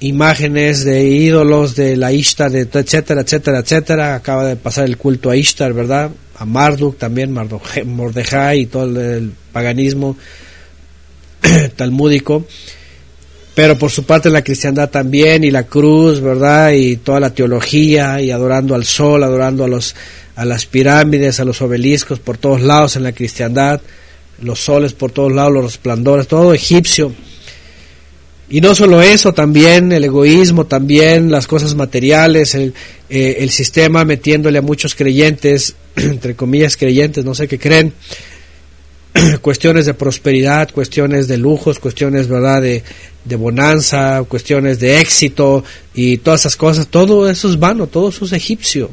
imágenes 0.00 0.84
de 0.84 1.04
ídolos 1.04 1.76
de 1.76 1.96
la 1.96 2.12
Ishtar, 2.12 2.50
de, 2.50 2.62
etcétera, 2.62 3.20
etcétera, 3.20 3.60
etcétera. 3.60 4.14
Acaba 4.16 4.44
de 4.44 4.56
pasar 4.56 4.86
el 4.86 4.96
culto 4.96 5.30
a 5.30 5.36
Ishtar, 5.36 5.72
¿verdad? 5.72 6.10
A 6.40 6.44
Marduk 6.44 6.98
también, 6.98 7.32
Mordejai 7.86 8.60
y 8.60 8.66
todo 8.66 8.84
el 8.84 9.32
paganismo 9.52 10.16
talmúdico. 11.76 12.44
Pero 13.54 13.76
por 13.76 13.90
su 13.90 14.04
parte 14.04 14.30
la 14.30 14.42
cristiandad 14.42 14.90
también 14.90 15.44
y 15.44 15.50
la 15.50 15.64
cruz, 15.64 16.20
¿verdad? 16.20 16.72
Y 16.72 16.96
toda 16.96 17.20
la 17.20 17.34
teología 17.34 18.20
y 18.20 18.30
adorando 18.30 18.74
al 18.74 18.84
sol, 18.84 19.22
adorando 19.22 19.64
a 19.64 19.68
los 19.68 19.94
a 20.36 20.46
las 20.46 20.64
pirámides, 20.64 21.38
a 21.38 21.44
los 21.44 21.60
obeliscos 21.60 22.18
por 22.18 22.38
todos 22.38 22.62
lados 22.62 22.96
en 22.96 23.02
la 23.02 23.12
cristiandad, 23.12 23.82
los 24.40 24.60
soles 24.60 24.94
por 24.94 25.12
todos 25.12 25.30
lados, 25.30 25.52
los 25.52 25.64
resplandores, 25.64 26.26
todo 26.26 26.54
egipcio. 26.54 27.12
Y 28.52 28.60
no 28.60 28.74
solo 28.74 29.00
eso, 29.00 29.32
también 29.32 29.92
el 29.92 30.02
egoísmo, 30.02 30.66
también 30.66 31.30
las 31.30 31.46
cosas 31.46 31.76
materiales, 31.76 32.56
el, 32.56 32.74
eh, 33.08 33.36
el 33.38 33.50
sistema 33.50 34.04
metiéndole 34.04 34.58
a 34.58 34.62
muchos 34.62 34.96
creyentes, 34.96 35.76
entre 35.96 36.34
comillas 36.34 36.76
creyentes, 36.76 37.24
no 37.24 37.32
sé 37.32 37.46
qué 37.46 37.60
creen, 37.60 37.92
cuestiones 39.40 39.86
de 39.86 39.94
prosperidad, 39.94 40.68
cuestiones 40.72 41.28
de 41.28 41.38
lujos, 41.38 41.78
cuestiones 41.78 42.26
verdad 42.26 42.60
de, 42.60 42.82
de, 43.24 43.36
bonanza, 43.36 44.24
cuestiones 44.26 44.80
de 44.80 44.98
éxito 44.98 45.62
y 45.94 46.18
todas 46.18 46.40
esas 46.40 46.56
cosas, 46.56 46.88
todo 46.88 47.30
eso 47.30 47.48
es 47.48 47.56
vano, 47.56 47.86
todo 47.86 48.08
eso 48.08 48.24
es 48.24 48.32
egipcio. 48.32 48.90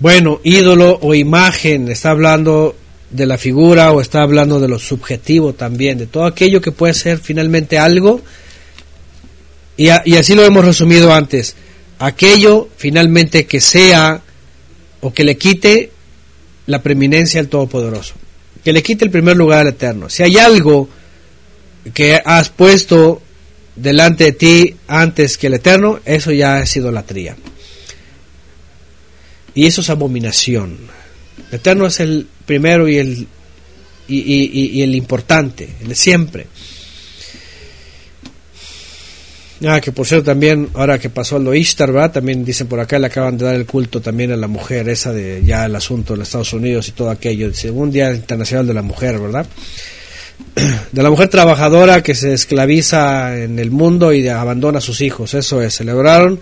Bueno, 0.00 0.40
ídolo 0.42 0.98
o 1.00 1.14
imagen, 1.14 1.88
está 1.88 2.10
hablando 2.10 2.76
de 3.10 3.26
la 3.26 3.38
figura 3.38 3.92
o 3.92 4.00
está 4.00 4.22
hablando 4.22 4.60
de 4.60 4.68
lo 4.68 4.78
subjetivo 4.78 5.52
también, 5.52 5.98
de 5.98 6.06
todo 6.06 6.24
aquello 6.24 6.60
que 6.60 6.72
puede 6.72 6.94
ser 6.94 7.18
finalmente 7.18 7.78
algo, 7.78 8.22
y, 9.76 9.88
así 9.88 10.34
lo 10.34 10.44
hemos 10.44 10.64
resumido 10.64 11.12
antes, 11.12 11.56
aquello 11.98 12.68
finalmente 12.76 13.46
que 13.46 13.60
sea 13.60 14.22
o 15.00 15.12
que 15.12 15.24
le 15.24 15.36
quite 15.36 15.90
la 16.66 16.82
preeminencia 16.82 17.40
al 17.40 17.48
Todopoderoso, 17.48 18.14
que 18.62 18.72
le 18.72 18.82
quite 18.82 19.04
el 19.04 19.10
primer 19.10 19.36
lugar 19.36 19.60
al 19.60 19.68
Eterno. 19.68 20.08
Si 20.08 20.22
hay 20.22 20.38
algo 20.38 20.88
que 21.92 22.20
has 22.24 22.50
puesto 22.50 23.20
delante 23.76 24.24
de 24.24 24.32
ti 24.32 24.76
antes 24.86 25.36
que 25.36 25.48
el 25.48 25.54
Eterno, 25.54 26.00
eso 26.04 26.30
ya 26.30 26.60
es 26.60 26.76
idolatría. 26.76 27.36
Y 29.54 29.66
eso 29.66 29.80
es 29.80 29.90
abominación. 29.90 30.78
El 31.50 31.54
eterno 31.60 31.86
es 31.86 32.00
el 32.00 32.26
primero 32.46 32.88
y 32.88 32.98
el, 32.98 33.26
y, 34.08 34.82
el 34.82 34.94
importante, 34.94 35.68
el 35.80 35.88
de 35.88 35.94
siempre. 35.94 36.46
Ah, 39.66 39.80
que 39.80 39.92
por 39.92 40.06
cierto 40.06 40.26
también, 40.26 40.68
ahora 40.74 40.98
que 40.98 41.08
pasó 41.08 41.38
lo 41.38 41.54
Ishtar, 41.54 41.90
¿verdad? 41.90 42.12
También 42.12 42.44
dicen 42.44 42.66
por 42.66 42.80
acá, 42.80 42.98
le 42.98 43.06
acaban 43.06 43.38
de 43.38 43.46
dar 43.46 43.54
el 43.54 43.64
culto 43.64 44.00
también 44.00 44.32
a 44.32 44.36
la 44.36 44.48
mujer, 44.48 44.88
esa 44.88 45.12
de 45.12 45.42
ya 45.44 45.64
el 45.64 45.74
asunto 45.76 46.12
de 46.12 46.18
los 46.18 46.28
Estados 46.28 46.52
Unidos 46.52 46.88
y 46.88 46.92
todo 46.92 47.08
aquello, 47.08 47.46
el 47.46 47.54
segundo 47.54 47.94
Día 47.94 48.12
Internacional 48.12 48.66
de 48.66 48.74
la 48.74 48.82
Mujer, 48.82 49.18
¿verdad? 49.18 49.46
De 50.92 51.02
la 51.02 51.10
mujer 51.10 51.28
trabajadora 51.28 52.02
que 52.02 52.14
se 52.16 52.32
esclaviza 52.32 53.38
en 53.38 53.60
el 53.60 53.70
mundo 53.70 54.12
y 54.12 54.26
abandona 54.26 54.78
a 54.78 54.80
sus 54.80 55.00
hijos, 55.00 55.32
eso 55.32 55.62
es, 55.62 55.76
celebraron 55.76 56.40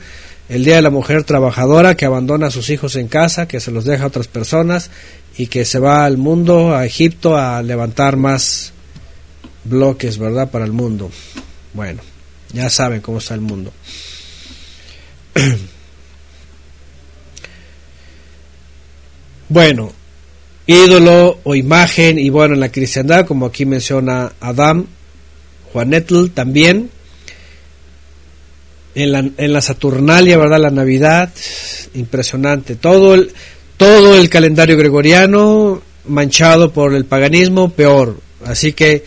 el 0.49 0.65
Día 0.65 0.77
de 0.77 0.83
la 0.83 0.91
Mujer 0.91 1.25
Trabajadora 1.25 1.97
que 1.97 2.05
abandona 2.05 2.49
a 2.49 2.51
sus 2.51 2.69
hijos 2.71 2.97
en 2.97 3.09
casa, 3.09 3.47
que 3.47 3.61
se 3.61 3.71
los 3.71 3.85
deja 3.85 4.05
a 4.05 4.09
otras 4.09 4.29
personas 4.29 4.91
y 5.37 5.47
que 5.47 5.65
se 5.65 5.79
va 5.79 6.05
al 6.05 6.19
mundo, 6.19 6.75
a 6.75 6.85
Egipto, 6.85 7.37
a 7.37 7.63
levantar 7.63 8.17
más 8.17 8.73
bloques, 9.65 10.19
¿verdad?, 10.19 10.51
para 10.51 10.65
el 10.65 10.73
mundo. 10.73 11.11
Bueno, 11.73 12.03
ya 12.53 12.69
saben 12.69 13.01
cómo 13.01 13.19
está 13.19 13.35
el 13.35 13.41
mundo. 13.41 13.73
bueno, 19.49 19.93
ídolo 20.67 21.39
o 21.45 21.55
imagen, 21.55 22.19
y 22.19 22.29
bueno, 22.31 22.55
en 22.55 22.61
la 22.61 22.71
cristiandad, 22.71 23.27
como 23.27 23.47
aquí 23.47 23.65
menciona 23.65 24.33
Adam, 24.41 24.87
Juanetl 25.73 26.27
también, 26.29 26.91
en 28.95 29.13
la, 29.13 29.19
en 29.21 29.53
la 29.53 29.63
Saturnalia, 29.63 30.37
¿verdad? 30.37 30.61
La 30.61 30.71
Navidad, 30.71 31.33
impresionante. 31.95 32.77
Todo 32.77 33.15
el, 33.15 33.33
todo 33.83 34.17
el 34.17 34.31
calendario 34.31 34.77
gregoriano 34.77 35.83
manchado 36.07 36.73
por 36.73 36.95
el 36.95 37.05
paganismo, 37.05 37.71
peor. 37.71 38.21
Así 38.45 38.75
que, 38.75 39.05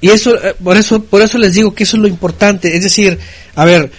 y 0.00 0.08
eso, 0.08 0.34
eh, 0.42 0.54
por 0.62 0.78
eso, 0.78 1.02
por 1.02 1.20
eso 1.20 1.36
les 1.36 1.52
digo 1.52 1.74
que 1.74 1.82
eso 1.82 1.98
es 1.98 2.02
lo 2.02 2.08
importante. 2.08 2.74
Es 2.74 2.82
decir, 2.84 3.18
a 3.54 3.66
ver, 3.66 3.90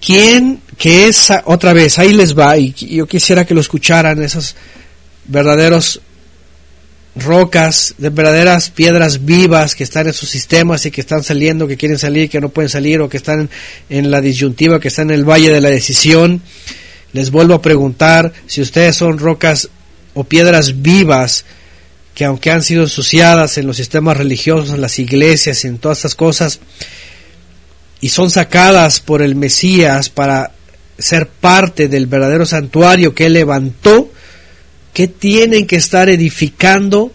¿quién 0.00 0.62
que 0.78 1.08
es, 1.08 1.30
otra 1.44 1.74
vez, 1.74 1.98
ahí 1.98 2.14
les 2.14 2.38
va, 2.38 2.56
y 2.56 2.72
yo 2.72 3.06
quisiera 3.06 3.44
que 3.44 3.52
lo 3.52 3.60
escucharan, 3.60 4.22
esos 4.22 4.56
verdaderos 5.26 6.00
rocas, 7.16 7.94
de 7.98 8.08
verdaderas 8.08 8.70
piedras 8.70 9.26
vivas 9.26 9.74
que 9.74 9.84
están 9.84 10.06
en 10.06 10.14
sus 10.14 10.30
sistemas 10.30 10.86
y 10.86 10.90
que 10.90 11.02
están 11.02 11.22
saliendo, 11.22 11.68
que 11.68 11.76
quieren 11.76 11.98
salir, 11.98 12.30
que 12.30 12.40
no 12.40 12.48
pueden 12.48 12.70
salir, 12.70 13.02
o 13.02 13.08
que 13.10 13.18
están 13.18 13.50
en, 13.90 14.10
la 14.10 14.22
disyuntiva, 14.22 14.80
que 14.80 14.88
están 14.88 15.10
en 15.10 15.16
el 15.16 15.28
valle 15.28 15.50
de 15.50 15.60
la 15.60 15.68
decisión. 15.68 16.40
Les 17.12 17.30
vuelvo 17.30 17.54
a 17.54 17.62
preguntar 17.62 18.32
si 18.46 18.60
ustedes 18.60 18.96
son 18.96 19.18
rocas 19.18 19.68
o 20.14 20.24
piedras 20.24 20.82
vivas 20.82 21.44
que 22.14 22.24
aunque 22.24 22.50
han 22.50 22.62
sido 22.62 22.82
ensuciadas 22.82 23.56
en 23.58 23.66
los 23.66 23.76
sistemas 23.76 24.16
religiosos, 24.16 24.70
en 24.70 24.80
las 24.80 24.98
iglesias 24.98 25.64
en 25.64 25.78
todas 25.78 25.98
estas 25.98 26.14
cosas, 26.14 26.60
y 28.00 28.08
son 28.08 28.30
sacadas 28.30 29.00
por 29.00 29.22
el 29.22 29.36
Mesías 29.36 30.08
para 30.08 30.52
ser 30.98 31.28
parte 31.28 31.88
del 31.88 32.06
verdadero 32.06 32.46
santuario 32.46 33.14
que 33.14 33.26
él 33.26 33.34
levantó, 33.34 34.10
que 34.92 35.08
tienen 35.08 35.66
que 35.66 35.76
estar 35.76 36.08
edificando 36.08 37.12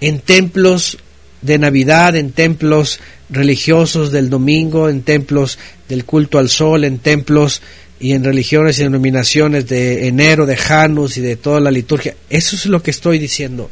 en 0.00 0.20
templos 0.20 0.98
de 1.40 1.58
Navidad, 1.58 2.16
en 2.16 2.32
templos 2.32 3.00
religiosos 3.30 4.10
del 4.10 4.28
domingo, 4.28 4.88
en 4.88 5.02
templos 5.02 5.58
del 5.88 6.04
culto 6.04 6.38
al 6.38 6.48
sol, 6.48 6.84
en 6.84 6.98
templos 6.98 7.62
y 8.00 8.12
en 8.12 8.24
religiones 8.24 8.78
y 8.78 8.82
denominaciones 8.82 9.66
de 9.66 10.06
enero, 10.06 10.46
de 10.46 10.56
Janus 10.56 11.16
y 11.16 11.20
de 11.20 11.36
toda 11.36 11.60
la 11.60 11.70
liturgia. 11.70 12.14
Eso 12.30 12.56
es 12.56 12.66
lo 12.66 12.82
que 12.82 12.90
estoy 12.90 13.18
diciendo. 13.18 13.70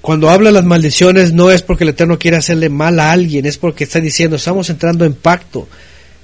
Cuando 0.00 0.30
habla 0.30 0.50
las 0.50 0.64
maldiciones 0.64 1.32
no 1.32 1.50
es 1.50 1.62
porque 1.62 1.84
el 1.84 1.90
Eterno 1.90 2.18
quiere 2.18 2.36
hacerle 2.36 2.68
mal 2.68 3.00
a 3.00 3.12
alguien, 3.12 3.46
es 3.46 3.58
porque 3.58 3.84
está 3.84 4.00
diciendo, 4.00 4.36
estamos 4.36 4.70
entrando 4.70 5.04
en 5.04 5.14
pacto 5.14 5.68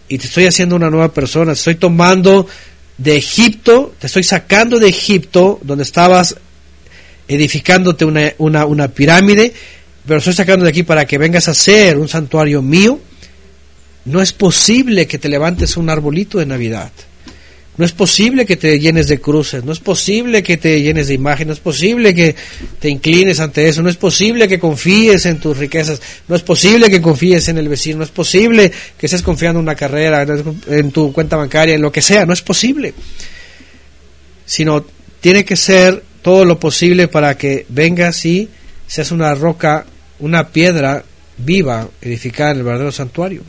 y 0.09 0.19
te 0.19 0.27
estoy 0.27 0.47
haciendo 0.47 0.77
una 0.77 0.91
nueva 0.91 1.13
persona, 1.13 1.53
estoy 1.53 1.75
tomando 1.75 2.47
de 2.97 3.17
Egipto, 3.17 3.95
te 3.99 4.07
estoy 4.07 4.23
sacando 4.23 4.79
de 4.79 4.89
Egipto, 4.89 5.61
donde 5.63 5.85
estabas 5.85 6.37
edificándote 7.29 8.05
una, 8.05 8.33
una, 8.39 8.65
una 8.65 8.89
pirámide, 8.89 9.53
pero 10.07 10.19
estoy 10.19 10.33
sacando 10.33 10.65
de 10.65 10.71
aquí 10.71 10.83
para 10.83 11.05
que 11.05 11.19
vengas 11.19 11.49
a 11.49 11.55
ser 11.55 11.99
un 11.99 12.09
santuario 12.09 12.63
mío. 12.63 12.99
No 14.07 14.23
es 14.23 14.33
posible 14.33 15.07
que 15.07 15.19
te 15.19 15.29
levantes 15.29 15.77
un 15.77 15.91
arbolito 15.91 16.39
de 16.39 16.47
Navidad. 16.47 16.91
No 17.77 17.85
es 17.85 17.93
posible 17.93 18.47
que 18.47 18.57
te 18.57 18.79
llenes 18.79 19.07
de 19.07 19.21
cruces, 19.21 19.63
no 19.63 19.71
es 19.71 19.81
posible 19.81 20.43
que 20.43 20.57
te 20.57 20.81
llenes 20.81 21.09
de 21.09 21.15
imágenes, 21.15 21.49
no 21.49 21.53
es 21.53 21.61
posible 21.61 22.15
que 22.15 22.35
te 22.81 22.89
inclines 22.89 23.39
ante 23.39 23.69
eso, 23.69 23.83
no 23.83 23.91
es 23.91 23.97
posible 23.97 24.49
que 24.49 24.59
confíes 24.59 25.27
en 25.27 25.39
tus 25.39 25.59
riquezas, 25.59 26.01
no 26.27 26.37
es 26.37 26.43
posible 26.43 26.89
que 26.89 27.03
confíes 27.03 27.49
en 27.49 27.59
el 27.59 27.69
vecino, 27.69 27.99
no 27.99 28.05
es 28.05 28.11
posible 28.11 28.73
que 28.97 29.07
estés 29.07 29.21
confiando 29.21 29.61
en 29.61 29.65
una 29.65 29.75
carrera, 29.75 30.27
en 30.69 30.91
tu 30.91 31.13
cuenta 31.13 31.37
bancaria, 31.37 31.75
en 31.75 31.83
lo 31.83 31.93
que 31.93 32.01
sea, 32.01 32.25
no 32.25 32.33
es 32.33 32.41
posible. 32.41 32.95
Sino 34.47 34.87
tiene 35.21 35.45
que 35.45 35.57
ser 35.57 36.03
todo 36.23 36.47
lo 36.47 36.59
posible 36.59 37.09
para 37.09 37.37
que 37.37 37.67
vengas 37.69 38.25
y 38.25 38.49
seas 38.87 39.11
una 39.11 39.35
roca, 39.35 39.85
una 40.21 40.49
piedra 40.49 41.05
viva 41.37 41.89
edificada 42.01 42.53
en 42.53 42.59
el 42.59 42.63
verdadero 42.63 42.91
santuario. 42.91 43.43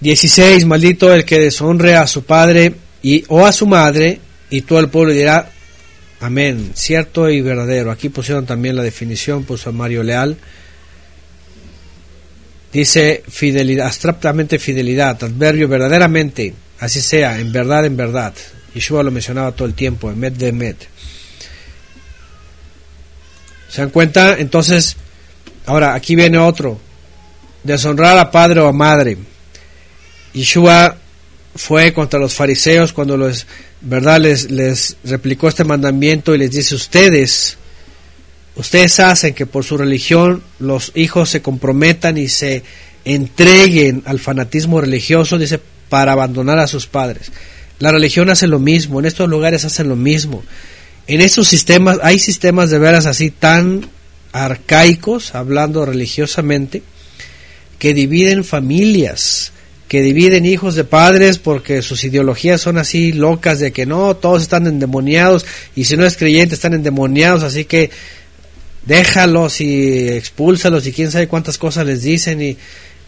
16. 0.00 0.64
Maldito 0.64 1.12
el 1.12 1.24
que 1.24 1.38
deshonre 1.38 1.96
a 1.96 2.06
su 2.06 2.24
padre 2.24 2.74
y, 3.02 3.24
o 3.28 3.44
a 3.44 3.52
su 3.52 3.66
madre, 3.66 4.20
y 4.50 4.62
todo 4.62 4.80
el 4.80 4.88
pueblo 4.88 5.12
dirá, 5.12 5.50
amén, 6.20 6.72
cierto 6.74 7.28
y 7.30 7.40
verdadero. 7.40 7.90
Aquí 7.90 8.08
pusieron 8.08 8.46
también 8.46 8.76
la 8.76 8.82
definición, 8.82 9.44
puso 9.44 9.72
Mario 9.72 10.02
Leal. 10.02 10.36
Dice 12.72 13.22
fidelidad, 13.28 13.86
abstractamente 13.86 14.58
fidelidad, 14.58 15.22
adverbio 15.24 15.68
verdaderamente, 15.68 16.52
así 16.80 17.00
sea, 17.00 17.38
en 17.38 17.50
verdad, 17.50 17.86
en 17.86 17.96
verdad. 17.96 18.34
Yeshua 18.74 19.02
lo 19.02 19.10
mencionaba 19.10 19.52
todo 19.52 19.66
el 19.66 19.74
tiempo, 19.74 20.10
en 20.10 20.20
med 20.20 20.32
de 20.32 20.52
med. 20.52 20.76
¿Se 23.70 23.80
dan 23.80 23.90
cuenta? 23.90 24.36
Entonces, 24.38 24.96
ahora 25.66 25.94
aquí 25.94 26.14
viene 26.14 26.38
otro. 26.38 26.78
Deshonrar 27.62 28.18
a 28.18 28.30
padre 28.30 28.60
o 28.60 28.68
a 28.68 28.72
madre. 28.72 29.16
Yeshua 30.38 30.96
fue 31.56 31.92
contra 31.92 32.20
los 32.20 32.34
fariseos 32.34 32.92
cuando 32.92 33.16
los, 33.16 33.46
¿verdad? 33.80 34.20
Les, 34.20 34.96
replicó 35.04 35.48
este 35.48 35.64
mandamiento 35.64 36.34
y 36.34 36.38
les 36.38 36.52
dice, 36.52 36.74
ustedes, 36.74 37.58
ustedes 38.54 39.00
hacen 39.00 39.34
que 39.34 39.46
por 39.46 39.64
su 39.64 39.76
religión 39.76 40.42
los 40.60 40.92
hijos 40.94 41.30
se 41.30 41.42
comprometan 41.42 42.16
y 42.18 42.28
se 42.28 42.62
entreguen 43.04 44.02
al 44.06 44.20
fanatismo 44.20 44.80
religioso, 44.80 45.38
dice, 45.38 45.60
para 45.88 46.12
abandonar 46.12 46.58
a 46.60 46.68
sus 46.68 46.86
padres. 46.86 47.32
La 47.80 47.90
religión 47.90 48.30
hace 48.30 48.46
lo 48.46 48.60
mismo, 48.60 49.00
en 49.00 49.06
estos 49.06 49.28
lugares 49.28 49.64
hacen 49.64 49.88
lo 49.88 49.96
mismo. 49.96 50.44
En 51.08 51.20
estos 51.20 51.48
sistemas, 51.48 51.98
hay 52.02 52.18
sistemas 52.18 52.70
de 52.70 52.78
veras 52.78 53.06
así 53.06 53.30
tan 53.30 53.88
arcaicos, 54.32 55.34
hablando 55.34 55.84
religiosamente, 55.84 56.82
que 57.78 57.94
dividen 57.94 58.44
familias 58.44 59.52
que 59.88 60.02
dividen 60.02 60.44
hijos 60.44 60.74
de 60.74 60.84
padres 60.84 61.38
porque 61.38 61.80
sus 61.82 62.04
ideologías 62.04 62.60
son 62.60 62.76
así 62.76 63.12
locas 63.12 63.58
de 63.58 63.72
que 63.72 63.86
no, 63.86 64.14
todos 64.14 64.42
están 64.42 64.66
endemoniados 64.66 65.46
y 65.74 65.84
si 65.84 65.96
no 65.96 66.04
es 66.04 66.16
creyente 66.16 66.54
están 66.54 66.74
endemoniados, 66.74 67.42
así 67.42 67.64
que 67.64 67.90
déjalos 68.84 69.60
y 69.60 70.08
expúlsalos 70.08 70.86
y 70.86 70.92
quién 70.92 71.10
sabe 71.10 71.26
cuántas 71.26 71.56
cosas 71.56 71.86
les 71.86 72.02
dicen 72.02 72.42
y 72.42 72.58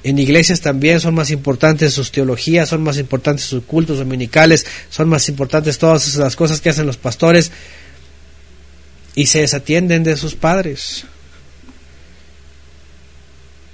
en 0.03 0.19
iglesias 0.19 0.63
también 0.63 1.01
son 1.01 1.15
más 1.15 1.31
importantes 1.31 1.93
sus 1.93 2.11
teologías, 2.11 2.71
son 2.71 2.83
más 2.83 2.97
importantes 2.97 3.45
sus 3.45 3.65
cultos 3.65 3.99
dominicales, 3.99 4.65
son 4.89 5.11
más 5.11 5.29
importantes 5.29 5.79
todas 5.79 6.17
las 6.17 6.35
cosas 6.37 6.63
que 6.63 6.71
hacen 6.71 6.87
los 6.87 6.97
pastores 6.97 7.53
y 9.15 9.27
se 9.27 9.41
desatienden 9.41 10.03
de 10.03 10.17
sus 10.17 10.35
padres. 10.35 11.05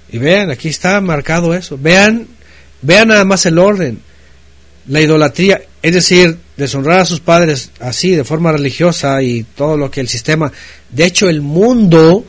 Y 0.09 0.17
vean, 0.17 0.51
aquí 0.51 0.67
está 0.67 0.99
marcado 0.99 1.53
eso. 1.53 1.77
Vean 1.77 2.27
Vean 2.81 3.09
nada 3.09 3.25
más 3.25 3.45
el 3.45 3.57
orden. 3.57 3.99
La 4.87 5.01
idolatría, 5.01 5.61
es 5.81 5.93
decir, 5.93 6.37
deshonrar 6.55 7.01
a 7.01 7.05
sus 7.05 7.19
padres 7.19 7.71
así, 7.79 8.11
de 8.11 8.23
forma 8.23 8.51
religiosa 8.51 9.21
y 9.21 9.43
todo 9.43 9.77
lo 9.77 9.91
que 9.91 10.01
el 10.01 10.07
sistema. 10.07 10.51
De 10.89 11.05
hecho, 11.05 11.29
el 11.29 11.41
mundo, 11.41 12.25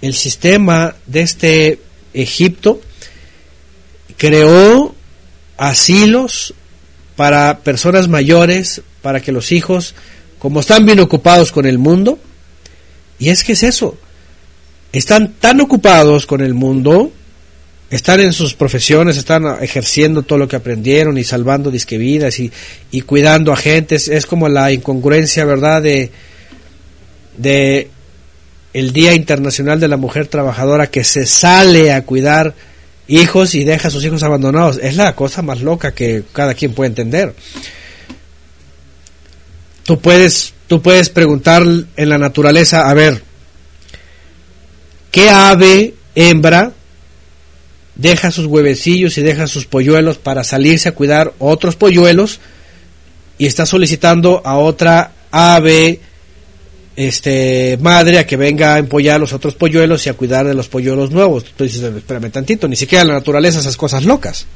el 0.00 0.14
sistema 0.14 0.94
de 1.06 1.20
este 1.20 1.80
Egipto, 2.14 2.80
creó 4.16 4.94
asilos 5.56 6.54
para 7.16 7.58
personas 7.58 8.08
mayores, 8.08 8.82
para 9.02 9.20
que 9.20 9.32
los 9.32 9.52
hijos, 9.52 9.94
como 10.38 10.60
están 10.60 10.86
bien 10.86 11.00
ocupados 11.00 11.52
con 11.52 11.66
el 11.66 11.78
mundo, 11.78 12.18
y 13.18 13.28
es 13.28 13.44
que 13.44 13.52
es 13.52 13.62
eso, 13.62 13.98
están 14.92 15.34
tan 15.34 15.60
ocupados 15.60 16.26
con 16.26 16.40
el 16.40 16.54
mundo 16.54 17.12
están 17.90 18.20
en 18.20 18.32
sus 18.32 18.54
profesiones, 18.54 19.16
están 19.16 19.44
ejerciendo 19.62 20.22
todo 20.22 20.38
lo 20.38 20.46
que 20.46 20.56
aprendieron 20.56 21.18
y 21.18 21.24
salvando 21.24 21.72
disquevidas 21.72 22.38
y, 22.38 22.52
y 22.92 23.00
cuidando 23.00 23.52
a 23.52 23.56
gente. 23.56 23.96
Es, 23.96 24.26
como 24.26 24.48
la 24.48 24.70
incongruencia, 24.70 25.44
¿verdad?, 25.44 25.82
de, 25.82 26.12
de 27.36 27.90
el 28.72 28.92
Día 28.92 29.12
Internacional 29.14 29.80
de 29.80 29.88
la 29.88 29.96
Mujer 29.96 30.28
Trabajadora 30.28 30.86
que 30.86 31.02
se 31.02 31.26
sale 31.26 31.92
a 31.92 32.04
cuidar 32.04 32.54
hijos 33.08 33.56
y 33.56 33.64
deja 33.64 33.88
a 33.88 33.90
sus 33.90 34.04
hijos 34.04 34.22
abandonados. 34.22 34.78
Es 34.80 34.94
la 34.94 35.16
cosa 35.16 35.42
más 35.42 35.60
loca 35.60 35.92
que 35.92 36.22
cada 36.32 36.54
quien 36.54 36.74
puede 36.74 36.90
entender. 36.90 37.34
Tú 39.82 39.98
puedes, 39.98 40.54
tú 40.68 40.80
puedes 40.80 41.10
preguntar 41.10 41.64
en 41.96 42.08
la 42.08 42.18
naturaleza, 42.18 42.88
a 42.88 42.94
ver, 42.94 43.20
¿qué 45.10 45.28
ave 45.28 45.94
hembra 46.14 46.72
deja 48.00 48.30
sus 48.30 48.46
huevecillos 48.46 49.18
y 49.18 49.22
deja 49.22 49.46
sus 49.46 49.66
polluelos 49.66 50.18
para 50.18 50.42
salirse 50.44 50.88
a 50.88 50.92
cuidar 50.92 51.34
otros 51.38 51.76
polluelos 51.76 52.40
y 53.38 53.46
está 53.46 53.66
solicitando 53.66 54.42
a 54.44 54.56
otra 54.56 55.12
ave 55.30 56.00
este 56.96 57.78
madre 57.80 58.18
a 58.18 58.26
que 58.26 58.36
venga 58.36 58.74
a 58.74 58.78
empollar 58.78 59.20
los 59.20 59.32
otros 59.32 59.54
polluelos 59.54 60.04
y 60.06 60.08
a 60.10 60.14
cuidar 60.14 60.46
de 60.46 60.54
los 60.54 60.68
polluelos 60.68 61.10
nuevos. 61.10 61.44
Entonces, 61.48 61.82
espérame 61.82 62.30
tantito, 62.30 62.68
ni 62.68 62.76
siquiera 62.76 63.04
la 63.04 63.14
naturaleza 63.14 63.60
esas 63.60 63.76
cosas 63.76 64.04
locas. 64.04 64.46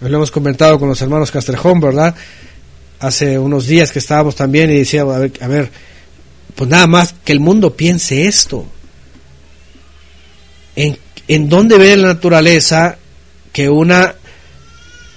Lo 0.00 0.08
hemos 0.08 0.30
comentado 0.30 0.78
con 0.78 0.88
los 0.88 1.00
hermanos 1.00 1.30
Castrejón, 1.30 1.80
¿verdad? 1.80 2.14
Hace 2.98 3.38
unos 3.38 3.66
días 3.66 3.92
que 3.92 3.98
estábamos 3.98 4.36
también 4.36 4.70
y 4.70 4.78
decíamos, 4.78 5.16
a 5.16 5.18
ver, 5.18 5.32
a 5.40 5.48
ver, 5.48 5.70
pues 6.54 6.68
nada 6.68 6.86
más 6.86 7.14
que 7.24 7.32
el 7.32 7.40
mundo 7.40 7.74
piense 7.74 8.26
esto 8.26 8.66
en, 10.74 10.98
en 11.28 11.48
dónde 11.48 11.78
ve 11.78 11.96
la 11.96 12.08
naturaleza 12.08 12.96
que 13.52 13.68
una, 13.68 14.14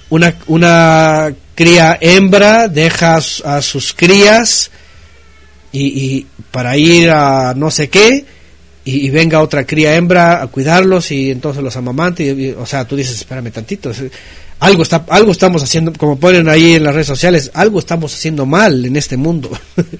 una, 0.08 0.34
una 0.46 1.32
cría 1.54 1.98
hembra 2.00 2.68
deja 2.68 3.16
a, 3.16 3.62
sus 3.62 3.92
crías 3.92 4.70
y, 5.72 6.26
para 6.50 6.76
ir 6.76 7.10
a 7.10 7.54
no 7.54 7.70
sé 7.70 7.88
qué 7.88 8.24
y, 8.84 9.10
venga 9.10 9.42
otra 9.42 9.64
cría 9.64 9.94
hembra 9.94 10.42
a 10.42 10.46
cuidarlos 10.46 11.10
y 11.10 11.30
entonces 11.30 11.62
los 11.62 11.76
amamantes 11.76 12.56
o 12.56 12.66
sea 12.66 12.86
tú 12.86 12.96
dices 12.96 13.16
espérame 13.16 13.52
tantito 13.52 13.92
algo 14.58 14.82
está 14.82 15.04
algo 15.10 15.32
estamos 15.32 15.62
haciendo 15.62 15.92
como 15.92 16.18
ponen 16.18 16.48
ahí 16.48 16.74
en 16.74 16.84
las 16.84 16.94
redes 16.94 17.06
sociales 17.06 17.50
algo 17.54 17.78
estamos 17.78 18.14
haciendo 18.14 18.46
mal 18.46 18.84
en 18.84 18.96
este 18.96 19.16
mundo 19.16 19.50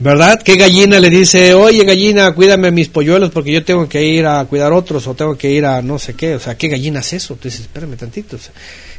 ¿Verdad? 0.00 0.40
¿Qué 0.42 0.56
gallina 0.56 0.98
le 0.98 1.10
dice, 1.10 1.52
oye 1.52 1.84
gallina, 1.84 2.32
cuídame 2.32 2.68
a 2.68 2.70
mis 2.70 2.88
polluelos 2.88 3.30
porque 3.30 3.52
yo 3.52 3.62
tengo 3.62 3.86
que 3.86 4.02
ir 4.02 4.24
a 4.24 4.42
cuidar 4.46 4.72
otros 4.72 5.06
o 5.06 5.14
tengo 5.14 5.36
que 5.36 5.50
ir 5.50 5.66
a 5.66 5.82
no 5.82 5.98
sé 5.98 6.14
qué? 6.14 6.36
O 6.36 6.40
sea, 6.40 6.56
¿qué 6.56 6.68
gallina 6.68 7.00
es 7.00 7.12
eso? 7.12 7.34
Tú 7.34 7.48
dices, 7.48 7.60
espérame 7.60 7.98
tantito. 7.98 8.38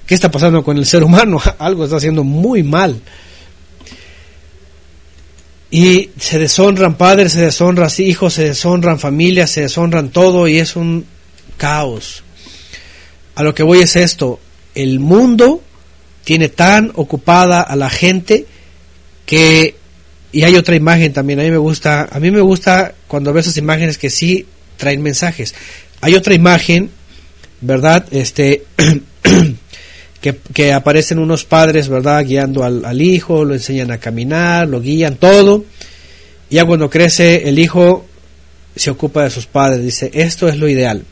¿Qué 0.06 0.14
está 0.14 0.30
pasando 0.30 0.64
con 0.64 0.78
el 0.78 0.86
ser 0.86 1.04
humano? 1.04 1.42
Algo 1.58 1.86
está 1.86 1.98
haciendo 1.98 2.24
muy 2.24 2.62
mal. 2.62 3.02
Y 5.72 6.12
se 6.20 6.38
deshonran 6.38 6.94
padres, 6.94 7.32
se 7.32 7.42
deshonran 7.42 7.90
hijos, 7.98 8.36
se 8.36 8.44
deshonran 8.50 9.00
familias, 9.00 9.50
se 9.50 9.62
deshonran 9.62 10.10
todo 10.10 10.48
y 10.48 10.60
es 10.60 10.76
un 10.76 11.08
caos. 11.58 12.22
A 13.34 13.42
lo 13.42 13.56
que 13.56 13.64
voy 13.64 13.80
es 13.80 13.96
esto, 13.96 14.40
el 14.76 15.00
mundo 15.00 15.64
tiene 16.24 16.50
tan 16.50 16.92
ocupada 16.94 17.62
a 17.62 17.76
la 17.76 17.90
gente 17.90 18.46
que 19.26 19.81
y 20.32 20.44
hay 20.44 20.56
otra 20.56 20.76
imagen 20.76 21.14
también, 21.14 21.40
a 21.40 21.44
mí 21.44 21.52
me 21.52 21.58
gusta, 21.58 22.08
a 22.12 22.20
mí 22.20 22.32
me 22.32 22.42
gusta 22.42 22.94
cuando 23.08 23.34
veo 23.34 23.42
esas 23.42 23.58
imágenes 23.58 23.98
que 23.98 24.10
sí 24.10 24.46
traen 24.78 25.02
mensajes. 25.02 25.54
Hay 26.00 26.16
otra 26.16 26.34
imagen, 26.34 26.90
¿verdad? 27.60 28.06
Este 28.12 28.64
que, 30.22 30.38
que, 30.54 30.74
aparecen 30.74 31.20
unos 31.20 31.44
padres, 31.44 31.90
¿verdad? 31.90 32.26
Guiando 32.26 32.64
al, 32.64 32.86
al, 32.86 33.02
hijo, 33.02 33.44
lo 33.44 33.54
enseñan 33.54 33.92
a 33.92 33.98
caminar, 33.98 34.68
lo 34.68 34.82
guían, 34.82 35.16
todo. 35.16 35.66
Y 36.50 36.56
ya 36.56 36.66
cuando 36.66 36.90
crece 36.90 37.48
el 37.50 37.60
hijo 37.60 38.06
se 38.76 38.90
ocupa 38.90 39.24
de 39.24 39.30
sus 39.30 39.46
padres, 39.46 39.84
dice, 39.84 40.12
esto 40.14 40.48
es 40.48 40.58
lo 40.58 40.68
ideal. 40.68 41.04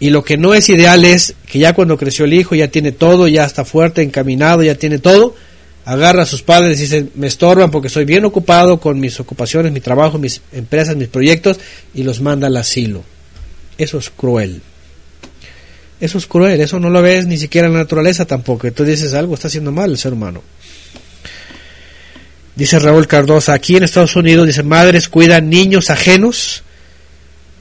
Y 0.00 0.10
lo 0.10 0.24
que 0.24 0.36
no 0.36 0.54
es 0.54 0.68
ideal 0.68 1.04
es 1.04 1.34
que 1.46 1.58
ya 1.58 1.72
cuando 1.72 1.96
creció 1.96 2.24
el 2.24 2.34
hijo 2.34 2.54
ya 2.54 2.68
tiene 2.68 2.92
todo, 2.92 3.28
ya 3.28 3.44
está 3.44 3.64
fuerte, 3.64 4.02
encaminado, 4.02 4.62
ya 4.62 4.74
tiene 4.74 4.98
todo, 4.98 5.34
agarra 5.84 6.22
a 6.22 6.26
sus 6.26 6.42
padres 6.42 6.78
y 6.78 6.82
dice, 6.82 7.06
me 7.14 7.26
estorban 7.26 7.70
porque 7.70 7.88
soy 7.88 8.04
bien 8.04 8.24
ocupado 8.24 8.80
con 8.80 8.98
mis 8.98 9.20
ocupaciones, 9.20 9.72
mi 9.72 9.80
trabajo, 9.80 10.18
mis 10.18 10.40
empresas, 10.52 10.96
mis 10.96 11.08
proyectos, 11.08 11.60
y 11.94 12.02
los 12.02 12.20
manda 12.20 12.46
al 12.46 12.56
asilo. 12.56 13.04
Eso 13.76 13.98
es 13.98 14.10
cruel. 14.10 14.62
Eso 16.00 16.18
es 16.18 16.26
cruel, 16.26 16.60
eso 16.60 16.80
no 16.80 16.90
lo 16.90 17.02
ves 17.02 17.26
ni 17.26 17.36
siquiera 17.36 17.66
en 17.66 17.74
la 17.74 17.80
naturaleza 17.80 18.24
tampoco. 18.24 18.70
Tú 18.72 18.84
dices, 18.84 19.14
algo 19.14 19.34
está 19.34 19.48
haciendo 19.48 19.72
mal 19.72 19.90
el 19.90 19.98
ser 19.98 20.12
humano. 20.12 20.42
Dice 22.56 22.78
Raúl 22.78 23.06
Cardosa, 23.06 23.52
aquí 23.52 23.76
en 23.76 23.82
Estados 23.82 24.14
Unidos, 24.16 24.46
dice, 24.46 24.62
madres 24.62 25.08
cuidan 25.08 25.50
niños 25.50 25.90
ajenos 25.90 26.62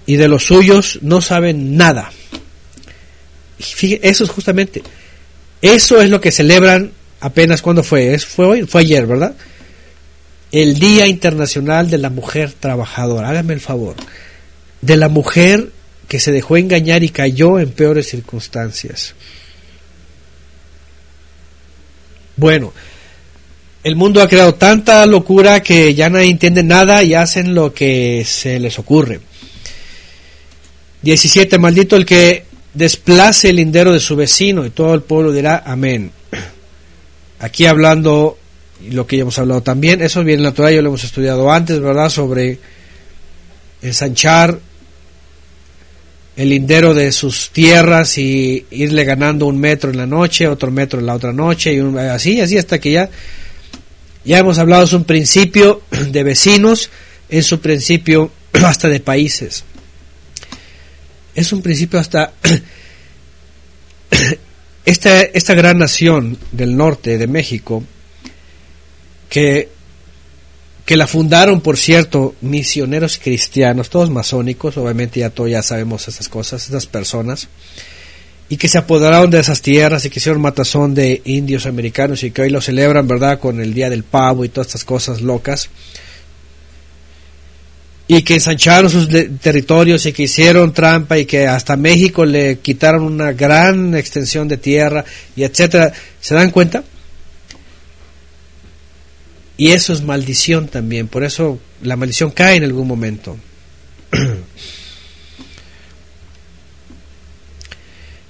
y 0.06 0.16
de 0.16 0.28
los 0.28 0.46
suyos 0.46 1.00
no 1.02 1.20
saben 1.22 1.76
nada. 1.78 2.12
Y 3.82 4.00
eso 4.02 4.24
es 4.24 4.30
justamente, 4.30 4.84
eso 5.62 6.02
es 6.02 6.10
lo 6.10 6.20
que 6.22 6.32
celebran 6.32 6.92
apenas 7.24 7.62
cuando 7.62 7.84
fue, 7.84 8.20
fue 8.20 8.46
hoy, 8.46 8.64
fue 8.64 8.82
ayer, 8.82 9.08
¿verdad? 9.08 9.34
El 10.52 10.78
Día 10.78 11.08
Internacional 11.08 11.90
de 11.90 11.98
la 11.98 12.10
Mujer 12.10 12.52
Trabajadora. 12.52 13.30
Hágame 13.30 13.54
el 13.54 13.62
favor. 13.62 13.96
De 14.82 14.98
la 14.98 15.08
mujer 15.08 15.70
que 16.10 16.20
se 16.20 16.34
dejó 16.34 16.58
engañar 16.58 17.02
y 17.02 17.10
cayó 17.10 17.60
en 17.60 17.72
peores 17.72 18.10
circunstancias. 18.10 19.16
Bueno, 22.36 22.74
el 23.86 23.96
mundo 23.96 24.22
ha 24.22 24.28
creado 24.28 24.56
tanta 24.56 25.06
locura 25.06 25.62
que 25.62 25.96
ya 25.96 26.10
nadie 26.10 26.30
entiende 26.30 26.62
nada 26.62 27.04
y 27.04 27.14
hacen 27.14 27.56
lo 27.56 27.74
que 27.74 28.26
se 28.26 28.60
les 28.60 28.78
ocurre. 28.80 29.22
17. 31.04 31.58
Maldito 31.58 31.96
el 31.96 32.06
que 32.06 32.44
desplace 32.74 33.50
el 33.50 33.56
lindero 33.56 33.94
de 33.94 34.02
su 34.02 34.18
vecino 34.18 34.66
y 34.66 34.72
todo 34.72 34.94
el 34.94 35.04
pueblo 35.04 35.32
dirá 35.32 35.64
amén. 35.66 36.12
Aquí 37.44 37.66
hablando, 37.66 38.38
lo 38.90 39.06
que 39.06 39.18
ya 39.18 39.24
hemos 39.24 39.38
hablado 39.38 39.62
también, 39.62 40.02
eso 40.02 40.22
es 40.22 40.26
bien 40.26 40.42
natural, 40.42 40.74
ya 40.74 40.82
lo 40.82 40.88
hemos 40.88 41.04
estudiado 41.04 41.52
antes, 41.52 41.78
¿verdad? 41.82 42.08
Sobre 42.08 42.58
ensanchar 43.82 44.62
el 46.38 46.50
lindero 46.50 46.94
de 46.94 47.12
sus 47.12 47.50
tierras 47.50 48.18
y 48.18 48.66
irle 48.72 49.04
ganando 49.04 49.46
un 49.46 49.60
metro 49.60 49.92
en 49.92 49.98
la 49.98 50.08
noche, 50.08 50.48
otro 50.48 50.72
metro 50.72 51.02
en 51.02 51.06
la 51.06 51.16
otra 51.16 51.34
noche, 51.34 51.74
y 51.74 51.80
así, 51.98 52.40
así 52.40 52.58
hasta 52.58 52.80
que 52.80 52.94
ya, 52.94 53.10
ya 54.24 54.38
hemos 54.38 54.58
hablado, 54.58 54.86
es 54.86 54.94
un 54.94 55.04
principio 55.04 55.82
de 55.92 56.24
vecinos, 56.24 56.92
es 57.28 57.52
un 57.52 57.60
principio 57.60 58.32
hasta 58.54 58.88
de 58.88 59.02
países. 59.02 59.66
Es 61.36 61.52
un 61.52 61.62
principio 61.62 62.00
hasta 62.00 62.32
esta, 64.86 65.22
esta 65.22 65.54
gran 65.54 65.78
nación 65.78 66.38
del 66.52 66.76
norte 66.76 67.18
de 67.18 67.28
México, 67.28 67.84
que, 69.30 69.70
que 70.86 70.98
la 70.98 71.08
fundaron, 71.08 71.62
por 71.62 71.78
cierto, 71.78 72.36
misioneros 72.42 73.18
cristianos, 73.18 73.90
todos 73.90 74.10
masónicos, 74.10 74.78
obviamente 74.78 75.22
ya 75.22 75.30
todos 75.30 75.50
ya 75.50 75.64
sabemos 75.64 76.08
esas 76.08 76.30
cosas, 76.30 76.68
esas 76.68 76.86
personas, 76.86 77.48
y 78.50 78.58
que 78.58 78.68
se 78.68 78.78
apoderaron 78.78 79.32
de 79.32 79.40
esas 79.40 79.62
tierras 79.62 80.06
y 80.06 80.10
que 80.10 80.20
hicieron 80.20 80.42
matazón 80.42 80.94
de 80.94 81.22
indios 81.26 81.66
americanos 81.66 82.24
y 82.24 82.32
que 82.32 82.44
hoy 82.44 82.50
lo 82.50 82.62
celebran, 82.62 83.08
¿verdad?, 83.08 83.40
con 83.40 83.62
el 83.62 83.74
Día 83.74 83.90
del 83.90 84.04
Pavo 84.04 84.46
y 84.46 84.50
todas 84.50 84.68
estas 84.68 84.84
cosas 84.84 85.22
locas 85.22 85.70
y 88.18 88.22
que 88.22 88.36
ensancharon 88.36 88.90
sus 88.90 89.10
territorios 89.40 90.06
y 90.06 90.14
que 90.14 90.24
hicieron 90.24 90.74
trampa 90.74 91.18
y 91.18 91.26
que 91.26 91.48
hasta 91.48 91.76
México 91.76 92.26
le 92.26 92.60
quitaron 92.60 93.04
una 93.04 93.34
gran 93.34 93.96
extensión 93.96 94.48
de 94.48 94.58
tierra 94.58 95.04
y 95.36 95.44
etcétera. 95.44 95.92
¿Se 96.22 96.36
dan 96.36 96.52
cuenta? 96.52 96.84
Y 99.58 99.72
eso 99.72 99.94
es 99.94 100.02
maldición 100.02 100.68
también, 100.68 101.08
por 101.08 101.24
eso 101.24 101.60
la 101.82 101.96
maldición 101.96 102.32
cae 102.32 102.58
en 102.58 102.64
algún 102.64 102.88
momento. 102.88 103.38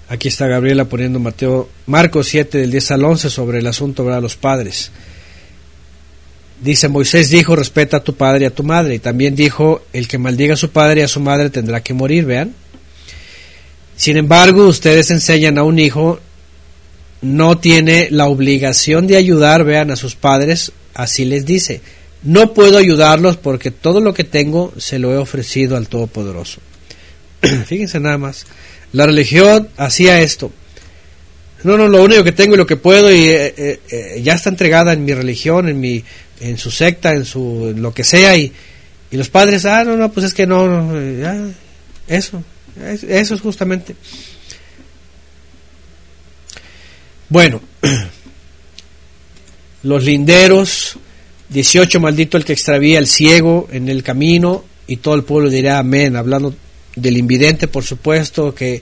Aquí 0.09 0.27
está 0.27 0.47
Gabriela 0.47 0.85
poniendo 0.85 1.19
Mateo 1.19 1.69
Marcos 1.87 2.27
7 2.27 2.57
del 2.59 2.71
10 2.71 2.91
al 2.91 3.03
11 3.03 3.29
sobre 3.29 3.59
el 3.59 3.67
asunto 3.67 4.03
de 4.03 4.21
los 4.21 4.35
padres. 4.35 4.91
Dice 6.63 6.87
Moisés 6.87 7.29
dijo, 7.29 7.57
respeta 7.57 7.97
a 7.97 8.03
tu 8.03 8.15
padre 8.15 8.43
y 8.43 8.47
a 8.47 8.55
tu 8.55 8.63
madre. 8.63 8.95
Y 8.95 8.99
también 8.99 9.35
dijo, 9.35 9.83
el 9.91 10.07
que 10.07 10.17
maldiga 10.17 10.53
a 10.53 10.57
su 10.57 10.69
padre 10.69 11.01
y 11.01 11.03
a 11.03 11.09
su 11.09 11.19
madre 11.19 11.49
tendrá 11.49 11.83
que 11.83 11.93
morir, 11.93 12.25
vean. 12.25 12.53
Sin 13.97 14.15
embargo, 14.15 14.65
ustedes 14.65 15.11
enseñan 15.11 15.57
a 15.57 15.63
un 15.63 15.77
hijo, 15.77 16.21
no 17.21 17.57
tiene 17.57 18.07
la 18.11 18.27
obligación 18.27 19.07
de 19.07 19.17
ayudar, 19.17 19.65
vean, 19.65 19.91
a 19.91 19.97
sus 19.97 20.15
padres, 20.15 20.71
así 20.93 21.25
les 21.25 21.45
dice. 21.45 21.81
No 22.23 22.53
puedo 22.53 22.77
ayudarlos 22.77 23.35
porque 23.35 23.69
todo 23.69 23.99
lo 23.99 24.13
que 24.13 24.23
tengo 24.23 24.73
se 24.77 24.99
lo 24.99 25.11
he 25.11 25.17
ofrecido 25.17 25.75
al 25.75 25.89
Todopoderoso. 25.89 26.61
Fíjense 27.65 27.99
nada 27.99 28.17
más. 28.17 28.45
La 28.93 29.05
religión 29.05 29.67
hacía 29.75 30.21
esto. 30.21 30.49
No, 31.63 31.77
no, 31.77 31.87
lo 31.87 32.03
único 32.03 32.23
que 32.23 32.33
tengo 32.33 32.55
y 32.55 32.57
lo 32.57 32.67
que 32.67 32.75
puedo 32.75 33.11
y 33.11 33.25
eh, 33.25 33.53
eh, 33.57 33.79
eh, 33.89 34.21
ya 34.21 34.33
está 34.33 34.49
entregada 34.49 34.91
en 34.91 35.05
mi 35.05 35.13
religión, 35.13 35.69
en 35.69 35.79
mi 35.79 36.03
en 36.41 36.57
su 36.57 36.71
secta, 36.71 37.13
en 37.13 37.23
su 37.23 37.73
lo 37.75 37.93
que 37.93 38.03
sea, 38.03 38.35
y, 38.35 38.51
y 39.11 39.17
los 39.17 39.29
padres, 39.29 39.65
ah, 39.65 39.85
no, 39.85 39.95
no, 39.95 40.11
pues 40.11 40.25
es 40.25 40.33
que 40.33 40.45
no, 40.45 40.91
eso, 42.07 42.43
eso 43.07 43.35
es 43.35 43.41
justamente. 43.41 43.95
Bueno, 47.29 47.61
los 49.83 50.03
linderos, 50.03 50.97
18 51.47 51.99
maldito 52.01 52.35
el 52.35 52.43
que 52.43 52.53
extravía 52.53 52.99
el 52.99 53.07
ciego 53.07 53.69
en 53.71 53.87
el 53.87 54.03
camino, 54.03 54.65
y 54.85 54.97
todo 54.97 55.15
el 55.15 55.23
pueblo 55.23 55.49
dirá 55.49 55.79
amén, 55.79 56.17
hablando 56.17 56.53
del 56.95 57.15
invidente, 57.15 57.69
por 57.69 57.85
supuesto, 57.85 58.53
que, 58.53 58.81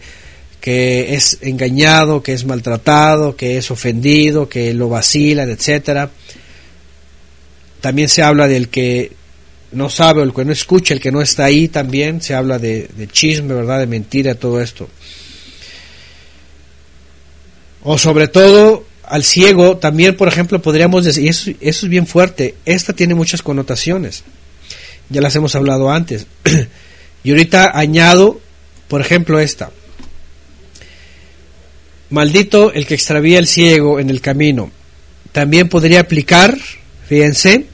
que 0.62 1.16
es 1.16 1.40
engañado, 1.42 2.22
que 2.22 2.34
es 2.34 2.46
maltratado, 2.46 3.36
que 3.36 3.58
es 3.58 3.72
ofendido, 3.72 4.48
que 4.48 4.74
lo 4.76 4.88
vacilan, 4.90 5.50
etcétera. 5.50 6.12
También 7.82 8.08
se 8.08 8.22
habla 8.22 8.48
del 8.48 8.70
que 8.70 9.12
no 9.72 9.90
sabe 9.90 10.22
o 10.22 10.24
el 10.24 10.34
que 10.34 10.46
no 10.46 10.52
escucha, 10.52 10.94
el 10.94 11.00
que 11.00 11.12
no 11.12 11.22
está 11.22 11.46
ahí 11.46 11.68
también, 11.68 12.22
se 12.22 12.36
habla 12.36 12.60
de, 12.60 12.90
chisme, 13.12 13.56
¿verdad? 13.56 13.80
De 13.80 13.88
mentira, 13.88 14.36
todo 14.36 14.62
esto. 14.62 14.88
O 17.84 17.98
sobre 17.98 18.28
todo 18.28 18.86
al 19.04 19.24
ciego, 19.24 19.78
también, 19.78 20.16
por 20.16 20.28
ejemplo, 20.28 20.62
podríamos 20.62 21.06
decir, 21.06 21.28
eso, 21.28 21.50
eso 21.60 21.86
es 21.86 21.90
bien 21.90 22.06
fuerte, 22.06 22.56
esta 22.66 22.94
tiene 22.94 23.16
muchas 23.16 23.42
connotaciones. 23.42 24.24
ya 25.10 25.22
las 25.22 25.36
hemos 25.36 25.56
hablado 25.56 25.90
antes. 25.90 26.28
y 27.24 27.32
ahorita 27.32 27.72
añado, 27.74 28.40
por 28.88 29.02
ejemplo, 29.02 29.40
esta. 29.40 29.72
Maldito 32.12 32.74
el 32.74 32.86
que 32.86 32.94
extravía 32.94 33.40
el 33.40 33.48
ciego 33.48 34.00
en 34.00 34.10
el 34.10 34.22
camino. 34.22 34.70
También 35.32 35.70
podría 35.70 36.02
aplicar, 36.02 36.58
fíjense, 37.08 37.66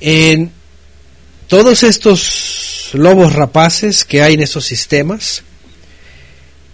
en 0.00 0.50
todos 1.46 1.84
estos 1.84 2.90
lobos 2.92 3.34
rapaces 3.34 4.04
que 4.04 4.22
hay 4.22 4.34
en 4.34 4.42
estos 4.42 4.64
sistemas 4.66 5.42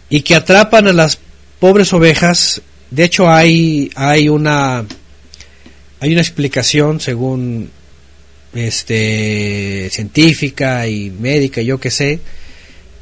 y 0.08 0.22
que 0.22 0.34
atrapan 0.34 0.88
a 0.88 0.92
las 0.92 1.18
pobres 1.60 1.92
ovejas. 1.92 2.62
De 2.90 3.04
hecho, 3.04 3.30
hay, 3.30 3.90
hay 3.94 4.28
una 4.28 4.84
hay 6.00 6.12
una 6.12 6.20
explicación 6.20 7.00
según 7.00 7.70
este 8.54 9.88
científica 9.90 10.86
y 10.86 11.10
médica, 11.10 11.60
yo 11.62 11.78
que 11.78 11.90
sé, 11.90 12.20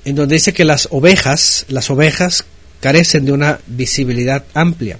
en 0.04 0.14
donde 0.14 0.36
dice 0.36 0.52
que 0.52 0.64
las 0.64 0.88
ovejas, 0.90 1.66
las 1.68 1.90
ovejas 1.90 2.44
carecen 2.82 3.24
de 3.24 3.32
una 3.32 3.60
visibilidad 3.68 4.44
amplia. 4.54 4.98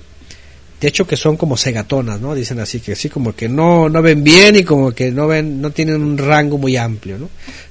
De 0.80 0.88
hecho 0.88 1.06
que 1.06 1.16
son 1.16 1.36
como 1.36 1.56
cegatonas, 1.56 2.20
¿no? 2.20 2.34
Dicen 2.34 2.60
así 2.60 2.78
que 2.78 2.92
así 2.92 3.08
como 3.08 3.34
que 3.34 3.48
no 3.48 3.88
no 3.88 4.00
ven 4.02 4.22
bien 4.22 4.54
y 4.54 4.62
como 4.62 4.92
que 4.92 5.10
no 5.10 5.26
ven 5.26 5.60
no 5.60 5.72
tienen 5.72 6.00
un 6.00 6.16
rango 6.16 6.58
muy 6.58 6.76
amplio, 6.76 7.18
¿no? 7.18 7.28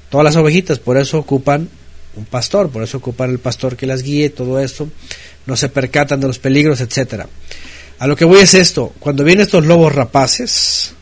Todas 0.10 0.26
las 0.26 0.36
ovejitas 0.36 0.80
por 0.80 0.98
eso 0.98 1.18
ocupan 1.18 1.70
un 2.18 2.26
pastor, 2.26 2.70
por 2.70 2.84
eso 2.84 2.98
ocupan 2.98 3.30
el 3.30 3.40
pastor 3.40 3.78
que 3.78 3.88
las 3.88 4.04
guíe, 4.04 4.30
todo 4.30 4.60
esto, 4.60 4.90
no 5.46 5.56
se 5.56 5.70
percatan 5.70 6.20
de 6.20 6.28
los 6.28 6.40
peligros, 6.40 6.82
etcétera. 6.82 7.28
A 8.00 8.08
lo 8.08 8.18
que 8.18 8.26
voy 8.26 8.42
es 8.42 8.54
esto, 8.54 8.94
cuando 9.00 9.24
vienen 9.24 9.46
estos 9.46 9.66
lobos 9.66 9.96
rapaces, 9.96 10.94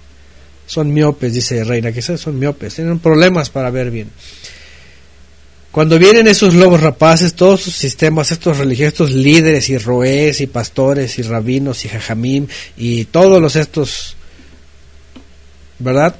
son 0.67 0.93
miopes, 0.93 1.33
dice 1.33 1.63
Reina, 1.63 1.91
que 1.91 2.03
son 2.03 2.37
miopes, 2.37 2.75
tienen 2.75 2.99
problemas 2.99 3.49
para 3.49 3.71
ver 3.71 3.89
bien. 3.89 4.11
Cuando 5.71 5.99
vienen 5.99 6.27
esos 6.27 6.55
lobos 6.55 6.81
rapaces, 6.81 7.35
todos 7.35 7.61
sus 7.61 7.75
sistemas, 7.75 8.31
estos 8.31 8.57
religiosos, 8.57 9.11
líderes 9.11 9.69
y 9.69 9.77
roés 9.77 10.41
y 10.41 10.47
pastores 10.47 11.19
y 11.19 11.21
rabinos 11.21 11.85
y 11.85 11.89
jajamim 11.89 12.47
y 12.75 13.05
todos 13.05 13.39
los 13.41 13.55
estos, 13.55 14.15
¿verdad? 15.77 16.15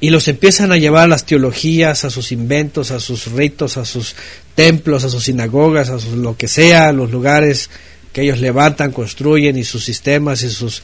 y 0.00 0.10
los 0.10 0.28
empiezan 0.28 0.70
a 0.70 0.76
llevar 0.76 1.04
a 1.04 1.08
las 1.08 1.26
teologías, 1.26 2.04
a 2.04 2.10
sus 2.10 2.30
inventos, 2.30 2.90
a 2.90 3.00
sus 3.00 3.32
ritos, 3.32 3.76
a 3.76 3.84
sus 3.84 4.14
templos, 4.54 5.04
a 5.04 5.10
sus 5.10 5.24
sinagogas, 5.24 5.88
a 5.88 5.98
sus 5.98 6.12
lo 6.14 6.36
que 6.36 6.46
sea, 6.46 6.92
los 6.92 7.10
lugares 7.10 7.68
que 8.12 8.22
ellos 8.22 8.40
levantan, 8.40 8.92
construyen 8.92 9.58
y 9.58 9.64
sus 9.64 9.84
sistemas 9.84 10.42
y 10.42 10.50
sus 10.50 10.82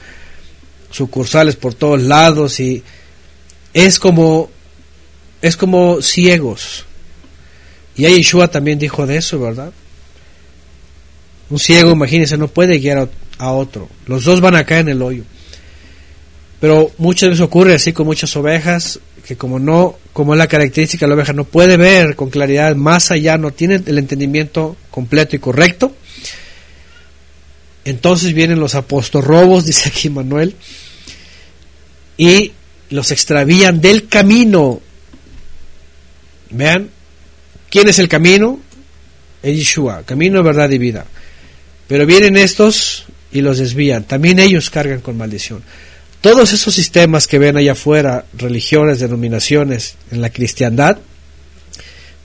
sucursales 0.91 1.57
por 1.57 1.75
todos 1.75 2.03
lados 2.03 2.59
y 2.61 2.83
es 3.73 3.99
como 3.99 4.51
es 5.45 5.59
como 5.59 6.01
ciegos. 6.01 6.87
Y 7.97 8.07
ahí 8.07 8.17
Yeshua 8.17 8.49
también 8.49 8.79
dijo 8.79 9.07
de 9.07 9.19
eso, 9.19 9.39
¿verdad? 9.39 9.73
Un 11.51 11.59
ciego, 11.59 11.91
imagínense, 11.93 12.39
no 12.39 12.49
puede 12.49 12.79
guiar 12.79 13.11
a, 13.37 13.51
otro. 13.51 13.91
Los 14.07 14.25
dos 14.25 14.41
van 14.41 14.57
a 14.57 14.65
caer 14.65 14.81
en 14.81 14.89
el 14.89 15.03
hoyo. 15.03 15.23
Pero 16.61 16.91
muchas 16.97 17.29
veces 17.29 17.45
ocurre 17.45 17.75
así 17.75 17.93
con 17.93 18.07
muchas 18.07 18.35
ovejas, 18.37 19.01
que 19.27 19.37
como 19.37 19.59
no, 19.59 19.99
como 20.15 20.33
es 20.33 20.39
la 20.39 20.49
característica 20.49 21.05
de 21.05 21.11
la 21.11 21.17
oveja, 21.17 21.35
no 21.35 21.45
puede 21.45 21.77
ver 21.77 22.17
con 22.17 22.31
claridad 22.31 22.75
más 22.75 23.11
allá, 23.11 23.37
no 23.37 23.51
tiene 23.51 23.83
el 23.85 23.99
entendimiento 23.99 24.79
completo 24.91 25.37
y 25.37 25.41
correcto. 25.41 25.95
Entonces 27.85 28.33
vienen 28.33 28.61
los 28.61 28.73
robos, 29.13 29.67
dice 29.67 29.91
aquí 29.91 30.09
Manuel, 30.09 30.57
y 32.17 32.53
los 32.89 33.11
extravían 33.11 33.83
del 33.83 34.09
camino. 34.09 34.81
Vean, 36.55 36.91
¿quién 37.71 37.89
es 37.89 37.99
el 37.99 38.09
camino? 38.09 38.61
El 39.43 39.57
Yeshua, 39.57 40.05
camino, 40.05 40.43
verdad 40.43 40.71
y 40.71 40.79
vida. 40.79 41.05
Pero 41.87 42.07
vienen 42.07 42.37
estos 42.37 43.05
y 43.31 43.41
los 43.41 43.59
desvían. 43.59 44.05
También 44.05 44.39
ellos 44.39 44.71
cargan 44.71 45.01
con 45.01 45.19
maldición. 45.19 45.63
Todos 46.21 46.53
esos 46.53 46.73
sistemas 46.73 47.27
que 47.27 47.39
ven 47.39 47.57
allá 47.57 47.73
afuera, 47.73 48.25
religiones, 48.33 49.01
denominaciones, 49.01 49.97
en 50.11 50.23
la 50.23 50.31
cristiandad, 50.31 50.99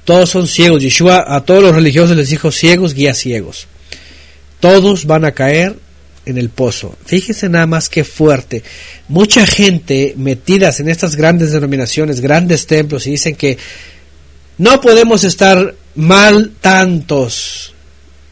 todos 0.06 0.30
son 0.30 0.48
ciegos. 0.48 0.82
Yeshua 0.82 1.26
a 1.28 1.42
todos 1.42 1.62
los 1.62 1.76
religiosos 1.76 2.16
les 2.16 2.30
dijo 2.30 2.52
ciegos, 2.52 2.94
guías 2.94 3.18
ciegos. 3.18 3.68
Todos 4.60 5.06
van 5.06 5.26
a 5.26 5.34
caer 5.34 5.76
en 6.26 6.38
el 6.38 6.50
pozo. 6.50 6.96
Fíjense 7.06 7.50
nada 7.50 7.68
más 7.68 7.90
que 7.90 8.04
fuerte. 8.04 8.64
Mucha 9.08 9.46
gente 9.46 10.14
metidas 10.18 10.80
en 10.80 10.90
estas 10.90 11.16
grandes 11.16 11.52
denominaciones, 11.52 12.22
grandes 12.22 12.68
templos, 12.68 13.08
y 13.08 13.12
dicen 13.12 13.36
que 13.36 13.58
no 14.60 14.81
podemos 14.81 15.23
estar 15.23 15.73
mal 15.95 16.52
tantos. 16.60 17.73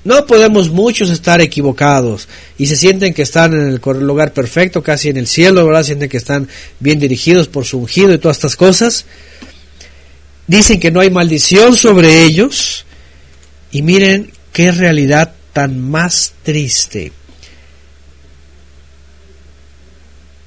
No 0.04 0.26
podemos 0.26 0.70
muchos 0.70 1.10
estar 1.10 1.42
equivocados 1.42 2.28
y 2.58 2.68
se 2.68 2.76
sienten 2.76 3.14
que 3.14 3.22
están 3.22 3.54
en 3.54 3.68
el 3.70 3.82
lugar 4.06 4.34
perfecto, 4.34 4.84
casi 4.84 5.10
en 5.10 5.18
el 5.18 5.28
cielo, 5.28 5.66
¿verdad? 5.66 5.84
Sienten 5.84 6.10
que 6.10 6.18
están 6.18 6.48
bien 6.80 7.00
dirigidos 7.00 7.48
por 7.48 7.66
su 7.66 7.80
ungido 7.80 8.14
y 8.14 8.18
todas 8.18 8.38
estas 8.38 8.58
cosas. 8.58 9.06
Dicen 10.48 10.82
que 10.82 10.92
no 10.92 11.00
hay 11.00 11.10
maldición 11.10 11.76
sobre 11.78 12.24
ellos 12.24 12.86
y 13.72 13.82
miren 13.82 14.32
qué 14.52 14.72
realidad 14.72 15.34
tan 15.54 15.80
más 15.80 16.34
triste. 16.44 17.14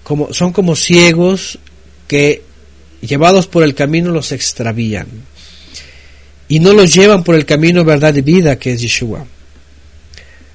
Como, 0.03 0.33
son 0.35 0.53
como 0.53 0.77
ciegos 0.77 1.59
que 2.07 2.43
llevados 3.01 3.47
por 3.47 3.63
el 3.63 3.75
camino 3.75 4.11
los 4.11 4.33
extravían 4.33 5.30
y 6.51 6.61
no 6.61 6.75
los 6.75 6.93
llevan 6.93 7.25
por 7.25 7.35
el 7.35 7.47
camino 7.47 7.83
verdad 7.83 8.15
y 8.15 8.21
vida 8.21 8.59
que 8.59 8.75
es 8.75 8.83
Yeshua 8.83 9.25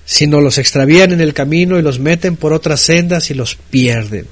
sino 0.06 0.40
los 0.40 0.60
extravían 0.60 1.12
en 1.12 1.22
el 1.22 1.34
camino 1.34 1.80
y 1.80 1.82
los 1.82 2.00
meten 2.00 2.36
por 2.36 2.54
otras 2.54 2.80
sendas 2.80 3.32
y 3.32 3.34
los 3.34 3.56
pierden. 3.56 4.28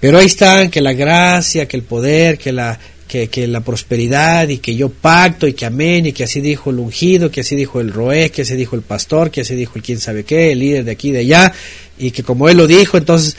Pero 0.00 0.18
ahí 0.18 0.26
están, 0.26 0.70
que 0.70 0.80
la 0.80 0.94
gracia, 0.94 1.68
que 1.68 1.76
el 1.76 1.82
poder, 1.82 2.38
que 2.38 2.52
la, 2.52 2.78
que, 3.06 3.28
que, 3.28 3.46
la 3.46 3.60
prosperidad 3.60 4.48
y 4.48 4.58
que 4.58 4.74
yo 4.74 4.88
pacto 4.88 5.46
y 5.46 5.52
que 5.52 5.66
amén 5.66 6.06
y 6.06 6.12
que 6.12 6.24
así 6.24 6.40
dijo 6.40 6.70
el 6.70 6.78
ungido, 6.78 7.30
que 7.30 7.42
así 7.42 7.54
dijo 7.54 7.80
el 7.80 7.92
roé, 7.92 8.30
que 8.30 8.42
así 8.42 8.56
dijo 8.56 8.74
el 8.74 8.82
pastor, 8.82 9.30
que 9.30 9.42
así 9.42 9.54
dijo 9.54 9.74
el 9.76 9.82
quién 9.82 10.00
sabe 10.00 10.24
qué, 10.24 10.52
el 10.52 10.58
líder 10.58 10.84
de 10.84 10.92
aquí 10.92 11.10
y 11.10 11.12
de 11.12 11.18
allá, 11.18 11.52
y 11.98 12.10
que 12.10 12.22
como 12.22 12.48
él 12.48 12.56
lo 12.56 12.66
dijo, 12.66 12.96
entonces 12.96 13.36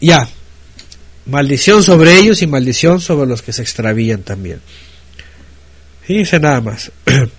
ya, 0.00 0.26
maldición 1.26 1.82
sobre 1.82 2.16
ellos 2.16 2.40
y 2.40 2.46
maldición 2.46 3.00
sobre 3.00 3.28
los 3.28 3.42
que 3.42 3.52
se 3.52 3.60
extravían 3.60 4.22
también. 4.22 4.60
Fíjense 6.10 6.40
nada 6.40 6.60
más. 6.60 6.90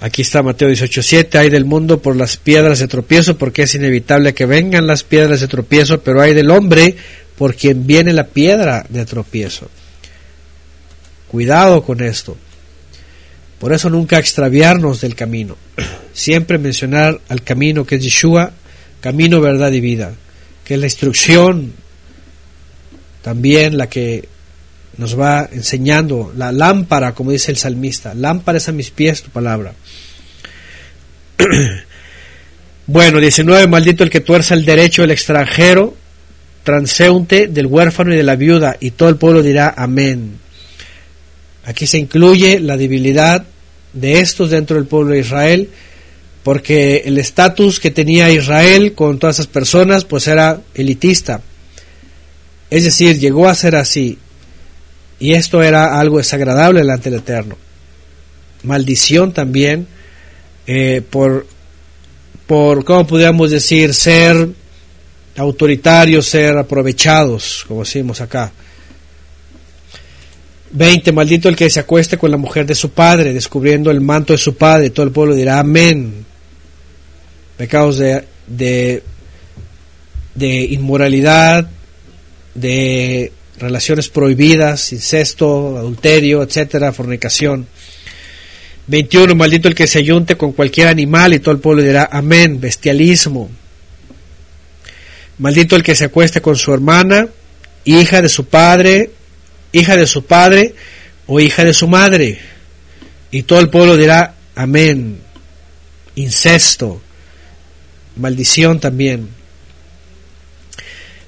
Aquí 0.00 0.22
está 0.22 0.42
Mateo 0.42 0.68
18:7, 0.68 1.38
hay 1.38 1.48
del 1.48 1.64
mundo 1.64 2.02
por 2.02 2.16
las 2.16 2.36
piedras 2.38 2.80
de 2.80 2.88
tropiezo, 2.88 3.38
porque 3.38 3.62
es 3.62 3.76
inevitable 3.76 4.34
que 4.34 4.46
vengan 4.46 4.88
las 4.88 5.04
piedras 5.04 5.40
de 5.40 5.46
tropiezo, 5.46 6.00
pero 6.00 6.20
hay 6.20 6.34
del 6.34 6.50
hombre 6.50 6.96
por 7.38 7.54
quien 7.54 7.86
viene 7.86 8.12
la 8.12 8.26
piedra 8.26 8.84
de 8.88 9.06
tropiezo. 9.06 9.70
Cuidado 11.28 11.84
con 11.84 12.02
esto. 12.02 12.36
Por 13.60 13.72
eso 13.72 13.88
nunca 13.88 14.18
extraviarnos 14.18 15.02
del 15.02 15.14
camino. 15.14 15.56
Siempre 16.12 16.58
mencionar 16.58 17.20
al 17.28 17.44
camino 17.44 17.86
que 17.86 17.94
es 17.94 18.02
Yeshua, 18.02 18.50
camino, 19.00 19.40
verdad 19.40 19.70
y 19.70 19.80
vida, 19.80 20.14
que 20.64 20.74
es 20.74 20.80
la 20.80 20.86
instrucción 20.86 21.74
también 23.22 23.76
la 23.76 23.88
que 23.88 24.29
nos 25.00 25.18
va 25.18 25.48
enseñando 25.50 26.30
la 26.36 26.52
lámpara, 26.52 27.14
como 27.14 27.30
dice 27.30 27.50
el 27.50 27.56
salmista, 27.56 28.12
lámpara 28.12 28.58
es 28.58 28.68
a 28.68 28.72
mis 28.72 28.90
pies 28.90 29.22
tu 29.22 29.30
palabra. 29.30 29.72
bueno, 32.86 33.18
19, 33.18 33.66
maldito 33.66 34.04
el 34.04 34.10
que 34.10 34.20
tuerza 34.20 34.52
el 34.52 34.66
derecho 34.66 35.00
del 35.00 35.12
extranjero, 35.12 35.96
transeúnte, 36.64 37.48
del 37.48 37.64
huérfano 37.64 38.12
y 38.12 38.16
de 38.18 38.22
la 38.22 38.36
viuda, 38.36 38.76
y 38.78 38.90
todo 38.90 39.08
el 39.08 39.16
pueblo 39.16 39.42
dirá 39.42 39.72
amén. 39.74 40.38
Aquí 41.64 41.86
se 41.86 41.96
incluye 41.96 42.60
la 42.60 42.76
debilidad 42.76 43.46
de 43.94 44.20
estos 44.20 44.50
dentro 44.50 44.76
del 44.76 44.84
pueblo 44.84 45.12
de 45.12 45.20
Israel, 45.20 45.70
porque 46.42 47.04
el 47.06 47.16
estatus 47.16 47.80
que 47.80 47.90
tenía 47.90 48.30
Israel 48.30 48.92
con 48.92 49.18
todas 49.18 49.36
esas 49.36 49.46
personas, 49.46 50.04
pues 50.04 50.28
era 50.28 50.60
elitista. 50.74 51.40
Es 52.68 52.84
decir, 52.84 53.18
llegó 53.18 53.48
a 53.48 53.54
ser 53.54 53.76
así. 53.76 54.18
Y 55.20 55.34
esto 55.34 55.62
era 55.62 56.00
algo 56.00 56.18
desagradable 56.18 56.80
delante 56.80 57.10
del 57.10 57.20
Eterno. 57.20 57.56
Maldición 58.62 59.32
también 59.32 59.86
eh, 60.66 61.02
por, 61.08 61.46
por, 62.46 62.84
¿cómo 62.84 63.06
podríamos 63.06 63.50
decir? 63.50 63.92
Ser 63.94 64.48
autoritarios, 65.36 66.26
ser 66.26 66.56
aprovechados, 66.56 67.64
como 67.68 67.80
decimos 67.80 68.20
acá. 68.20 68.50
20. 70.72 71.12
Maldito 71.12 71.48
el 71.48 71.56
que 71.56 71.68
se 71.68 71.80
acueste 71.80 72.16
con 72.16 72.30
la 72.30 72.36
mujer 72.36 72.64
de 72.64 72.74
su 72.74 72.90
padre, 72.90 73.32
descubriendo 73.34 73.90
el 73.90 74.00
manto 74.00 74.32
de 74.32 74.38
su 74.38 74.56
padre. 74.56 74.90
Todo 74.90 75.04
el 75.04 75.12
pueblo 75.12 75.34
dirá 75.34 75.58
amén. 75.58 76.24
Pecados 77.56 77.98
de, 77.98 78.24
de, 78.46 79.02
de 80.34 80.60
inmoralidad, 80.64 81.68
de 82.54 83.32
relaciones 83.60 84.08
prohibidas, 84.08 84.92
incesto, 84.92 85.76
adulterio, 85.76 86.42
etcétera, 86.42 86.92
fornicación. 86.92 87.66
21. 88.86 89.34
Maldito 89.34 89.68
el 89.68 89.74
que 89.74 89.86
se 89.86 89.98
ayunte 89.98 90.36
con 90.36 90.52
cualquier 90.52 90.88
animal 90.88 91.34
y 91.34 91.38
todo 91.38 91.54
el 91.54 91.60
pueblo 91.60 91.82
dirá 91.82 92.08
amén. 92.10 92.60
Bestialismo. 92.60 93.50
Maldito 95.38 95.76
el 95.76 95.82
que 95.82 95.94
se 95.94 96.06
acueste 96.06 96.40
con 96.40 96.56
su 96.56 96.74
hermana, 96.74 97.28
hija 97.84 98.20
de 98.20 98.28
su 98.28 98.46
padre, 98.46 99.10
hija 99.72 99.96
de 99.96 100.06
su 100.06 100.24
padre 100.24 100.74
o 101.26 101.38
hija 101.38 101.64
de 101.64 101.72
su 101.72 101.86
madre. 101.86 102.40
Y 103.30 103.44
todo 103.44 103.60
el 103.60 103.68
pueblo 103.68 103.96
dirá 103.96 104.34
amén. 104.54 105.18
Incesto. 106.16 107.00
Maldición 108.16 108.80
también. 108.80 109.39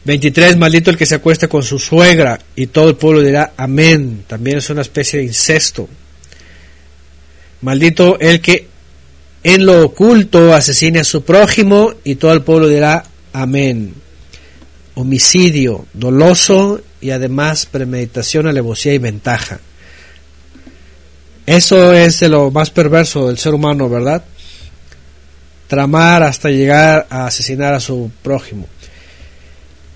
23. 0.05 0.57
Maldito 0.57 0.91
el 0.91 0.97
que 0.97 1.07
se 1.07 1.17
acueste 1.17 1.49
con 1.49 1.63
su 1.63 1.79
suegra. 1.79 2.39
Y 2.57 2.67
todo 2.67 2.89
el 2.89 2.97
pueblo 2.97 3.21
dirá 3.21 3.53
amén. 3.57 4.25
También 4.27 4.59
es 4.59 4.71
una 4.71 4.83
especie 4.83 5.19
de 5.19 5.27
incesto. 5.27 5.89
Maldito 7.61 8.19
el 8.19 8.41
que 8.41 8.67
en 9.45 9.67
lo 9.67 9.85
oculto 9.85 10.55
asesine 10.55 11.01
a 11.01 11.05
su 11.05 11.25
prójimo 11.25 11.95
y 12.05 12.17
todo 12.17 12.33
el 12.33 12.43
pueblo 12.43 12.69
dirá 12.69 13.05
amén. 13.33 13.95
Homicidio 14.95 15.87
doloso 15.93 16.81
y 17.01 17.11
además 17.11 17.67
premeditación, 17.67 18.47
alevosía 18.47 18.95
y 18.95 18.99
ventaja. 18.99 19.61
Eso 21.47 21.93
es 21.93 22.21
de 22.21 22.29
lo 22.29 22.51
más 22.51 22.71
perverso 22.71 23.27
del 23.27 23.39
ser 23.39 23.55
humano, 23.55 23.89
¿verdad? 23.89 24.23
Tramar 25.67 26.23
hasta 26.23 26.51
llegar 26.51 27.07
a 27.11 27.27
asesinar 27.27 27.75
a 27.75 27.81
su 27.81 28.11
prójimo. 28.23 28.69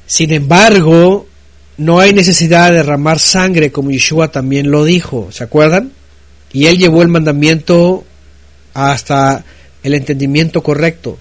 Sin 0.06 0.32
embargo, 0.32 1.26
no 1.78 1.98
hay 1.98 2.12
necesidad 2.12 2.70
de 2.70 2.76
derramar 2.76 3.18
sangre 3.18 3.70
como 3.72 3.90
Yeshua 3.90 4.30
también 4.30 4.70
lo 4.70 4.84
dijo, 4.84 5.28
¿se 5.30 5.44
acuerdan? 5.44 5.92
Y 6.52 6.66
él 6.66 6.78
llevó 6.78 7.02
el 7.02 7.08
mandamiento 7.08 8.04
hasta 8.72 9.44
el 9.82 9.94
entendimiento 9.94 10.62
correcto. 10.62 11.18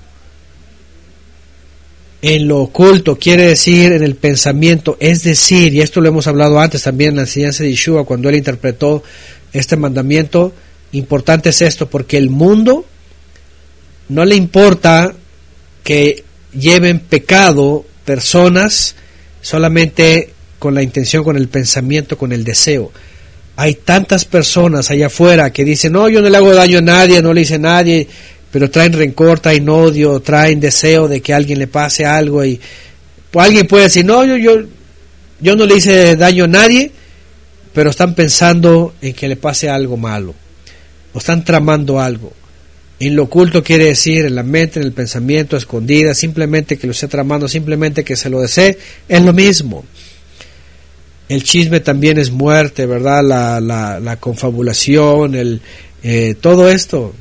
En 2.22 2.48
lo 2.48 2.62
oculto 2.62 3.18
quiere 3.20 3.48
decir 3.48 3.92
en 3.92 4.04
el 4.04 4.16
pensamiento, 4.16 4.98
es 5.00 5.24
decir, 5.24 5.74
y 5.74 5.82
esto 5.82 6.02
lo 6.02 6.10
hemos 6.10 6.28
hablado 6.28 6.60
antes 6.60 6.84
también 6.84 7.12
en 7.12 7.16
la 7.18 7.22
enseñanza 7.24 7.64
de 7.64 7.72
Yeshua 7.72 8.06
cuando 8.06 8.30
él 8.30 8.36
interpretó 8.36 9.04
este 9.52 9.76
mandamiento, 9.76 10.54
importante 10.92 11.50
es 11.50 11.62
esto, 11.62 11.90
porque 11.90 12.18
el 12.18 12.30
mundo 12.30 12.86
no 14.10 14.26
le 14.26 14.36
importa 14.36 15.14
que 15.84 16.24
lleven 16.54 17.00
pecado 17.00 17.86
personas 18.06 18.96
solamente 19.42 20.34
con 20.60 20.74
la 20.74 20.82
intención, 20.82 21.24
con 21.24 21.38
el 21.38 21.48
pensamiento, 21.48 22.18
con 22.18 22.32
el 22.32 22.44
deseo. 22.44 22.92
Hay 23.58 23.76
tantas 23.76 24.26
personas 24.26 24.90
allá 24.92 25.08
afuera 25.08 25.52
que 25.52 25.64
dicen, 25.64 25.94
no, 25.94 26.10
yo 26.10 26.22
no 26.22 26.30
le 26.30 26.38
hago 26.38 26.54
daño 26.54 26.80
a 26.80 26.82
nadie, 26.82 27.22
no 27.22 27.34
le 27.34 27.42
hice 27.42 27.56
a 27.56 27.60
nadie, 27.60 28.08
pero 28.52 28.70
traen 28.70 28.94
rencor, 28.94 29.40
traen 29.40 29.68
odio, 29.70 30.20
traen 30.20 30.60
deseo 30.60 31.08
de 31.08 31.22
que 31.22 31.34
alguien 31.34 31.60
le 31.60 31.68
pase 31.68 32.06
algo 32.06 32.44
y 32.44 32.60
alguien 33.34 33.68
puede 33.68 33.84
decir, 33.84 34.06
no, 34.06 34.24
yo, 34.24 34.38
yo, 34.38 34.64
yo 35.40 35.56
no 35.56 35.66
le 35.66 35.78
hice 35.78 36.16
daño 36.16 36.46
a 36.46 36.48
nadie, 36.48 36.92
pero 37.74 37.90
están 37.90 38.16
pensando 38.16 38.96
en 39.02 39.14
que 39.14 39.28
le 39.28 39.36
pase 39.36 39.70
algo 39.70 39.98
malo, 39.98 40.34
o 41.14 41.18
están 41.18 41.44
tramando 41.44 42.00
algo. 42.00 42.32
En 43.00 43.16
lo 43.16 43.24
oculto 43.24 43.62
quiere 43.62 43.86
decir 43.86 44.26
en 44.26 44.36
la 44.36 44.44
mente, 44.44 44.80
en 44.80 44.86
el 44.86 44.94
pensamiento, 44.94 45.58
escondida, 45.58 46.14
simplemente 46.14 46.78
que 46.78 46.88
lo 46.88 46.92
esté 46.92 47.08
tramando, 47.08 47.48
simplemente 47.48 48.04
que 48.04 48.16
se 48.16 48.30
lo 48.30 48.40
desee, 48.42 48.78
es 49.10 49.22
lo 49.22 49.34
mismo. 49.34 49.84
El 51.28 51.44
chisme 51.44 51.82
también 51.82 52.18
es 52.18 52.32
muerte, 52.32 52.86
¿verdad? 52.86 53.24
La, 53.24 53.60
la, 53.60 54.00
la 54.00 54.16
confabulación, 54.18 55.36
el, 55.36 55.62
eh, 56.04 56.36
todo 56.40 56.70
esto. 56.70 57.14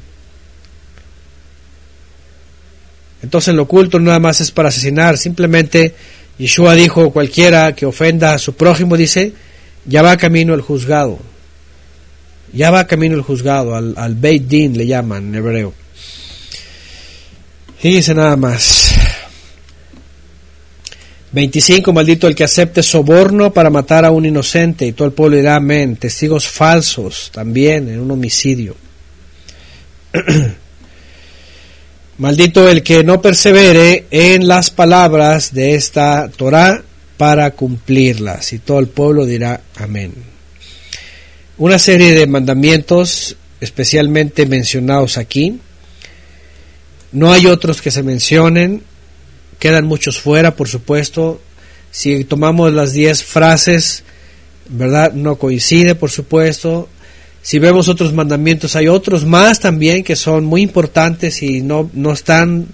Entonces 3.22 3.54
lo 3.54 3.62
oculto 3.62 3.98
nada 3.98 4.18
más 4.20 4.40
es 4.42 4.50
para 4.50 4.68
asesinar, 4.68 5.16
simplemente 5.16 5.94
Yeshua 6.38 6.74
dijo 6.74 7.10
cualquiera 7.10 7.74
que 7.74 7.86
ofenda 7.86 8.34
a 8.34 8.38
su 8.38 8.54
prójimo, 8.54 8.96
dice, 8.96 9.32
ya 9.86 10.02
va 10.02 10.16
camino 10.18 10.54
el 10.54 10.60
juzgado. 10.60 11.18
Ya 12.54 12.70
va 12.70 12.86
camino 12.86 13.16
el 13.16 13.22
juzgado, 13.22 13.74
al, 13.74 13.94
al 13.96 14.14
Beit 14.14 14.44
Din 14.44 14.78
le 14.78 14.86
llaman 14.86 15.28
en 15.28 15.34
hebreo. 15.34 15.74
Fíjense 17.78 18.14
nada 18.14 18.36
más. 18.36 18.94
25. 21.32 21.92
Maldito 21.92 22.28
el 22.28 22.34
que 22.34 22.44
acepte 22.44 22.82
soborno 22.82 23.52
para 23.52 23.68
matar 23.68 24.04
a 24.04 24.10
un 24.10 24.24
inocente. 24.24 24.86
Y 24.86 24.92
todo 24.92 25.08
el 25.08 25.12
pueblo 25.12 25.36
dirá 25.36 25.56
amén. 25.56 25.96
Testigos 25.96 26.48
falsos 26.48 27.30
también 27.34 27.88
en 27.88 28.00
un 28.00 28.10
homicidio. 28.10 28.76
Maldito 32.18 32.68
el 32.68 32.84
que 32.84 33.02
no 33.02 33.20
persevere 33.20 34.06
en 34.12 34.46
las 34.46 34.70
palabras 34.70 35.52
de 35.52 35.74
esta 35.74 36.30
Torah 36.34 36.82
para 37.16 37.50
cumplirlas. 37.50 38.52
Y 38.52 38.60
todo 38.60 38.78
el 38.78 38.86
pueblo 38.86 39.26
dirá 39.26 39.60
amén. 39.76 40.33
Una 41.56 41.78
serie 41.78 42.14
de 42.14 42.26
mandamientos 42.26 43.36
especialmente 43.60 44.46
mencionados 44.46 45.18
aquí. 45.18 45.60
No 47.12 47.32
hay 47.32 47.46
otros 47.46 47.80
que 47.80 47.90
se 47.90 48.02
mencionen 48.02 48.82
quedan 49.64 49.86
muchos 49.86 50.20
fuera, 50.20 50.56
por 50.56 50.68
supuesto. 50.68 51.40
Si 51.90 52.24
tomamos 52.24 52.70
las 52.74 52.92
10 52.92 53.24
frases, 53.24 54.04
¿verdad? 54.68 55.14
No 55.14 55.36
coincide, 55.36 55.94
por 55.94 56.10
supuesto. 56.10 56.88
Si 57.40 57.58
vemos 57.58 57.88
otros 57.88 58.12
mandamientos, 58.12 58.76
hay 58.76 58.88
otros 58.88 59.24
más 59.24 59.60
también 59.60 60.04
que 60.04 60.16
son 60.16 60.44
muy 60.44 60.60
importantes 60.60 61.42
y 61.42 61.62
no, 61.62 61.90
no 61.94 62.12
están 62.12 62.66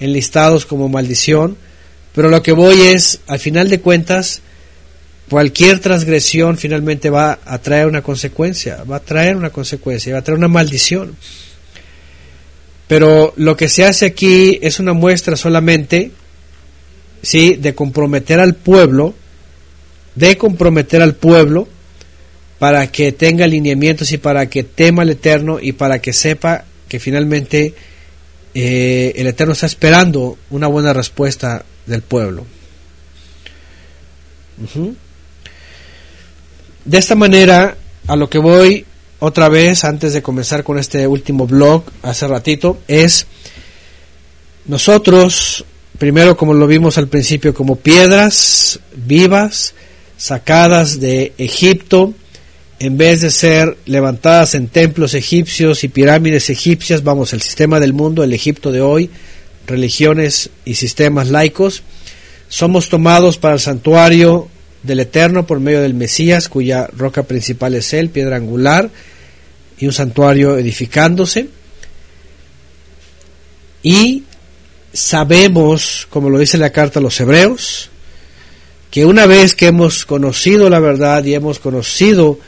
enlistados 0.00 0.64
como 0.64 0.88
maldición. 0.88 1.58
Pero 2.14 2.30
lo 2.30 2.42
que 2.42 2.52
voy 2.52 2.80
es, 2.80 3.20
al 3.26 3.38
final 3.38 3.68
de 3.68 3.80
cuentas, 3.80 4.40
cualquier 5.28 5.78
transgresión 5.78 6.58
finalmente 6.58 7.10
va 7.10 7.38
a 7.44 7.58
traer 7.58 7.86
una 7.86 8.02
consecuencia, 8.02 8.84
va 8.84 8.96
a 8.96 9.00
traer 9.00 9.36
una 9.36 9.50
consecuencia, 9.50 10.12
va 10.12 10.18
a 10.20 10.22
traer 10.22 10.38
una 10.38 10.48
maldición. 10.48 11.16
Pero 12.88 13.32
lo 13.36 13.56
que 13.56 13.68
se 13.68 13.84
hace 13.84 14.06
aquí 14.06 14.58
es 14.60 14.78
una 14.78 14.92
muestra 14.92 15.36
solamente, 15.36 16.10
¿sí? 17.22 17.56
De 17.56 17.74
comprometer 17.74 18.40
al 18.40 18.54
pueblo, 18.54 19.14
de 20.14 20.36
comprometer 20.36 21.00
al 21.00 21.14
pueblo 21.14 21.68
para 22.58 22.86
que 22.88 23.12
tenga 23.12 23.44
alineamientos 23.44 24.12
y 24.12 24.18
para 24.18 24.48
que 24.50 24.62
tema 24.62 25.02
al 25.02 25.10
Eterno 25.10 25.58
y 25.60 25.72
para 25.72 26.00
que 26.00 26.12
sepa 26.12 26.64
que 26.88 27.00
finalmente 27.00 27.74
eh, 28.54 29.14
el 29.16 29.26
Eterno 29.26 29.54
está 29.54 29.66
esperando 29.66 30.36
una 30.50 30.66
buena 30.66 30.92
respuesta 30.92 31.64
del 31.86 32.02
pueblo. 32.02 32.46
De 36.84 36.98
esta 36.98 37.14
manera, 37.14 37.76
a 38.08 38.16
lo 38.16 38.28
que 38.28 38.38
voy 38.38 38.84
otra 39.20 39.48
vez, 39.48 39.84
antes 39.84 40.14
de 40.14 40.22
comenzar 40.22 40.64
con 40.64 40.78
este 40.78 41.06
último 41.06 41.46
blog, 41.46 41.84
hace 42.02 42.26
ratito, 42.26 42.80
es 42.88 43.26
nosotros, 44.66 45.64
primero 45.98 46.36
como 46.36 46.54
lo 46.54 46.66
vimos 46.66 46.98
al 46.98 47.06
principio, 47.06 47.54
como 47.54 47.76
piedras 47.76 48.80
vivas, 48.96 49.74
sacadas 50.16 50.98
de 50.98 51.32
Egipto, 51.38 52.14
en 52.80 52.96
vez 52.96 53.20
de 53.20 53.30
ser 53.30 53.76
levantadas 53.86 54.56
en 54.56 54.66
templos 54.66 55.14
egipcios 55.14 55.84
y 55.84 55.88
pirámides 55.88 56.50
egipcias, 56.50 57.04
vamos, 57.04 57.32
el 57.32 57.42
sistema 57.42 57.78
del 57.78 57.92
mundo, 57.92 58.24
el 58.24 58.32
Egipto 58.32 58.72
de 58.72 58.80
hoy, 58.80 59.08
religiones 59.68 60.50
y 60.64 60.74
sistemas 60.74 61.28
laicos, 61.28 61.84
somos 62.48 62.88
tomados 62.88 63.38
para 63.38 63.54
el 63.54 63.60
santuario 63.60 64.48
del 64.82 65.00
Eterno 65.00 65.46
por 65.46 65.60
medio 65.60 65.80
del 65.80 65.94
Mesías, 65.94 66.48
cuya 66.48 66.88
roca 66.96 67.22
principal 67.22 67.74
es 67.74 67.92
Él, 67.92 68.10
piedra 68.10 68.36
angular, 68.36 68.90
y 69.78 69.86
un 69.86 69.92
santuario 69.92 70.58
edificándose. 70.58 71.48
Y 73.82 74.24
sabemos, 74.92 76.06
como 76.10 76.30
lo 76.30 76.38
dice 76.38 76.58
la 76.58 76.70
carta 76.70 77.00
a 77.00 77.02
los 77.02 77.18
hebreos, 77.20 77.90
que 78.90 79.04
una 79.06 79.26
vez 79.26 79.54
que 79.54 79.68
hemos 79.68 80.04
conocido 80.04 80.68
la 80.68 80.78
verdad 80.78 81.24
y 81.24 81.34
hemos 81.34 81.58
conocido 81.58 82.38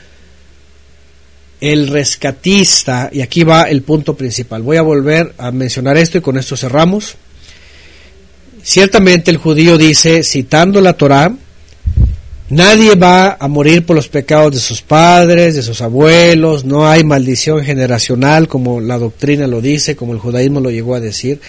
el 1.59 1.87
rescatista, 1.87 3.09
y 3.11 3.21
aquí 3.21 3.43
va 3.43 3.63
el 3.63 3.81
punto 3.81 4.15
principal, 4.15 4.61
voy 4.61 4.77
a 4.77 4.81
volver 4.81 5.33
a 5.37 5.51
mencionar 5.51 5.97
esto 5.97 6.17
y 6.17 6.21
con 6.21 6.37
esto 6.37 6.55
cerramos. 6.55 7.15
Ciertamente 8.61 9.31
el 9.31 9.37
judío 9.37 9.77
dice, 9.77 10.23
citando 10.23 10.81
la 10.81 10.93
Torá, 10.93 11.35
Nadie 12.49 12.93
va 12.93 13.37
a 13.39 13.47
morir 13.47 13.87
por 13.87 13.95
los 13.95 14.07
pecados 14.07 14.53
de 14.53 14.59
sus 14.59 14.83
padres, 14.83 15.55
de 15.55 15.63
sus 15.63 15.81
abuelos, 15.81 16.63
no 16.63 16.87
hay 16.87 17.03
maldición 17.03 17.65
generacional 17.65 18.47
como 18.47 18.79
la 18.79 18.99
doctrina 18.99 19.47
lo 19.47 19.61
dice, 19.61 19.95
como 19.95 20.13
el 20.13 20.19
judaísmo 20.19 20.59
lo 20.59 20.69
llegó 20.69 20.93
a 20.93 20.99
decir. 20.99 21.39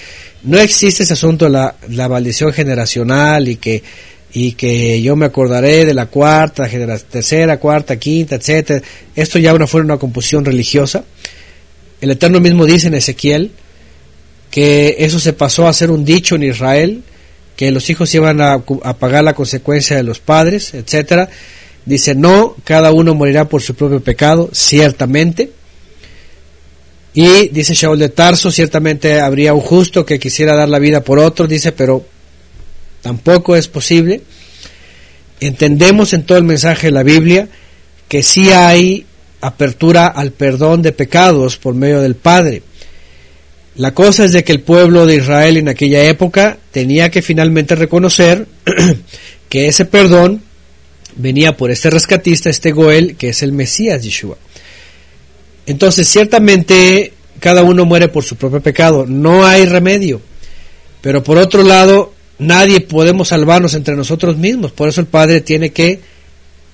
No 0.43 0.59
existe 0.59 1.03
ese 1.03 1.13
asunto 1.13 1.45
de 1.45 1.51
la, 1.51 2.09
maldición 2.09 2.51
generacional 2.51 3.47
y 3.47 3.57
que, 3.57 3.83
y 4.33 4.53
que 4.53 5.03
yo 5.03 5.17
me 5.17 5.27
acordaré 5.27 5.85
de 5.85 5.93
la 5.93 6.07
cuarta, 6.07 6.67
tercera, 7.11 7.59
cuarta, 7.59 7.99
quinta, 7.99 8.37
etcétera. 8.37 8.81
Esto 9.15 9.39
ya 9.39 9.53
una 9.53 9.67
fue 9.67 9.83
una 9.83 9.99
composición 9.99 10.47
religiosa. 10.47 11.05
El 12.01 12.13
Eterno 12.13 12.41
mismo 12.41 12.65
dice 12.65 12.87
en 12.87 12.95
Ezequiel 12.95 13.51
que 14.51 14.97
eso 15.01 15.21
se 15.21 15.35
pasó 15.35 15.69
a 15.69 15.75
ser 15.75 15.91
un 15.91 16.07
dicho 16.07 16.37
en 16.37 16.45
Israel, 16.45 17.03
que 17.57 17.71
los 17.71 17.89
hijos 17.89 18.15
iban 18.15 18.41
a, 18.41 18.63
pagar 18.99 19.25
la 19.25 19.35
consecuencia 19.35 19.97
de 19.97 20.03
los 20.03 20.21
padres, 20.21 20.75
etcétera. 20.75 21.29
Dice, 21.87 22.15
no, 22.15 22.55
cada 22.65 22.93
uno 22.93 23.15
morirá 23.15 23.49
por 23.49 23.63
su 23.63 23.75
propio 23.75 24.01
pecado, 24.01 24.51
ciertamente. 24.53 25.51
Y 27.15 27.49
dice 27.49 27.73
Shaul 27.73 27.99
de 27.99 28.11
Tarso, 28.11 28.51
ciertamente 28.51 29.21
habría 29.21 29.55
un 29.55 29.61
justo 29.61 30.05
que 30.05 30.19
quisiera 30.19 30.55
dar 30.55 30.69
la 30.69 30.79
vida 30.79 31.01
por 31.01 31.19
otro, 31.19 31.47
dice, 31.47 31.73
pero 31.73 32.05
tampoco 33.01 33.57
es 33.57 33.69
posible. 33.69 34.21
Entendemos 35.41 36.13
en 36.13 36.25
todo 36.25 36.37
el 36.37 36.45
mensaje 36.45 36.89
de 36.89 36.93
la 36.93 37.03
Biblia 37.03 37.49
que 38.09 38.23
sí 38.23 38.51
hay 38.51 39.07
apertura 39.41 40.09
al 40.09 40.33
perdón 40.33 40.83
de 40.83 40.93
pecados 40.93 41.57
por 41.57 41.75
medio 41.75 42.03
del 42.03 42.17
Padre. 42.17 42.63
La 43.77 43.93
cosa 43.93 44.25
es 44.25 44.33
de 44.33 44.43
que 44.43 44.53
el 44.53 44.61
pueblo 44.61 45.05
de 45.05 45.17
Israel 45.17 45.59
en 45.59 45.69
aquella 45.69 46.03
época 46.05 46.57
tenía 46.71 47.11
que 47.11 47.21
finalmente 47.21 47.75
reconocer 47.75 48.47
que 49.51 49.69
ese 49.69 49.85
perdón 49.85 50.43
venía 51.17 51.57
por 51.57 51.71
este 51.71 51.91
rescatista, 51.91 52.49
este 52.49 52.73
Goel, 52.73 53.17
que 53.17 53.31
es 53.31 53.43
el 53.43 53.53
Mesías 53.53 54.03
Yeshua. 54.03 54.39
Entonces, 55.67 56.09
ciertamente, 56.09 57.13
cada 57.39 57.65
uno 57.65 57.85
muere 57.85 58.09
por 58.09 58.25
su 58.25 58.37
propio 58.37 58.61
pecado, 58.61 59.05
no 59.07 59.45
hay 59.45 59.67
remedio. 59.67 60.23
Pero 61.03 61.23
por 61.23 61.37
otro 61.37 61.63
lado, 61.63 62.15
nadie 62.39 62.81
podemos 62.81 63.29
salvarnos 63.29 63.75
entre 63.75 63.95
nosotros 63.95 64.39
mismos, 64.39 64.73
por 64.73 64.89
eso 64.89 65.03
el 65.03 65.07
Padre 65.07 65.43
tiene 65.43 65.71
que 65.71 66.01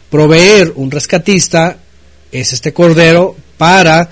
proveer 0.08 0.72
un 0.76 0.90
rescatista, 0.90 1.78
es 2.30 2.52
este 2.52 2.72
Cordero, 2.72 3.36
para 3.58 4.08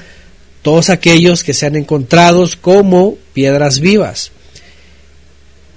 todos 0.62 0.90
aquellos 0.90 1.42
que 1.42 1.54
sean 1.54 1.76
encontrados 1.76 2.56
como 2.56 3.16
piedras 3.32 3.80
vivas. 3.80 4.32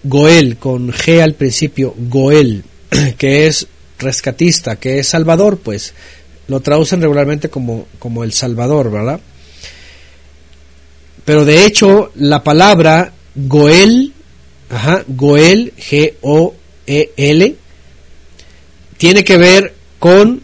Goel, 0.03 0.57
con 0.57 0.91
G 0.91 1.21
al 1.21 1.33
principio, 1.33 1.95
Goel, 1.97 2.63
que 3.17 3.47
es 3.47 3.67
rescatista, 3.99 4.75
que 4.75 4.99
es 4.99 5.07
salvador, 5.07 5.59
pues 5.59 5.93
lo 6.47 6.59
traducen 6.59 7.01
regularmente 7.01 7.49
como, 7.49 7.87
como 7.99 8.23
el 8.23 8.33
salvador, 8.33 8.91
¿verdad? 8.91 9.21
Pero 11.23 11.45
de 11.45 11.65
hecho, 11.65 12.11
la 12.15 12.43
palabra 12.43 13.13
Goel, 13.33 14.11
ajá, 14.69 15.05
Goel, 15.07 15.73
G-O-E-L, 15.77 17.55
tiene 18.97 19.23
que 19.23 19.37
ver 19.37 19.73
con, 19.99 20.43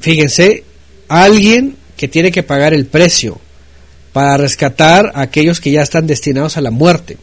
fíjense, 0.00 0.64
alguien 1.08 1.76
que 2.00 2.08
tiene 2.08 2.32
que 2.32 2.42
pagar 2.42 2.72
el 2.72 2.86
precio 2.86 3.38
para 4.14 4.38
rescatar 4.38 5.12
a 5.14 5.20
aquellos 5.20 5.60
que 5.60 5.70
ya 5.70 5.82
están 5.82 6.06
destinados 6.06 6.56
a 6.56 6.62
la 6.62 6.70
muerte. 6.70 7.18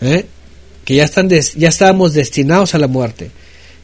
¿eh? 0.00 0.24
Que 0.86 0.94
ya, 0.94 1.04
están 1.04 1.28
ya 1.28 1.68
estábamos 1.68 2.14
destinados 2.14 2.74
a 2.74 2.78
la 2.78 2.88
muerte. 2.88 3.30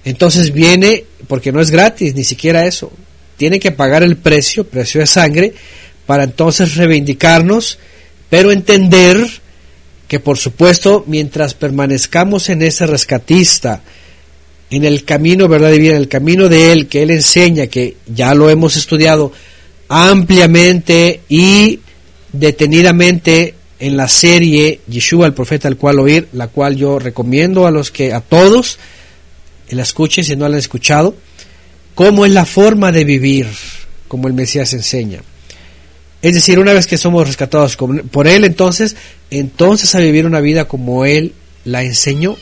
Entonces 0.03 0.55
viene, 0.55 1.05
porque 1.29 1.53
no 1.53 1.61
es 1.61 1.71
gratis, 1.71 2.15
ni 2.15 2.25
siquiera 2.25 2.65
eso. 2.65 2.91
Tiene 3.37 3.61
que 3.61 3.71
pagar 3.71 4.03
el 4.03 4.17
precio, 4.17 4.67
precio 4.67 5.03
de 5.03 5.07
sangre, 5.07 5.53
para 6.07 6.25
entonces 6.25 6.77
reivindicarnos, 6.77 7.79
pero 8.31 8.53
entender 8.53 9.29
que 10.09 10.21
por 10.21 10.39
supuesto, 10.39 11.05
mientras 11.07 11.53
permanezcamos 11.53 12.49
en 12.49 12.63
ese 12.63 12.87
rescatista, 12.87 13.83
en 14.71 14.85
el 14.85 15.05
camino 15.05 15.49
verdad 15.49 15.73
y 15.73 15.79
bien, 15.79 15.97
en 15.97 16.03
el 16.03 16.09
camino 16.09 16.49
de 16.49 16.73
Él, 16.73 16.87
que 16.87 17.03
Él 17.03 17.11
enseña, 17.11 17.67
que 17.67 17.97
ya 18.07 18.35
lo 18.35 18.49
hemos 18.49 18.77
estudiado 18.77 19.33
ampliamente 19.89 21.21
y 21.29 21.81
detenidamente 22.33 23.55
en 23.81 23.97
la 23.97 24.09
serie 24.09 24.81
Yeshua, 24.87 25.27
el 25.27 25.35
profeta 25.35 25.67
al 25.67 25.77
cual 25.77 25.99
oír, 25.99 26.29
la 26.33 26.49
cual 26.49 26.77
yo 26.77 26.99
recomiendo 26.99 27.67
a 27.67 27.71
los 27.71 27.91
que, 27.91 28.13
a 28.13 28.21
todos, 28.21 28.79
la 29.71 29.83
escuchen 29.83 30.23
si 30.23 30.37
no 30.37 30.49
la 30.49 30.55
han 30.55 30.61
escuchado, 30.61 31.17
cómo 31.95 32.25
es 32.25 32.33
la 32.33 32.45
forma 32.45 32.93
de 32.93 33.05
vivir, 33.05 33.49
como 34.07 34.29
el 34.29 34.35
Mesías 34.35 34.73
enseña. 34.73 35.23
Es 36.23 36.35
decir, 36.35 36.59
una 36.59 36.75
vez 36.75 36.87
que 36.87 36.99
somos 36.99 37.27
rescatados 37.27 37.77
por 37.77 38.29
Él, 38.29 38.45
entonces, 38.45 38.97
entonces 39.31 39.95
a 39.95 40.01
vivir 40.01 40.27
una 40.27 40.41
vida 40.41 40.67
como 40.67 41.07
Él 41.07 41.33
la 41.65 41.83
enseñó. 41.83 42.37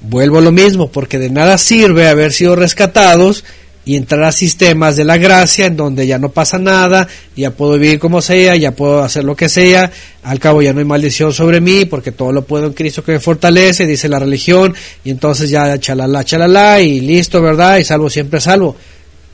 Vuelvo 0.00 0.38
a 0.38 0.42
lo 0.42 0.52
mismo, 0.52 0.90
porque 0.90 1.18
de 1.18 1.30
nada 1.30 1.58
sirve 1.58 2.08
haber 2.08 2.32
sido 2.32 2.56
rescatados 2.56 3.44
y 3.84 3.96
entrar 3.96 4.22
a 4.24 4.32
sistemas 4.32 4.96
de 4.96 5.04
la 5.04 5.16
gracia 5.16 5.66
en 5.66 5.76
donde 5.76 6.06
ya 6.06 6.18
no 6.18 6.30
pasa 6.30 6.58
nada, 6.58 7.08
ya 7.34 7.50
puedo 7.50 7.72
vivir 7.78 7.98
como 7.98 8.22
sea, 8.22 8.54
ya 8.56 8.72
puedo 8.72 9.02
hacer 9.02 9.24
lo 9.24 9.34
que 9.34 9.48
sea, 9.48 9.90
al 10.22 10.38
cabo 10.38 10.62
ya 10.62 10.72
no 10.72 10.78
hay 10.78 10.84
maldición 10.84 11.32
sobre 11.32 11.60
mí 11.60 11.86
porque 11.86 12.12
todo 12.12 12.30
lo 12.30 12.44
puedo 12.44 12.66
en 12.66 12.72
Cristo 12.72 13.02
que 13.02 13.12
me 13.12 13.20
fortalece, 13.20 13.86
dice 13.86 14.08
la 14.08 14.18
religión, 14.18 14.74
y 15.02 15.10
entonces 15.10 15.50
ya 15.50 15.78
chalala, 15.78 16.24
chalala, 16.24 16.80
y 16.80 17.00
listo, 17.00 17.42
¿verdad? 17.42 17.78
Y 17.78 17.84
salvo 17.84 18.08
siempre 18.10 18.40
salvo. 18.40 18.76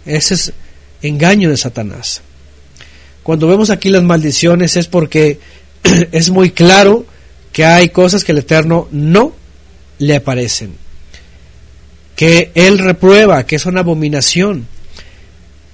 Ese 0.05 0.35
es 0.35 0.53
engaño 1.03 1.51
de 1.51 1.57
Satanás. 1.57 2.23
Cuando 3.23 3.49
vemos 3.49 3.71
aquí 3.71 3.89
las 3.91 4.05
maldiciones 4.05 4.77
es 4.77 4.87
porque 4.87 5.39
es 6.13 6.31
muy 6.31 6.51
claro 6.51 7.05
que 7.53 7.65
hay 7.65 7.89
cosas 7.89 8.23
que 8.23 8.33
el 8.33 8.39
Eterno 8.39 8.89
no 8.91 9.33
le 9.99 10.17
aparecen, 10.17 10.75
que 12.15 12.51
Él 12.55 12.79
reprueba, 12.79 13.45
que 13.47 13.57
es 13.57 13.67
una 13.67 13.81
abominación. 13.81 14.67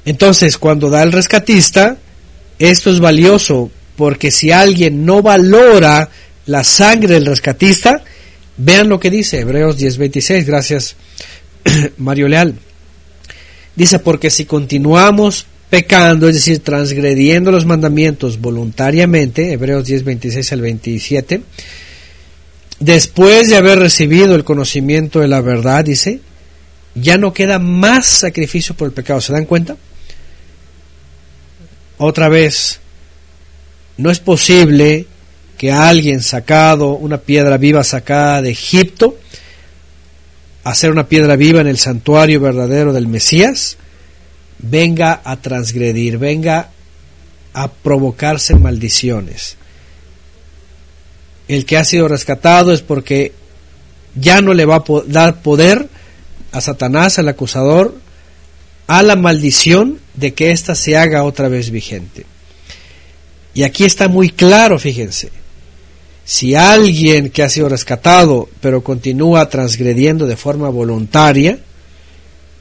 Entonces, 0.05 0.59
cuando 0.59 0.91
da 0.91 1.03
el 1.03 1.13
rescatista, 1.13 1.97
esto 2.59 2.91
es 2.91 3.01
valioso, 3.01 3.71
porque 3.97 4.31
si 4.31 4.51
alguien 4.51 5.05
no 5.05 5.23
valora 5.23 6.09
la 6.47 6.65
sangre 6.65 7.15
del 7.15 7.27
rescatista, 7.27 8.03
vean 8.57 8.89
lo 8.89 8.99
que 8.99 9.11
dice 9.11 9.41
Hebreos 9.41 9.79
10:26, 9.79 10.45
gracias 10.45 10.97
Mario 11.99 12.29
Leal. 12.29 12.55
Dice, 13.75 13.99
porque 13.99 14.31
si 14.31 14.45
continuamos 14.45 15.47
pecando, 15.71 16.29
es 16.29 16.35
decir, 16.35 16.59
transgrediendo 16.59 17.51
los 17.51 17.65
mandamientos 17.65 18.39
voluntariamente, 18.39 19.53
Hebreos 19.53 19.87
10, 19.87 20.05
26 20.05 20.53
al 20.53 20.61
27, 20.61 21.43
después 22.83 23.49
de 23.49 23.57
haber 23.57 23.79
recibido 23.79 24.35
el 24.35 24.45
conocimiento 24.45 25.21
de 25.21 25.29
la 25.29 25.41
verdad, 25.41 25.85
dice, 25.85 26.21
ya 26.95 27.17
no 27.19 27.33
queda 27.33 27.59
más 27.59 28.07
sacrificio 28.07 28.75
por 28.75 28.87
el 28.89 28.95
pecado. 28.95 29.21
¿Se 29.21 29.33
dan 29.33 29.47
cuenta? 29.47 29.77
Otra 31.99 32.29
vez, 32.29 32.81
no 33.97 34.11
es 34.11 34.19
posible 34.19 35.07
que 35.57 35.71
alguien 35.71 36.23
sacado, 36.23 36.95
una 36.95 37.19
piedra 37.19 37.57
viva 37.57 37.85
sacada 37.85 38.43
de 38.43 38.51
Egipto, 38.51 39.17
hacer 40.65 40.91
una 40.91 41.09
piedra 41.09 41.37
viva 41.37 41.61
en 41.61 41.69
el 41.69 41.79
santuario 41.79 42.41
verdadero 42.41 42.93
del 42.93 43.07
Mesías, 43.07 43.77
venga 44.59 45.21
a 45.25 45.37
transgredir, 45.37 46.19
venga 46.19 46.71
a 47.53 47.71
provocarse 47.71 48.55
maldiciones. 48.57 49.57
El 51.49 51.67
que 51.67 51.77
ha 51.77 51.85
sido 51.85 52.09
rescatado 52.09 52.73
es 52.73 52.83
porque 52.83 53.33
ya 54.15 54.41
no 54.41 54.55
le 54.55 54.65
va 54.65 54.77
a 54.77 54.85
dar 55.07 55.43
poder 55.43 55.89
a 56.53 56.61
Satanás, 56.61 57.19
al 57.19 57.29
acusador, 57.29 57.97
a 58.87 59.03
la 59.03 59.17
maldición 59.17 59.99
de 60.15 60.35
que 60.35 60.51
ésta 60.51 60.75
se 60.75 60.97
haga 60.97 61.25
otra 61.25 61.49
vez 61.49 61.71
vigente. 61.71 62.27
Y 63.55 63.65
aquí 63.65 63.85
está 63.85 64.09
muy 64.09 64.31
claro, 64.31 64.79
fíjense, 64.79 65.31
si 66.25 66.55
alguien 66.55 67.31
que 67.31 67.43
ha 67.43 67.51
sido 67.51 67.69
rescatado 67.69 68.49
pero 68.61 68.83
continúa 68.83 69.49
transgrediendo 69.49 70.27
de 70.27 70.37
forma 70.37 70.69
voluntaria, 70.69 71.59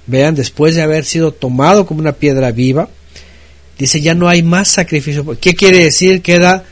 Vean, 0.07 0.35
después 0.35 0.75
de 0.75 0.81
haber 0.81 1.05
sido 1.05 1.31
tomado 1.31 1.85
como 1.85 1.99
una 1.99 2.13
piedra 2.13 2.51
viva, 2.51 2.89
dice 3.77 4.01
ya 4.01 4.15
no 4.15 4.27
hay 4.27 4.43
más 4.43 4.67
sacrificio. 4.67 5.37
¿Qué 5.39 5.53
quiere 5.53 5.83
decir? 5.83 6.21
Queda, 6.21 6.65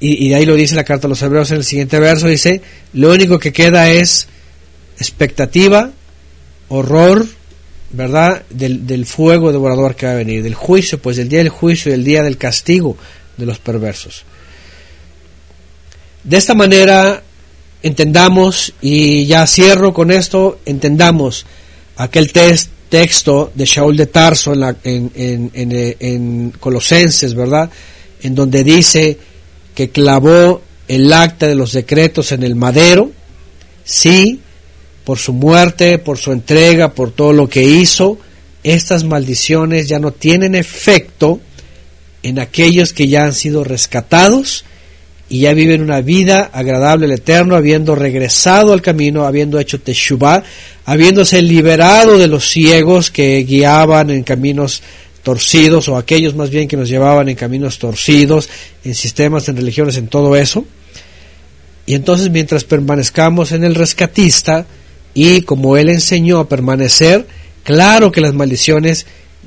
y, 0.00 0.28
de 0.28 0.34
ahí 0.36 0.46
lo 0.46 0.54
dice 0.54 0.76
la 0.76 0.84
carta 0.84 1.06
a 1.06 1.10
los 1.10 1.22
hebreos 1.22 1.50
en 1.50 1.58
el 1.58 1.64
siguiente 1.64 1.98
verso, 1.98 2.28
dice, 2.28 2.62
lo 2.92 3.12
único 3.12 3.38
que 3.38 3.52
queda 3.52 3.90
es 3.90 4.28
expectativa, 4.98 5.90
horror, 6.68 7.26
¿verdad? 7.90 8.42
Del, 8.50 9.06
fuego 9.06 9.50
devorador 9.50 9.96
que 9.96 10.06
va 10.06 10.12
a 10.12 10.16
venir, 10.16 10.42
del 10.42 10.54
juicio, 10.54 11.00
pues 11.00 11.16
del 11.16 11.28
día 11.28 11.38
del 11.38 11.48
juicio 11.48 11.90
y 11.90 11.94
el 11.94 12.04
día 12.04 12.22
del 12.22 12.36
castigo 12.36 12.96
de 13.36 13.46
los 13.46 13.58
perversos. 13.58 14.24
De 16.22 16.36
esta 16.36 16.54
manera 16.54 17.22
entendamos, 17.82 18.74
y 18.80 19.26
ya 19.26 19.46
cierro 19.46 19.94
con 19.94 20.10
esto, 20.10 20.60
entendamos 20.64 21.46
aquel 21.96 22.32
texto 22.32 23.50
de 23.54 23.64
Shaul 23.64 23.96
de 23.96 24.06
Tarso 24.06 24.52
en, 24.84 25.10
en, 25.54 26.50
Colosenses, 26.60 27.34
¿verdad? 27.34 27.70
En 28.22 28.34
donde 28.34 28.64
dice 28.64 29.18
que 29.78 29.90
clavó 29.90 30.60
el 30.88 31.12
acta 31.12 31.46
de 31.46 31.54
los 31.54 31.72
decretos 31.72 32.32
en 32.32 32.42
el 32.42 32.56
madero 32.56 33.12
sí, 33.84 34.40
por 35.04 35.18
su 35.18 35.32
muerte, 35.32 35.98
por 35.98 36.18
su 36.18 36.32
entrega, 36.32 36.94
por 36.94 37.12
todo 37.12 37.32
lo 37.32 37.48
que 37.48 37.62
hizo, 37.62 38.18
estas 38.64 39.04
maldiciones 39.04 39.86
ya 39.86 40.00
no 40.00 40.10
tienen 40.10 40.56
efecto 40.56 41.38
en 42.24 42.40
aquellos 42.40 42.92
que 42.92 43.06
ya 43.06 43.24
han 43.24 43.34
sido 43.34 43.62
rescatados 43.62 44.64
y 45.28 45.42
ya 45.42 45.54
viven 45.54 45.80
una 45.80 46.00
vida 46.00 46.50
agradable 46.52 47.06
al 47.06 47.12
Eterno, 47.12 47.54
habiendo 47.54 47.94
regresado 47.94 48.72
al 48.72 48.82
camino, 48.82 49.26
habiendo 49.26 49.60
hecho 49.60 49.80
Teshuvah, 49.80 50.42
habiéndose 50.86 51.40
liberado 51.40 52.18
de 52.18 52.26
los 52.26 52.50
ciegos 52.50 53.12
que 53.12 53.44
guiaban 53.44 54.10
en 54.10 54.24
caminos 54.24 54.82
torcidos, 55.28 55.90
o 55.90 55.98
aquellos 55.98 56.34
más 56.34 56.48
bien 56.48 56.66
que 56.68 56.78
nos 56.78 56.88
llevaban 56.88 57.28
en 57.28 57.36
caminos 57.36 57.78
torcidos, 57.78 58.48
en 58.82 58.94
sistemas, 58.94 59.46
en 59.50 59.58
religiones, 59.58 59.98
en 59.98 60.08
todo 60.08 60.34
eso. 60.36 60.64
Y 61.84 61.94
entonces 61.94 62.30
mientras 62.30 62.64
permanezcamos 62.64 63.52
en 63.52 63.62
el 63.62 63.74
rescatista, 63.74 64.64
y 65.12 65.42
como 65.42 65.76
él 65.76 65.90
enseñó 65.90 66.38
a 66.38 66.48
permanecer, 66.48 67.26
claro 67.62 68.10
que 68.10 68.22
las 68.22 68.32
maldiciones 68.32 69.04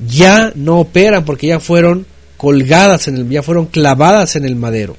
ya 0.07 0.51
no 0.53 0.81
operan 0.81 1.25
porque 1.25 1.47
ya 1.47 1.59
fueron 1.59 2.05
colgadas 2.37 3.07
en 3.07 3.17
el, 3.17 3.27
ya 3.27 3.41
fueron 3.41 3.65
clavadas 3.65 4.35
en 4.35 4.45
el 4.45 4.55
madero. 4.55 4.95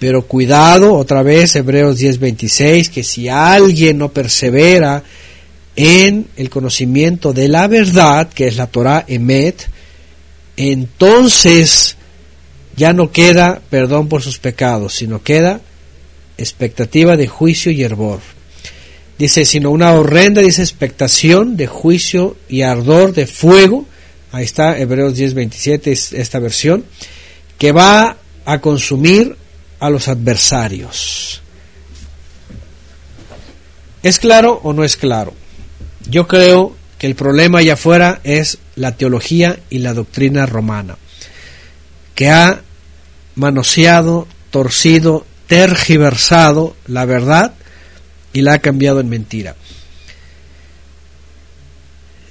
Pero 0.00 0.26
cuidado, 0.26 0.94
otra 0.94 1.22
vez, 1.22 1.54
Hebreos 1.54 2.00
10:26, 2.00 2.90
que 2.90 3.04
si 3.04 3.28
alguien 3.28 3.98
no 3.98 4.08
persevera 4.08 5.04
en 5.76 6.28
el 6.36 6.50
conocimiento 6.50 7.32
de 7.32 7.48
la 7.48 7.66
verdad, 7.66 8.28
que 8.28 8.46
es 8.46 8.56
la 8.56 8.66
Torah 8.66 9.04
Emet, 9.08 9.68
entonces 10.56 11.96
ya 12.76 12.92
no 12.92 13.10
queda 13.10 13.60
perdón 13.70 14.08
por 14.08 14.22
sus 14.22 14.38
pecados, 14.38 14.94
sino 14.94 15.22
queda 15.22 15.60
expectativa 16.38 17.16
de 17.16 17.28
juicio 17.28 17.72
y 17.72 17.82
hervor. 17.82 18.20
Dice, 19.18 19.44
sino 19.44 19.70
una 19.70 19.92
horrenda, 19.92 20.42
dice, 20.42 20.62
expectación 20.62 21.56
de 21.56 21.68
juicio 21.68 22.36
y 22.48 22.62
ardor 22.62 23.12
de 23.12 23.26
fuego. 23.26 23.86
Ahí 24.32 24.44
está, 24.44 24.78
Hebreos 24.78 25.16
10:27 25.16 25.92
es 25.92 26.12
esta 26.12 26.40
versión, 26.40 26.84
que 27.58 27.70
va 27.70 28.16
a 28.44 28.60
consumir 28.60 29.36
a 29.78 29.90
los 29.90 30.08
adversarios. 30.08 31.42
¿Es 34.02 34.18
claro 34.18 34.60
o 34.64 34.72
no 34.72 34.84
es 34.84 34.96
claro? 34.96 35.32
Yo 36.06 36.26
creo 36.26 36.76
que 36.98 37.06
el 37.06 37.14
problema 37.14 37.58
allá 37.58 37.74
afuera 37.74 38.20
es 38.24 38.58
la 38.76 38.96
teología 38.96 39.58
y 39.70 39.78
la 39.78 39.94
doctrina 39.94 40.46
romana, 40.46 40.96
que 42.14 42.30
ha 42.30 42.62
manoseado, 43.34 44.28
torcido, 44.50 45.26
tergiversado 45.46 46.76
la 46.86 47.04
verdad 47.04 47.54
y 48.32 48.42
la 48.42 48.54
ha 48.54 48.58
cambiado 48.58 49.00
en 49.00 49.08
mentira. 49.08 49.56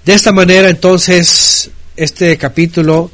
De 0.05 0.13
esta 0.13 0.33
manera, 0.33 0.69
entonces, 0.69 1.71
este 1.95 2.37
capítulo, 2.37 3.09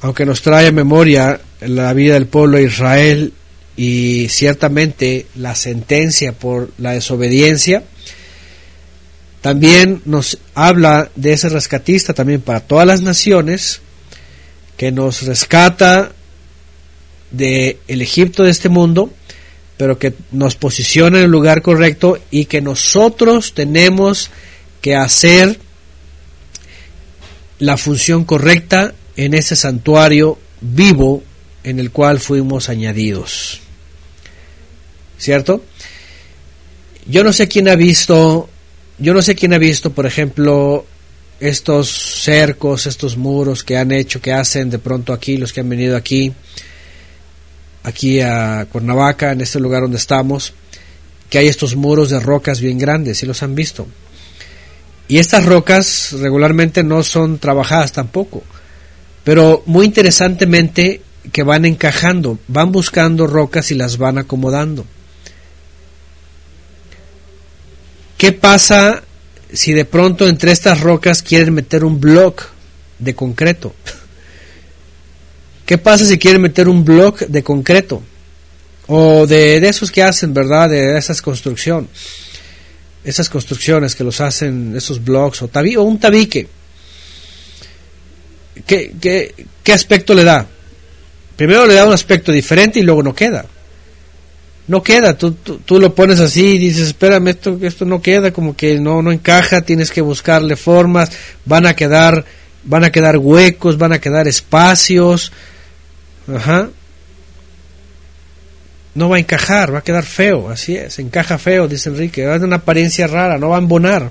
aunque 0.00 0.24
nos 0.24 0.40
trae 0.40 0.68
a 0.68 0.72
memoria 0.72 1.40
la 1.60 1.92
vida 1.92 2.14
del 2.14 2.26
pueblo 2.26 2.56
de 2.56 2.64
Israel 2.64 3.32
y 3.76 4.28
ciertamente 4.28 5.26
la 5.36 5.54
sentencia 5.54 6.32
por 6.32 6.72
la 6.78 6.92
desobediencia, 6.92 7.84
también 9.42 10.00
nos 10.04 10.38
habla 10.54 11.10
de 11.16 11.32
ese 11.32 11.48
rescatista 11.48 12.14
también 12.14 12.40
para 12.40 12.60
todas 12.60 12.86
las 12.86 13.02
naciones 13.02 13.80
que 14.76 14.92
nos 14.92 15.22
rescata 15.22 16.12
de 17.32 17.78
el 17.88 18.02
Egipto 18.02 18.44
de 18.44 18.50
este 18.50 18.68
mundo, 18.68 19.12
pero 19.76 19.98
que 19.98 20.14
nos 20.30 20.54
posiciona 20.54 21.18
en 21.18 21.24
el 21.24 21.30
lugar 21.30 21.60
correcto 21.60 22.18
y 22.30 22.44
que 22.44 22.60
nosotros 22.60 23.52
tenemos 23.52 24.30
que 24.80 24.94
hacer 24.94 25.58
la 27.58 27.76
función 27.76 28.24
correcta 28.24 28.94
en 29.16 29.34
ese 29.34 29.56
santuario 29.56 30.38
vivo 30.60 31.24
en 31.64 31.80
el 31.80 31.90
cual 31.90 32.20
fuimos 32.20 32.68
añadidos. 32.68 33.60
¿Cierto? 35.18 35.64
Yo 37.06 37.24
no 37.24 37.32
sé 37.32 37.48
quién 37.48 37.68
ha 37.68 37.74
visto 37.74 38.48
yo 38.98 39.14
no 39.14 39.22
sé 39.22 39.34
quién 39.34 39.52
ha 39.52 39.58
visto, 39.58 39.92
por 39.92 40.06
ejemplo, 40.06 40.86
estos 41.40 41.88
cercos, 41.90 42.86
estos 42.86 43.16
muros 43.16 43.64
que 43.64 43.76
han 43.76 43.90
hecho, 43.90 44.20
que 44.20 44.32
hacen 44.32 44.70
de 44.70 44.78
pronto 44.78 45.12
aquí, 45.12 45.36
los 45.36 45.52
que 45.52 45.60
han 45.60 45.68
venido 45.68 45.96
aquí, 45.96 46.32
aquí 47.82 48.20
a 48.20 48.66
Cuernavaca, 48.70 49.32
en 49.32 49.40
este 49.40 49.58
lugar 49.58 49.82
donde 49.82 49.98
estamos, 49.98 50.54
que 51.28 51.38
hay 51.38 51.48
estos 51.48 51.74
muros 51.74 52.10
de 52.10 52.20
rocas 52.20 52.60
bien 52.60 52.78
grandes, 52.78 53.18
si 53.18 53.26
los 53.26 53.42
han 53.42 53.54
visto. 53.54 53.88
Y 55.08 55.18
estas 55.18 55.44
rocas 55.44 56.12
regularmente 56.12 56.84
no 56.84 57.02
son 57.02 57.38
trabajadas 57.38 57.92
tampoco, 57.92 58.42
pero 59.24 59.62
muy 59.66 59.86
interesantemente 59.86 61.02
que 61.32 61.42
van 61.42 61.64
encajando, 61.64 62.38
van 62.48 62.72
buscando 62.72 63.26
rocas 63.26 63.70
y 63.70 63.74
las 63.74 63.98
van 63.98 64.18
acomodando. 64.18 64.84
¿Qué 68.22 68.30
pasa 68.30 69.02
si 69.52 69.72
de 69.72 69.84
pronto 69.84 70.28
entre 70.28 70.52
estas 70.52 70.80
rocas 70.80 71.22
quieren 71.22 71.54
meter 71.54 71.82
un 71.82 72.00
bloque 72.00 72.44
de 73.00 73.16
concreto? 73.16 73.74
¿Qué 75.66 75.76
pasa 75.76 76.04
si 76.04 76.18
quieren 76.18 76.40
meter 76.40 76.68
un 76.68 76.84
bloque 76.84 77.26
de 77.26 77.42
concreto? 77.42 78.00
O 78.86 79.26
de, 79.26 79.56
esos 79.68 79.90
que 79.90 80.04
hacen, 80.04 80.32
¿verdad? 80.32 80.70
De 80.70 80.96
esas 80.96 81.20
construcciones. 81.20 81.90
Esas 83.02 83.28
construcciones 83.28 83.96
que 83.96 84.04
los 84.04 84.20
hacen, 84.20 84.76
esos 84.76 85.02
blocks, 85.02 85.42
o, 85.42 85.50
o 85.52 85.82
un 85.82 85.98
tabique. 85.98 86.46
¿Qué, 88.64 88.94
qué, 89.00 89.34
¿Qué 89.64 89.72
aspecto 89.72 90.14
le 90.14 90.22
da? 90.22 90.46
Primero 91.34 91.66
le 91.66 91.74
da 91.74 91.84
un 91.84 91.92
aspecto 91.92 92.30
diferente 92.30 92.78
y 92.78 92.82
luego 92.84 93.02
no 93.02 93.16
queda 93.16 93.46
no 94.72 94.82
queda, 94.82 95.18
tú, 95.18 95.32
tú, 95.32 95.78
lo 95.78 95.94
pones 95.94 96.18
así 96.18 96.54
y 96.54 96.58
dices, 96.58 96.86
espérame, 96.86 97.28
esto, 97.28 97.58
esto 97.60 97.84
no 97.84 98.00
queda, 98.00 98.32
como 98.32 98.56
que 98.56 98.80
no, 98.80 99.02
no 99.02 99.12
encaja, 99.12 99.60
tienes 99.60 99.90
que 99.90 100.00
buscarle 100.00 100.56
formas, 100.56 101.12
van 101.44 101.66
a 101.66 101.76
quedar, 101.76 102.24
van 102.64 102.82
a 102.82 102.90
quedar 102.90 103.18
huecos, 103.18 103.76
van 103.76 103.92
a 103.92 104.00
quedar 104.00 104.26
espacios, 104.28 105.30
ajá, 106.26 106.70
no 108.94 109.10
va 109.10 109.16
a 109.16 109.18
encajar, 109.18 109.74
va 109.74 109.80
a 109.80 109.84
quedar 109.84 110.04
feo, 110.04 110.48
así 110.48 110.74
es, 110.74 110.98
encaja 110.98 111.36
feo, 111.36 111.68
dice 111.68 111.90
Enrique, 111.90 112.24
va 112.24 112.32
a 112.32 112.36
tener 112.36 112.46
una 112.46 112.56
apariencia 112.56 113.06
rara, 113.06 113.36
no 113.36 113.50
va 113.50 113.56
a 113.56 113.60
embonar. 113.60 114.10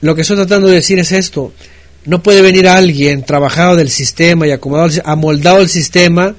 Lo 0.00 0.16
que 0.16 0.22
estoy 0.22 0.38
tratando 0.38 0.66
de 0.66 0.74
decir 0.74 0.98
es 0.98 1.12
esto, 1.12 1.52
no 2.04 2.20
puede 2.20 2.42
venir 2.42 2.66
alguien 2.66 3.22
trabajado 3.22 3.76
del 3.76 3.90
sistema 3.90 4.44
y 4.48 4.50
acomodado, 4.50 5.00
amoldado 5.04 5.60
el 5.60 5.68
sistema, 5.68 6.34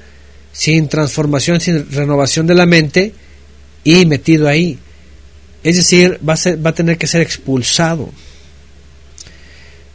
sin 0.54 0.88
transformación, 0.88 1.60
sin 1.60 1.90
renovación 1.90 2.46
de 2.46 2.54
la 2.54 2.64
mente 2.64 3.12
y 3.82 4.06
metido 4.06 4.48
ahí. 4.48 4.78
Es 5.64 5.76
decir, 5.76 6.20
va 6.26 6.34
a, 6.34 6.56
va 6.56 6.70
a 6.70 6.74
tener 6.74 6.96
que 6.96 7.08
ser 7.08 7.20
expulsado. 7.20 8.10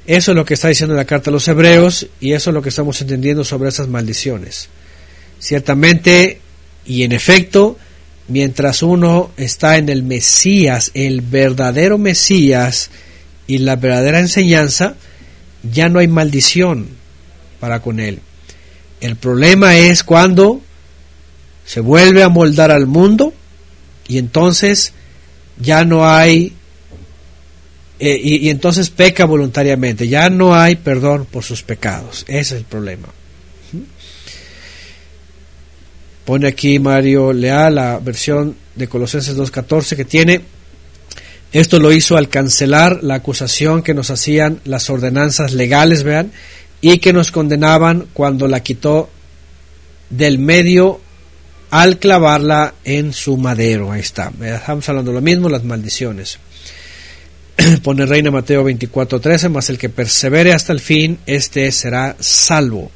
Eso 0.06 0.31
es 0.31 0.36
lo 0.36 0.44
que 0.44 0.56
está 0.56 0.68
diciendo 0.68 0.95
la 0.95 1.06
carta 1.06 1.30
a 1.30 1.34
los 1.34 1.48
hebreos 1.48 2.07
y 2.19 2.34
eso 2.34 2.49
es 2.49 2.53
lo 2.53 2.61
que 2.61 2.69
estamos 2.69 2.99
entendiendo 2.99 3.44
sobre 3.44 3.69
esas 3.69 3.88
maldiciones. 3.88 4.68
Ciertamente 5.40 6.41
y 6.86 7.03
en 7.03 7.14
efecto, 7.14 7.77
mientras 8.27 8.84
uno 8.84 9.31
está 9.38 9.77
en 9.77 9.88
el 9.88 10.03
Mesías, 10.03 10.91
el 10.94 11.22
verdadero 11.22 11.98
Mesías 11.98 12.90
y 13.48 13.60
la 13.60 13.77
verdadera 13.77 14.19
enseñanza, 14.19 14.95
ya 15.64 15.88
no 15.88 15.99
hay 15.99 16.07
maldición 16.07 16.88
para 17.60 17.81
con 17.81 17.99
él. 17.99 18.19
El 19.02 19.16
problema 19.16 19.78
es 19.78 20.04
cuando 20.04 20.62
se 21.66 21.80
vuelve 21.80 22.24
a 22.24 22.30
moldar 22.30 22.72
al 22.72 22.88
mundo 22.88 23.34
y 24.08 24.18
entonces 24.18 24.94
ya 25.60 25.86
no 25.86 26.08
hay, 26.08 26.54
eh, 28.00 28.20
y, 28.22 28.50
entonces 28.50 28.90
peca 28.90 29.26
voluntariamente, 29.26 30.08
ya 30.08 30.30
no 30.30 30.56
hay 30.56 30.76
perdón 30.76 31.28
por 31.30 31.44
sus 31.44 31.64
pecados. 31.64 32.26
Ese 32.28 32.40
es 32.40 32.52
el 32.54 32.64
problema. 32.64 33.08
Pone 36.26 36.48
aquí 36.48 36.80
Mario 36.80 37.34
Leal 37.34 37.76
la 37.76 38.00
versión 38.00 38.56
de 38.76 38.88
Colosenses 38.88 39.36
2.14 39.36 39.96
que 39.96 40.06
tiene, 40.06 40.42
esto 41.52 41.80
lo 41.80 41.92
hizo 41.92 42.18
al 42.18 42.30
cancelar 42.30 43.04
la 43.04 43.16
acusación 43.16 43.82
que 43.82 43.96
nos 43.96 44.12
hacían 44.12 44.60
las 44.66 44.90
ordenanzas 44.90 45.54
legales, 45.54 46.04
vean, 46.04 46.32
y 46.81 46.99
que 46.99 47.14
nos 47.14 47.31
condenaban 47.31 48.07
cuando 48.14 48.47
la 48.47 48.61
quitó 48.61 49.10
del 50.10 50.39
medio 50.39 51.01
al 51.69 51.99
clavarla 51.99 52.73
en 52.84 53.14
su 53.14 53.38
madero. 53.38 53.91
Ahí 53.91 54.01
está. 54.01 54.31
Estamos 54.41 54.88
hablando 54.89 55.11
de 55.11 55.15
lo 55.15 55.22
mismo, 55.22 55.49
las 55.49 55.64
maldiciones. 55.64 56.39
Pone 57.84 58.06
Reina 58.06 58.31
Mateo 58.31 58.68
24:13, 58.68 59.49
más 59.49 59.69
el 59.69 59.77
que 59.77 59.89
persevere 59.89 60.53
hasta 60.53 60.73
el 60.73 60.80
fin, 60.80 61.19
este 61.26 61.72
será 61.72 62.15
salvo. 62.19 62.91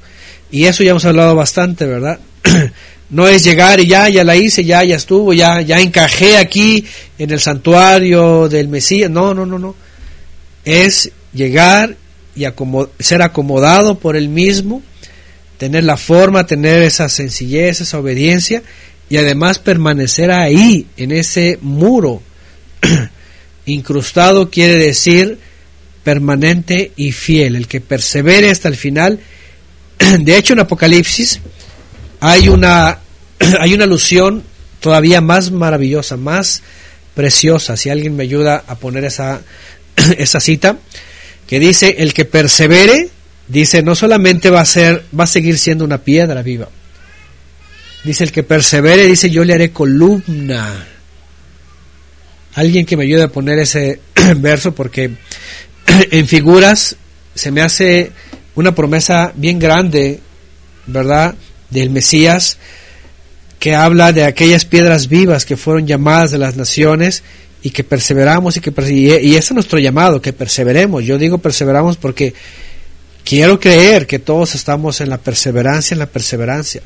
Y 0.51 0.65
eso 0.65 0.83
ya 0.83 0.91
hemos 0.91 1.05
hablado 1.05 1.35
bastante, 1.35 1.85
¿verdad? 1.85 2.19
No 3.09 3.27
es 3.27 3.43
llegar 3.43 3.79
y 3.79 3.85
ya, 3.85 4.09
ya 4.09 4.23
la 4.23 4.35
hice, 4.35 4.63
ya, 4.63 4.83
ya 4.83 4.95
estuvo, 4.95 5.33
ya, 5.33 5.61
ya 5.61 5.79
encajé 5.79 6.37
aquí 6.37 6.83
en 7.19 7.29
el 7.29 7.39
santuario 7.39 8.49
del 8.49 8.69
Mesías. 8.69 9.11
No, 9.11 9.35
no, 9.35 9.45
no, 9.45 9.59
no. 9.59 9.75
Es 10.65 11.11
llegar 11.31 11.95
y 12.35 12.45
ser 12.99 13.21
acomodado 13.21 13.99
por 13.99 14.15
él 14.15 14.29
mismo, 14.29 14.81
tener 15.57 15.83
la 15.83 15.97
forma, 15.97 16.45
tener 16.45 16.81
esa 16.81 17.09
sencillez, 17.09 17.81
esa 17.81 17.99
obediencia 17.99 18.63
y 19.09 19.17
además 19.17 19.59
permanecer 19.59 20.31
ahí, 20.31 20.87
en 20.97 21.11
ese 21.11 21.59
muro. 21.61 22.21
Incrustado 23.65 24.49
quiere 24.49 24.77
decir 24.77 25.39
permanente 26.03 26.91
y 26.95 27.11
fiel, 27.11 27.55
el 27.55 27.67
que 27.67 27.81
persevere 27.81 28.49
hasta 28.49 28.67
el 28.67 28.75
final. 28.75 29.19
De 30.19 30.37
hecho, 30.37 30.53
en 30.53 30.59
Apocalipsis 30.59 31.39
hay 32.19 32.49
una, 32.49 32.99
hay 33.59 33.73
una 33.73 33.85
alusión 33.85 34.43
todavía 34.79 35.21
más 35.21 35.51
maravillosa, 35.51 36.17
más 36.17 36.61
preciosa, 37.15 37.77
si 37.77 37.89
alguien 37.89 38.15
me 38.15 38.23
ayuda 38.23 38.63
a 38.67 38.75
poner 38.75 39.05
esa, 39.05 39.41
esa 40.17 40.39
cita, 40.39 40.77
que 41.47 41.59
dice, 41.59 41.95
el 41.99 42.13
que 42.13 42.25
persevere, 42.25 43.09
dice, 43.47 43.83
no 43.83 43.95
solamente 43.95 44.49
va 44.49 44.61
a 44.61 44.65
ser, 44.65 45.03
va 45.17 45.25
a 45.25 45.27
seguir 45.27 45.57
siendo 45.57 45.85
una 45.85 45.99
piedra 45.99 46.41
viva, 46.41 46.69
dice, 48.03 48.23
el 48.23 48.31
que 48.31 48.43
persevere, 48.43 49.05
dice, 49.05 49.29
yo 49.29 49.43
le 49.43 49.53
haré 49.53 49.71
columna. 49.71 50.87
Alguien 52.55 52.85
que 52.85 52.95
me 52.95 53.03
ayude 53.03 53.23
a 53.23 53.27
poner 53.29 53.59
ese 53.59 53.99
verso 54.37 54.75
porque 54.75 55.11
en 56.11 56.27
figuras 56.27 56.95
se 57.33 57.51
me 57.51 57.61
hace 57.61 58.11
una 58.55 58.75
promesa 58.75 59.33
bien 59.35 59.59
grande, 59.59 60.19
¿verdad? 60.85 61.35
Del 61.69 61.89
Mesías, 61.89 62.57
que 63.59 63.75
habla 63.75 64.11
de 64.11 64.25
aquellas 64.25 64.65
piedras 64.65 65.07
vivas 65.07 65.45
que 65.45 65.57
fueron 65.57 65.87
llamadas 65.87 66.31
de 66.31 66.37
las 66.37 66.55
naciones 66.55 67.23
y 67.63 67.69
que 67.69 67.85
perseveramos 67.85 68.57
y 68.57 68.59
que 68.59 68.73
y, 68.91 69.09
ese 69.09 69.37
es 69.37 69.51
nuestro 69.53 69.79
llamado, 69.79 70.21
que 70.21 70.33
perseveremos. 70.33 71.03
Yo 71.05 71.17
digo 71.17 71.37
perseveramos 71.37 71.95
porque 71.95 72.33
quiero 73.23 73.57
creer 73.59 74.05
que 74.05 74.19
todos 74.19 74.53
estamos 74.53 74.99
en 74.99 75.09
la 75.09 75.17
perseverancia, 75.17 75.95
en 75.95 75.99
la 75.99 76.07
perseverancia. 76.07 76.81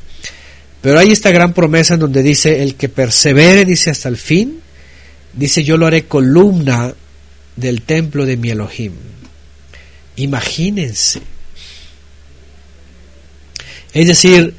Pero 0.80 1.00
hay 1.00 1.10
esta 1.10 1.32
gran 1.32 1.52
promesa 1.52 1.94
en 1.94 2.00
donde 2.00 2.22
dice, 2.22 2.62
el 2.62 2.76
que 2.76 2.88
persevere, 2.88 3.64
dice 3.64 3.90
hasta 3.90 4.08
el 4.08 4.16
fin, 4.16 4.60
dice 5.32 5.64
yo 5.64 5.76
lo 5.76 5.86
haré 5.86 6.04
columna 6.04 6.94
del 7.56 7.82
templo 7.82 8.24
de 8.24 8.36
mi 8.36 8.50
Elohim. 8.50 8.92
Imagínense. 10.14 11.20
Es 13.92 14.06
decir, 14.06 14.54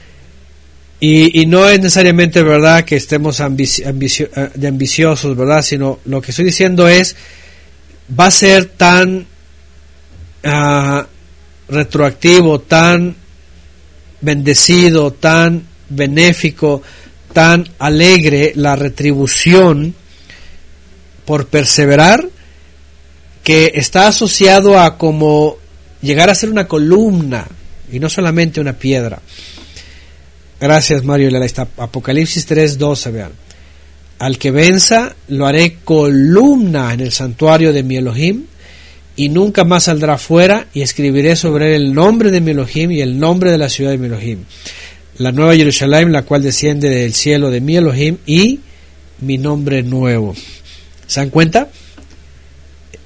y, 1.02 1.46
no 1.46 1.68
es 1.70 1.80
necesariamente 1.80 2.44
verdad 2.44 2.84
que 2.84 2.98
estemos 2.98 3.40
eh, 3.40 3.46
de 3.46 4.68
ambiciosos, 4.68 5.38
¿verdad? 5.38 5.62
Sino 5.62 6.00
lo 6.06 6.22
que 6.22 6.32
estoy 6.32 6.46
diciendo 6.46 6.90
es, 6.90 7.16
va 8.20 8.26
a 8.26 8.32
ser 8.32 8.66
tan 8.66 9.26
ah, 10.44 11.08
retroactivo, 11.70 12.60
tan 12.60 13.16
bendecido, 14.20 15.14
tan 15.14 15.64
benéfico, 15.88 16.82
tan 17.32 17.66
alegre 17.80 18.52
la 18.56 18.76
retribución 18.76 19.96
por 21.24 21.48
perseverar, 21.48 22.28
que 23.42 23.72
está 23.76 24.08
asociado 24.08 24.78
a 24.78 24.98
como 24.98 25.56
llegar 26.02 26.30
a 26.30 26.36
ser 26.36 26.50
una 26.50 26.68
columna 26.68 27.48
y 27.90 28.00
no 28.00 28.10
solamente 28.10 28.60
una 28.60 28.74
piedra. 28.74 29.22
Gracias, 30.60 31.04
Mario. 31.04 31.30
Está 31.44 31.68
Apocalipsis 31.78 32.46
3:12, 32.46 33.12
vean. 33.12 33.32
Al 34.20 34.38
que 34.38 34.52
venza, 34.52 35.16
lo 35.30 35.46
haré 35.46 35.78
columna 35.86 36.94
en 36.94 37.00
el 37.00 37.14
santuario 37.14 37.72
de 37.72 37.84
mi 37.84 37.96
Elohim, 37.96 38.44
y 39.16 39.30
nunca 39.30 39.64
más 39.64 39.86
saldrá 39.86 40.18
fuera, 40.18 40.68
y 40.74 40.82
escribiré 40.82 41.38
sobre 41.38 41.76
él 41.76 41.84
el 41.84 41.94
nombre 41.94 42.30
de 42.30 42.42
mi 42.42 42.52
Elohim 42.52 42.92
y 42.92 43.02
el 43.02 43.18
nombre 43.18 43.52
de 43.52 43.58
la 43.58 43.70
ciudad 43.70 43.92
de 43.92 43.98
mi 43.98 44.08
Elohim. 44.08 44.40
La 45.18 45.32
nueva 45.32 45.56
Jerusalén, 45.56 46.12
la 46.12 46.24
cual 46.24 46.42
desciende 46.42 46.90
del 46.90 47.14
cielo 47.14 47.50
de 47.50 47.62
mi 47.62 47.78
Elohim, 47.78 48.18
y 48.26 48.60
mi 49.22 49.38
nombre 49.38 49.84
nuevo. 49.84 50.36
¿Se 51.08 51.22
dan 51.22 51.30
cuenta? 51.30 51.70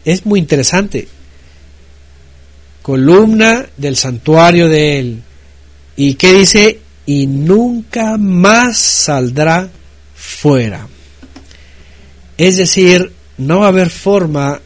Es 0.04 0.26
muy 0.26 0.40
interesante. 0.40 1.08
Columna 2.82 3.68
del 3.78 3.96
santuario 3.96 4.68
de 4.68 5.00
él. 5.00 5.22
¿Y 5.96 6.16
qué 6.16 6.34
dice? 6.34 6.80
Y 7.06 7.28
nunca 7.28 8.18
más 8.18 8.78
saldrá 8.78 9.70
fuera. 10.16 10.88
Es 12.38 12.58
decir, 12.58 13.12
no 13.38 13.60
va 13.60 13.66
a 13.66 13.70
haber 13.70 13.90
forma 13.90 14.62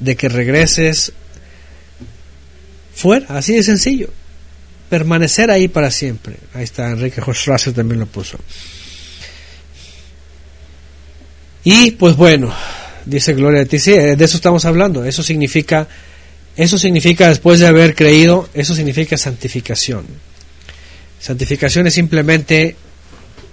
de 0.00 0.16
que 0.16 0.28
regreses 0.28 1.12
fuera, 2.94 3.36
así 3.36 3.54
de 3.54 3.62
sencillo. 3.62 4.08
Permanecer 4.88 5.50
ahí 5.50 5.68
para 5.68 5.90
siempre. 5.90 6.36
Ahí 6.54 6.64
está, 6.64 6.90
Enrique 6.90 7.20
Jorge 7.20 7.72
también 7.72 8.00
lo 8.00 8.06
puso. 8.06 8.38
Y 11.64 11.92
pues 11.92 12.16
bueno, 12.16 12.52
dice 13.06 13.34
Gloria 13.34 13.62
a 13.62 13.64
ti, 13.64 13.78
sí, 13.78 13.92
de 13.92 14.24
eso 14.24 14.36
estamos 14.36 14.64
hablando. 14.64 15.04
Eso 15.04 15.22
significa, 15.22 15.86
eso 16.56 16.76
significa 16.76 17.28
después 17.28 17.60
de 17.60 17.68
haber 17.68 17.94
creído, 17.94 18.48
eso 18.52 18.74
significa 18.74 19.16
santificación. 19.16 20.04
Santificación 21.22 21.86
es 21.86 21.94
simplemente 21.94 22.74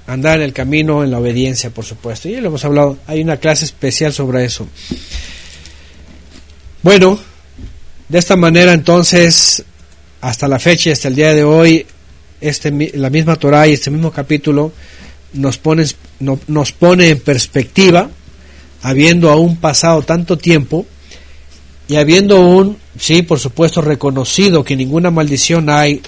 andar 0.07 0.37
en 0.37 0.45
el 0.45 0.53
camino, 0.53 1.03
en 1.03 1.11
la 1.11 1.19
obediencia, 1.19 1.69
por 1.69 1.85
supuesto. 1.85 2.27
Y 2.27 2.31
ya 2.31 2.41
lo 2.41 2.47
hemos 2.47 2.65
hablado, 2.65 2.97
hay 3.05 3.21
una 3.21 3.37
clase 3.37 3.65
especial 3.65 4.11
sobre 4.11 4.43
eso. 4.43 4.67
Bueno, 6.81 7.19
de 8.07 8.17
esta 8.17 8.35
manera 8.35 8.73
entonces, 8.73 9.63
hasta 10.19 10.47
la 10.47 10.57
fecha, 10.57 10.91
hasta 10.91 11.09
el 11.09 11.15
día 11.15 11.35
de 11.35 11.43
hoy, 11.43 11.85
este, 12.41 12.71
la 12.95 13.11
misma 13.11 13.35
Torah 13.35 13.67
y 13.67 13.73
este 13.73 13.91
mismo 13.91 14.11
capítulo 14.11 14.71
nos 15.33 15.59
pone, 15.59 15.85
nos 16.47 16.71
pone 16.71 17.09
en 17.09 17.19
perspectiva, 17.19 18.09
habiendo 18.81 19.29
aún 19.29 19.57
pasado 19.57 20.01
tanto 20.01 20.39
tiempo 20.39 20.87
y 21.87 21.97
habiendo 21.97 22.37
aún, 22.37 22.79
sí, 22.97 23.21
por 23.21 23.39
supuesto, 23.39 23.81
reconocido 23.81 24.63
que 24.63 24.75
ninguna 24.75 25.11
maldición 25.11 25.69
hay 25.69 26.01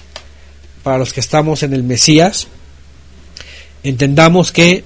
para 0.83 0.97
los 0.97 1.13
que 1.13 1.19
estamos 1.19 1.63
en 1.63 1.73
el 1.73 1.83
Mesías, 1.83 2.47
entendamos 3.83 4.51
que 4.51 4.83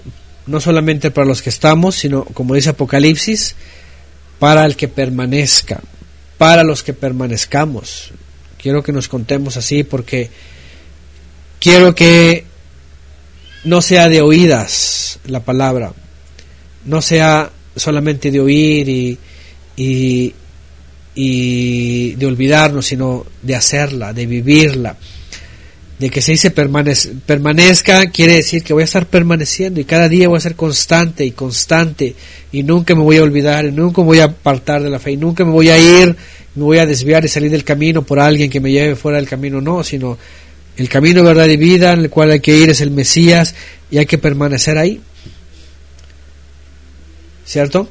no 0.48 0.60
solamente 0.60 1.12
para 1.12 1.28
los 1.28 1.42
que 1.42 1.50
estamos, 1.50 1.96
sino 1.96 2.26
como 2.26 2.54
dice 2.54 2.70
Apocalipsis, 2.70 3.56
para 4.40 4.66
el 4.66 4.76
que 4.76 4.88
permanezca, 4.88 5.82
para 6.38 6.64
los 6.64 6.84
que 6.84 6.94
permanezcamos. 6.94 8.12
Quiero 8.62 8.84
que 8.84 8.92
nos 8.92 9.08
contemos 9.08 9.58
así 9.58 9.84
porque 9.84 10.30
quiero 11.60 11.96
que 11.96 12.46
no 13.64 13.82
sea 13.82 14.10
de 14.10 14.22
oídas 14.22 15.20
la 15.26 15.40
palabra, 15.40 15.94
no 16.86 17.02
sea 17.02 17.50
solamente 17.76 18.32
de 18.32 18.40
oír 18.40 18.90
y, 19.78 20.34
y, 21.16 22.14
de 22.16 22.26
olvidarnos, 22.26 22.86
sino 22.86 23.26
de 23.42 23.56
hacerla, 23.56 24.14
de 24.14 24.26
vivirla 24.26 24.96
de 26.00 26.10
que 26.10 26.22
se 26.22 26.34
dice 26.34 26.52
permanezca, 26.52 28.08
quiere 28.08 28.34
decir 28.34 28.64
que 28.64 28.74
voy 28.74 28.82
a 28.82 28.86
estar 28.86 29.06
permaneciendo 29.06 29.80
y 29.80 29.86
cada 29.86 30.10
día 30.10 30.28
voy 30.28 30.38
a 30.38 30.42
ser 30.42 30.56
constante 30.56 31.24
y 31.24 31.32
constante 31.32 32.16
y 32.52 32.64
nunca 32.64 32.96
me 32.96 33.02
voy 33.02 33.18
a 33.18 33.24
olvidar 33.24 33.66
y 33.66 33.72
nunca 33.72 34.02
me 34.02 34.08
voy 34.08 34.20
a 34.20 34.26
apartar 34.26 34.84
de 34.84 34.90
la 34.90 35.00
fe 35.00 35.12
y 35.12 35.18
nunca 35.18 35.46
me 35.46 35.52
voy 35.52 35.70
a 35.70 35.78
ir, 35.78 36.16
me 36.56 36.64
voy 36.64 36.80
a 36.80 36.86
desviar 36.86 37.24
y 37.24 37.30
salir 37.30 37.50
del 37.50 37.64
camino 37.64 38.02
por 38.02 38.20
alguien 38.20 38.50
que 38.50 38.60
me 38.60 38.72
lleve 38.72 38.98
fuera 38.98 39.18
del 39.18 39.28
camino, 39.28 39.62
no, 39.62 39.84
sino 39.84 40.18
el 40.76 40.90
camino 40.90 41.22
de 41.22 41.28
verdad 41.28 41.48
y 41.48 41.56
vida 41.56 41.94
en 41.94 42.02
el 42.02 42.10
cual 42.10 42.32
hay 42.32 42.42
que 42.42 42.58
ir 42.58 42.70
es 42.70 42.82
el 42.82 42.92
Mesías 42.92 43.56
y 43.90 43.98
hay 43.98 44.06
que 44.06 44.18
permanecer 44.18 44.78
ahí. 44.78 45.00
¿Cierto? 47.46 47.88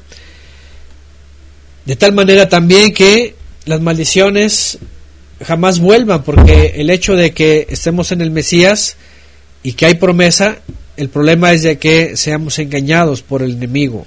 De 1.87 1.97
tal 1.97 2.13
manera 2.13 2.49
también 2.49 2.93
que 2.93 3.35
las 3.65 3.81
maldiciones 3.81 4.79
jamás 5.45 5.79
vuelvan, 5.79 6.23
porque 6.23 6.75
el 6.77 6.91
hecho 6.91 7.15
de 7.15 7.33
que 7.33 7.66
estemos 7.71 8.12
en 8.12 8.21
el 8.21 8.31
Mesías 8.31 8.97
y 9.62 9.73
que 9.73 9.87
hay 9.87 9.95
promesa, 9.95 10.59
el 10.97 11.09
problema 11.09 11.53
es 11.53 11.62
de 11.62 11.79
que 11.79 12.16
seamos 12.16 12.59
engañados 12.59 13.23
por 13.23 13.43
el 13.43 13.53
enemigo, 13.53 14.07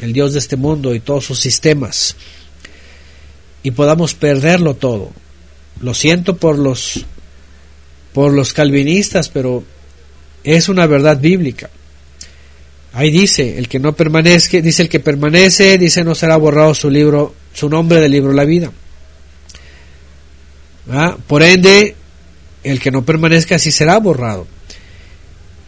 el 0.00 0.12
Dios 0.12 0.32
de 0.32 0.38
este 0.38 0.56
mundo 0.56 0.94
y 0.94 1.00
todos 1.00 1.24
sus 1.24 1.40
sistemas, 1.40 2.16
y 3.62 3.70
podamos 3.70 4.14
perderlo 4.14 4.74
todo. 4.74 5.10
Lo 5.80 5.94
siento 5.94 6.36
por 6.36 6.58
los 6.58 7.04
por 8.12 8.32
los 8.32 8.52
calvinistas, 8.52 9.30
pero 9.30 9.64
es 10.44 10.68
una 10.68 10.86
verdad 10.86 11.18
bíblica. 11.18 11.70
Ahí 12.92 13.10
dice, 13.10 13.56
el 13.56 13.68
que 13.68 13.78
no 13.78 13.94
permanezca, 13.94 14.60
dice 14.60 14.82
el 14.82 14.90
que 14.90 15.00
permanece, 15.00 15.78
dice 15.78 16.04
no 16.04 16.14
será 16.14 16.36
borrado 16.36 16.74
su 16.74 16.90
libro, 16.90 17.34
su 17.54 17.70
nombre 17.70 18.00
del 18.00 18.12
libro 18.12 18.32
la 18.32 18.44
vida. 18.44 18.70
Por 21.26 21.42
ende, 21.42 21.94
el 22.64 22.80
que 22.80 22.90
no 22.90 23.04
permanezca 23.04 23.56
así 23.56 23.70
será 23.70 23.98
borrado. 23.98 24.46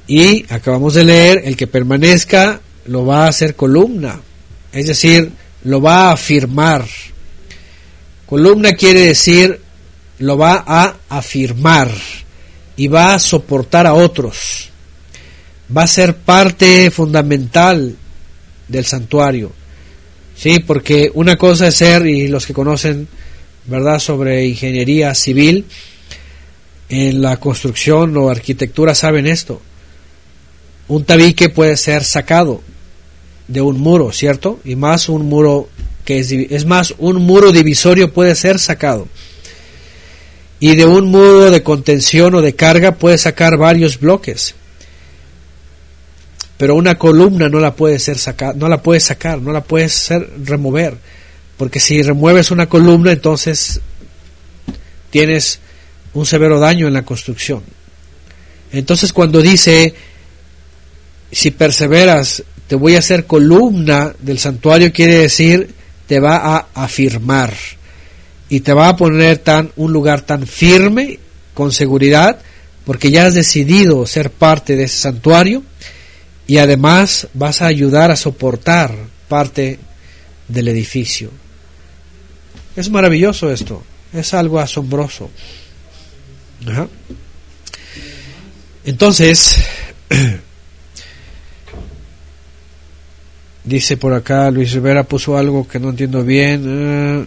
Y 0.07 0.45
acabamos 0.53 0.95
de 0.95 1.05
leer, 1.05 1.43
el 1.45 1.57
que 1.57 1.67
permanezca 1.67 2.61
lo 2.87 3.07
va 3.07 3.25
a 3.25 3.29
hacer 3.29 3.55
columna, 3.55 4.21
es 4.73 4.87
decir, 4.87 5.33
lo 5.65 5.81
va 5.81 6.09
a 6.09 6.13
afirmar. 6.13 6.85
Columna 8.27 8.73
quiere 8.73 9.01
decir 9.01 9.61
lo 10.19 10.39
va 10.39 10.65
a 10.67 10.97
afirmar 11.09 11.91
y 12.77 12.89
va 12.89 13.15
a 13.15 13.19
soportar 13.19 13.87
a 13.87 13.95
otros. 13.95 14.71
Va 15.77 15.85
a 15.85 15.89
ser 15.89 16.17
parte 16.17 16.91
fundamental 16.91 17.97
del 18.69 18.85
santuario. 18.85 19.53
Sí, 20.37 20.61
porque 20.61 21.11
una 21.15 21.37
cosa 21.37 21.69
es 21.69 21.77
ser, 21.77 22.07
y 22.07 22.29
los 22.29 22.47
que 22.47 22.53
conocen, 22.53 23.09
¿verdad?, 23.67 23.99
sobre 23.99 24.47
ingeniería 24.47 25.15
civil, 25.15 25.67
en 26.89 27.23
la 27.23 27.39
construcción 27.39 28.17
o 28.17 28.29
arquitectura 28.29 28.95
saben 28.95 29.27
esto. 29.27 29.61
Un 30.89 31.05
tabique 31.05 31.49
puede 31.49 31.77
ser 31.77 32.05
sacado 32.05 32.63
de 33.49 33.61
un 33.61 33.81
muro, 33.81 34.13
¿cierto? 34.13 34.61
Y 34.65 34.77
más 34.77 35.09
un 35.09 35.27
muro 35.27 35.69
que 36.05 36.19
es, 36.19 36.31
es 36.33 36.67
más, 36.67 36.95
un 36.99 37.17
muro 37.23 37.53
divisorio 37.53 38.13
puede 38.13 38.35
ser 38.35 38.59
sacado. 38.59 39.09
Y 40.61 40.77
de 40.77 40.85
un 40.85 41.07
muro 41.07 41.51
de 41.51 41.63
contención 41.63 42.35
o 42.35 42.43
de 42.43 42.55
carga 42.55 42.93
puede 42.93 43.19
sacar 43.19 43.57
varios 43.57 43.99
bloques. 43.99 44.55
Pero 46.59 46.77
una 46.77 46.97
columna 46.97 47.49
no 47.49 47.59
la 47.59 47.75
puede 47.75 47.99
ser 47.99 48.19
sacar, 48.19 48.57
no 48.57 48.69
la 48.69 48.83
puedes 48.83 49.05
sacar, 49.05 49.41
no 49.41 49.53
la 49.53 49.63
puedes 49.63 49.93
ser, 49.93 50.31
remover, 50.45 50.97
porque 51.57 51.81
si 51.81 52.03
remueves 52.03 52.51
una 52.51 52.69
columna 52.69 53.13
entonces 53.13 53.81
tienes 55.11 55.61
un 56.13 56.27
severo 56.27 56.59
daño 56.59 56.87
en 56.87 56.95
la 56.95 57.05
construcción. 57.05 57.63
Entonces 58.73 59.13
cuando 59.13 59.41
dice 59.43 59.95
si 61.31 61.51
perseveras 61.51 62.43
te 62.67 62.77
voy 62.77 62.97
a 62.97 63.01
hacer 63.01 63.27
columna 63.27 64.15
del 64.21 64.39
santuario 64.39 64.93
quiere 64.93 65.19
decir 65.19 65.75
te 66.07 66.21
va 66.21 66.57
a 66.57 66.67
afirmar 66.75 67.55
y 68.49 68.61
te 68.61 68.73
va 68.73 68.89
a 68.89 68.97
poner 68.97 69.39
tan 69.39 69.71
un 69.77 69.93
lugar 69.93 70.23
tan 70.23 70.47
firme 70.47 71.19
con 71.55 71.73
seguridad 71.73 72.39
porque 72.85 73.11
ya 73.11 73.27
has 73.27 73.35
decidido 73.35 74.07
ser 74.07 74.31
parte 74.31 74.77
de 74.77 74.85
ese 74.85 74.99
santuario 74.99 75.63
y 76.47 76.59
además 76.59 77.29
vas 77.33 77.63
a 77.63 77.67
ayudar 77.67 78.11
a 78.11 78.17
soportar 78.17 78.95
parte 79.29 79.79
del 80.49 80.69
edificio. 80.69 81.31
Es 82.77 82.91
maravilloso 82.91 83.51
esto, 83.51 83.83
es 84.13 84.35
algo 84.35 84.59
asombroso. 84.59 85.31
Entonces, 88.85 89.57
dice 93.65 93.97
por 93.97 94.13
acá, 94.13 94.51
Luis 94.51 94.73
Rivera 94.73 95.05
puso 95.05 95.37
algo 95.37 95.69
que 95.69 95.79
no 95.79 95.91
entiendo 95.91 96.25
bien. 96.25 96.65
Eh, 96.67 97.27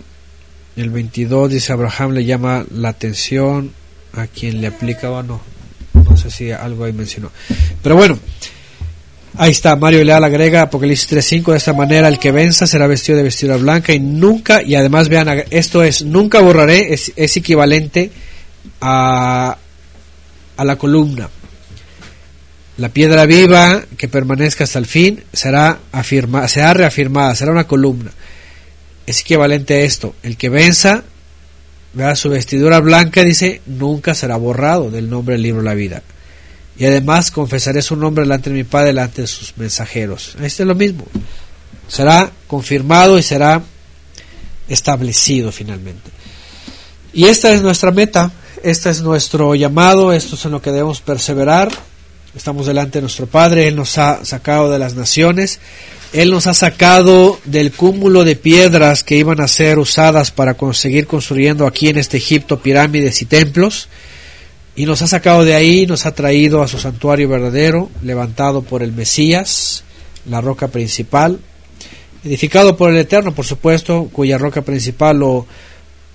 el 0.78 0.90
22 0.90 1.52
dice 1.52 1.74
Abraham 1.74 2.11
le 2.11 2.26
llama 2.26 2.65
la 2.72 2.90
atención 2.90 3.72
a 4.14 4.28
quien 4.28 4.61
le 4.61 4.68
aplicaba, 4.68 5.24
no, 5.24 5.41
no 5.94 6.18
sé 6.18 6.30
si 6.30 6.52
algo 6.52 6.84
ahí 6.84 6.94
mencionó. 6.94 7.32
Pero 7.82 7.95
bueno, 7.95 8.19
ahí 9.38 9.51
está, 9.51 9.76
Mario 9.76 10.03
Leal 10.03 10.23
agrega 10.23 10.64
Apocalipsis 10.64 11.09
3.5, 11.09 11.51
de 11.51 11.57
esta 11.57 11.73
manera 11.73 12.07
el 12.07 12.19
que 12.19 12.31
venza 12.31 12.68
será 12.68 12.88
vestido 12.88 13.18
de 13.18 13.23
vestidura 13.23 13.57
blanca 13.57 13.93
y 13.93 13.99
nunca, 13.99 14.61
y 14.61 14.76
además 14.76 15.09
vean, 15.09 15.43
esto 15.49 15.84
es, 15.84 16.03
nunca 16.03 16.41
borraré, 16.41 16.93
es, 16.93 17.38
equivalente 17.38 18.11
a, 18.81 19.57
a 20.57 20.65
la 20.65 20.76
columna. 20.76 21.30
La 22.77 22.89
piedra 22.89 23.26
viva 23.26 23.84
que 23.97 24.07
permanezca 24.07 24.65
hasta 24.65 24.77
el 24.80 24.85
fin 24.85 25.23
será, 25.34 25.80
afirma, 25.91 26.47
será 26.47 26.73
reafirmada, 26.73 27.34
será 27.34 27.51
una 27.51 27.65
columna 27.65 28.11
es 29.07 29.22
equivalente 29.22 29.73
a 29.76 29.80
esto. 29.80 30.14
El 30.22 30.38
que 30.38 30.49
venza, 30.49 31.03
vea 31.93 32.15
su 32.15 32.30
vestidura 32.30 32.80
blanca, 32.81 33.23
dice, 33.23 33.61
nunca 33.65 34.14
será 34.14 34.35
borrado 34.35 34.91
del 34.91 35.09
nombre 35.09 35.34
del 35.34 35.41
libro 35.41 35.61
de 35.61 35.65
la 35.65 35.73
vida. 35.73 36.03
Y 36.77 36.85
además 36.85 37.31
confesaré 37.31 37.81
su 37.81 37.95
nombre 37.95 38.23
delante 38.23 38.49
de 38.49 38.55
mi 38.55 38.63
Padre, 38.63 38.87
delante 38.87 39.21
de 39.21 39.27
sus 39.27 39.57
mensajeros. 39.57 40.35
Este 40.41 40.63
es 40.63 40.67
lo 40.67 40.75
mismo. 40.75 41.05
Será 41.87 42.31
confirmado 42.47 43.17
y 43.17 43.23
será 43.23 43.61
establecido 44.67 45.51
finalmente. 45.51 46.11
Y 47.13 47.25
esta 47.25 47.51
es 47.51 47.61
nuestra 47.61 47.91
meta, 47.91 48.31
este 48.63 48.89
es 48.89 49.01
nuestro 49.01 49.55
llamado, 49.55 50.13
esto 50.13 50.35
es 50.35 50.45
en 50.45 50.51
lo 50.51 50.61
que 50.61 50.71
debemos 50.71 51.01
perseverar. 51.01 51.69
Estamos 52.35 52.67
delante 52.67 52.99
de 52.99 53.01
nuestro 53.01 53.25
Padre, 53.25 53.67
Él 53.67 53.75
nos 53.75 53.97
ha 53.97 54.23
sacado 54.23 54.69
de 54.69 54.77
las 54.77 54.93
naciones, 54.93 55.59
él 56.13 56.31
nos 56.31 56.47
ha 56.47 56.53
sacado 56.53 57.39
del 57.43 57.71
cúmulo 57.71 58.23
de 58.23 58.35
piedras 58.35 59.03
que 59.03 59.17
iban 59.17 59.41
a 59.41 59.47
ser 59.47 59.77
usadas 59.77 60.31
para 60.31 60.53
conseguir 60.53 61.05
construyendo 61.05 61.67
aquí 61.67 61.89
en 61.89 61.97
este 61.97 62.17
Egipto 62.17 62.59
pirámides 62.59 63.21
y 63.21 63.25
templos. 63.25 63.89
Y 64.77 64.85
nos 64.85 65.01
ha 65.01 65.07
sacado 65.07 65.43
de 65.43 65.55
ahí, 65.55 65.85
nos 65.85 66.05
ha 66.05 66.15
traído 66.15 66.61
a 66.61 66.69
su 66.69 66.79
santuario 66.79 67.27
verdadero, 67.27 67.89
levantado 68.01 68.61
por 68.61 68.81
el 68.81 68.93
Mesías, 68.93 69.83
la 70.29 70.39
roca 70.39 70.69
principal, 70.69 71.39
edificado 72.23 72.77
por 72.77 72.91
el 72.91 72.97
Eterno, 72.97 73.35
por 73.35 73.45
supuesto, 73.45 74.07
cuya 74.13 74.37
roca 74.37 74.61
principal 74.61 75.21
o, 75.23 75.45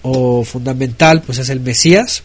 o 0.02 0.44
fundamental 0.44 1.22
pues 1.22 1.38
es 1.38 1.50
el 1.50 1.60
Mesías. 1.60 2.22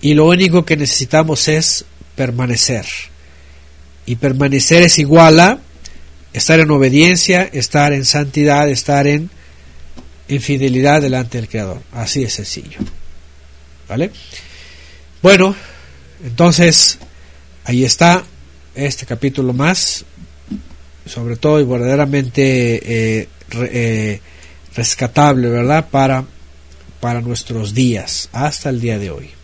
Y 0.00 0.14
lo 0.14 0.26
único 0.26 0.64
que 0.64 0.76
necesitamos 0.76 1.46
es 1.46 1.84
permanecer. 2.16 2.86
Y 4.06 4.16
permanecer 4.16 4.82
es 4.82 4.98
igual 4.98 5.38
a 5.40 5.58
estar 6.32 6.60
en 6.60 6.70
obediencia, 6.70 7.48
estar 7.52 7.92
en 7.92 8.04
santidad, 8.04 8.68
estar 8.68 9.06
en, 9.06 9.30
fidelidad 10.40 11.00
delante 11.00 11.38
del 11.38 11.48
Creador. 11.48 11.82
Así 11.92 12.22
de 12.22 12.30
sencillo. 12.30 12.78
¿Vale? 13.88 14.10
Bueno, 15.22 15.54
entonces 16.24 16.98
ahí 17.64 17.84
está 17.84 18.22
este 18.74 19.06
capítulo 19.06 19.52
más, 19.52 20.04
sobre 21.06 21.36
todo 21.36 21.60
y 21.60 21.64
verdaderamente 21.64 23.20
eh, 23.20 23.28
eh, 23.54 24.20
rescatable, 24.74 25.48
¿verdad? 25.48 25.88
Para, 25.90 26.24
para 27.00 27.20
nuestros 27.20 27.74
días, 27.74 28.28
hasta 28.32 28.68
el 28.68 28.80
día 28.80 28.98
de 28.98 29.10
hoy. 29.10 29.35